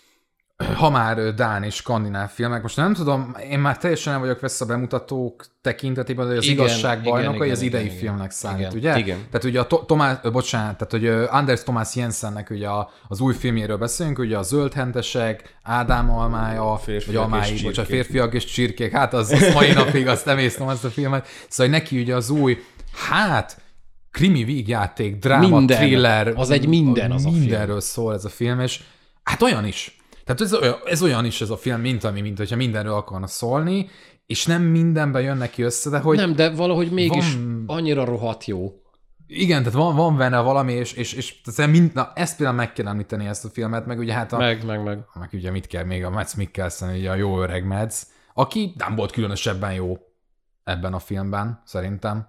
ha 0.75 0.89
már 0.89 1.33
Dán 1.33 1.63
és 1.63 1.75
skandináv 1.75 2.29
filmek, 2.29 2.61
most 2.61 2.75
nem 2.75 2.93
tudom, 2.93 3.35
én 3.49 3.59
már 3.59 3.77
teljesen 3.77 4.13
nem 4.13 4.21
vagyok 4.21 4.39
vesz 4.39 4.61
a 4.61 4.65
bemutatók 4.65 5.45
tekintetében, 5.61 6.27
hogy 6.27 6.37
az 6.37 6.43
Igen, 6.43 6.55
igazság 6.55 6.99
igen, 6.99 7.11
bajnoka, 7.11 7.35
igen, 7.35 7.47
hogy 7.47 7.51
az 7.51 7.61
igen, 7.61 7.79
idei 7.79 7.85
igen. 7.85 7.97
filmnek 7.97 8.31
számít, 8.31 8.59
Igen, 8.59 8.73
ugye? 8.77 8.97
igen. 8.97 9.17
Tehát 9.17 9.43
ugye 9.43 9.59
a 9.59 9.67
to- 9.67 9.87
Tomás, 9.87 10.17
bocsánat, 10.31 10.77
tehát 10.77 10.91
hogy 10.91 11.27
Anders 11.29 11.63
Thomas 11.63 11.95
Jensennek 11.95 12.49
ugye 12.49 12.67
a, 12.67 12.91
az 13.07 13.19
új 13.19 13.33
filmjéről 13.33 13.77
beszélünk, 13.77 14.19
ugye 14.19 14.37
a 14.37 14.41
Zöldhentesek, 14.41 15.57
Ádám 15.63 16.11
almája, 16.11 16.77
Férfiak 16.77 17.05
vagy 17.05 17.15
almái, 17.15 17.51
és 17.51 17.63
bocsánat, 17.63 17.89
férfiak 17.91 18.33
és 18.33 18.45
csirkék, 18.45 18.91
hát 18.91 19.13
az, 19.13 19.31
az 19.31 19.53
mai 19.53 19.71
napig 19.71 20.07
azt 20.07 20.25
nem 20.25 20.37
észlem 20.37 20.67
azt 20.67 20.83
a 20.83 20.89
filmet. 20.89 21.27
Szóval 21.49 21.71
neki 21.71 21.99
ugye 22.01 22.15
az 22.15 22.29
új, 22.29 22.57
hát 23.09 23.61
krimi 24.13 24.43
vígjáték, 24.43 25.15
dráma, 25.19 25.47
Minden. 25.57 25.77
thriller. 25.77 26.27
Az 26.35 26.49
egy 26.49 26.67
minden 26.67 27.11
az 27.11 27.25
a 27.25 27.29
film. 27.29 27.39
Mindenről 27.39 27.79
szól 27.81 28.13
ez 28.13 28.25
a 28.25 28.29
film, 28.29 28.59
és 28.59 28.81
hát 29.23 29.41
olyan 29.41 29.65
is. 29.65 29.97
Tehát 30.23 30.41
ez 30.41 30.53
olyan, 30.53 30.75
ez 30.85 31.01
olyan 31.01 31.25
is 31.25 31.41
ez 31.41 31.49
a 31.49 31.57
film, 31.57 31.81
mint 31.81 32.03
ami, 32.03 32.21
mint 32.21 32.37
hogyha 32.37 32.55
mindenről 32.55 32.93
akarna 32.93 33.27
szólni, 33.27 33.89
és 34.25 34.45
nem 34.45 34.61
mindenben 34.61 35.21
jön 35.21 35.37
neki 35.37 35.61
össze, 35.61 35.89
de 35.89 35.99
hogy 35.99 36.17
Nem, 36.17 36.35
de 36.35 36.49
valahogy 36.49 36.91
mégis 36.91 37.33
Van- 37.33 37.63
annyira 37.67 38.05
rohadt 38.05 38.45
jó. 38.45 38.71
igen, 39.27 39.63
tehát 39.63 39.77
van, 39.77 39.95
van 39.95 40.17
benne 40.17 40.39
valami, 40.39 40.73
és, 40.73 40.93
és, 40.93 41.13
és 41.13 41.41
tehát 41.41 41.71
mind, 41.71 41.93
na, 41.93 42.11
ezt 42.15 42.37
például 42.37 42.57
meg 42.57 42.73
kell 42.73 42.87
említeni 42.87 43.25
ezt 43.27 43.45
a 43.45 43.49
filmet, 43.49 43.85
meg 43.85 43.99
ugye 43.99 44.13
hát 44.13 44.33
a, 44.33 44.37
meg, 44.37 44.65
Meg, 44.65 44.77
meg, 44.77 44.83
meg. 44.85 45.05
meg 45.19 45.29
ugye 45.33 45.51
mit 45.51 45.67
kell 45.67 45.83
még, 45.83 46.05
a 46.05 46.09
Mads 46.09 46.35
Mikkelsen, 46.35 46.95
ugye 46.95 47.09
a 47.09 47.15
jó 47.15 47.41
öreg 47.41 47.65
Mads, 47.65 48.01
aki 48.33 48.73
nem 48.77 48.95
volt 48.95 49.11
különösebben 49.11 49.73
jó 49.73 49.97
ebben 50.63 50.93
a 50.93 50.99
filmben, 50.99 51.61
szerintem. 51.65 52.27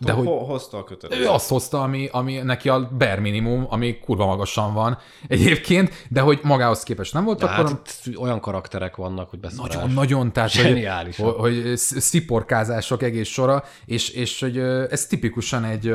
De 0.00 0.12
hogy 0.12 0.26
ho- 0.26 0.46
hozta 0.46 0.78
a 0.78 0.84
kötelet. 0.84 1.18
ő 1.18 1.28
azt 1.28 1.48
hozta, 1.48 1.82
ami, 1.82 2.08
ami 2.12 2.36
neki 2.36 2.68
a 2.68 2.88
bare 2.98 3.20
minimum, 3.20 3.66
ami 3.68 3.98
kurva 3.98 4.26
magasan 4.26 4.74
van 4.74 4.98
egyébként, 5.28 6.06
de 6.10 6.20
hogy 6.20 6.40
magához 6.42 6.82
képest 6.82 7.12
nem 7.12 7.24
volt, 7.24 7.38
De 7.38 7.44
akkor 7.46 7.64
hát 7.68 8.00
olyan 8.16 8.40
karakterek 8.40 8.96
vannak, 8.96 9.30
hogy 9.30 9.40
beszarás. 9.40 9.74
nagyon, 9.74 9.90
nagyon, 9.90 10.32
tehát 10.32 10.50
Zseniális. 10.50 11.16
hogy, 11.16 11.34
hogy 11.38 11.76
sziporkázások 11.76 13.02
egész 13.02 13.28
sora, 13.28 13.64
és, 13.84 14.08
és 14.08 14.40
hogy 14.40 14.58
ez 14.90 15.06
tipikusan 15.06 15.64
egy 15.64 15.94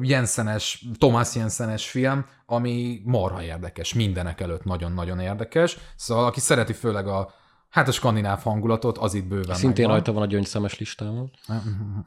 Jensenes, 0.00 0.84
Thomas 0.98 1.34
Jensenes 1.34 1.90
film, 1.90 2.24
ami 2.46 3.00
marha 3.04 3.42
érdekes, 3.42 3.94
mindenek 3.94 4.40
előtt 4.40 4.64
nagyon-nagyon 4.64 5.20
érdekes. 5.20 5.76
Szóval 5.96 6.24
aki 6.24 6.40
szereti 6.40 6.72
főleg 6.72 7.06
a 7.06 7.32
Hát 7.72 7.88
a 7.88 7.92
skandináv 7.92 8.42
hangulatot, 8.42 8.98
az 8.98 9.14
itt 9.14 9.24
bőven 9.24 9.54
Szintén 9.56 9.70
megvan. 9.72 9.92
rajta 9.92 10.12
van 10.12 10.22
a 10.22 10.26
gyöngyszemes 10.26 10.78
listámon. 10.78 11.30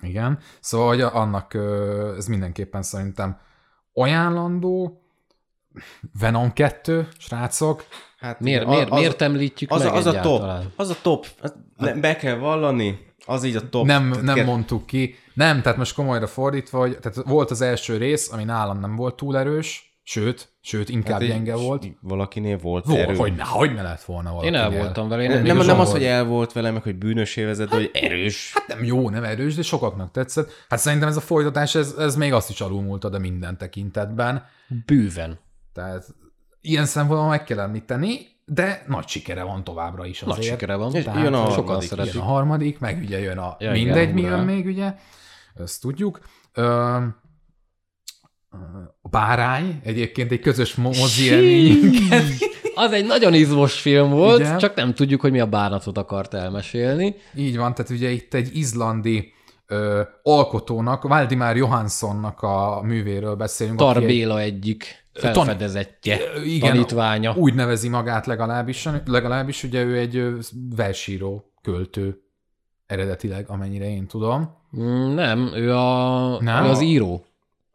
Igen. 0.01 0.39
Szóval 0.59 0.87
hogy 0.87 1.01
annak 1.01 1.53
ez 2.17 2.25
mindenképpen 2.27 2.81
szerintem 2.83 3.37
ajánlandó. 3.93 5.01
Venom 6.19 6.53
2, 6.53 7.07
srácok. 7.17 7.85
Hát 8.19 8.39
Miért, 8.39 8.61
igen, 8.61 8.73
miért, 8.73 8.91
az, 8.91 8.99
miért 8.99 9.21
említjük 9.21 9.71
az, 9.71 9.83
meg 9.83 9.93
a, 9.93 9.95
az 9.95 10.05
a 10.05 10.19
top. 10.19 10.43
Az 10.75 10.89
a 10.89 10.95
top. 11.01 11.25
Az, 11.41 11.53
ne, 11.77 11.93
be 11.93 12.15
kell 12.15 12.37
vallani, 12.37 12.99
az 13.25 13.43
így 13.43 13.55
a 13.55 13.69
top. 13.69 13.85
Nem, 13.85 14.07
nem 14.21 14.35
kell- 14.35 14.45
mondtuk 14.45 14.85
ki. 14.85 15.15
Nem, 15.33 15.61
tehát 15.61 15.77
most 15.77 15.95
komolyra 15.95 16.27
fordítva, 16.27 16.79
hogy 16.79 16.99
tehát 16.99 17.27
volt 17.27 17.51
az 17.51 17.61
első 17.61 17.97
rész, 17.97 18.31
ami 18.31 18.43
nálam 18.43 18.79
nem 18.79 18.95
volt 18.95 19.15
túl 19.15 19.37
erős, 19.37 19.84
sőt, 20.07 20.49
sőt, 20.61 20.90
inkább 20.90 21.11
Hát 21.11 21.22
hát 21.22 21.30
gyenge 21.30 21.56
volt. 21.56 21.86
Valakinél 22.02 22.57
volt, 22.57 22.86
Volt, 22.86 22.99
erő. 22.99 23.15
hogy, 23.15 23.36
ne, 23.36 23.44
hogy 23.44 23.73
ne 23.73 23.82
lett 23.82 24.03
volna 24.03 24.30
valaki. 24.30 24.48
Én 24.48 24.56
el 24.56 24.69
voltam 24.69 25.07
vele. 25.10 25.23
Én 25.23 25.30
Nem, 25.30 25.44
nem, 25.57 25.65
nem, 25.65 25.80
az, 25.80 25.91
hogy 25.91 26.03
el 26.03 26.23
volt 26.26 26.53
vele, 26.53 26.72
meg 26.72 26.84
hogy 26.84 26.95
bűnös 26.95 27.36
évezet, 27.36 27.69
de 27.69 27.76
hogy 27.76 27.90
erős. 27.94 28.52
Hát 28.53 28.68
nem 28.68 28.84
jó, 28.84 29.10
nem 29.10 29.23
erős, 29.23 29.56
de 29.56 29.61
sokaknak 29.61 30.11
tetszett. 30.11 30.52
Hát 30.69 30.80
szerintem 30.80 31.07
ez 31.07 31.18
a 31.18 31.22
folytatás, 31.22 31.76
ez, 31.76 31.95
ez 31.99 32.15
még 32.15 32.34
azt 32.34 32.49
is 32.49 32.61
alulmúlta, 32.61 33.10
de 33.10 33.19
minden 33.19 33.57
tekintetben. 33.57 34.45
Bőven. 34.86 35.40
Tehát 35.73 36.06
ilyen 36.61 36.86
szempontból 36.86 37.30
meg 37.30 37.44
kell 37.44 37.60
említeni. 37.60 38.19
de 38.45 38.84
nagy 38.88 39.07
sikere 39.07 39.44
van 39.44 39.64
továbbra 39.64 40.06
is 40.06 40.22
azért. 40.22 40.38
Nagy 40.38 40.45
sikere 40.45 40.76
van. 40.76 40.91
Tehát 40.91 41.23
jön 41.23 41.34
a 41.34 41.49
sokan 41.49 41.82
szeretik. 41.82 42.14
Jön 42.14 42.22
a 42.23 42.26
harmadik, 42.26 42.80
meg 42.80 42.99
ugye 43.02 43.19
jön 43.19 43.38
a 43.38 43.56
Ja, 43.60 43.68
ja, 43.68 43.73
igen, 43.73 43.86
mindegy, 43.86 44.14
mi 44.14 44.22
jön 44.22 44.40
még, 44.40 44.65
ugye, 44.65 44.95
ezt 45.56 45.82
tudjuk. 45.82 46.19
Ö, 46.53 46.98
a 49.02 49.07
bárány, 49.10 49.80
egyébként 49.84 50.32
egy 50.32 50.40
közös 50.40 50.76
mo- 50.76 50.98
mozi 50.98 51.23
élményünket. 51.23 52.23
Az 52.76 52.91
egy 52.91 53.06
nagyon 53.06 53.34
izmos 53.34 53.80
film 53.82 54.10
volt, 54.10 54.40
Igen. 54.40 54.57
csak 54.57 54.76
nem 54.76 54.94
tudjuk, 54.94 55.22
hogy 55.22 55.32
mi 55.32 55.40
a 55.40 55.45
bánatot 55.48 55.98
akart 55.98 56.34
elmesélni. 56.34 57.15
Így 57.36 57.57
van, 57.57 57.73
tehát 57.73 57.91
ugye 57.91 58.10
itt 58.10 58.34
egy 58.34 58.49
izlandi 58.53 59.34
ö, 59.68 60.02
alkotónak, 60.23 61.03
Valdimár 61.03 61.56
Johanssonnak 61.56 62.41
a 62.41 62.82
művéről 62.84 63.36
beszélünk. 63.36 63.77
Tar 63.77 63.98
aki 63.98 64.22
egy- 64.22 64.30
egyik 64.38 65.06
felfedezettje, 65.14 66.18
Ö, 66.36 66.41
igen, 66.41 66.72
tanítványa. 66.72 67.34
Úgy 67.36 67.53
nevezi 67.53 67.90
magát 67.90 68.26
legalábbis, 68.26 68.90
legalábbis 69.06 69.64
ugye 69.64 69.84
ő 69.84 69.98
egy 69.98 70.27
versíró, 70.76 71.52
költő 71.61 72.19
eredetileg, 72.86 73.49
amennyire 73.49 73.90
én 73.90 74.07
tudom. 74.07 74.49
Mm, 74.77 75.14
Nem, 75.14 75.52
ő, 75.56 75.73
a, 75.76 76.41
Nem? 76.41 76.65
ő 76.65 76.69
az 76.69 76.82
író. 76.82 77.26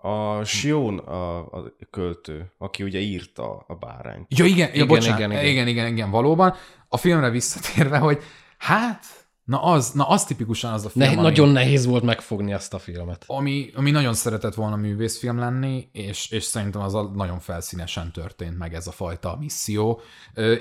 A 0.02 0.44
Sion 0.44 0.98
a, 0.98 1.38
a 1.38 1.72
költő, 1.90 2.52
aki 2.58 2.82
ugye 2.82 2.98
írta 2.98 3.64
a 3.66 3.74
bárányt. 3.74 4.38
Ja, 4.38 4.44
igen, 4.44 4.68
ja, 4.68 4.74
Igen, 4.74 4.86
bocsánat, 4.86 5.18
igen, 5.18 5.30
igen, 5.30 5.44
igen. 5.44 5.68
igen, 5.68 5.86
igen, 5.86 6.10
valóban. 6.10 6.54
A 6.88 6.96
filmre 6.96 7.30
visszatérve, 7.30 7.98
hogy 7.98 8.22
hát, 8.58 9.04
na 9.44 9.62
az, 9.62 9.90
na 9.92 10.08
az 10.08 10.24
tipikusan 10.24 10.72
az 10.72 10.84
a 10.84 10.88
film, 10.88 11.04
Ne, 11.04 11.12
ami, 11.12 11.20
nagyon 11.22 11.48
nehéz 11.48 11.86
volt 11.86 12.02
megfogni 12.02 12.52
ezt 12.52 12.74
a 12.74 12.78
filmet. 12.78 13.24
ami, 13.26 13.70
ami 13.74 13.90
nagyon 13.90 14.14
szeretett 14.14 14.54
volna 14.54 14.76
művészfilm 14.76 15.38
lenni, 15.38 15.88
és, 15.92 16.30
és 16.30 16.44
szerintem 16.44 16.80
az 16.80 16.94
a 16.94 17.02
nagyon 17.02 17.38
felszínesen 17.38 18.12
történt 18.12 18.58
meg 18.58 18.74
ez 18.74 18.86
a 18.86 18.90
fajta 18.92 19.36
misszió. 19.40 20.00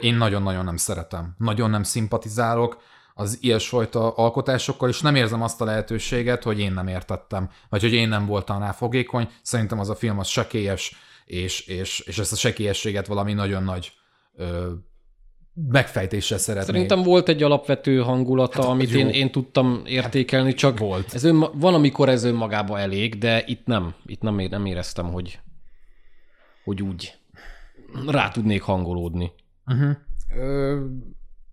Én 0.01 0.15
nagyon-nagyon 0.15 0.63
nem 0.65 0.77
szeretem, 0.77 1.35
nagyon 1.37 1.69
nem 1.69 1.83
szimpatizálok 1.83 2.81
az 3.19 3.37
ilyesfajta 3.41 4.09
alkotásokkal, 4.09 4.89
és 4.89 5.01
nem 5.01 5.15
érzem 5.15 5.41
azt 5.41 5.61
a 5.61 5.65
lehetőséget, 5.65 6.43
hogy 6.43 6.59
én 6.59 6.71
nem 6.71 6.87
értettem, 6.87 7.49
vagy 7.69 7.81
hogy 7.81 7.93
én 7.93 8.07
nem 8.07 8.25
voltam 8.25 8.59
rá 8.59 8.71
fogékony. 8.71 9.29
Szerintem 9.41 9.79
az 9.79 9.89
a 9.89 9.95
film 9.95 10.19
az 10.19 10.27
sekélyes, 10.27 10.95
és, 11.25 11.67
és, 11.67 11.99
és 11.99 12.17
ezt 12.17 12.31
a 12.31 12.35
sekélyességet 12.35 13.07
valami 13.07 13.33
nagyon 13.33 13.63
nagy 13.63 13.91
ö, 14.35 14.71
megfejtéssel 15.67 16.37
szeretném. 16.37 16.73
Szerintem 16.73 17.03
volt 17.03 17.29
egy 17.29 17.43
alapvető 17.43 17.99
hangulata, 18.01 18.61
Hát, 18.61 18.71
amit 18.71 18.89
jó. 18.89 18.99
én, 18.99 19.09
én 19.09 19.31
tudtam 19.31 19.81
értékelni, 19.85 20.53
csak 20.53 20.77
volt. 20.77 21.13
Ez 21.13 21.23
önma, 21.23 21.51
van, 21.53 21.73
amikor 21.73 22.09
ez 22.09 22.23
önmagában 22.23 22.79
elég, 22.79 23.17
de 23.17 23.43
itt 23.45 23.65
nem. 23.65 23.93
Itt 24.05 24.21
nem, 24.21 24.35
nem 24.35 24.65
éreztem, 24.65 25.11
hogy, 25.11 25.39
hogy 26.63 26.81
úgy 26.81 27.13
rá 28.07 28.29
tudnék 28.29 28.61
hangolódni. 28.61 29.31
Uh-huh. 29.65 29.91
Ö, 30.35 30.85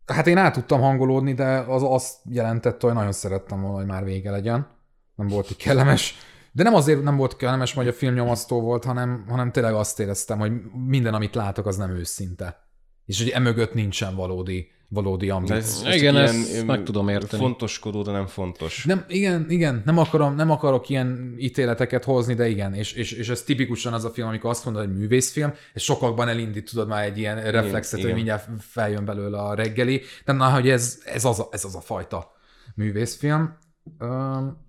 hát 0.06 0.26
én 0.26 0.36
át 0.36 0.52
tudtam 0.52 0.80
hangolódni, 0.80 1.34
de 1.34 1.58
az 1.58 1.82
azt 1.82 2.16
jelentette, 2.24 2.86
hogy 2.86 2.96
nagyon 2.96 3.12
szerettem 3.12 3.60
volna, 3.60 3.76
hogy 3.76 3.86
már 3.86 4.04
vége 4.04 4.30
legyen. 4.30 4.66
Nem 5.14 5.28
volt 5.28 5.50
így 5.50 5.56
kellemes. 5.56 6.14
De 6.52 6.62
nem 6.62 6.74
azért 6.74 7.02
nem 7.02 7.16
volt 7.16 7.36
kellemes, 7.36 7.72
hogy 7.72 7.88
a 7.88 7.92
film 7.92 8.14
nyomasztó 8.14 8.60
volt, 8.60 8.84
hanem, 8.84 9.24
hanem 9.28 9.52
tényleg 9.52 9.74
azt 9.74 10.00
éreztem, 10.00 10.38
hogy 10.38 10.52
minden, 10.86 11.14
amit 11.14 11.34
látok, 11.34 11.66
az 11.66 11.76
nem 11.76 11.90
őszinte. 11.90 12.68
És 13.04 13.18
hogy 13.18 13.28
emögött 13.28 13.74
nincsen 13.74 14.14
valódi, 14.16 14.70
valódi 14.88 15.30
ambíció. 15.30 15.56
ez, 15.86 15.94
Igen, 15.94 16.16
ez 16.16 16.34
ezt 16.34 16.52
ilyen, 16.52 16.66
meg 16.66 16.82
tudom 16.82 17.08
érteni. 17.08 17.42
Fontoskodó, 17.42 18.02
de 18.02 18.10
nem 18.10 18.26
fontos. 18.26 18.84
Nem, 18.84 19.04
igen, 19.08 19.46
igen, 19.50 19.82
nem, 19.84 19.98
akarom, 19.98 20.34
nem 20.34 20.50
akarok 20.50 20.88
ilyen 20.88 21.34
ítéleteket 21.38 22.04
hozni, 22.04 22.34
de 22.34 22.48
igen, 22.48 22.74
és, 22.74 22.92
és, 22.92 23.12
és 23.12 23.28
ez 23.28 23.42
tipikusan 23.42 23.92
az 23.92 24.04
a 24.04 24.10
film, 24.10 24.28
amikor 24.28 24.50
azt 24.50 24.64
mondod, 24.64 24.84
hogy 24.84 24.96
művészfilm, 24.96 25.54
és 25.72 25.82
sokakban 25.82 26.28
elindít, 26.28 26.70
tudod 26.70 26.88
már 26.88 27.04
egy 27.04 27.18
ilyen 27.18 27.50
reflexet, 27.50 27.92
hogy 27.92 28.00
igen. 28.00 28.14
mindjárt 28.14 28.48
feljön 28.58 29.04
belőle 29.04 29.38
a 29.38 29.54
reggeli, 29.54 30.02
de 30.24 30.32
na, 30.32 30.50
hogy 30.50 30.68
ez, 30.68 31.02
ez, 31.04 31.24
az, 31.24 31.40
a, 31.40 31.48
ez 31.50 31.64
az 31.64 31.74
a 31.74 31.80
fajta 31.80 32.32
művészfilm. 32.74 33.58
Um, 34.00 34.64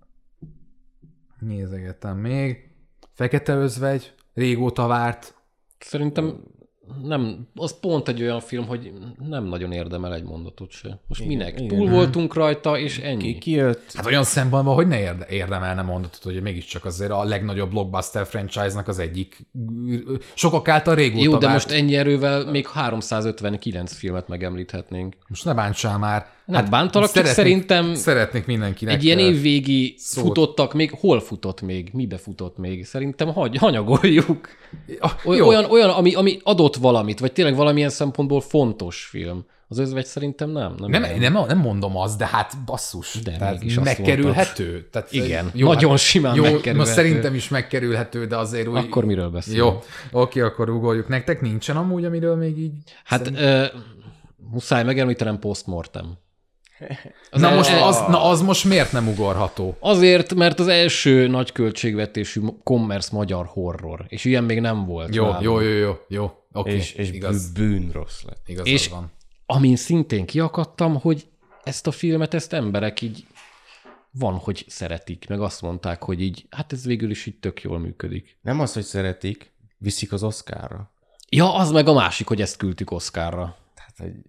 nézegetem 1.40 2.18
még. 2.18 2.58
Fekete 3.14 3.54
özvegy, 3.54 4.14
régóta 4.34 4.88
várt. 4.88 5.36
Szerintem 5.80 6.44
nem, 7.04 7.48
az 7.56 7.80
pont 7.80 8.08
egy 8.08 8.22
olyan 8.22 8.40
film, 8.40 8.66
hogy 8.66 8.92
nem 9.30 9.44
nagyon 9.44 9.72
érdemel 9.72 10.14
egy 10.14 10.24
mondatot 10.24 10.72
se. 10.72 11.00
Most 11.08 11.22
Igen, 11.22 11.38
minek? 11.38 11.60
igen. 11.60 11.78
Túl 11.78 11.90
voltunk 11.90 12.34
rajta, 12.34 12.78
és 12.80 13.00
ennyi. 13.00 13.22
Ki, 13.34 13.38
ki 13.38 13.52
jött? 13.52 13.92
Hát 13.94 14.06
olyan 14.06 14.24
szempontból, 14.24 14.76
hogy 14.76 14.88
ne 14.88 15.00
érde, 15.00 15.26
érdemelne 15.30 15.82
mondatot, 15.82 16.24
hogy 16.24 16.42
mégiscsak 16.42 16.86
azért 16.86 17.12
a 17.12 17.24
legnagyobb 17.24 17.70
blockbuster 17.70 18.26
franchise-nak 18.26 18.88
az 18.88 19.00
egyik 19.00 19.48
sokak 20.34 20.68
által 20.68 20.96
régóta 20.96 21.24
Jó, 21.24 21.38
de 21.38 21.46
várt. 21.48 21.54
most 21.54 21.72
ennyi 21.80 21.96
erővel 21.96 22.52
még 22.52 22.68
359 22.68 23.94
filmet 23.94 24.28
megemlíthetnénk. 24.28 25.16
Most 25.28 25.46
ne 25.46 25.54
bántsál 25.54 25.98
már. 25.98 26.36
Nem 26.48 26.66
bántalak, 26.70 27.12
csak 27.12 27.26
szerintem 27.26 27.96
Szeretnék 27.96 28.46
mindenkinek. 28.46 28.94
Egy 28.96 29.04
ilyen 29.04 29.20
évvégi 29.20 29.96
szót. 29.98 30.24
futottak 30.24 30.74
még, 30.74 30.92
hol 30.92 31.20
futott 31.20 31.62
még, 31.62 31.90
mibe 31.94 32.18
futott 32.18 32.58
még? 32.58 32.86
Szerintem 32.86 33.34
hagy, 33.34 33.58
hanyagoljuk. 33.58 34.48
Ah, 35.00 35.12
jó. 35.26 35.48
olyan, 35.48 35.66
olyan 35.66 35.90
ami, 35.90 36.14
ami 36.14 36.40
adott 36.44 36.76
valamit, 36.76 37.20
vagy 37.20 37.32
tényleg 37.32 37.56
valamilyen 37.56 37.90
szempontból 37.90 38.42
fontos 38.42 39.04
film. 39.04 39.46
Az 39.70 39.78
özvegy 39.78 40.06
szerintem 40.06 40.50
nem. 40.50 40.76
Nem, 40.78 41.02
Nem, 41.02 41.20
nem, 41.20 41.46
nem 41.48 41.58
mondom 41.58 41.98
azt, 41.98 42.18
de 42.18 42.26
hát 42.28 42.54
basszus. 42.66 43.20
De 43.24 43.38
tehát 43.38 43.60
mégis 43.60 43.80
megkerülhető. 43.80 44.88
Tehát, 44.92 45.12
Igen, 45.14 45.52
jó, 45.54 45.68
nagyon 45.68 45.90
hát, 45.90 46.00
simán 46.00 46.36
jó, 46.36 46.42
megkerülhető. 46.42 46.78
Most 46.78 46.92
szerintem 46.92 47.36
is 47.36 47.50
megkerülhető, 47.50 48.26
de 48.26 48.38
azért 48.38 48.68
úgy... 48.68 48.78
Akkor 48.78 49.06
miről 49.06 49.30
beszélünk? 49.30 49.64
Jó, 50.12 50.20
oké, 50.22 50.42
akkor 50.42 50.70
ugorjuk. 50.70 51.08
Nektek 51.08 51.42
nincsen 51.42 51.78
amúgy, 51.78 52.06
amiről 52.06 52.36
még 52.36 52.58
így... 52.58 52.74
Hát 53.04 53.32
ö, 53.36 53.66
muszáj 54.52 54.84
megemlítenem 54.84 55.40
postmortem. 55.40 56.18
Az 57.32 57.42
Na 57.42 57.56
most 57.56 57.72
az, 57.72 57.98
na 57.98 58.24
az 58.24 58.42
most 58.42 58.64
miért 58.66 58.92
nem 58.92 59.08
ugorható? 59.08 59.78
Azért, 59.80 60.34
mert 60.34 60.60
az 60.60 60.68
első 60.68 61.28
nagy 61.28 61.52
költségvetésű 61.52 62.42
commerce 62.64 63.10
magyar 63.16 63.46
horror, 63.46 64.06
és 64.08 64.26
ilyen 64.26 64.44
még 64.44 64.60
nem 64.60 64.86
volt. 64.86 65.16
Jó, 65.16 65.24
nálunk. 65.24 65.44
jó, 65.44 65.60
jó, 65.60 65.70
jó, 65.78 65.94
jó. 66.08 66.32
Oké, 66.52 66.76
És, 66.76 66.94
és 66.94 67.12
igaz, 67.12 67.52
bűn 67.52 67.90
rossz 67.92 68.22
lett. 68.24 68.42
igaz 68.48 68.68
és- 68.68 68.88
van. 68.88 69.12
Amin 69.46 69.76
szintén 69.76 70.26
kiakadtam, 70.26 71.00
hogy 71.00 71.28
ezt 71.64 71.88
a 71.88 71.92
filmet, 71.92 72.34
ezt 72.34 72.54
emberek 72.54 73.02
így 73.02 73.26
van, 74.12 74.34
hogy 74.34 74.66
szeretik, 74.68 75.26
meg 75.30 75.42
azt 75.42 75.62
mondták, 75.62 76.04
hogy 76.04 76.22
így, 76.22 76.46
hát 76.50 76.74
ez 76.74 76.86
végül 76.86 77.10
is 77.10 77.26
így 77.26 77.40
tök 77.40 77.62
jól 77.62 77.80
működik. 77.80 78.38
Nem 78.42 78.60
az, 78.60 78.74
hogy 78.74 78.84
szeretik, 78.84 79.52
viszik 79.78 80.12
az 80.14 80.24
Oscarra. 80.24 80.92
Ja, 81.30 81.56
az 81.56 81.72
meg 81.72 81.88
a 81.88 81.94
másik, 81.94 82.28
hogy 82.28 82.42
ezt 82.42 82.58
küldtük 82.58 82.92
Oscarra. 82.92 83.58
Tehát 83.76 84.12
egy, 84.14 84.22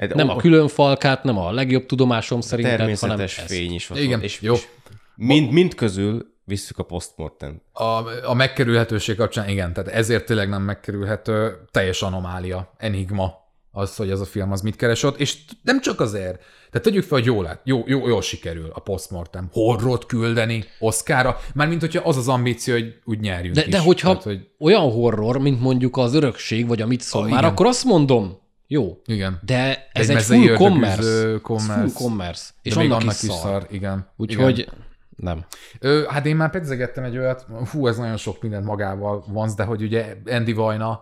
egy 0.00 0.14
Nem 0.14 0.28
a 0.28 0.36
külön 0.36 0.68
falkát, 0.68 1.22
nem 1.24 1.38
a 1.38 1.50
legjobb 1.52 1.86
tudomásom 1.86 2.40
szerint, 2.40 2.68
hanem 2.68 2.80
természetes 2.80 3.38
ezt. 3.38 3.46
fény 3.46 3.74
is 3.74 3.90
ott 3.90 3.98
Igen, 3.98 4.10
van. 4.10 4.22
És, 4.22 4.40
jó. 4.40 4.54
és 4.54 4.66
mind, 5.14 5.50
mind 5.50 5.74
közül 5.74 6.26
visszük 6.44 6.78
a 6.78 6.82
postmortem. 6.82 7.62
A, 7.72 7.84
a 8.24 8.34
megkerülhetőség 8.34 9.16
kapcsán 9.16 9.48
igen, 9.48 9.72
tehát 9.72 9.90
ezért 9.90 10.26
tényleg 10.26 10.48
nem 10.48 10.62
megkerülhető, 10.62 11.56
teljes 11.70 12.02
anomália, 12.02 12.74
enigma 12.78 13.38
az, 13.72 13.96
hogy 13.96 14.10
ez 14.10 14.20
a 14.20 14.24
film 14.24 14.52
az 14.52 14.60
mit 14.60 14.76
keresett, 14.76 15.18
és 15.20 15.36
nem 15.62 15.80
csak 15.80 16.00
azért. 16.00 16.38
Tehát 16.70 16.86
tegyük 16.86 17.02
fel, 17.02 17.18
hogy 17.18 17.26
jó 17.26 17.42
lett, 17.42 17.60
jó, 17.64 17.82
jó, 17.86 18.08
jól 18.08 18.22
sikerül 18.22 18.70
a 18.74 18.80
postmortem. 18.80 19.48
Horrort 19.52 20.06
küldeni 20.06 20.64
Oscarra, 20.78 21.36
mármint 21.54 21.80
hogyha 21.80 22.08
az 22.08 22.16
az 22.16 22.28
ambíció, 22.28 22.74
hogy 22.74 22.94
úgy 23.04 23.20
nyerjünk 23.20 23.54
De, 23.54 23.62
is. 23.64 23.72
de 23.72 23.78
hogyha 23.78 24.08
Tehát, 24.08 24.22
hogy 24.22 24.48
olyan 24.58 24.90
horror, 24.90 25.38
mint 25.38 25.60
mondjuk 25.60 25.96
az 25.96 26.14
örökség, 26.14 26.66
vagy 26.66 26.82
a 26.82 26.86
mit 26.86 27.00
szól 27.00 27.22
Ah, 27.22 27.28
már, 27.28 27.38
igen. 27.38 27.50
akkor 27.52 27.66
azt 27.66 27.84
mondom, 27.84 28.39
jó. 28.72 29.00
igen. 29.04 29.38
De 29.42 29.88
ez 29.92 30.10
Egy 30.10 30.16
egy, 30.16 30.22
full 30.22 30.56
commerce. 30.56 31.08
Ez 31.08 31.40
commerce. 31.42 31.72
full 31.74 31.90
commerce. 31.92 32.50
És 32.62 32.74
de 32.74 32.80
annak, 32.80 33.00
annak 33.00 33.12
is 33.14 33.22
is 33.22 33.28
szar. 33.28 33.38
szar, 33.38 33.66
igen. 33.70 34.06
Úgyhogy 34.16 34.58
igen. 34.58 34.74
nem. 35.16 35.44
Ö, 35.80 36.02
hát 36.08 36.26
én 36.26 36.36
már 36.36 36.50
pedzegettem 36.50 37.04
egy 37.04 37.18
olyat, 37.18 37.46
hú, 37.70 37.86
ez 37.86 37.96
nagyon 37.96 38.16
sok 38.16 38.42
mindent 38.42 38.64
magával 38.64 39.24
vonz, 39.28 39.54
de 39.54 39.64
hogy 39.64 39.82
ugye 39.82 40.16
Andy 40.26 40.52
Vajna 40.52 41.00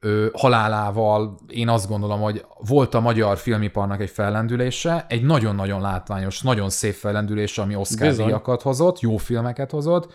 ö, 0.00 0.26
halálával 0.32 1.38
én 1.48 1.68
azt 1.68 1.88
gondolom, 1.88 2.20
hogy 2.20 2.44
volt 2.58 2.94
a 2.94 3.00
magyar 3.00 3.36
filmiparnak 3.38 4.00
egy 4.00 4.10
fellendülése, 4.10 5.06
egy 5.08 5.22
nagyon-nagyon 5.22 5.80
látványos, 5.80 6.42
nagyon 6.42 6.70
szép 6.70 6.94
fellendülése, 6.94 7.62
ami 7.62 7.74
Oscar 7.74 8.12
díjakat 8.14 8.62
hozott, 8.62 9.00
jó 9.00 9.16
filmeket 9.16 9.70
hozott. 9.70 10.12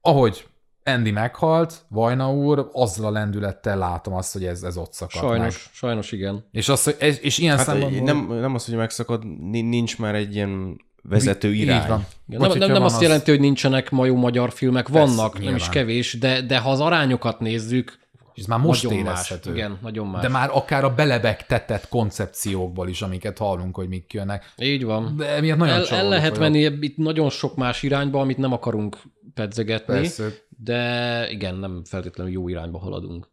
Ahogy 0.00 0.46
Andy 0.84 1.10
meghalt, 1.10 1.84
Vajna 1.88 2.32
úr, 2.32 2.68
azzal 2.72 3.06
a 3.06 3.10
lendülettel 3.10 3.78
látom 3.78 4.14
azt, 4.14 4.32
hogy 4.32 4.44
ez, 4.44 4.62
ez 4.62 4.76
ott 4.76 4.92
szakadt 4.92 5.22
meg. 5.22 5.30
Sajnos, 5.36 5.70
sajnos 5.72 6.12
igen. 6.12 6.44
És, 6.52 6.68
az, 6.68 6.84
hogy 6.84 6.96
ez, 6.98 7.18
és 7.22 7.38
ilyen 7.38 7.56
Hát 7.56 7.66
szempontból... 7.66 8.04
nem, 8.04 8.38
nem 8.40 8.54
az, 8.54 8.64
hogy 8.64 8.74
megszakad, 8.74 9.40
ni- 9.50 9.60
nincs 9.60 9.98
már 9.98 10.14
egy 10.14 10.34
ilyen 10.34 10.80
vezető 11.02 11.52
Így 11.54 11.60
irány. 11.60 11.88
van. 11.88 12.06
Igen, 12.28 12.48
nem, 12.48 12.58
nem, 12.58 12.70
nem 12.72 12.82
azt 12.82 12.94
az- 12.96 13.02
jelenti, 13.02 13.30
hogy 13.30 13.40
nincsenek 13.40 13.90
ma 13.90 14.06
jó 14.06 14.16
magyar 14.16 14.52
filmek, 14.52 14.88
vannak, 14.88 15.32
nem 15.32 15.42
is 15.42 15.48
nyilván. 15.48 15.70
kevés, 15.70 16.18
de, 16.18 16.40
de 16.42 16.58
ha 16.58 16.70
az 16.70 16.80
arányokat 16.80 17.40
nézzük, 17.40 17.98
És 18.34 18.40
ez 18.42 18.46
már 18.48 18.58
most 18.58 18.82
nagyon 18.82 19.02
más. 19.02 19.34
Igen, 19.46 19.78
nagyon 19.82 20.06
más. 20.06 20.22
De 20.22 20.28
már 20.28 20.50
akár 20.52 20.84
a 20.84 20.94
belebegtetett 20.94 21.88
koncepciókból 21.88 22.88
is, 22.88 23.02
amiket 23.02 23.38
hallunk, 23.38 23.76
hogy 23.76 23.88
mik 23.88 24.12
jönnek. 24.12 24.52
Így 24.56 24.84
van. 24.84 25.14
De 25.16 25.26
emiatt 25.28 25.58
nagyon 25.58 25.74
El, 25.76 25.96
el 25.96 26.08
lehet 26.08 26.36
vagyok. 26.36 26.52
menni 26.52 26.76
itt 26.80 26.96
nagyon 26.96 27.30
sok 27.30 27.56
más 27.56 27.82
irányba, 27.82 28.20
amit 28.20 28.38
nem 28.38 28.52
akarunk 28.52 28.98
pedzegetni, 29.34 29.94
Persze. 29.94 30.28
De 30.64 31.26
igen, 31.30 31.54
nem 31.54 31.82
feltétlenül 31.84 32.32
jó 32.32 32.48
irányba 32.48 32.78
haladunk. 32.78 33.28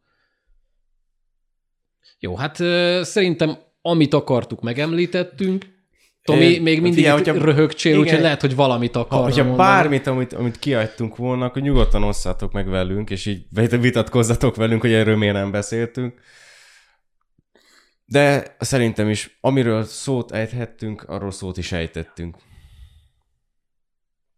Jó, 2.19 2.35
hát 2.35 2.56
szerintem 3.06 3.57
amit 3.81 4.14
akartuk, 4.14 4.61
megemlítettünk. 4.61 5.65
Tomi 6.23 6.57
Ö, 6.57 6.61
még 6.61 6.81
mindig 6.81 6.93
figyelj, 6.93 7.18
hogyha- 7.18 7.43
röhögcsél, 7.43 7.97
úgyhogy 7.99 8.19
lehet, 8.22 8.41
hogy 8.41 8.56
valamit 8.56 8.93
Ha, 8.93 8.99
akar. 8.99 9.23
hogyha 9.23 9.56
bármit, 9.56 10.07
amit, 10.07 10.34
amit 10.34 10.60
kiadtunk 10.60 11.15
volna, 11.15 11.45
akkor 11.45 11.61
nyugodtan 11.61 12.03
osszátok 12.03 12.51
meg 12.51 12.68
velünk, 12.69 13.10
és 13.10 13.26
így 13.26 13.45
vitatkozzatok 13.80 14.56
velünk, 14.56 14.81
hogy 14.81 14.91
erről 14.93 15.18
miért 15.18 15.34
nem 15.34 15.51
beszéltünk. 15.51 16.19
De 18.06 18.56
szerintem 18.60 19.10
is, 19.10 19.38
amiről 19.41 19.84
szót 19.84 20.31
ejthettünk, 20.31 21.03
arról 21.03 21.31
szót 21.31 21.57
is 21.57 21.72
ejtettünk. 21.72 22.38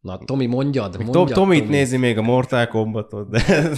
Na, 0.02 0.18
Tomi, 0.18 0.46
mondjad, 0.46 0.92
Tom, 0.92 1.04
mondjad 1.04 1.32
Tomit 1.32 1.60
Tomi. 1.64 1.72
nézi 1.76 1.98
még 1.98 2.18
a 2.18 2.22
Mortal 2.22 2.68
Kombatot, 2.68 3.30
de 3.30 3.70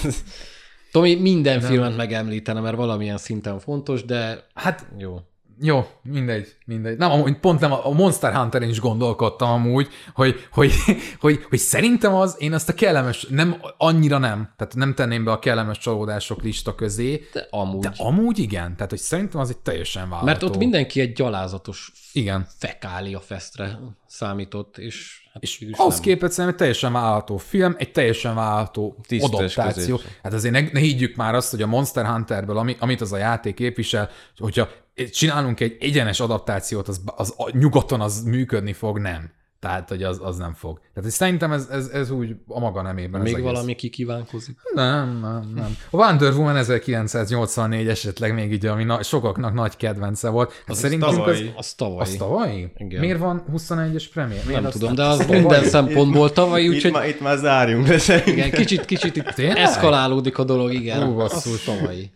Tomi 0.92 1.16
minden 1.16 1.60
filmet 1.62 1.96
megemlítene, 1.96 2.60
mert 2.60 2.76
valamilyen 2.76 3.18
szinten 3.18 3.60
fontos, 3.60 4.04
de 4.06 4.48
Hát 4.54 4.86
jó. 4.98 5.20
Jó, 5.62 5.88
mindegy, 6.02 6.56
mindegy. 6.66 6.98
Nem, 6.98 7.12
amúgy 7.12 7.40
pont 7.40 7.60
nem, 7.60 7.72
a 7.72 7.90
Monster 7.92 8.34
Hunter-en 8.34 8.70
is 8.70 8.80
gondolkodtam 8.80 9.50
amúgy, 9.50 9.88
hogy, 10.14 10.48
hogy, 10.52 10.72
hogy, 11.20 11.46
hogy 11.50 11.58
szerintem 11.60 12.14
az, 12.14 12.36
én 12.40 12.54
azt 12.54 12.70
a 12.70 12.74
kellemes, 12.74 13.26
nem, 13.30 13.56
annyira 13.78 14.18
nem, 14.18 14.54
tehát 14.58 14.76
nem 14.76 14.94
tenném 14.94 15.24
be 15.24 15.32
a 15.32 15.40
kellemes 15.40 15.78
csalódások 15.78 16.42
lista 16.42 16.76
közé, 16.76 17.28
De 17.34 17.48
amúgy. 17.50 17.80
de 17.82 17.94
amúgy 17.98 18.40
igen, 18.40 18.76
tehát 18.76 18.90
hogy 18.90 19.00
szerintem 19.00 19.40
az 19.40 19.50
egy 19.50 19.58
teljesen 19.58 20.02
vállalható. 20.02 20.26
mert 20.26 20.44
ott 20.44 20.58
mindenki 20.58 21.00
egy 21.00 21.14
gyalázatos 21.14 21.92
Igen. 22.14 22.48
fekália 22.58 23.20
festre 23.20 23.80
számított, 24.08 24.78
és 24.78 25.22
hát 25.34 25.44
És 25.44 25.66
ahhoz 25.72 26.00
képest 26.00 26.32
szerintem 26.32 26.48
egy 26.48 26.56
teljesen 26.56 26.94
vállalható 26.94 27.38
film, 27.38 27.76
egy 27.78 27.92
teljesen 27.92 28.36
vállalható 28.36 28.98
adaptáció. 29.20 29.96
közés. 29.96 30.12
Hát 30.24 30.34
azért 30.34 30.54
ne, 30.54 30.62
ne 30.72 30.80
higgyük 30.80 31.16
már 31.16 31.36
azt, 31.36 31.52
hogy 31.52 31.62
a 31.62 31.68
Monster 31.68 32.06
Hunterből, 32.06 32.58
ami, 32.58 32.76
amit 32.80 33.02
az 33.02 33.12
a 33.14 33.18
játék 33.18 33.56
képvisel, 33.56 34.10
hogyha 34.38 34.68
csinálunk 35.12 35.60
egy 35.60 35.78
egyenes 35.80 36.20
adaptációt, 36.20 36.88
az, 36.88 37.02
az 37.16 37.34
nyugaton 37.52 38.02
az 38.02 38.24
működni 38.24 38.74
fog, 38.74 39.00
nem. 39.00 39.32
Tehát, 39.60 39.90
hogy 39.90 40.04
az, 40.04 40.20
az 40.24 40.38
nem 40.38 40.54
fog. 40.54 40.80
Tehát 40.94 41.10
szerintem 41.12 41.52
ez, 41.52 41.68
ez, 41.72 41.88
ez 41.88 42.10
úgy 42.12 42.36
a 42.48 42.60
maga 42.60 42.82
nemében. 42.82 43.22
az 43.22 43.26
Még 43.26 43.34
egész. 43.36 43.46
valami 43.46 43.76
kikívánkozik. 43.76 44.58
Nem, 44.74 45.20
nem, 45.22 45.52
nem. 45.56 45.78
A 45.90 45.96
Wonder 45.98 46.34
Woman 46.34 46.56
1984 46.56 47.88
esetleg 47.88 48.34
még 48.34 48.52
így, 48.52 48.66
ami 48.66 48.84
na, 48.84 49.04
sokaknak 49.04 49.54
nagy 49.54 49.76
kedvence 49.78 50.30
volt. 50.30 50.52
Hát 50.52 50.70
Az 50.70 50.78
szerintünk 50.78 51.12
az, 51.12 51.18
tavalyi. 51.18 51.54
Az 51.56 51.74
tavaly. 51.74 52.02
az 52.02 52.16
tavalyi? 52.18 52.72
Igen. 52.78 53.00
Miért 53.00 53.20
van 53.20 53.44
21-es 53.54 54.06
premier? 54.14 54.46
Miért 54.46 54.62
nem 54.62 54.72
tudom, 54.72 54.96
de 54.96 55.04
az 55.04 55.26
minden 55.28 55.64
szempontból 55.64 56.32
tavaly, 56.32 56.64
itt, 56.64 56.70
úgyhogy 56.70 56.92
már, 56.92 57.08
itt 57.08 57.20
már 57.22 57.38
zárjunk 57.38 57.88
le 57.88 57.98
szerintem. 57.98 58.34
igen, 58.34 58.52
kicsit, 58.52 58.86
kicsit 58.86 59.16
itt 59.16 59.26
Tényleg? 59.28 59.58
eszkalálódik 59.58 60.38
a 60.38 60.44
dolog, 60.44 60.74
igen. 60.74 61.08
Ó, 61.08 61.14
basszus. 61.16 61.68
Az 61.68 61.76
tavalyi. 61.76 62.12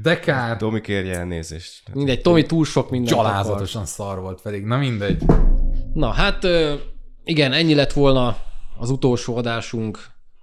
De 0.00 0.18
kár. 0.18 0.56
Tomi 0.56 0.80
kérje 0.80 1.18
elnézést. 1.18 1.82
Mindegy, 1.94 2.20
Tomi 2.20 2.46
túl 2.46 2.64
sok 2.64 2.90
mindent 2.90 3.12
akar. 3.16 3.30
Gyalázatosan 3.30 3.86
szar 3.86 4.20
volt 4.20 4.40
pedig. 4.42 4.64
Na 4.64 4.76
mindegy. 4.76 5.22
Na 5.94 6.10
hát 6.10 6.46
igen, 7.24 7.52
ennyi 7.52 7.74
lett 7.74 7.92
volna 7.92 8.36
az 8.78 8.90
utolsó 8.90 9.36
adásunk. 9.36 9.98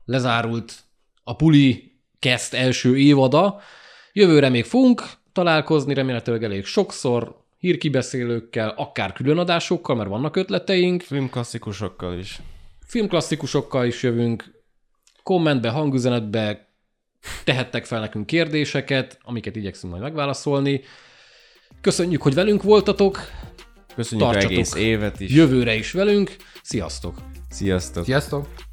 Lezárult 0.05 0.75
a 1.23 1.35
Puli 1.35 1.91
Cast 2.19 2.53
első 2.53 2.97
évada. 2.97 3.59
Jövőre 4.13 4.49
még 4.49 4.65
fogunk 4.65 5.03
találkozni, 5.33 5.93
remélhetőleg 5.93 6.43
elég 6.43 6.65
sokszor, 6.65 7.35
hírkibeszélőkkel, 7.57 8.73
akár 8.77 9.13
különadásokkal, 9.13 9.95
mert 9.95 10.09
vannak 10.09 10.35
ötleteink. 10.35 11.01
Filmklasszikusokkal 11.01 12.17
is. 12.17 12.41
Filmklasszikusokkal 12.85 13.85
is 13.85 14.03
jövünk. 14.03 14.51
Kommentbe, 15.23 15.69
hangüzenetbe 15.69 16.68
tehettek 17.43 17.85
fel 17.85 17.99
nekünk 17.99 18.25
kérdéseket, 18.25 19.17
amiket 19.21 19.55
igyekszünk 19.55 19.91
majd 19.91 20.03
megválaszolni. 20.03 20.81
Köszönjük, 21.81 22.21
hogy 22.21 22.33
velünk 22.33 22.63
voltatok. 22.63 23.19
Köszönjük 23.95 24.27
Tartsatok. 24.27 24.57
egész 24.57 24.73
évet 24.75 25.19
is. 25.19 25.31
Jövőre 25.31 25.75
is 25.75 25.91
velünk. 25.91 26.35
Sziasztok! 26.61 27.21
Sziasztok. 27.49 28.03
Sziasztok! 28.03 28.68